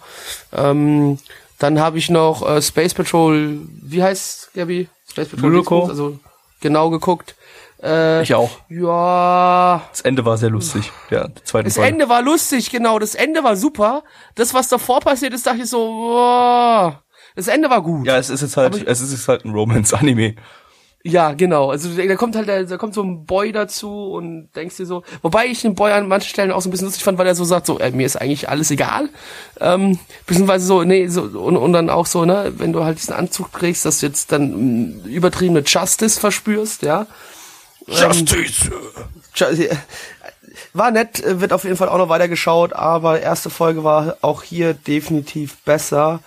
Ähm, 0.53 1.19
dann 1.59 1.81
habe 1.81 1.99
ich 1.99 2.11
noch 2.11 2.49
äh, 2.49 2.63
Space 2.63 2.95
Patrol, 2.95 3.61
wie 3.83 4.03
heißt 4.03 4.51
Gabi? 4.55 4.89
Dingsbums, 5.17 5.89
also 5.91 6.19
genau 6.61 6.91
geguckt. 6.91 7.35
Äh, 7.83 8.23
Ich 8.23 8.33
auch. 8.35 8.51
ja, 8.69 9.83
Das 9.91 10.03
Ende 10.03 10.25
war 10.25 10.37
sehr 10.39 10.51
lustig, 10.51 10.93
der 11.11 11.31
zweite 11.45 11.65
das. 11.65 11.77
Ende 11.79 12.09
war 12.09 12.23
lustig, 12.23 12.71
genau. 12.71 12.99
Das 13.01 13.15
Ende 13.17 13.43
war 13.43 13.57
super. 13.57 14.05
Das, 14.37 14.55
was 14.55 14.69
davor 14.69 15.01
passiert 15.01 15.33
ist, 15.35 15.47
dachte 15.47 15.63
ich 15.63 15.69
so, 15.71 15.79
boah. 15.89 17.03
Das 17.35 17.49
Ende 17.49 17.69
war 17.71 17.83
gut. 17.83 18.07
Ja, 18.07 18.19
es 18.19 18.31
ist 18.31 18.43
jetzt 18.43 18.57
halt, 18.57 18.77
ich- 18.77 18.87
es 18.87 19.01
ist 19.01 19.11
jetzt 19.13 19.27
halt 19.27 19.45
ein 19.45 19.53
Romance-Anime. 19.53 20.37
Ja, 21.05 21.33
genau. 21.33 21.71
Also 21.71 21.89
da 21.97 22.15
kommt 22.15 22.37
halt, 22.37 22.49
da 22.49 22.77
kommt 22.77 22.95
so 22.95 23.03
ein 23.03 23.27
Boy 23.27 23.51
dazu 23.51 24.13
und 24.13 24.51
denkst 24.55 24.77
dir 24.77 24.87
so, 24.87 25.03
wobei 25.21 25.47
ich 25.47 25.61
den 25.63 25.75
Boy 25.75 25.91
an 25.91 26.07
manchen 26.07 26.29
Stellen 26.29 26.53
auch 26.53 26.63
so 26.63 26.69
ein 26.69 26.71
bisschen 26.71 26.87
lustig 26.87 27.03
fand, 27.03 27.19
weil 27.19 27.27
er 27.27 27.35
so 27.35 27.45
sagt, 27.45 27.67
so, 27.67 27.81
äh, 27.81 27.91
mir 27.91 28.07
ist 28.07 28.15
eigentlich 28.17 28.49
alles 28.49 28.71
egal. 28.71 29.09
Ähm, 29.61 29.99
beziehungsweise 30.27 30.65
so, 30.65 30.85
nee, 30.85 31.09
so, 31.09 31.23
und, 31.23 31.57
und 31.57 31.73
dann 31.73 31.91
auch 31.91 32.07
so, 32.07 32.25
ne, 32.25 32.53
wenn 32.57 32.73
du 32.73 32.85
halt 32.85 32.99
diesen 32.99 33.15
Anzug 33.15 33.53
trägst, 33.53 33.85
dass 33.85 33.99
du 33.99 34.07
jetzt 34.07 34.31
dann 34.31 35.01
mh, 35.03 35.09
übertriebene 35.09 35.65
Justice 35.67 36.21
verspürst, 36.21 36.83
ja. 36.83 37.07
Justice! 37.89 38.71
Ju- 39.35 39.77
War 40.75 40.91
nett, 40.93 41.23
äh, 41.25 41.41
wird 41.41 41.53
auf 41.53 41.65
jeden 41.65 41.77
Fall 41.77 41.89
auch 41.89 41.99
noch 41.99 42.09
weitergeschaut, 42.11 42.73
aber 42.75 43.21
erste 43.21 43.51
Folge 43.51 43.83
war 43.83 44.19
auch 44.21 44.43
hier 44.45 44.73
definitiv 44.75 45.57
besser. 45.65 46.21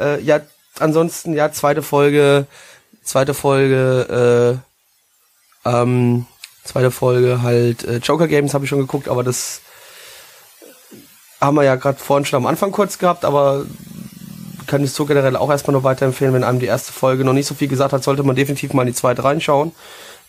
Äh, 0.00 0.20
ja, 0.22 0.40
ansonsten, 0.80 1.32
ja, 1.32 1.52
zweite 1.52 1.82
Folge, 1.82 2.46
zweite 3.06 3.34
Folge, 3.34 4.60
äh, 5.64 5.68
ähm, 5.68 6.26
zweite 6.64 6.90
Folge 6.90 7.42
halt 7.42 7.84
äh, 7.84 7.98
Joker 7.98 8.28
Games 8.28 8.54
habe 8.54 8.64
ich 8.64 8.70
schon 8.70 8.80
geguckt, 8.80 9.08
aber 9.08 9.22
das 9.22 9.62
haben 11.40 11.56
wir 11.56 11.64
ja 11.64 11.76
gerade 11.76 11.98
vorhin 11.98 12.26
schon 12.26 12.38
am 12.38 12.46
Anfang 12.46 12.72
kurz 12.72 12.98
gehabt, 12.98 13.24
aber 13.24 13.66
kann 14.66 14.82
ich 14.84 14.92
so 14.92 15.06
generell 15.06 15.36
auch 15.36 15.50
erstmal 15.50 15.72
nur 15.72 15.84
weiterempfehlen, 15.84 16.34
wenn 16.34 16.44
einem 16.44 16.58
die 16.58 16.66
erste 16.66 16.92
Folge 16.92 17.24
noch 17.24 17.32
nicht 17.32 17.46
so 17.46 17.54
viel 17.54 17.68
gesagt 17.68 17.92
hat, 17.92 18.02
sollte 18.02 18.22
man 18.22 18.36
definitiv 18.36 18.72
mal 18.72 18.82
in 18.82 18.88
die 18.88 18.94
zweite 18.94 19.22
reinschauen. 19.22 19.72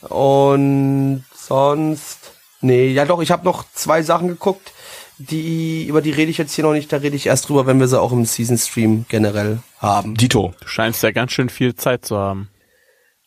Und 0.01 1.25
sonst, 1.35 2.31
nee, 2.61 2.89
ja 2.89 3.05
doch, 3.05 3.21
ich 3.21 3.31
habe 3.31 3.45
noch 3.45 3.65
zwei 3.73 4.03
Sachen 4.03 4.27
geguckt, 4.27 4.73
die 5.17 5.87
über 5.87 6.01
die 6.01 6.11
rede 6.11 6.29
ich 6.29 6.37
jetzt 6.37 6.53
hier 6.53 6.63
noch 6.63 6.73
nicht, 6.73 6.93
da 6.93 6.97
rede 6.97 7.15
ich 7.15 7.25
erst 7.25 7.49
drüber, 7.49 7.65
wenn 7.65 7.79
wir 7.79 7.87
sie 7.87 7.99
auch 7.99 8.11
im 8.11 8.25
Season 8.25 8.57
Stream 8.57 9.05
generell 9.09 9.59
haben. 9.79 10.13
Dito. 10.13 10.53
Du 10.61 10.67
scheinst 10.67 11.01
ja 11.01 11.11
ganz 11.11 11.31
schön 11.31 11.49
viel 11.49 11.75
Zeit 11.75 12.05
zu 12.05 12.17
haben. 12.17 12.49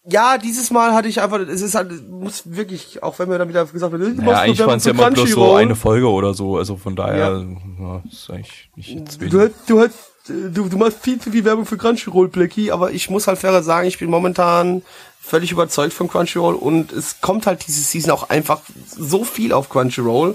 Ja, 0.04 0.38
dieses 0.38 0.70
Mal 0.70 0.94
hatte 0.94 1.08
ich 1.08 1.20
einfach, 1.20 1.40
es 1.40 1.60
ist 1.60 1.74
halt, 1.74 2.08
muss 2.08 2.42
wirklich, 2.46 3.02
auch 3.02 3.18
wenn 3.18 3.28
mir 3.28 3.36
dann 3.38 3.48
wieder 3.50 3.66
gesagt 3.66 3.92
wird, 3.92 4.18
Ja, 4.24 4.38
eigentlich 4.40 4.58
waren 4.60 4.78
es 4.78 4.84
ja 4.86 4.92
immer 4.92 5.10
bloß 5.10 5.30
so 5.30 5.54
eine 5.54 5.76
Folge 5.76 6.08
oder 6.08 6.32
so, 6.32 6.56
also 6.56 6.76
von 6.76 6.96
daher, 6.96 7.44
ja. 7.78 8.02
ist 8.10 8.30
eigentlich 8.30 8.70
nicht 8.76 8.88
jetzt 8.88 9.20
Du, 9.20 9.40
hast- 9.40 9.52
du, 9.66 9.80
hast, 9.80 9.94
du, 10.26 10.68
du 10.70 10.76
machst 10.78 10.98
viel 11.02 11.18
zu 11.20 11.30
viel 11.30 11.44
Werbung 11.44 11.66
für 11.66 11.76
Crunchyroll, 11.76 12.28
Blacky, 12.28 12.70
aber 12.70 12.92
ich 12.92 13.10
muss 13.10 13.26
halt 13.26 13.38
fairer 13.38 13.62
sagen, 13.62 13.88
ich 13.88 13.98
bin 13.98 14.08
momentan 14.08 14.82
völlig 15.20 15.52
überzeugt 15.52 15.92
von 15.92 16.08
Crunchyroll 16.08 16.54
und 16.54 16.92
es 16.92 17.20
kommt 17.20 17.46
halt 17.46 17.66
diese 17.66 17.82
Season 17.82 18.10
auch 18.10 18.30
einfach 18.30 18.62
so 18.88 19.22
viel 19.24 19.52
auf 19.52 19.68
Crunchyroll. 19.68 20.34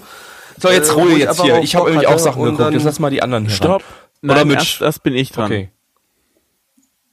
So, 0.62 0.70
jetzt 0.70 0.90
Äh, 0.90 0.94
Ruhe 0.94 1.12
ich 1.14 1.18
jetzt 1.18 1.42
hier. 1.42 1.60
Ich 1.62 1.76
habe 1.76 1.90
irgendwie 1.90 2.08
auch 2.08 2.20
Sachen 2.20 2.44
geguckt. 2.44 2.72
Jetzt 2.72 2.84
lass 2.84 3.00
mal 3.00 3.10
die 3.10 3.24
anderen 3.24 3.50
Stopp. 3.50 3.84
Nein, 4.22 4.48
Mitch? 4.48 4.60
erst, 4.60 4.82
erst 4.82 5.04
bin 5.04 5.16
ich 5.16 5.32
dran. 5.32 5.46
Okay. 5.46 5.70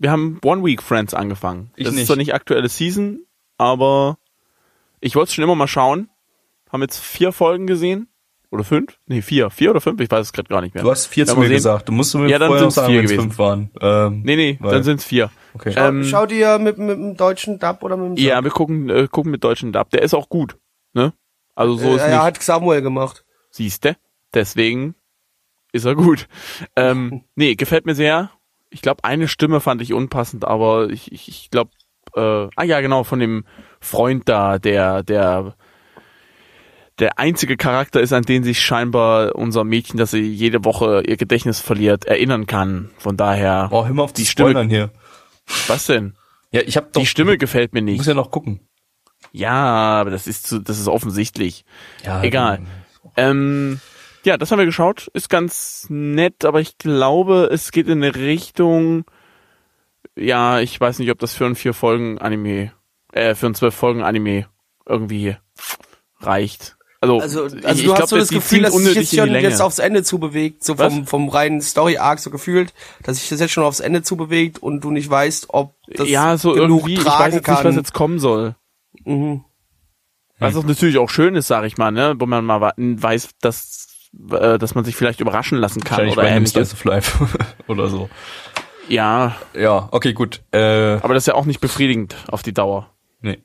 Wir 0.03 0.11
haben 0.11 0.41
One 0.45 0.65
Week 0.65 0.83
Friends 0.83 1.15
angefangen. 1.15 1.71
Ich 1.77 1.85
das 1.85 1.93
nicht. 1.95 2.03
ist 2.03 2.07
zwar 2.09 2.17
nicht 2.17 2.35
aktuelle 2.35 2.69
Season, 2.69 3.21
aber 3.57 4.19
ich 5.01 5.15
wollte 5.15 5.29
es 5.29 5.35
schon 5.35 5.45
immer 5.45 5.55
mal 5.55 5.69
schauen. 5.69 6.09
Haben 6.73 6.83
jetzt 6.83 6.99
vier 6.99 7.31
Folgen 7.31 7.69
gesehen. 7.69 8.09
Oder 8.51 8.65
fünf? 8.65 8.99
Nee, 9.07 9.23
vier. 9.23 9.49
Vier 9.51 9.71
oder 9.71 9.81
fünf? 9.81 10.01
Ich 10.01 10.11
weiß 10.11 10.27
es 10.27 10.33
gerade 10.33 10.49
gar 10.49 10.61
nicht 10.61 10.75
mehr. 10.75 10.83
Du 10.83 10.91
hast 10.91 11.07
vier 11.07 11.25
zu 11.25 11.37
mir 11.37 11.47
sehen. 11.47 11.55
gesagt. 11.55 11.89
Du 11.89 11.93
musst 11.93 12.15
mir 12.17 12.29
Ja, 12.29 12.39
dann 12.41 12.49
vorher 12.49 12.71
sagen, 12.73 12.89
vier 12.89 12.99
wenn 12.99 13.05
es 13.05 13.11
gewesen. 13.13 13.23
fünf 13.31 13.39
waren. 13.39 13.71
Ähm, 13.81 14.23
Nee, 14.25 14.37
nee, 14.37 14.59
weil- 14.61 14.73
dann 14.73 14.83
sind 14.83 14.97
es 14.99 15.05
vier. 15.05 15.31
Okay. 15.55 15.73
Ähm, 15.77 16.03
Schau 16.05 16.27
dir 16.27 16.59
mit, 16.59 16.79
mit 16.79 16.99
dem 16.99 17.17
deutschen 17.17 17.59
Dub 17.61 17.83
oder 17.85 17.97
mit 17.97 18.19
dem 18.19 18.25
ja, 18.25 18.43
wir 18.43 18.51
gucken, 18.51 18.91
äh, 18.91 19.07
gucken 19.09 19.31
mit 19.31 19.45
deutschen 19.45 19.73
Dub. 19.73 19.89
Der 19.91 20.03
ist 20.03 20.15
auch 20.15 20.29
gut. 20.29 20.57
Ne? 20.95 21.13
Also 21.55 21.77
so 21.77 21.89
äh, 21.91 21.95
ist 21.95 22.03
er 22.03 22.09
nicht. 22.09 22.19
hat 22.19 22.43
Samuel 22.43 22.83
gemacht. 22.83 23.25
Siehste? 23.51 23.97
Deswegen 24.35 24.97
ist 25.73 25.85
er 25.85 25.95
gut. 25.95 26.27
Ähm, 26.77 27.23
nee, 27.37 27.55
gefällt 27.55 27.87
mir 27.87 27.95
sehr. 27.95 28.31
Ich 28.73 28.83
glaube, 28.83 29.05
eine 29.05 29.29
Stimme 29.29 29.61
fand 29.61 29.83
ich 29.83 29.93
unpassend, 29.93 30.45
aber 30.47 30.89
ich, 30.91 31.13
ich, 31.13 31.29
ich 31.29 31.51
glaube, 31.51 31.71
äh, 32.17 32.49
ah 32.57 32.65
ja, 32.65 32.81
genau, 32.81 33.05
von 33.05 33.19
dem 33.21 33.45
Freund 33.81 34.29
da, 34.29 34.59
der, 34.59 35.03
der, 35.03 35.55
der 36.99 37.19
einzige 37.19 37.57
Charakter 37.57 38.01
ist, 38.01 38.13
an 38.13 38.23
den 38.23 38.45
sich 38.45 38.61
scheinbar 38.61 39.35
unser 39.35 39.65
Mädchen, 39.65 39.99
dass 39.99 40.11
sie 40.11 40.21
jede 40.23 40.65
Woche 40.65 41.03
ihr 41.07 41.17
Gedächtnis 41.17 41.61
verliert, 41.61 42.05
erinnern 42.05 42.47
kann. 42.47 42.91
Von 42.99 43.17
daher, 43.17 43.69
Oh, 43.71 43.85
hör 43.87 43.95
mal 43.95 44.03
auf 44.05 44.13
die 44.13 44.27
Stimme- 44.27 44.67
hier. 44.69 44.91
was 45.67 45.87
denn? 45.87 46.15
Ja, 46.51 46.61
ich 46.63 46.77
habe. 46.77 46.89
Die 46.97 47.07
Stimme 47.07 47.39
gefällt 47.39 47.73
mir 47.73 47.81
Ich 47.81 47.85
muss 47.87 47.99
nicht. 47.99 48.07
ja 48.09 48.15
noch 48.15 48.31
gucken. 48.31 48.61
Ja, 49.33 49.53
aber 50.01 50.11
das 50.11 50.27
ist 50.27 50.47
zu, 50.47 50.59
das 50.59 50.79
ist 50.79 50.89
offensichtlich. 50.89 51.65
Ja, 52.05 52.23
Egal. 52.23 52.61
Ähm, 53.17 53.81
ja, 54.25 54.37
das 54.37 54.51
haben 54.51 54.59
wir 54.59 54.67
geschaut. 54.67 55.09
Ist 55.15 55.29
ganz 55.31 55.87
nett, 55.89 56.45
aber 56.45 56.61
ich 56.61 56.79
glaube, 56.79 57.49
es 57.53 57.73
geht 57.73 57.89
in 57.89 58.03
eine 58.03 58.15
Richtung. 58.15 59.05
Ja, 60.17 60.61
ich 60.61 60.79
weiß 60.81 60.99
nicht, 60.99 61.11
ob 61.11 61.19
das 61.19 61.35
für 61.35 61.47
ein 61.47 61.55
vier 61.55 61.75
Folgen 61.75 62.19
Anime, 62.19 62.73
äh, 63.13 63.35
für 63.35 63.47
ein 63.47 63.55
zwölf 63.55 63.75
Folgen 63.75 64.03
Anime 64.03 64.47
irgendwie 64.87 65.37
reicht. 66.21 66.77
Also, 67.01 67.19
Also, 67.19 67.47
ich- 67.47 67.67
also 67.67 67.81
ich 67.81 67.81
du 67.81 67.85
glaub, 67.95 68.03
hast 68.03 68.11
so 68.11 68.17
das 68.17 68.29
Gefühl, 68.29 68.63
dass 68.63 68.75
sich 68.75 68.95
jetzt 68.95 69.15
schon 69.17 69.35
jetzt 69.35 69.61
aufs 69.61 69.81
Ende 69.81 70.05
zubewegt, 70.05 70.63
so 70.63 70.77
vom, 70.77 71.03
Was? 71.03 71.09
vom 71.11 71.29
reinen 71.29 71.61
Story-Arc 71.61 72.21
so 72.21 72.31
gefühlt, 72.31 72.73
dass 73.03 73.17
sich 73.19 73.29
das 73.29 73.41
jetzt 73.41 73.51
schon 73.51 73.65
aufs 73.65 73.81
Ende 73.81 74.03
zubewegt 74.03 74.61
und 74.63 74.83
du 74.85 74.93
nicht 74.93 75.11
weißt, 75.11 75.47
ob 75.49 75.75
das 75.89 76.09
ja, 76.09 76.37
so 76.37 76.53
genug 76.53 76.83
irgendwie, 76.83 76.95
ich 76.95 77.01
tragen 77.01 77.19
weiß 77.25 77.35
jetzt 77.35 77.45
kann. 77.45 77.55
nicht, 77.57 77.65
was 77.65 77.75
jetzt 77.77 77.93
kommen 77.93 78.19
soll. 78.21 78.55
mhm. 79.05 79.45
Was 80.39 80.57
auch 80.57 80.65
natürlich 80.65 80.99
auch 80.99 81.09
schön 81.11 81.37
ist, 81.37 81.47
sag 81.47 81.65
ich 81.65 81.77
mal, 81.77 81.91
ne, 81.93 82.15
wo 82.19 82.27
man 82.27 82.45
mal 82.45 82.73
weiß, 82.77 83.31
dass, 83.41 83.92
äh, 84.31 84.59
dass 84.59 84.75
man 84.75 84.85
sich 84.85 84.97
vielleicht 84.97 85.21
überraschen 85.21 85.59
lassen 85.59 85.83
kann 85.83 86.09
oder 86.09 86.25
ähnliches. 86.29 86.75
Oder 87.67 87.89
so. 87.89 88.11
Ja, 88.89 89.37
Ja, 89.55 89.89
okay, 89.93 90.13
gut. 90.13 90.43
Äh, 90.53 90.95
aber 90.95 91.15
das 91.15 91.23
ist 91.23 91.29
ja 91.29 91.35
auch 91.35 91.47
nicht 91.47 91.61
befriedigend 91.61 92.17
auf 92.29 92.43
die 92.43 92.53
Dauer. 92.53 92.91
nee. 93.21 93.39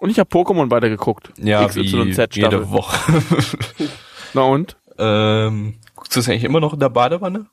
Und 0.00 0.10
ich 0.10 0.20
habe 0.20 0.30
Pokémon 0.30 0.70
weitergeguckt. 0.70 1.32
Ja, 1.38 1.66
XYZ 1.66 2.36
wie 2.36 2.40
jede 2.40 2.70
Woche. 2.70 3.20
Na 4.34 4.42
und? 4.42 4.76
ähm, 4.96 5.78
guckst 5.96 6.14
du 6.14 6.20
das 6.20 6.28
eigentlich 6.28 6.44
immer 6.44 6.60
noch 6.60 6.72
in 6.74 6.78
der 6.80 6.88
Badewanne? 6.88 7.46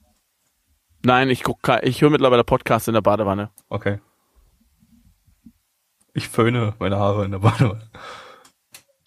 Nein, 1.04 1.30
ich 1.30 1.44
guck, 1.44 1.60
ich 1.82 2.02
höre 2.02 2.10
mittlerweile 2.12 2.44
Podcast 2.44 2.88
in 2.88 2.94
der 2.94 3.02
Badewanne. 3.02 3.50
Okay. 3.70 4.00
Ich 6.14 6.30
föhne 6.30 6.74
meine 6.80 6.98
Haare 6.98 7.26
in 7.26 7.32
der 7.32 7.40
Badewanne. 7.40 7.90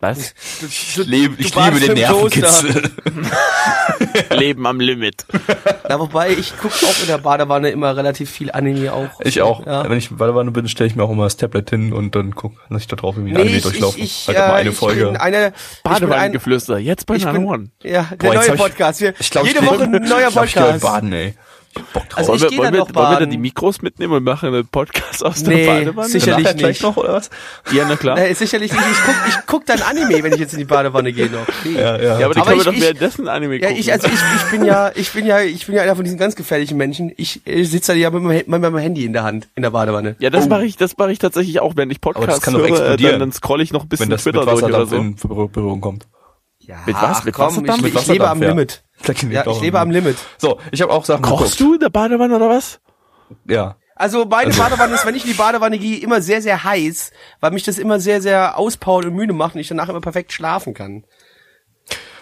Was? 0.01 0.33
Ich, 0.63 0.97
lebe, 0.97 1.35
ich 1.39 1.51
du 1.51 1.61
liebe 1.61 1.81
den. 1.81 1.95
Nervenkitzel. 1.95 2.89
Leben 4.31 4.65
am 4.67 4.79
Limit. 4.79 5.25
Ja, 5.89 5.99
wobei 5.99 6.31
ich 6.31 6.57
gucke 6.57 6.87
auch 6.87 7.01
in 7.01 7.09
der 7.09 7.19
Badewanne 7.19 7.71
immer 7.71 7.97
relativ 7.97 8.31
viel 8.31 8.53
Anime 8.53 8.93
auch. 8.93 9.09
Ich 9.23 9.43
auch. 9.43 9.67
Ja. 9.67 9.89
Wenn 9.91 9.99
ich 9.99 10.11
in 10.11 10.17
der 10.17 10.25
Badewanne 10.25 10.53
bin, 10.53 10.69
stelle 10.69 10.89
ich 10.89 10.95
mir 10.95 11.03
auch 11.03 11.11
immer 11.11 11.25
das 11.25 11.37
Tablet 11.37 11.71
hin 11.71 11.93
und 11.93 12.15
dann 12.15 12.35
guck, 12.37 12.53
lass 12.69 12.83
ich 12.83 12.87
da 12.89 12.95
drauf 12.95 13.17
irgendwie 13.17 13.33
Nee, 13.35 13.41
Anime 13.41 13.57
ich, 13.57 13.63
durchlaufen. 13.65 14.01
ich, 14.03 14.29
ich, 14.29 14.29
halt 14.29 14.39
auch 14.39 14.49
mal 14.49 14.55
äh, 14.55 14.61
eine 14.61 14.71
ich 14.71 14.77
Folge. 14.77 15.21
eine, 15.21 15.37
bin 15.39 15.47
ein, 15.47 15.53
Badewannengeflüster, 15.83 16.79
jetzt 16.79 17.07
bei 17.07 17.17
ich 17.17 17.25
Nano 17.25 17.39
bin- 17.41 17.49
One. 17.49 17.71
ja, 17.83 18.03
der 18.13 18.17
Boah, 18.29 18.35
neue 18.35 18.53
Podcast. 18.57 19.01
Wir, 19.01 19.15
Ich 19.19 19.31
glaube, 19.31 19.49
jede 19.49 19.61
ich, 19.61 19.67
Woche 19.67 19.83
ein 19.83 19.91
neuer 19.91 20.29
ich 20.29 20.33
glaub, 20.33 20.45
ich 20.45 20.55
Podcast. 20.55 20.81
baden, 20.83 21.13
ey. 21.13 21.35
Bock 21.93 22.09
drauf. 22.09 22.19
Also 22.19 22.29
wollen 22.33 22.37
ich 22.45 22.51
wir, 22.51 22.59
wollen, 22.59 22.73
dann 22.75 22.89
wir, 22.89 22.95
wollen 22.95 23.11
wir 23.13 23.21
dann 23.21 23.31
die 23.31 23.39
Mikros 23.39 23.83
mitnehmen 23.83 24.13
und 24.15 24.25
machen 24.25 24.49
einen 24.55 24.67
Podcast 24.67 25.25
aus 25.25 25.43
der 25.43 25.55
Nee, 25.55 25.67
Badewanne? 25.67 26.09
sicher- 26.09 26.37
sicherlich 26.37 26.63
nicht. 26.67 26.83
noch, 26.83 26.97
oder 26.97 27.15
was? 27.15 27.31
Ja, 27.73 27.85
na 27.89 27.97
klar. 27.97 28.17
Nee, 28.19 28.33
sicherlich 28.35 28.73
nicht. 28.73 28.83
Ich 28.91 28.99
guck, 29.05 29.15
ich 29.29 29.35
guck 29.47 29.67
dann 29.67 29.83
Anime, 29.83 30.23
wenn 30.23 30.33
ich 30.33 30.41
jetzt 30.41 30.53
in 30.55 30.59
die 30.61 30.65
Badewanne 30.65 31.13
gehe 31.13 31.27
noch. 31.31 31.47
Nee. 31.65 31.73
Ja, 31.79 31.97
ja. 31.97 32.19
Ja, 32.19 32.25
aber 32.27 32.35
die 32.35 32.41
Aber 32.41 32.51
können 32.51 32.57
wir 32.57 32.57
ich- 32.59 32.65
doch 32.65 32.73
ich- 32.73 32.81
währenddessen 32.83 33.29
Anime 33.29 33.55
Ja, 33.57 33.69
gucken. 33.69 33.77
ich, 33.81 33.93
also 33.93 34.07
ich, 34.09 34.13
ich 34.15 34.51
bin 34.51 34.65
ja, 34.65 34.91
ich 34.95 35.13
bin 35.13 35.27
ja, 35.27 35.41
ich 35.41 35.67
bin 35.67 35.75
ja 35.75 35.83
einer 35.83 35.95
von 35.97 36.05
diesen 36.05 36.19
ganz 36.19 36.35
gefährlichen 36.37 36.77
Menschen. 36.77 37.13
Ich, 37.17 37.41
ich 37.47 37.71
sitze 37.71 37.95
ja 37.95 38.11
mit 38.11 38.23
meinem, 38.23 38.37
mit 38.47 38.49
meinem 38.49 38.79
Handy 38.79 39.05
in 39.05 39.13
der 39.13 39.25
Hand 39.25 39.49
in 39.55 39.63
der 39.63 39.71
Badewanne. 39.71 40.17
ja, 40.19 40.31
das 40.31 40.49
mache 40.49 40.65
ich, 40.65 40.77
das 40.77 40.97
mache 40.97 41.13
ich 41.13 41.19
tatsächlich 41.19 41.61
auch, 41.61 41.75
wenn 41.77 41.91
ich 41.91 41.99
Aber 42.03 42.13
das 42.13 42.21
Podcasts 42.23 42.43
kann 42.45 42.55
doch 42.55 42.61
höre, 42.61 42.69
äh, 42.69 42.73
explodieren. 42.73 43.13
dann, 43.13 43.21
dann 43.21 43.33
scroll 43.33 43.61
ich 43.61 43.73
noch 43.73 43.83
ein 43.83 43.89
bisschen 43.89 44.05
Wenn 44.07 44.11
das 44.11 44.25
mit 44.25 44.35
Twitter 44.35 44.47
durch 44.51 44.63
oder 44.63 44.79
Wasserdampf 44.83 45.21
so. 45.23 45.29
in 45.29 45.49
Berührung 45.51 45.81
kommt. 45.81 46.07
Ja, 46.61 46.77
Mit 46.87 46.97
was? 46.97 47.25
Mit 47.25 47.35
komm, 47.35 47.47
Wasserdampf? 47.47 47.79
ich, 47.87 47.95
Mit 47.95 48.03
ich 48.03 48.09
lebe 48.09 48.29
am. 48.29 48.41
Limit. 48.43 48.83
Ja, 49.31 49.47
ich 49.47 49.61
lebe 49.61 49.79
am 49.79 49.91
Limit. 49.91 50.17
So, 50.39 50.59
ich 50.73 50.83
habe 50.83 50.93
auch 50.93 51.05
Sachen 51.05 51.23
Kochst 51.23 51.59
geguckt. 51.59 51.61
du 51.61 51.75
in 51.75 51.81
der 51.81 51.89
Badewanne 51.91 52.37
oder 52.37 52.49
was? 52.49 52.81
Ja. 53.47 53.77
Also 53.95 54.25
meine 54.27 54.53
Badewanne 54.55 54.95
ist, 54.95 55.05
wenn 55.07 55.15
ich 55.15 55.25
in 55.25 55.31
die 55.33 55.37
Badewanne 55.37 55.79
gehe, 55.79 55.99
immer 55.99 56.21
sehr, 56.23 56.41
sehr 56.43 56.63
heiß, 56.63 57.11
weil 57.41 57.51
mich 57.51 57.65
das 57.65 57.79
immer 57.79 57.99
sehr, 58.01 58.21
sehr 58.23 58.57
auspowert 58.57 59.07
und 59.07 59.15
müde 59.15 59.33
macht 59.33 59.55
und 59.55 59.61
ich 59.61 59.69
danach 59.69 59.89
immer 59.89 60.01
perfekt 60.01 60.33
schlafen 60.33 60.73
kann. 60.75 61.05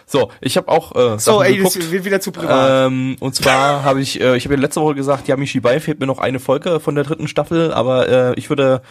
So, 0.07 0.31
ich 0.41 0.57
habe 0.57 0.69
auch 0.69 0.95
äh, 0.95 1.19
Sachen 1.19 1.21
So, 1.21 1.43
ey, 1.43 1.61
das 1.61 1.75
geguckt. 1.75 1.93
wird 1.93 2.05
wieder 2.05 2.21
zu 2.21 2.31
privat. 2.33 2.87
Ähm, 2.87 3.17
und 3.21 3.35
zwar 3.35 3.83
habe 3.85 4.01
ich, 4.01 4.21
äh, 4.21 4.37
ich 4.37 4.45
habe 4.45 4.55
ja 4.55 4.61
letzte 4.61 4.81
Woche 4.81 4.95
gesagt, 4.95 5.27
Yami 5.29 5.47
Shibai 5.47 5.81
fehlt 5.81 5.99
mir 5.99 6.07
noch 6.07 6.19
eine 6.21 6.39
Folge 6.39 6.79
von 6.81 6.95
der 6.95 7.05
dritten 7.05 7.27
Staffel, 7.29 7.73
aber 7.73 8.09
äh, 8.09 8.35
ich 8.37 8.49
würde 8.49 8.83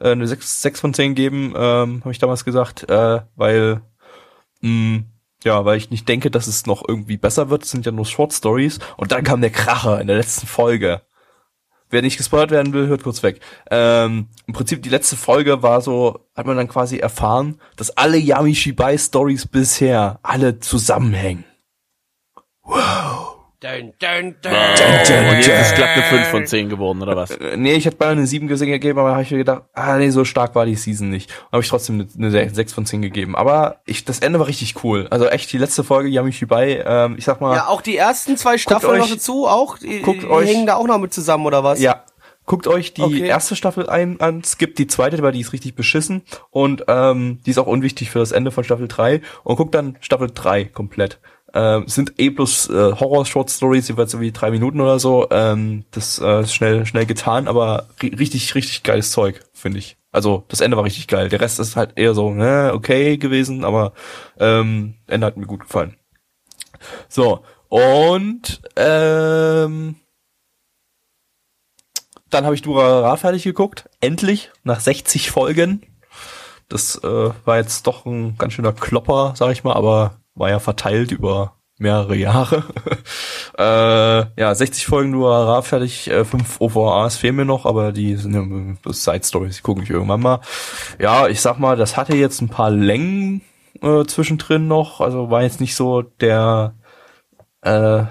äh, 0.00 0.12
eine 0.12 0.26
6, 0.26 0.62
6 0.62 0.80
von 0.80 0.94
10 0.94 1.14
geben, 1.14 1.52
ähm, 1.56 2.00
habe 2.00 2.10
ich 2.10 2.18
damals 2.18 2.44
gesagt, 2.44 2.88
äh, 2.88 3.20
weil 3.36 3.82
mh, 4.62 5.02
ja, 5.44 5.64
weil 5.64 5.78
ich 5.78 5.90
nicht 5.90 6.08
denke, 6.08 6.30
dass 6.30 6.46
es 6.46 6.66
noch 6.66 6.82
irgendwie 6.86 7.16
besser 7.16 7.50
wird. 7.50 7.64
Es 7.64 7.70
sind 7.70 7.86
ja 7.86 7.92
nur 7.92 8.06
Short 8.06 8.32
Stories. 8.32 8.78
Und 8.96 9.12
dann 9.12 9.24
kam 9.24 9.40
der 9.40 9.50
Kracher 9.50 10.00
in 10.00 10.06
der 10.06 10.16
letzten 10.16 10.46
Folge. 10.46 11.02
Wer 11.90 12.00
nicht 12.00 12.16
gespoilert 12.16 12.50
werden 12.50 12.72
will, 12.72 12.86
hört 12.86 13.02
kurz 13.02 13.22
weg. 13.22 13.40
Ähm, 13.70 14.28
Im 14.46 14.54
Prinzip 14.54 14.82
die 14.82 14.88
letzte 14.88 15.14
Folge 15.14 15.62
war 15.62 15.82
so, 15.82 16.20
hat 16.34 16.46
man 16.46 16.56
dann 16.56 16.68
quasi 16.68 16.96
erfahren, 16.96 17.60
dass 17.76 17.90
alle 17.90 18.16
Yami 18.16 18.54
Shibai 18.54 18.96
Stories 18.96 19.46
bisher 19.46 20.18
alle 20.22 20.58
zusammenhängen. 20.58 21.44
Dun, 23.62 23.92
dun, 24.00 24.34
dun. 24.42 24.52
Und 24.52 25.36
jetzt 25.36 25.48
ist 25.48 25.74
glatt 25.76 25.90
eine 25.90 26.02
5 26.02 26.26
von 26.28 26.46
10 26.46 26.68
geworden, 26.68 27.00
oder 27.00 27.14
was? 27.14 27.30
Äh, 27.30 27.56
Nee, 27.56 27.74
ich 27.74 27.84
hätte 27.86 27.96
beinahe 27.96 28.16
eine 28.16 28.26
7 28.26 28.48
gesehen 28.48 28.68
gegeben, 28.70 28.98
aber 28.98 29.12
habe 29.12 29.22
ich 29.22 29.30
mir 29.30 29.38
gedacht, 29.38 29.62
ah 29.72 29.96
nee, 29.98 30.10
so 30.10 30.24
stark 30.24 30.56
war 30.56 30.66
die 30.66 30.74
Season 30.74 31.10
nicht. 31.10 31.30
Habe 31.52 31.62
ich 31.62 31.68
trotzdem 31.68 32.08
eine, 32.18 32.26
eine 32.26 32.50
6 32.52 32.72
von 32.72 32.86
10 32.86 33.02
gegeben. 33.02 33.36
Aber 33.36 33.76
ich, 33.86 34.04
das 34.04 34.18
Ende 34.18 34.40
war 34.40 34.48
richtig 34.48 34.82
cool. 34.82 35.06
Also 35.10 35.26
echt 35.28 35.52
die 35.52 35.58
letzte 35.58 35.84
Folge, 35.84 36.08
Yami 36.08 36.32
Shibai, 36.32 36.82
ähm, 36.84 37.14
ich 37.16 37.24
sag 37.24 37.40
mal, 37.40 37.54
Ja, 37.54 37.68
auch 37.68 37.82
die 37.82 37.96
ersten 37.96 38.36
zwei 38.36 38.58
Staffeln 38.58 38.94
euch- 38.94 38.98
noch 38.98 39.10
dazu, 39.10 39.46
auch, 39.46 39.78
die, 39.78 40.00
guckt 40.02 40.22
die 40.24 40.28
euch- 40.28 40.48
hängen 40.48 40.66
da 40.66 40.74
auch 40.74 40.86
noch 40.88 40.98
mit 40.98 41.14
zusammen, 41.14 41.46
oder 41.46 41.62
was? 41.62 41.80
Ja. 41.80 42.02
Guckt 42.44 42.66
euch 42.66 42.92
die 42.92 43.02
Okay. 43.02 43.26
erste 43.28 43.54
Staffel 43.54 43.88
ein, 43.88 44.20
an, 44.20 44.42
skippt 44.42 44.76
die 44.80 44.88
zweite, 44.88 45.22
weil 45.22 45.30
die 45.30 45.40
ist 45.40 45.52
richtig 45.52 45.76
beschissen 45.76 46.22
und 46.50 46.84
ähm, 46.88 47.38
die 47.46 47.50
ist 47.52 47.58
auch 47.58 47.68
unwichtig 47.68 48.10
für 48.10 48.18
das 48.18 48.32
Ende 48.32 48.50
von 48.50 48.64
Staffel 48.64 48.88
3 48.88 49.20
und 49.44 49.54
guckt 49.54 49.72
dann 49.76 49.96
Staffel 50.00 50.28
3 50.34 50.64
komplett. 50.64 51.20
Ähm, 51.54 51.86
sind 51.86 52.18
eh 52.18 52.30
bloß 52.30 52.70
äh, 52.70 52.92
Horror-Short-Stories, 52.94 53.88
jeweils 53.88 54.12
so 54.12 54.20
wie 54.20 54.32
drei 54.32 54.50
Minuten 54.50 54.80
oder 54.80 54.98
so. 54.98 55.28
Ähm, 55.30 55.84
das 55.90 56.18
äh, 56.18 56.46
schnell, 56.46 56.86
schnell 56.86 57.06
getan, 57.06 57.48
aber 57.48 57.88
ri 58.02 58.08
richtig, 58.14 58.54
richtig 58.54 58.82
geiles 58.82 59.10
Zeug, 59.10 59.40
finde 59.52 59.78
ich. 59.78 59.96
Also 60.12 60.44
das 60.48 60.60
Ende 60.60 60.76
war 60.76 60.84
richtig 60.84 61.08
geil. 61.08 61.28
Der 61.28 61.40
Rest 61.40 61.58
ist 61.60 61.76
halt 61.76 61.92
eher 61.96 62.14
so, 62.14 62.30
ne, 62.30 62.72
okay 62.74 63.16
gewesen, 63.18 63.64
aber 63.64 63.92
ähm, 64.38 64.94
Ende 65.06 65.26
hat 65.26 65.36
mir 65.36 65.46
gut 65.46 65.60
gefallen. 65.60 65.96
So, 67.08 67.44
und 67.68 68.60
ähm, 68.76 69.96
dann 72.30 72.44
habe 72.44 72.54
ich 72.54 72.62
Durarara 72.62 73.16
fertig 73.16 73.42
geguckt. 73.44 73.88
Endlich, 74.00 74.50
nach 74.64 74.80
60 74.80 75.30
Folgen. 75.30 75.82
Das 76.68 76.96
äh, 77.04 77.30
war 77.44 77.58
jetzt 77.58 77.86
doch 77.86 78.06
ein 78.06 78.38
ganz 78.38 78.54
schöner 78.54 78.72
Klopper, 78.72 79.34
sag 79.36 79.52
ich 79.52 79.64
mal, 79.64 79.74
aber 79.74 80.21
war 80.34 80.50
ja 80.50 80.58
verteilt 80.58 81.12
über 81.12 81.56
mehrere 81.78 82.16
Jahre. 82.16 82.64
äh, 83.58 84.40
ja, 84.40 84.54
60 84.54 84.86
Folgen 84.86 85.12
Durarara 85.12 85.62
fertig, 85.62 86.08
äh, 86.08 86.24
fünf 86.24 86.60
OVAs 86.60 87.16
fehlen 87.16 87.36
mir 87.36 87.44
noch, 87.44 87.66
aber 87.66 87.92
die 87.92 88.16
sind 88.16 88.34
ja 88.34 88.42
bloß 88.82 89.04
Side 89.04 89.24
Stories, 89.24 89.56
die 89.56 89.62
gucke 89.62 89.82
ich 89.82 89.90
irgendwann 89.90 90.20
mal. 90.20 90.40
Ja, 90.98 91.28
ich 91.28 91.40
sag 91.40 91.58
mal, 91.58 91.76
das 91.76 91.96
hatte 91.96 92.16
jetzt 92.16 92.40
ein 92.40 92.48
paar 92.48 92.70
Längen 92.70 93.42
äh, 93.82 94.04
zwischendrin 94.04 94.68
noch, 94.68 95.00
also 95.00 95.30
war 95.30 95.42
jetzt 95.42 95.60
nicht 95.60 95.74
so 95.74 96.02
der 96.02 96.74
äh, 97.62 98.04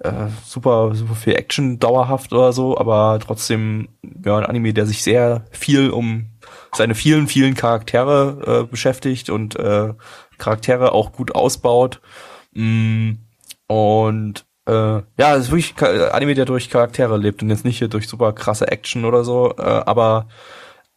äh, 0.00 0.28
super, 0.44 0.94
super 0.94 1.14
viel 1.14 1.34
Action 1.34 1.78
dauerhaft 1.78 2.32
oder 2.32 2.52
so, 2.52 2.76
aber 2.76 3.18
trotzdem 3.24 3.88
ja 4.24 4.36
ein 4.36 4.46
Anime, 4.46 4.74
der 4.74 4.86
sich 4.86 5.02
sehr 5.02 5.44
viel 5.50 5.90
um 5.90 6.30
seine 6.74 6.94
vielen, 6.94 7.26
vielen 7.28 7.54
Charaktere 7.54 8.64
äh, 8.64 8.70
beschäftigt 8.70 9.30
und 9.30 9.56
äh, 9.56 9.94
Charaktere 10.38 10.92
auch 10.92 11.12
gut 11.12 11.34
ausbaut. 11.34 12.00
Mm, 12.52 13.12
und 13.66 14.44
äh, 14.66 14.72
ja, 14.72 15.36
es 15.36 15.46
ist 15.46 15.50
wirklich 15.50 15.74
Anime, 16.12 16.34
der 16.34 16.44
durch 16.44 16.70
Charaktere 16.70 17.16
lebt 17.16 17.42
und 17.42 17.50
jetzt 17.50 17.64
nicht 17.64 17.78
hier 17.78 17.88
durch 17.88 18.08
super 18.08 18.32
krasse 18.32 18.68
Action 18.68 19.04
oder 19.04 19.24
so, 19.24 19.54
äh, 19.58 19.62
aber 19.62 20.28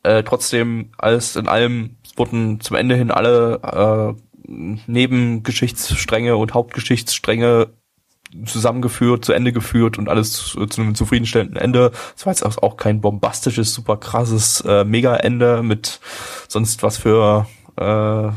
äh, 0.03 0.23
trotzdem 0.23 0.89
alles 0.97 1.35
in 1.35 1.47
allem 1.47 1.97
wurden 2.15 2.59
zum 2.61 2.75
Ende 2.75 2.95
hin 2.95 3.11
alle 3.11 4.15
äh, 4.17 4.21
Nebengeschichtsstränge 4.87 6.35
und 6.35 6.53
Hauptgeschichtsstränge 6.53 7.67
zusammengeführt, 8.45 9.25
zu 9.25 9.33
Ende 9.33 9.51
geführt 9.51 9.97
und 9.97 10.09
alles 10.09 10.33
zu, 10.33 10.65
zu 10.67 10.81
einem 10.81 10.95
zufriedenstellenden 10.95 11.57
Ende. 11.57 11.91
Es 12.15 12.25
war 12.25 12.33
jetzt 12.33 12.43
auch 12.43 12.77
kein 12.77 13.01
bombastisches, 13.01 13.73
super 13.73 13.97
krasses 13.97 14.61
äh, 14.61 14.83
Mega-Ende 14.83 15.63
mit 15.63 15.99
sonst 16.47 16.83
was 16.83 16.97
für 16.97 17.47
äh, 17.77 18.29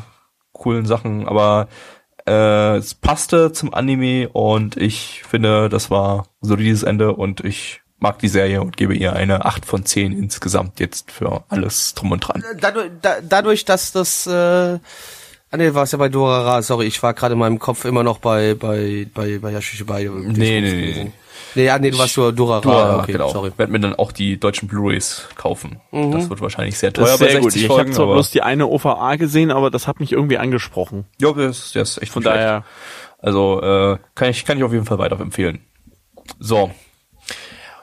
coolen 0.62 0.86
Sachen, 0.86 1.26
aber 1.28 1.68
äh, 2.26 2.76
es 2.76 2.94
passte 2.94 3.52
zum 3.52 3.74
Anime 3.74 4.28
und 4.28 4.76
ich 4.76 5.22
finde, 5.28 5.68
das 5.68 5.90
war 5.90 6.26
so 6.40 6.56
dieses 6.56 6.82
Ende 6.82 7.12
und 7.12 7.44
ich 7.44 7.80
mag 7.98 8.18
die 8.18 8.28
Serie 8.28 8.60
und 8.60 8.76
gebe 8.76 8.94
ihr 8.94 9.14
eine 9.14 9.44
8 9.44 9.64
von 9.64 9.84
10 9.84 10.12
insgesamt 10.12 10.80
jetzt 10.80 11.10
für 11.10 11.44
alles 11.48 11.94
drum 11.94 12.12
und 12.12 12.20
dran. 12.20 12.42
Dadurch, 12.60 12.90
da, 13.00 13.16
dadurch, 13.22 13.64
dass 13.64 13.92
das, 13.92 14.26
äh, 14.26 14.30
ah 14.30 15.56
nee, 15.56 15.74
war 15.74 15.84
es 15.84 15.92
ja 15.92 15.98
bei 15.98 16.08
Dorara, 16.08 16.62
sorry, 16.62 16.86
ich 16.86 17.02
war 17.02 17.14
gerade 17.14 17.34
in 17.34 17.38
meinem 17.38 17.58
Kopf 17.58 17.84
immer 17.84 18.02
noch 18.02 18.18
bei, 18.18 18.54
bei, 18.54 19.06
bei, 19.14 19.38
bei 19.38 19.52
Yashishibai. 19.52 20.04
Nee, 20.04 20.60
nee, 20.60 21.04
nee. 21.04 21.12
Nee, 21.54 21.64
ja, 21.64 21.78
nee, 21.78 21.90
du 21.90 21.98
warst 21.98 22.16
nur 22.16 22.32
Dorara, 22.32 22.60
Dora, 22.60 22.98
okay, 23.00 23.12
genau. 23.12 23.28
sorry. 23.28 23.52
Werd 23.56 23.70
mir 23.70 23.80
dann 23.80 23.94
auch 23.94 24.12
die 24.12 24.38
deutschen 24.38 24.68
Blu-rays 24.68 25.28
kaufen. 25.36 25.80
Das 25.90 26.30
wird 26.30 26.40
wahrscheinlich 26.40 26.78
sehr 26.78 26.92
teuer 26.92 27.18
sehr 27.18 27.28
bei 27.28 27.34
gut. 27.40 27.52
60 27.52 27.64
Ich 27.64 27.68
habe 27.70 27.90
zwar 27.90 28.06
bloß 28.06 28.30
die 28.30 28.42
eine 28.42 28.66
OVA 28.66 29.16
gesehen, 29.16 29.50
aber 29.50 29.70
das 29.70 29.86
hat 29.86 30.00
mich 30.00 30.12
irgendwie 30.12 30.38
angesprochen. 30.38 31.04
ja, 31.20 31.32
das, 31.32 31.72
das 31.72 31.90
ist 31.90 32.02
echt 32.02 32.12
Von 32.12 32.22
daher, 32.22 32.64
Also 33.18 33.60
äh, 33.62 33.98
kann 34.14 34.30
ich 34.30 34.44
kann 34.44 34.56
ich 34.58 34.64
auf 34.64 34.72
jeden 34.72 34.86
Fall 34.86 34.98
weiterempfehlen. 34.98 35.60
So. 36.38 36.70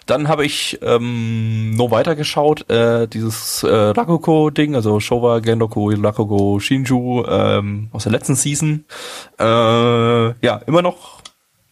Dann 0.06 0.28
habe 0.28 0.44
ich 0.44 0.80
ähm, 0.82 1.76
noch 1.76 1.92
weitergeschaut, 1.92 2.68
äh, 2.68 3.08
dieses 3.08 3.62
äh, 3.62 3.70
Rakugo-Ding, 3.70 4.74
also 4.74 5.00
Showa 5.00 5.38
Gendoku 5.38 5.92
Rakugo 5.92 6.60
Shinju 6.60 7.26
ähm, 7.28 7.90
aus 7.92 8.04
der 8.04 8.14
letzten 8.14 8.34
Season. 8.34 8.86
Äh, 9.40 9.44
ja, 9.46 10.62
immer 10.66 10.82
noch 10.82 11.22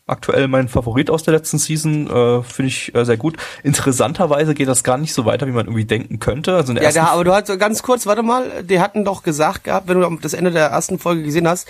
aktuell 0.07 0.47
mein 0.47 0.67
Favorit 0.69 1.09
aus 1.11 1.23
der 1.23 1.33
letzten 1.33 1.57
Season, 1.57 2.07
äh, 2.07 2.41
finde 2.43 2.69
ich 2.69 2.95
äh, 2.95 3.05
sehr 3.05 3.17
gut. 3.17 3.37
Interessanterweise 3.63 4.53
geht 4.55 4.67
das 4.67 4.83
gar 4.83 4.97
nicht 4.97 5.13
so 5.13 5.25
weiter, 5.25 5.45
wie 5.47 5.51
man 5.51 5.65
irgendwie 5.67 5.85
denken 5.85 6.19
könnte. 6.19 6.55
Also 6.55 6.71
in 6.71 6.75
der 6.75 6.85
Ja, 6.85 6.91
da, 6.91 7.05
aber 7.07 7.23
du 7.23 7.33
hast 7.33 7.47
so 7.47 7.57
ganz 7.57 7.83
kurz, 7.83 8.05
warte 8.05 8.23
mal, 8.23 8.63
die 8.63 8.79
hatten 8.79 9.05
doch 9.05 9.21
gesagt 9.23 9.65
gehabt, 9.65 9.87
wenn 9.87 9.99
du 10.01 10.17
das 10.21 10.33
Ende 10.33 10.51
der 10.51 10.67
ersten 10.67 10.97
Folge 10.97 11.23
gesehen 11.23 11.47
hast, 11.47 11.67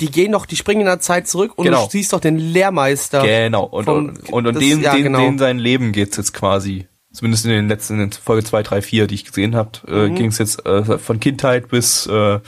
die 0.00 0.10
gehen 0.10 0.32
doch, 0.32 0.46
die 0.46 0.56
springen 0.56 0.82
in 0.82 0.86
der 0.86 1.00
Zeit 1.00 1.26
zurück 1.26 1.52
und 1.56 1.64
Genau. 1.64 1.84
du 1.84 1.90
siehst 1.90 2.12
doch 2.12 2.20
den 2.20 2.38
Lehrmeister. 2.38 3.22
Genau, 3.22 3.64
und, 3.64 3.84
vom- 3.84 3.96
und, 4.10 4.28
und, 4.32 4.46
und 4.46 4.54
das- 4.54 4.62
dem, 4.62 4.80
ja, 4.82 4.94
genau. 4.94 5.18
dem 5.20 5.38
sein 5.38 5.58
Leben 5.58 5.92
geht's 5.92 6.16
jetzt 6.16 6.32
quasi. 6.34 6.86
Zumindest 7.16 7.46
in 7.46 7.50
den 7.50 7.68
letzten, 7.68 7.98
in 7.98 8.12
Folge 8.12 8.44
2, 8.44 8.62
3, 8.62 8.82
4, 8.82 9.06
die 9.06 9.14
ich 9.14 9.24
gesehen 9.24 9.56
habe, 9.56 9.70
äh, 9.88 10.08
Mhm. 10.08 10.14
ging's 10.16 10.36
jetzt 10.38 10.66
äh, 10.66 10.98
von 10.98 11.18
Kindheit 11.18 11.68
bis 11.68 12.06
äh, 12.06 12.40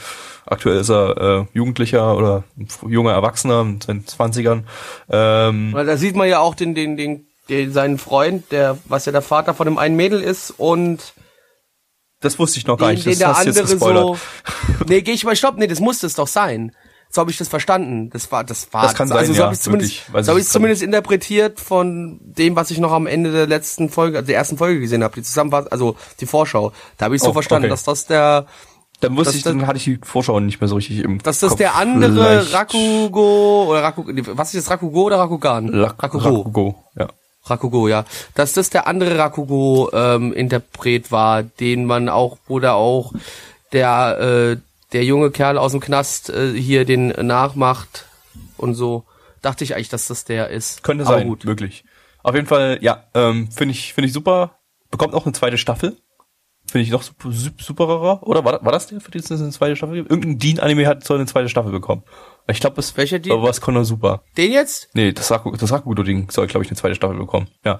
aktuell 0.45 0.77
ist 0.77 0.89
er 0.89 1.47
äh, 1.51 1.57
Jugendlicher 1.57 2.15
oder 2.15 2.43
junger 2.87 3.13
Erwachsener 3.13 3.61
in 3.61 3.81
seinen 3.81 4.05
20ern. 4.05 4.63
Ähm, 5.09 5.73
Weil 5.73 5.85
da 5.87 5.97
sieht 5.97 6.15
man 6.15 6.27
ja 6.29 6.37
auch 6.39 6.53
den, 6.53 6.75
den, 6.75 6.97
den, 6.97 7.25
den, 7.49 7.73
seinen 7.73 7.97
Freund, 7.97 8.51
der, 8.51 8.77
was 8.85 9.05
ja 9.05 9.11
der 9.11 9.23
Vater 9.23 9.55
von 9.55 9.65
dem 9.65 9.79
einen 9.79 9.95
Mädel 9.95 10.21
ist 10.21 10.51
und 10.55 11.13
das 12.21 12.37
wusste 12.37 12.59
ich 12.59 12.67
noch 12.67 12.77
gar 12.77 12.89
den, 12.89 12.95
nicht. 12.95 13.05
den 13.05 13.11
Das 13.13 13.17
der 13.19 13.27
hast 13.29 13.45
jetzt 13.45 13.57
andere 13.59 13.73
gespoilert. 13.73 14.05
so. 14.05 14.83
Nee, 14.87 15.01
geh 15.01 15.13
ich 15.13 15.23
mal, 15.23 15.35
stopp, 15.35 15.57
nee, 15.57 15.67
das 15.67 15.79
muss 15.79 16.03
es 16.03 16.13
doch 16.15 16.27
sein. 16.27 16.75
So 17.11 17.21
habe 17.21 17.31
ich 17.31 17.37
das 17.37 17.47
verstanden. 17.47 18.09
Das 18.11 18.31
war, 18.31 18.43
das 18.43 18.71
war, 18.71 18.83
Das 18.83 18.93
kann 18.93 19.07
sein, 19.07 19.17
also 19.17 19.33
so 19.33 19.39
ja, 19.39 19.45
habe 19.45 19.55
ich 19.55 19.61
zumindest, 19.61 20.07
wirklich. 20.13 20.25
So 20.25 20.31
habe 20.31 20.39
ich 20.41 20.47
zumindest 20.47 20.83
interpretiert 20.83 21.59
von 21.59 22.19
dem, 22.21 22.55
was 22.55 22.69
ich 22.69 22.77
noch 22.77 22.91
am 22.91 23.07
Ende 23.07 23.31
der 23.31 23.47
letzten 23.47 23.89
Folge, 23.89 24.17
also 24.17 24.27
der 24.27 24.35
ersten 24.37 24.57
Folge 24.57 24.79
gesehen 24.79 25.03
habe, 25.03 25.15
die 25.15 25.23
Zusammenfassung, 25.23 25.71
also 25.71 25.95
die 26.19 26.27
Vorschau. 26.27 26.71
Da 26.97 27.05
habe 27.05 27.15
ich 27.15 27.21
so 27.23 27.29
Oh, 27.29 27.33
verstanden, 27.33 27.65
okay. 27.65 27.71
dass 27.71 27.83
das 27.83 28.05
der, 28.05 28.45
Dann 28.99 29.15
wusste 29.17 29.31
das- 29.31 29.35
ich, 29.37 29.43
dann 29.43 29.65
hatte 29.65 29.77
ich 29.77 29.85
die 29.85 29.99
Vorschau 30.03 30.39
nicht 30.39 30.61
mehr 30.61 30.67
so 30.67 30.75
richtig 30.75 30.99
im 30.99 31.17
dass 31.23 31.39
das 31.39 31.49
Kopf. 31.49 31.57
der 31.57 31.75
andere 31.75 32.11
Vielleicht 32.43 32.53
Rakugo 32.53 33.65
oder 33.71 33.81
Raku, 33.83 34.03
was 34.35 34.49
ist 34.49 34.53
jetzt 34.55 34.69
Rakugo 34.69 35.03
oder 35.05 35.17
Rakugan? 35.17 35.69
Rak- 35.73 35.95
Rakugo, 36.03 36.75
ja. 36.95 37.07
Rakugo, 37.45 37.87
ja. 37.87 38.05
Dass 38.35 38.53
das 38.53 38.69
der 38.69 38.85
andere 38.85 39.17
Rakugo-Interpret 39.17 41.11
war, 41.11 41.43
den 41.43 41.85
man 41.85 42.09
auch, 42.09 42.37
wo 42.47 42.59
da 42.59 42.73
auch 42.73 43.13
der, 43.71 44.19
äh, 44.19 44.57
der 44.93 45.03
junge 45.03 45.31
Kerl 45.31 45.57
aus 45.57 45.71
dem 45.71 45.81
Knast 45.81 46.29
äh, 46.29 46.53
hier 46.53 46.85
den 46.85 47.07
nachmacht 47.25 48.05
und 48.57 48.73
so. 48.75 49.05
Dachte 49.41 49.63
ich 49.63 49.75
eigentlich, 49.75 49.89
dass 49.89 50.07
das 50.07 50.25
der 50.25 50.49
ist. 50.49 50.83
Könnte 50.83 51.05
Aber 51.05 51.17
sein, 51.19 51.27
gut. 51.27 51.45
wirklich. 51.45 51.83
Auf 52.23 52.35
jeden 52.35 52.47
Fall, 52.47 52.79
ja, 52.81 53.05
ähm, 53.13 53.49
finde 53.51 53.73
ich, 53.73 53.93
finde 53.93 54.07
ich 54.07 54.13
super. 54.13 54.59
Bekommt 54.91 55.13
auch 55.13 55.25
eine 55.25 55.33
zweite 55.33 55.57
Staffel. 55.57 55.97
Finde 56.69 56.83
ich 56.83 56.91
noch 56.91 57.01
super, 57.01 57.29
sup- 57.29 57.61
superer. 57.61 58.21
Oder 58.27 58.43
war, 58.43 58.63
war 58.63 58.71
das 58.71 58.87
der, 58.87 58.99
für 59.01 59.09
den 59.11 59.21
es 59.21 59.31
eine 59.31 59.49
zweite 59.51 59.75
Staffel 59.75 59.95
gibt? 59.95 60.09
Irgendein 60.11 60.37
Dean-Anime 60.37 60.85
hat 60.87 61.03
soll 61.03 61.17
eine 61.17 61.25
zweite 61.25 61.49
Staffel 61.49 61.71
bekommen. 61.71 62.03
Ich 62.47 62.59
glaube, 62.59 62.79
es 62.79 62.95
Welcher 62.97 63.19
Dean? 63.19 63.37
Aber 63.37 63.47
was 63.47 63.61
Konosuba. 63.61 64.23
Den 64.37 64.51
jetzt? 64.51 64.89
Nee, 64.93 65.11
das 65.13 65.31
Raku, 65.31 65.55
das 65.55 65.71
Rakugo-Ding 65.71 66.29
soll, 66.29 66.47
glaube 66.47 66.63
ich, 66.65 66.69
eine 66.69 66.77
zweite 66.77 66.95
Staffel 66.95 67.17
bekommen. 67.17 67.47
Ja. 67.63 67.79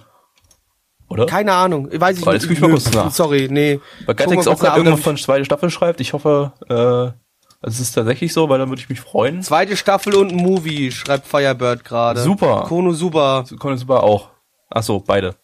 Oder? 1.09 1.25
Keine 1.25 1.53
Ahnung. 1.53 1.89
Weiß 1.91 2.19
ich 2.19 2.25
ich 2.51 2.59
mal 2.59 2.69
Nö, 2.69 2.77
nach. 2.93 3.11
Sorry, 3.11 3.47
nee. 3.49 3.79
Weil 4.05 4.15
mal 4.15 4.47
auch 4.47 4.59
gerade 4.59 4.77
irgendwann 4.77 5.01
von 5.01 5.17
zweite 5.17 5.43
Staffel 5.43 5.69
schreibt. 5.71 5.99
Ich 6.01 6.13
hoffe, 6.13 6.53
äh, 6.69 7.67
es 7.67 7.79
ist 7.79 7.93
tatsächlich 7.93 8.31
so, 8.31 8.47
weil 8.47 8.59
dann 8.59 8.69
würde 8.69 8.81
ich 8.81 8.89
mich 8.89 9.01
freuen. 9.01 9.41
Zweite 9.41 9.75
Staffel 9.75 10.15
und 10.15 10.31
ein 10.31 10.37
Movie, 10.37 10.91
schreibt 10.91 11.27
Firebird 11.27 11.83
gerade. 11.83 12.21
Super. 12.21 12.65
Kono 12.67 12.93
super. 12.93 13.43
Konosuba 13.57 13.99
auch. 13.99 14.29
Ach 14.69 14.83
so, 14.83 14.99
beide. 14.99 15.35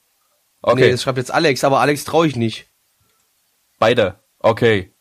Okay. 0.61 0.81
Nee, 0.81 0.91
das 0.91 1.01
schreibt 1.03 1.17
jetzt 1.17 1.33
Alex, 1.33 1.63
aber 1.63 1.79
Alex 1.79 2.05
traue 2.05 2.27
ich 2.27 2.35
nicht. 2.35 2.67
Beide. 3.79 4.15
Okay. 4.39 4.91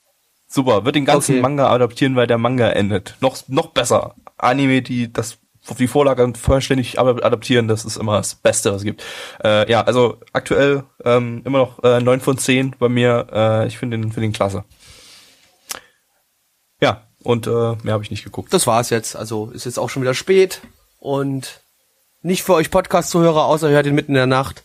Super. 0.46 0.84
Wird 0.84 0.96
den 0.96 1.04
ganzen 1.04 1.32
Okay. 1.32 1.42
Manga 1.42 1.68
adaptieren, 1.70 2.16
weil 2.16 2.26
der 2.26 2.38
Manga 2.38 2.70
endet. 2.70 3.16
Noch, 3.20 3.36
noch 3.48 3.68
besser. 3.68 4.14
Anime, 4.36 4.82
die 4.82 5.12
das 5.12 5.38
auf 5.68 5.76
die 5.78 5.88
Vorlage 5.88 6.30
vollständig 6.40 6.98
ad- 6.98 7.22
adaptieren, 7.24 7.68
das 7.68 7.84
ist 7.84 7.96
immer 7.96 8.16
das 8.18 8.34
Beste, 8.34 8.70
was 8.70 8.78
es 8.78 8.84
gibt. 8.84 9.02
Äh, 9.42 9.70
ja, 9.70 9.82
also 9.82 10.18
aktuell 10.32 10.84
ähm, 11.04 11.42
immer 11.44 11.58
noch 11.58 11.82
äh, 11.82 12.00
9 12.00 12.20
von 12.20 12.36
10 12.38 12.76
bei 12.78 12.88
mir. 12.88 13.26
Äh, 13.32 13.66
ich 13.68 13.78
finde 13.78 13.96
den, 13.96 14.04
finde 14.12 14.28
den 14.28 14.32
klasse. 14.32 14.64
Ja, 16.80 17.02
und 17.22 17.46
äh, 17.46 17.50
mehr 17.82 17.94
habe 17.94 18.02
ich 18.04 18.10
nicht 18.10 18.24
geguckt. 18.24 18.52
Das 18.52 18.66
war's 18.66 18.90
jetzt. 18.90 19.16
Also 19.16 19.50
ist 19.50 19.64
jetzt 19.64 19.78
auch 19.78 19.88
schon 19.90 20.02
wieder 20.02 20.14
spät 20.14 20.60
und 20.98 21.60
nicht 22.22 22.42
für 22.42 22.54
euch 22.54 22.70
Podcast-Zuhörer, 22.70 23.44
außer 23.44 23.68
ihr 23.68 23.76
hört 23.76 23.86
ihn 23.86 23.94
mitten 23.94 24.12
in 24.12 24.16
der 24.16 24.26
Nacht. 24.26 24.64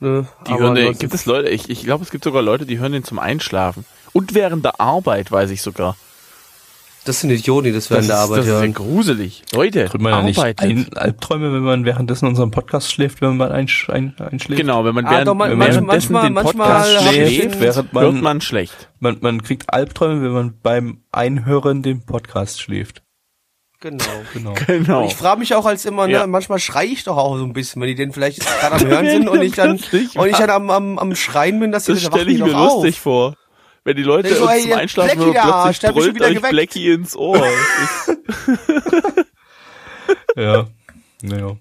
Ne, 0.00 0.28
Die 0.46 0.52
aber 0.52 0.60
hören 0.60 0.74
den, 0.76 0.98
gibt 0.98 1.12
es 1.14 1.26
Leute, 1.26 1.48
ich, 1.48 1.68
ich 1.70 1.82
glaube, 1.82 2.04
es 2.04 2.10
gibt 2.10 2.24
sogar 2.24 2.42
Leute, 2.42 2.66
die 2.66 2.78
hören 2.78 2.92
den 2.92 3.04
zum 3.04 3.18
Einschlafen. 3.18 3.84
Und 4.12 4.34
während 4.34 4.64
der 4.64 4.80
Arbeit, 4.80 5.30
weiß 5.32 5.50
ich 5.50 5.60
sogar. 5.62 5.96
Das 7.08 7.20
sind 7.20 7.30
Idioten, 7.30 7.64
die 7.64 7.72
das 7.72 7.88
während 7.90 8.06
der 8.08 8.16
ist, 8.16 8.20
Arbeit 8.20 8.38
das 8.40 8.44
ist 8.46 8.52
ja 8.52 8.58
hören. 8.58 8.74
gruselig. 8.74 9.42
Leute, 9.54 9.86
Kriegt 9.86 10.02
man 10.02 10.12
ja 10.12 10.22
nicht 10.22 10.38
Albträume, 10.98 11.52
wenn 11.54 11.62
man 11.62 11.84
währenddessen 11.86 12.26
unseren 12.28 12.50
Podcast 12.50 12.92
schläft, 12.92 13.22
wenn 13.22 13.36
man 13.38 13.50
einsch, 13.50 13.88
ein, 13.88 14.14
einschläft? 14.18 14.60
Genau, 14.60 14.84
wenn 14.84 14.94
man 14.94 15.06
Ah, 15.06 15.10
während, 15.12 15.28
doch, 15.28 15.34
man- 15.34 15.56
manchmal- 15.56 15.68
währenddessen 15.86 16.12
manchmal- 16.12 16.22
den 16.24 16.32
manchmal 16.34 16.66
Podcast 16.68 16.92
ich 16.92 17.08
schläft, 17.38 17.60
während 17.60 17.92
man- 17.94 18.04
hört 18.04 18.14
man 18.22 18.40
schlecht. 18.42 18.90
Man, 19.00 19.16
man 19.22 19.42
kriegt 19.42 19.72
Albträume, 19.72 20.22
wenn 20.22 20.32
man 20.32 20.54
beim 20.62 21.00
Einhören 21.10 21.82
den 21.82 22.04
Podcast 22.04 22.60
schläft. 22.60 23.02
Genau. 23.80 24.04
Genau. 24.34 24.54
Genau. 24.66 25.06
Ich 25.06 25.14
frage 25.14 25.38
mich 25.38 25.54
auch 25.54 25.64
als 25.64 25.86
immer, 25.86 26.06
ne, 26.08 26.12
Ja. 26.12 26.26
manchmal 26.26 26.58
schreie 26.58 26.88
ich 26.88 27.04
doch 27.04 27.16
auch 27.16 27.38
so 27.38 27.44
ein 27.44 27.52
bisschen, 27.54 27.80
wenn 27.80 27.88
die 27.88 27.94
den 27.94 28.12
vielleicht 28.12 28.40
gerade 28.60 28.74
am 28.74 28.86
Hören 28.86 29.06
sind 29.08 29.28
und 29.30 29.40
ich 29.40 29.52
dann 29.52 29.70
und 29.80 30.26
ich 30.28 30.36
dann 30.36 30.50
am, 30.50 30.68
am, 30.68 30.98
am 30.98 31.14
Schreien 31.14 31.58
bin, 31.60 31.72
dass 31.72 31.84
die 31.84 31.92
das 31.94 32.02
dann 32.02 32.12
stelle 32.12 32.30
ich 32.32 32.40
mir 32.42 32.52
doch 32.52 32.74
lustig 32.74 33.00
vor. 33.00 33.34
Wenn 33.84 33.96
die 33.96 34.02
Leute 34.02 34.34
So, 34.34 34.42
uns 34.44 34.52
ey, 34.52 34.62
zum 34.62 34.72
Einschlafen 34.72 35.16
Blackie 35.18 35.34
hören, 35.38 35.50
Arsch, 35.50 35.78
plötzlich 35.78 35.90
schon 35.90 35.94
brüllt 36.02 36.14
wieder 36.16 36.26
euch 36.26 36.34
geweckt. 36.36 36.50
Blackie 36.52 36.90
ins 36.92 37.16
Ohr. 37.16 37.42
Ja. 40.36 40.66
Naja. 41.22 41.56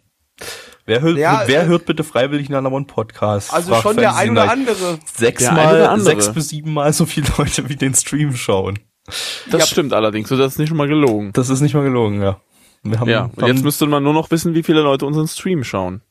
Wer 0.86 1.02
hört, 1.02 1.18
Ja, 1.18 1.44
wer 1.48 1.64
äh, 1.64 1.66
hört 1.66 1.86
bitte 1.86 2.04
freiwillig 2.04 2.48
einen 2.48 2.66
anderen 2.66 2.88
Podcast? 2.88 3.54
Also 3.54 3.72
Fragt 3.72 3.84
schon 3.84 3.98
der 3.98 4.16
ein 4.16 4.32
oder 4.32 4.50
andere. 4.50 4.76
Der 4.78 4.88
eine 4.88 4.96
oder 4.96 5.02
Sechsmal, 5.18 5.86
andere. 5.88 6.00
sechs 6.06 6.32
bis 6.34 6.50
siebenmal 6.50 6.94
so 6.94 7.06
viele 7.06 7.28
Leute 7.38 7.68
wie 7.70 7.76
den 7.76 7.94
Stream 7.94 8.36
schauen. 8.36 8.80
Das 9.06 9.62
Ja. 9.62 9.66
stimmt 9.68 9.94
allerdings, 9.94 10.30
so 10.30 10.38
das 10.38 10.54
ist 10.54 10.60
nicht 10.60 10.70
schon 10.70 10.78
mal 10.78 10.88
gelogen. 10.88 11.32
Das 11.34 11.50
ist 11.50 11.62
nicht 11.62 11.74
mal 11.74 11.84
gelogen, 11.84 12.22
ja. 12.22 12.40
Wir 12.84 13.00
haben, 13.00 13.10
Ja, 13.10 13.24
und 13.36 13.42
haben 13.42 13.54
jetzt 13.54 13.64
müsste 13.64 13.86
man 13.88 14.04
nur 14.04 14.14
noch 14.14 14.32
wissen, 14.32 14.54
wie 14.54 14.64
viele 14.64 14.82
Leute 14.82 15.06
unseren 15.06 15.28
Stream 15.28 15.64
schauen. 15.64 16.02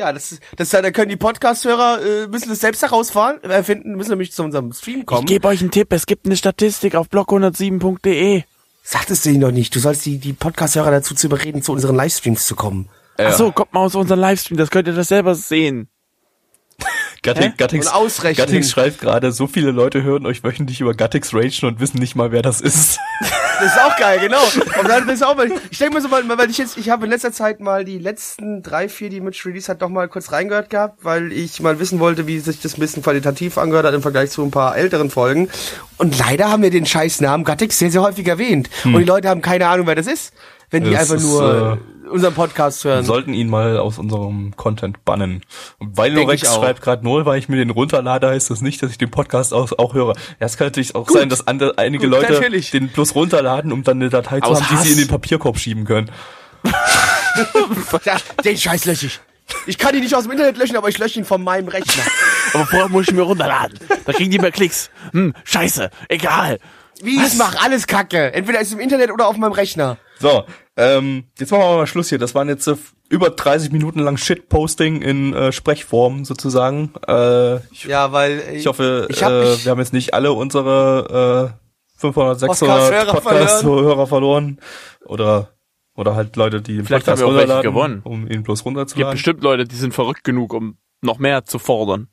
Ja, 0.00 0.14
das 0.14 0.32
ist, 0.32 0.42
das 0.56 0.70
da 0.70 0.90
können 0.92 1.10
die 1.10 1.18
Podcast-Hörer 1.18 2.00
äh, 2.02 2.26
müssen 2.26 2.48
das 2.48 2.60
selbst 2.60 2.80
herausfahren, 2.80 3.44
äh, 3.44 3.62
finden, 3.62 3.96
müssen 3.96 4.08
nämlich 4.08 4.32
zu 4.32 4.42
unserem 4.42 4.72
Stream 4.72 5.04
kommen. 5.04 5.24
Ich 5.24 5.26
gebe 5.26 5.46
euch 5.46 5.60
einen 5.60 5.70
Tipp, 5.70 5.92
es 5.92 6.06
gibt 6.06 6.24
eine 6.24 6.38
Statistik 6.38 6.94
auf 6.94 7.08
blog107.de. 7.08 8.44
Sag 8.82 9.10
es 9.10 9.20
denen 9.20 9.42
doch 9.42 9.50
nicht. 9.50 9.76
Du 9.76 9.78
sollst 9.78 10.06
die, 10.06 10.16
die 10.16 10.32
Podcast-Hörer 10.32 10.90
dazu 10.90 11.14
zu 11.14 11.26
überreden, 11.26 11.62
zu 11.62 11.72
unseren 11.72 11.96
Livestreams 11.96 12.46
zu 12.46 12.56
kommen. 12.56 12.88
Ach 13.18 13.34
so, 13.34 13.52
kommt 13.52 13.74
mal 13.74 13.80
aus 13.80 13.94
unserem 13.94 14.20
Livestream, 14.20 14.56
das 14.56 14.70
könnt 14.70 14.88
ihr 14.88 14.94
das 14.94 15.08
selber 15.08 15.34
sehen. 15.34 15.90
Gattix, 17.22 17.86
Und 17.86 17.94
ausrechnen. 17.94 18.46
Gattix 18.46 18.70
schreibt 18.70 19.02
gerade, 19.02 19.32
so 19.32 19.46
viele 19.46 19.70
Leute 19.70 20.02
hören 20.02 20.24
euch 20.24 20.42
wöchentlich 20.42 20.80
über 20.80 20.94
Gattix 20.94 21.34
ragen 21.34 21.66
und 21.66 21.78
wissen 21.78 21.98
nicht 21.98 22.16
mal, 22.16 22.32
wer 22.32 22.40
das 22.40 22.62
ist. 22.62 22.98
Das 23.20 23.72
ist 23.72 23.78
auch 23.78 23.96
geil, 23.98 24.18
genau. 24.20 24.42
Und 24.80 24.88
dann 24.88 25.08
ist 25.08 25.22
auch 25.22 25.36
mal, 25.36 25.50
ich 25.70 25.78
denke 25.78 25.94
mir 25.94 26.00
so 26.00 26.08
mal, 26.08 26.22
weil 26.38 26.50
ich 26.50 26.56
jetzt, 26.56 26.78
ich 26.78 26.88
habe 26.88 27.04
in 27.04 27.10
letzter 27.10 27.32
Zeit 27.32 27.60
mal 27.60 27.84
die 27.84 27.98
letzten 27.98 28.62
drei, 28.62 28.88
vier, 28.88 29.10
die 29.10 29.20
Mitch 29.20 29.46
Release 29.46 29.70
hat, 29.70 29.82
doch 29.82 29.90
mal 29.90 30.08
kurz 30.08 30.32
reingehört 30.32 30.70
gehabt, 30.70 31.04
weil 31.04 31.30
ich 31.32 31.60
mal 31.60 31.78
wissen 31.78 32.00
wollte, 32.00 32.26
wie 32.26 32.38
sich 32.38 32.60
das 32.60 32.76
ein 32.76 32.80
bisschen 32.80 33.02
qualitativ 33.02 33.58
angehört 33.58 33.86
hat 33.86 33.94
im 33.94 34.02
Vergleich 34.02 34.30
zu 34.30 34.42
ein 34.42 34.50
paar 34.50 34.76
älteren 34.76 35.10
Folgen. 35.10 35.50
Und 35.98 36.18
leider 36.18 36.50
haben 36.50 36.62
wir 36.62 36.70
den 36.70 36.86
scheiß 36.86 37.20
Namen 37.20 37.44
Gattix 37.44 37.78
sehr, 37.78 37.90
sehr 37.90 38.02
häufig 38.02 38.26
erwähnt. 38.26 38.70
Und 38.84 38.98
die 38.98 39.04
Leute 39.04 39.28
haben 39.28 39.42
keine 39.42 39.66
Ahnung, 39.68 39.86
wer 39.86 39.94
das 39.94 40.06
ist, 40.06 40.32
wenn 40.70 40.84
die 40.84 40.90
Hm. 40.90 40.96
Das 40.96 41.10
einfach 41.10 41.16
ist, 41.16 41.30
nur 41.30 41.78
unseren 42.10 42.34
Podcast 42.34 42.84
Wir 42.84 42.92
hören. 42.92 43.04
sollten 43.04 43.34
ihn 43.34 43.48
mal 43.48 43.78
aus 43.78 43.98
unserem 43.98 44.54
Content 44.56 45.04
bannen. 45.04 45.42
Und 45.78 45.96
weil 45.96 46.12
Lorex 46.12 46.42
schreibt 46.42 46.82
gerade 46.82 47.04
nur, 47.04 47.24
weil 47.26 47.38
ich 47.38 47.48
mir 47.48 47.56
den 47.56 47.70
runterlade, 47.70 48.28
heißt 48.28 48.50
das 48.50 48.60
nicht, 48.60 48.82
dass 48.82 48.90
ich 48.90 48.98
den 48.98 49.10
Podcast 49.10 49.54
auch, 49.54 49.70
auch 49.78 49.94
höre. 49.94 50.14
Ja, 50.40 50.46
es 50.46 50.56
kann 50.56 50.66
natürlich 50.66 50.94
auch 50.94 51.08
sein, 51.08 51.28
dass 51.28 51.46
andere, 51.46 51.78
einige 51.78 52.08
Gut, 52.08 52.20
Leute 52.20 52.32
natürlich. 52.34 52.70
den 52.70 52.88
bloß 52.88 53.14
runterladen, 53.14 53.72
um 53.72 53.82
dann 53.84 53.98
eine 53.98 54.10
Datei 54.10 54.40
zu 54.40 54.46
Aus 54.50 54.62
haben, 54.62 54.66
die 54.70 54.76
sie 54.82 54.90
Hass. 54.90 54.92
in 54.92 54.98
den 54.98 55.08
Papierkorb 55.08 55.58
schieben 55.58 55.84
können. 55.84 56.10
Den 58.44 58.56
Scheiß 58.58 58.84
lösche 58.84 59.06
ich. 59.06 59.20
Ich 59.66 59.78
kann 59.78 59.94
ihn 59.94 60.02
nicht 60.02 60.14
aus 60.14 60.24
dem 60.24 60.32
Internet 60.32 60.56
löschen, 60.58 60.76
aber 60.76 60.88
ich 60.88 60.98
lösche 60.98 61.18
ihn 61.18 61.24
von 61.24 61.42
meinem 61.42 61.68
Rechner. 61.68 62.02
Aber 62.54 62.66
vorher 62.66 62.88
muss 62.88 63.08
ich 63.08 63.14
mir 63.14 63.22
runterladen. 63.22 63.78
Da 64.04 64.12
kriegen 64.12 64.30
die 64.30 64.38
mehr 64.38 64.52
Klicks. 64.52 64.90
Hm, 65.12 65.34
scheiße, 65.44 65.90
egal. 66.08 66.58
Wie 67.02 67.16
ich 67.16 67.36
mach 67.36 67.62
alles 67.64 67.86
Kacke. 67.86 68.32
Entweder 68.32 68.60
ist 68.60 68.68
es 68.68 68.74
im 68.74 68.80
Internet 68.80 69.10
oder 69.10 69.26
auf 69.28 69.36
meinem 69.36 69.52
Rechner. 69.52 69.96
So, 70.18 70.44
ähm, 70.76 71.24
jetzt 71.38 71.50
machen 71.50 71.62
wir 71.62 71.76
mal 71.78 71.86
Schluss 71.86 72.08
hier. 72.08 72.18
Das 72.18 72.34
waren 72.34 72.48
jetzt 72.48 72.66
äh, 72.66 72.76
über 73.08 73.30
30 73.30 73.72
Minuten 73.72 74.00
lang 74.00 74.16
Shitposting 74.16 75.00
in 75.02 75.32
äh, 75.34 75.52
Sprechform 75.52 76.24
sozusagen. 76.24 76.92
Äh, 77.08 77.56
ich, 77.72 77.84
Ja, 77.84 78.12
weil 78.12 78.42
ich 78.52 78.66
hoffe, 78.66 79.06
ich 79.10 79.22
hab 79.22 79.32
äh, 79.32 79.64
wir 79.64 79.70
haben 79.70 79.78
jetzt 79.78 79.92
nicht 79.92 80.14
alle 80.14 80.32
unsere 80.32 81.54
äh, 81.96 82.00
500, 82.00 82.40
600 82.40 83.08
Podcast-Hörer 83.10 84.06
verloren. 84.06 84.58
Oder 85.04 85.50
oder 85.96 86.14
halt 86.14 86.36
Leute, 86.36 86.62
die 86.62 86.76
den 86.76 86.86
Vielleicht 86.86 87.04
Podcast 87.04 87.22
haben 87.22 87.34
wir 87.34 87.42
auch 87.42 87.48
welche 87.48 87.62
gewonnen. 87.62 88.00
um 88.04 88.26
ihn 88.26 88.42
bloß 88.42 88.60
Es 88.60 88.64
gibt 88.64 88.66
runterzuladen. 88.66 89.12
bestimmt 89.12 89.42
Leute, 89.42 89.64
die 89.64 89.76
sind 89.76 89.92
verrückt 89.92 90.24
genug, 90.24 90.54
um 90.54 90.78
noch 91.02 91.18
mehr 91.18 91.44
zu 91.44 91.58
fordern. 91.58 92.08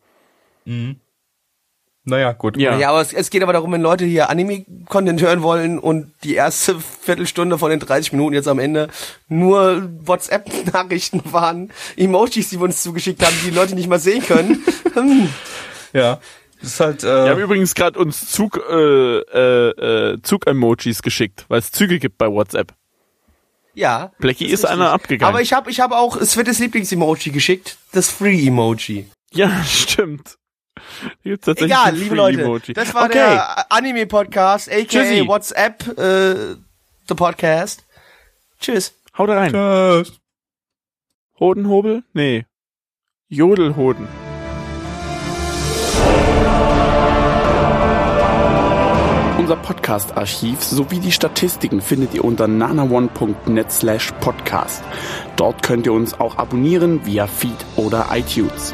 Naja, 2.07 2.31
gut. 2.31 2.55
Ja. 2.55 2.77
Ja, 2.77 2.89
aber 2.91 3.01
es, 3.01 3.11
es 3.11 3.29
geht 3.29 3.43
aber 3.43 3.51
darum, 3.51 3.73
wenn 3.73 3.81
Leute 3.81 4.05
hier 4.05 4.29
Anime-Content 4.29 5.21
hören 5.21 5.41
wollen 5.41 5.77
und 5.77 6.13
die 6.23 6.35
erste 6.35 6.79
Viertelstunde 6.79 7.57
von 7.57 7.69
den 7.69 7.81
30 7.81 8.13
Minuten 8.13 8.33
jetzt 8.33 8.47
am 8.47 8.59
Ende 8.59 8.87
nur 9.27 9.89
WhatsApp-Nachrichten 10.05 11.21
waren, 11.33 11.71
Emojis, 11.97 12.49
die 12.49 12.59
wir 12.59 12.63
uns 12.63 12.81
zugeschickt 12.81 13.21
haben, 13.25 13.35
die 13.43 13.49
die 13.49 13.55
Leute 13.55 13.75
nicht 13.75 13.89
mal 13.89 13.99
sehen 13.99 14.23
können. 14.25 14.63
Hm. 14.93 15.29
Ja. 15.93 16.19
Das 16.59 16.69
ist 16.71 16.79
halt, 16.79 17.03
Wir 17.03 17.11
haben 17.29 17.39
äh, 17.39 17.43
übrigens 17.43 17.75
gerade 17.75 17.99
uns 17.99 18.31
Zug, 18.31 18.57
äh, 18.67 18.73
äh, 19.19 20.13
äh, 20.13 20.21
Zug-Emojis 20.23 21.03
geschickt, 21.03 21.45
weil 21.49 21.59
es 21.59 21.71
Züge 21.71 21.99
gibt 21.99 22.17
bei 22.17 22.31
WhatsApp. 22.31 22.73
ja. 23.75 24.11
Blackie 24.17 24.45
ist 24.45 24.63
richtig. 24.63 24.69
einer 24.71 24.91
abgegangen. 24.91 25.31
Aber 25.31 25.41
ich 25.43 25.53
habe 25.53 25.69
ich 25.69 25.79
hab 25.81 25.91
auch 25.91 26.19
Svetes 26.23 26.57
Lieblings-Emoji 26.57 27.31
geschickt, 27.31 27.77
das 27.91 28.09
Free-Emoji. 28.09 29.05
ja, 29.33 29.51
stimmt. 29.67 30.37
Hier 31.23 31.33
gibt's 31.33 31.45
tatsächlich 31.45 31.71
Egal, 31.77 31.95
liebe 31.95 32.15
Leute, 32.15 32.41
Emoji. 32.41 32.73
das 32.73 32.93
war 32.93 33.05
okay. 33.05 33.13
der 33.13 33.71
Anime-Podcast, 33.71 34.69
aka 34.71 34.83
Tschüssi. 34.85 35.27
WhatsApp, 35.27 35.87
äh, 35.97 36.55
the 37.07 37.15
Podcast. 37.15 37.83
Tschüss. 38.59 38.93
Haut 39.17 39.29
rein. 39.29 39.51
Tschüss. 39.51 40.13
Hodenhobel? 41.39 42.03
Nee. 42.13 42.45
Jodelhoden. 43.29 44.07
Unser 49.37 49.55
Podcast-Archiv 49.57 50.61
sowie 50.63 50.99
die 50.99 51.11
Statistiken 51.11 51.79
findet 51.79 52.13
ihr 52.13 52.25
unter 52.25 52.47
nanaone.net 52.47 53.71
slash 53.71 54.11
podcast. 54.19 54.83
Dort 55.37 55.63
könnt 55.63 55.85
ihr 55.85 55.93
uns 55.93 56.19
auch 56.19 56.37
abonnieren 56.37 57.05
via 57.05 57.27
Feed 57.27 57.55
oder 57.77 58.07
iTunes. 58.11 58.73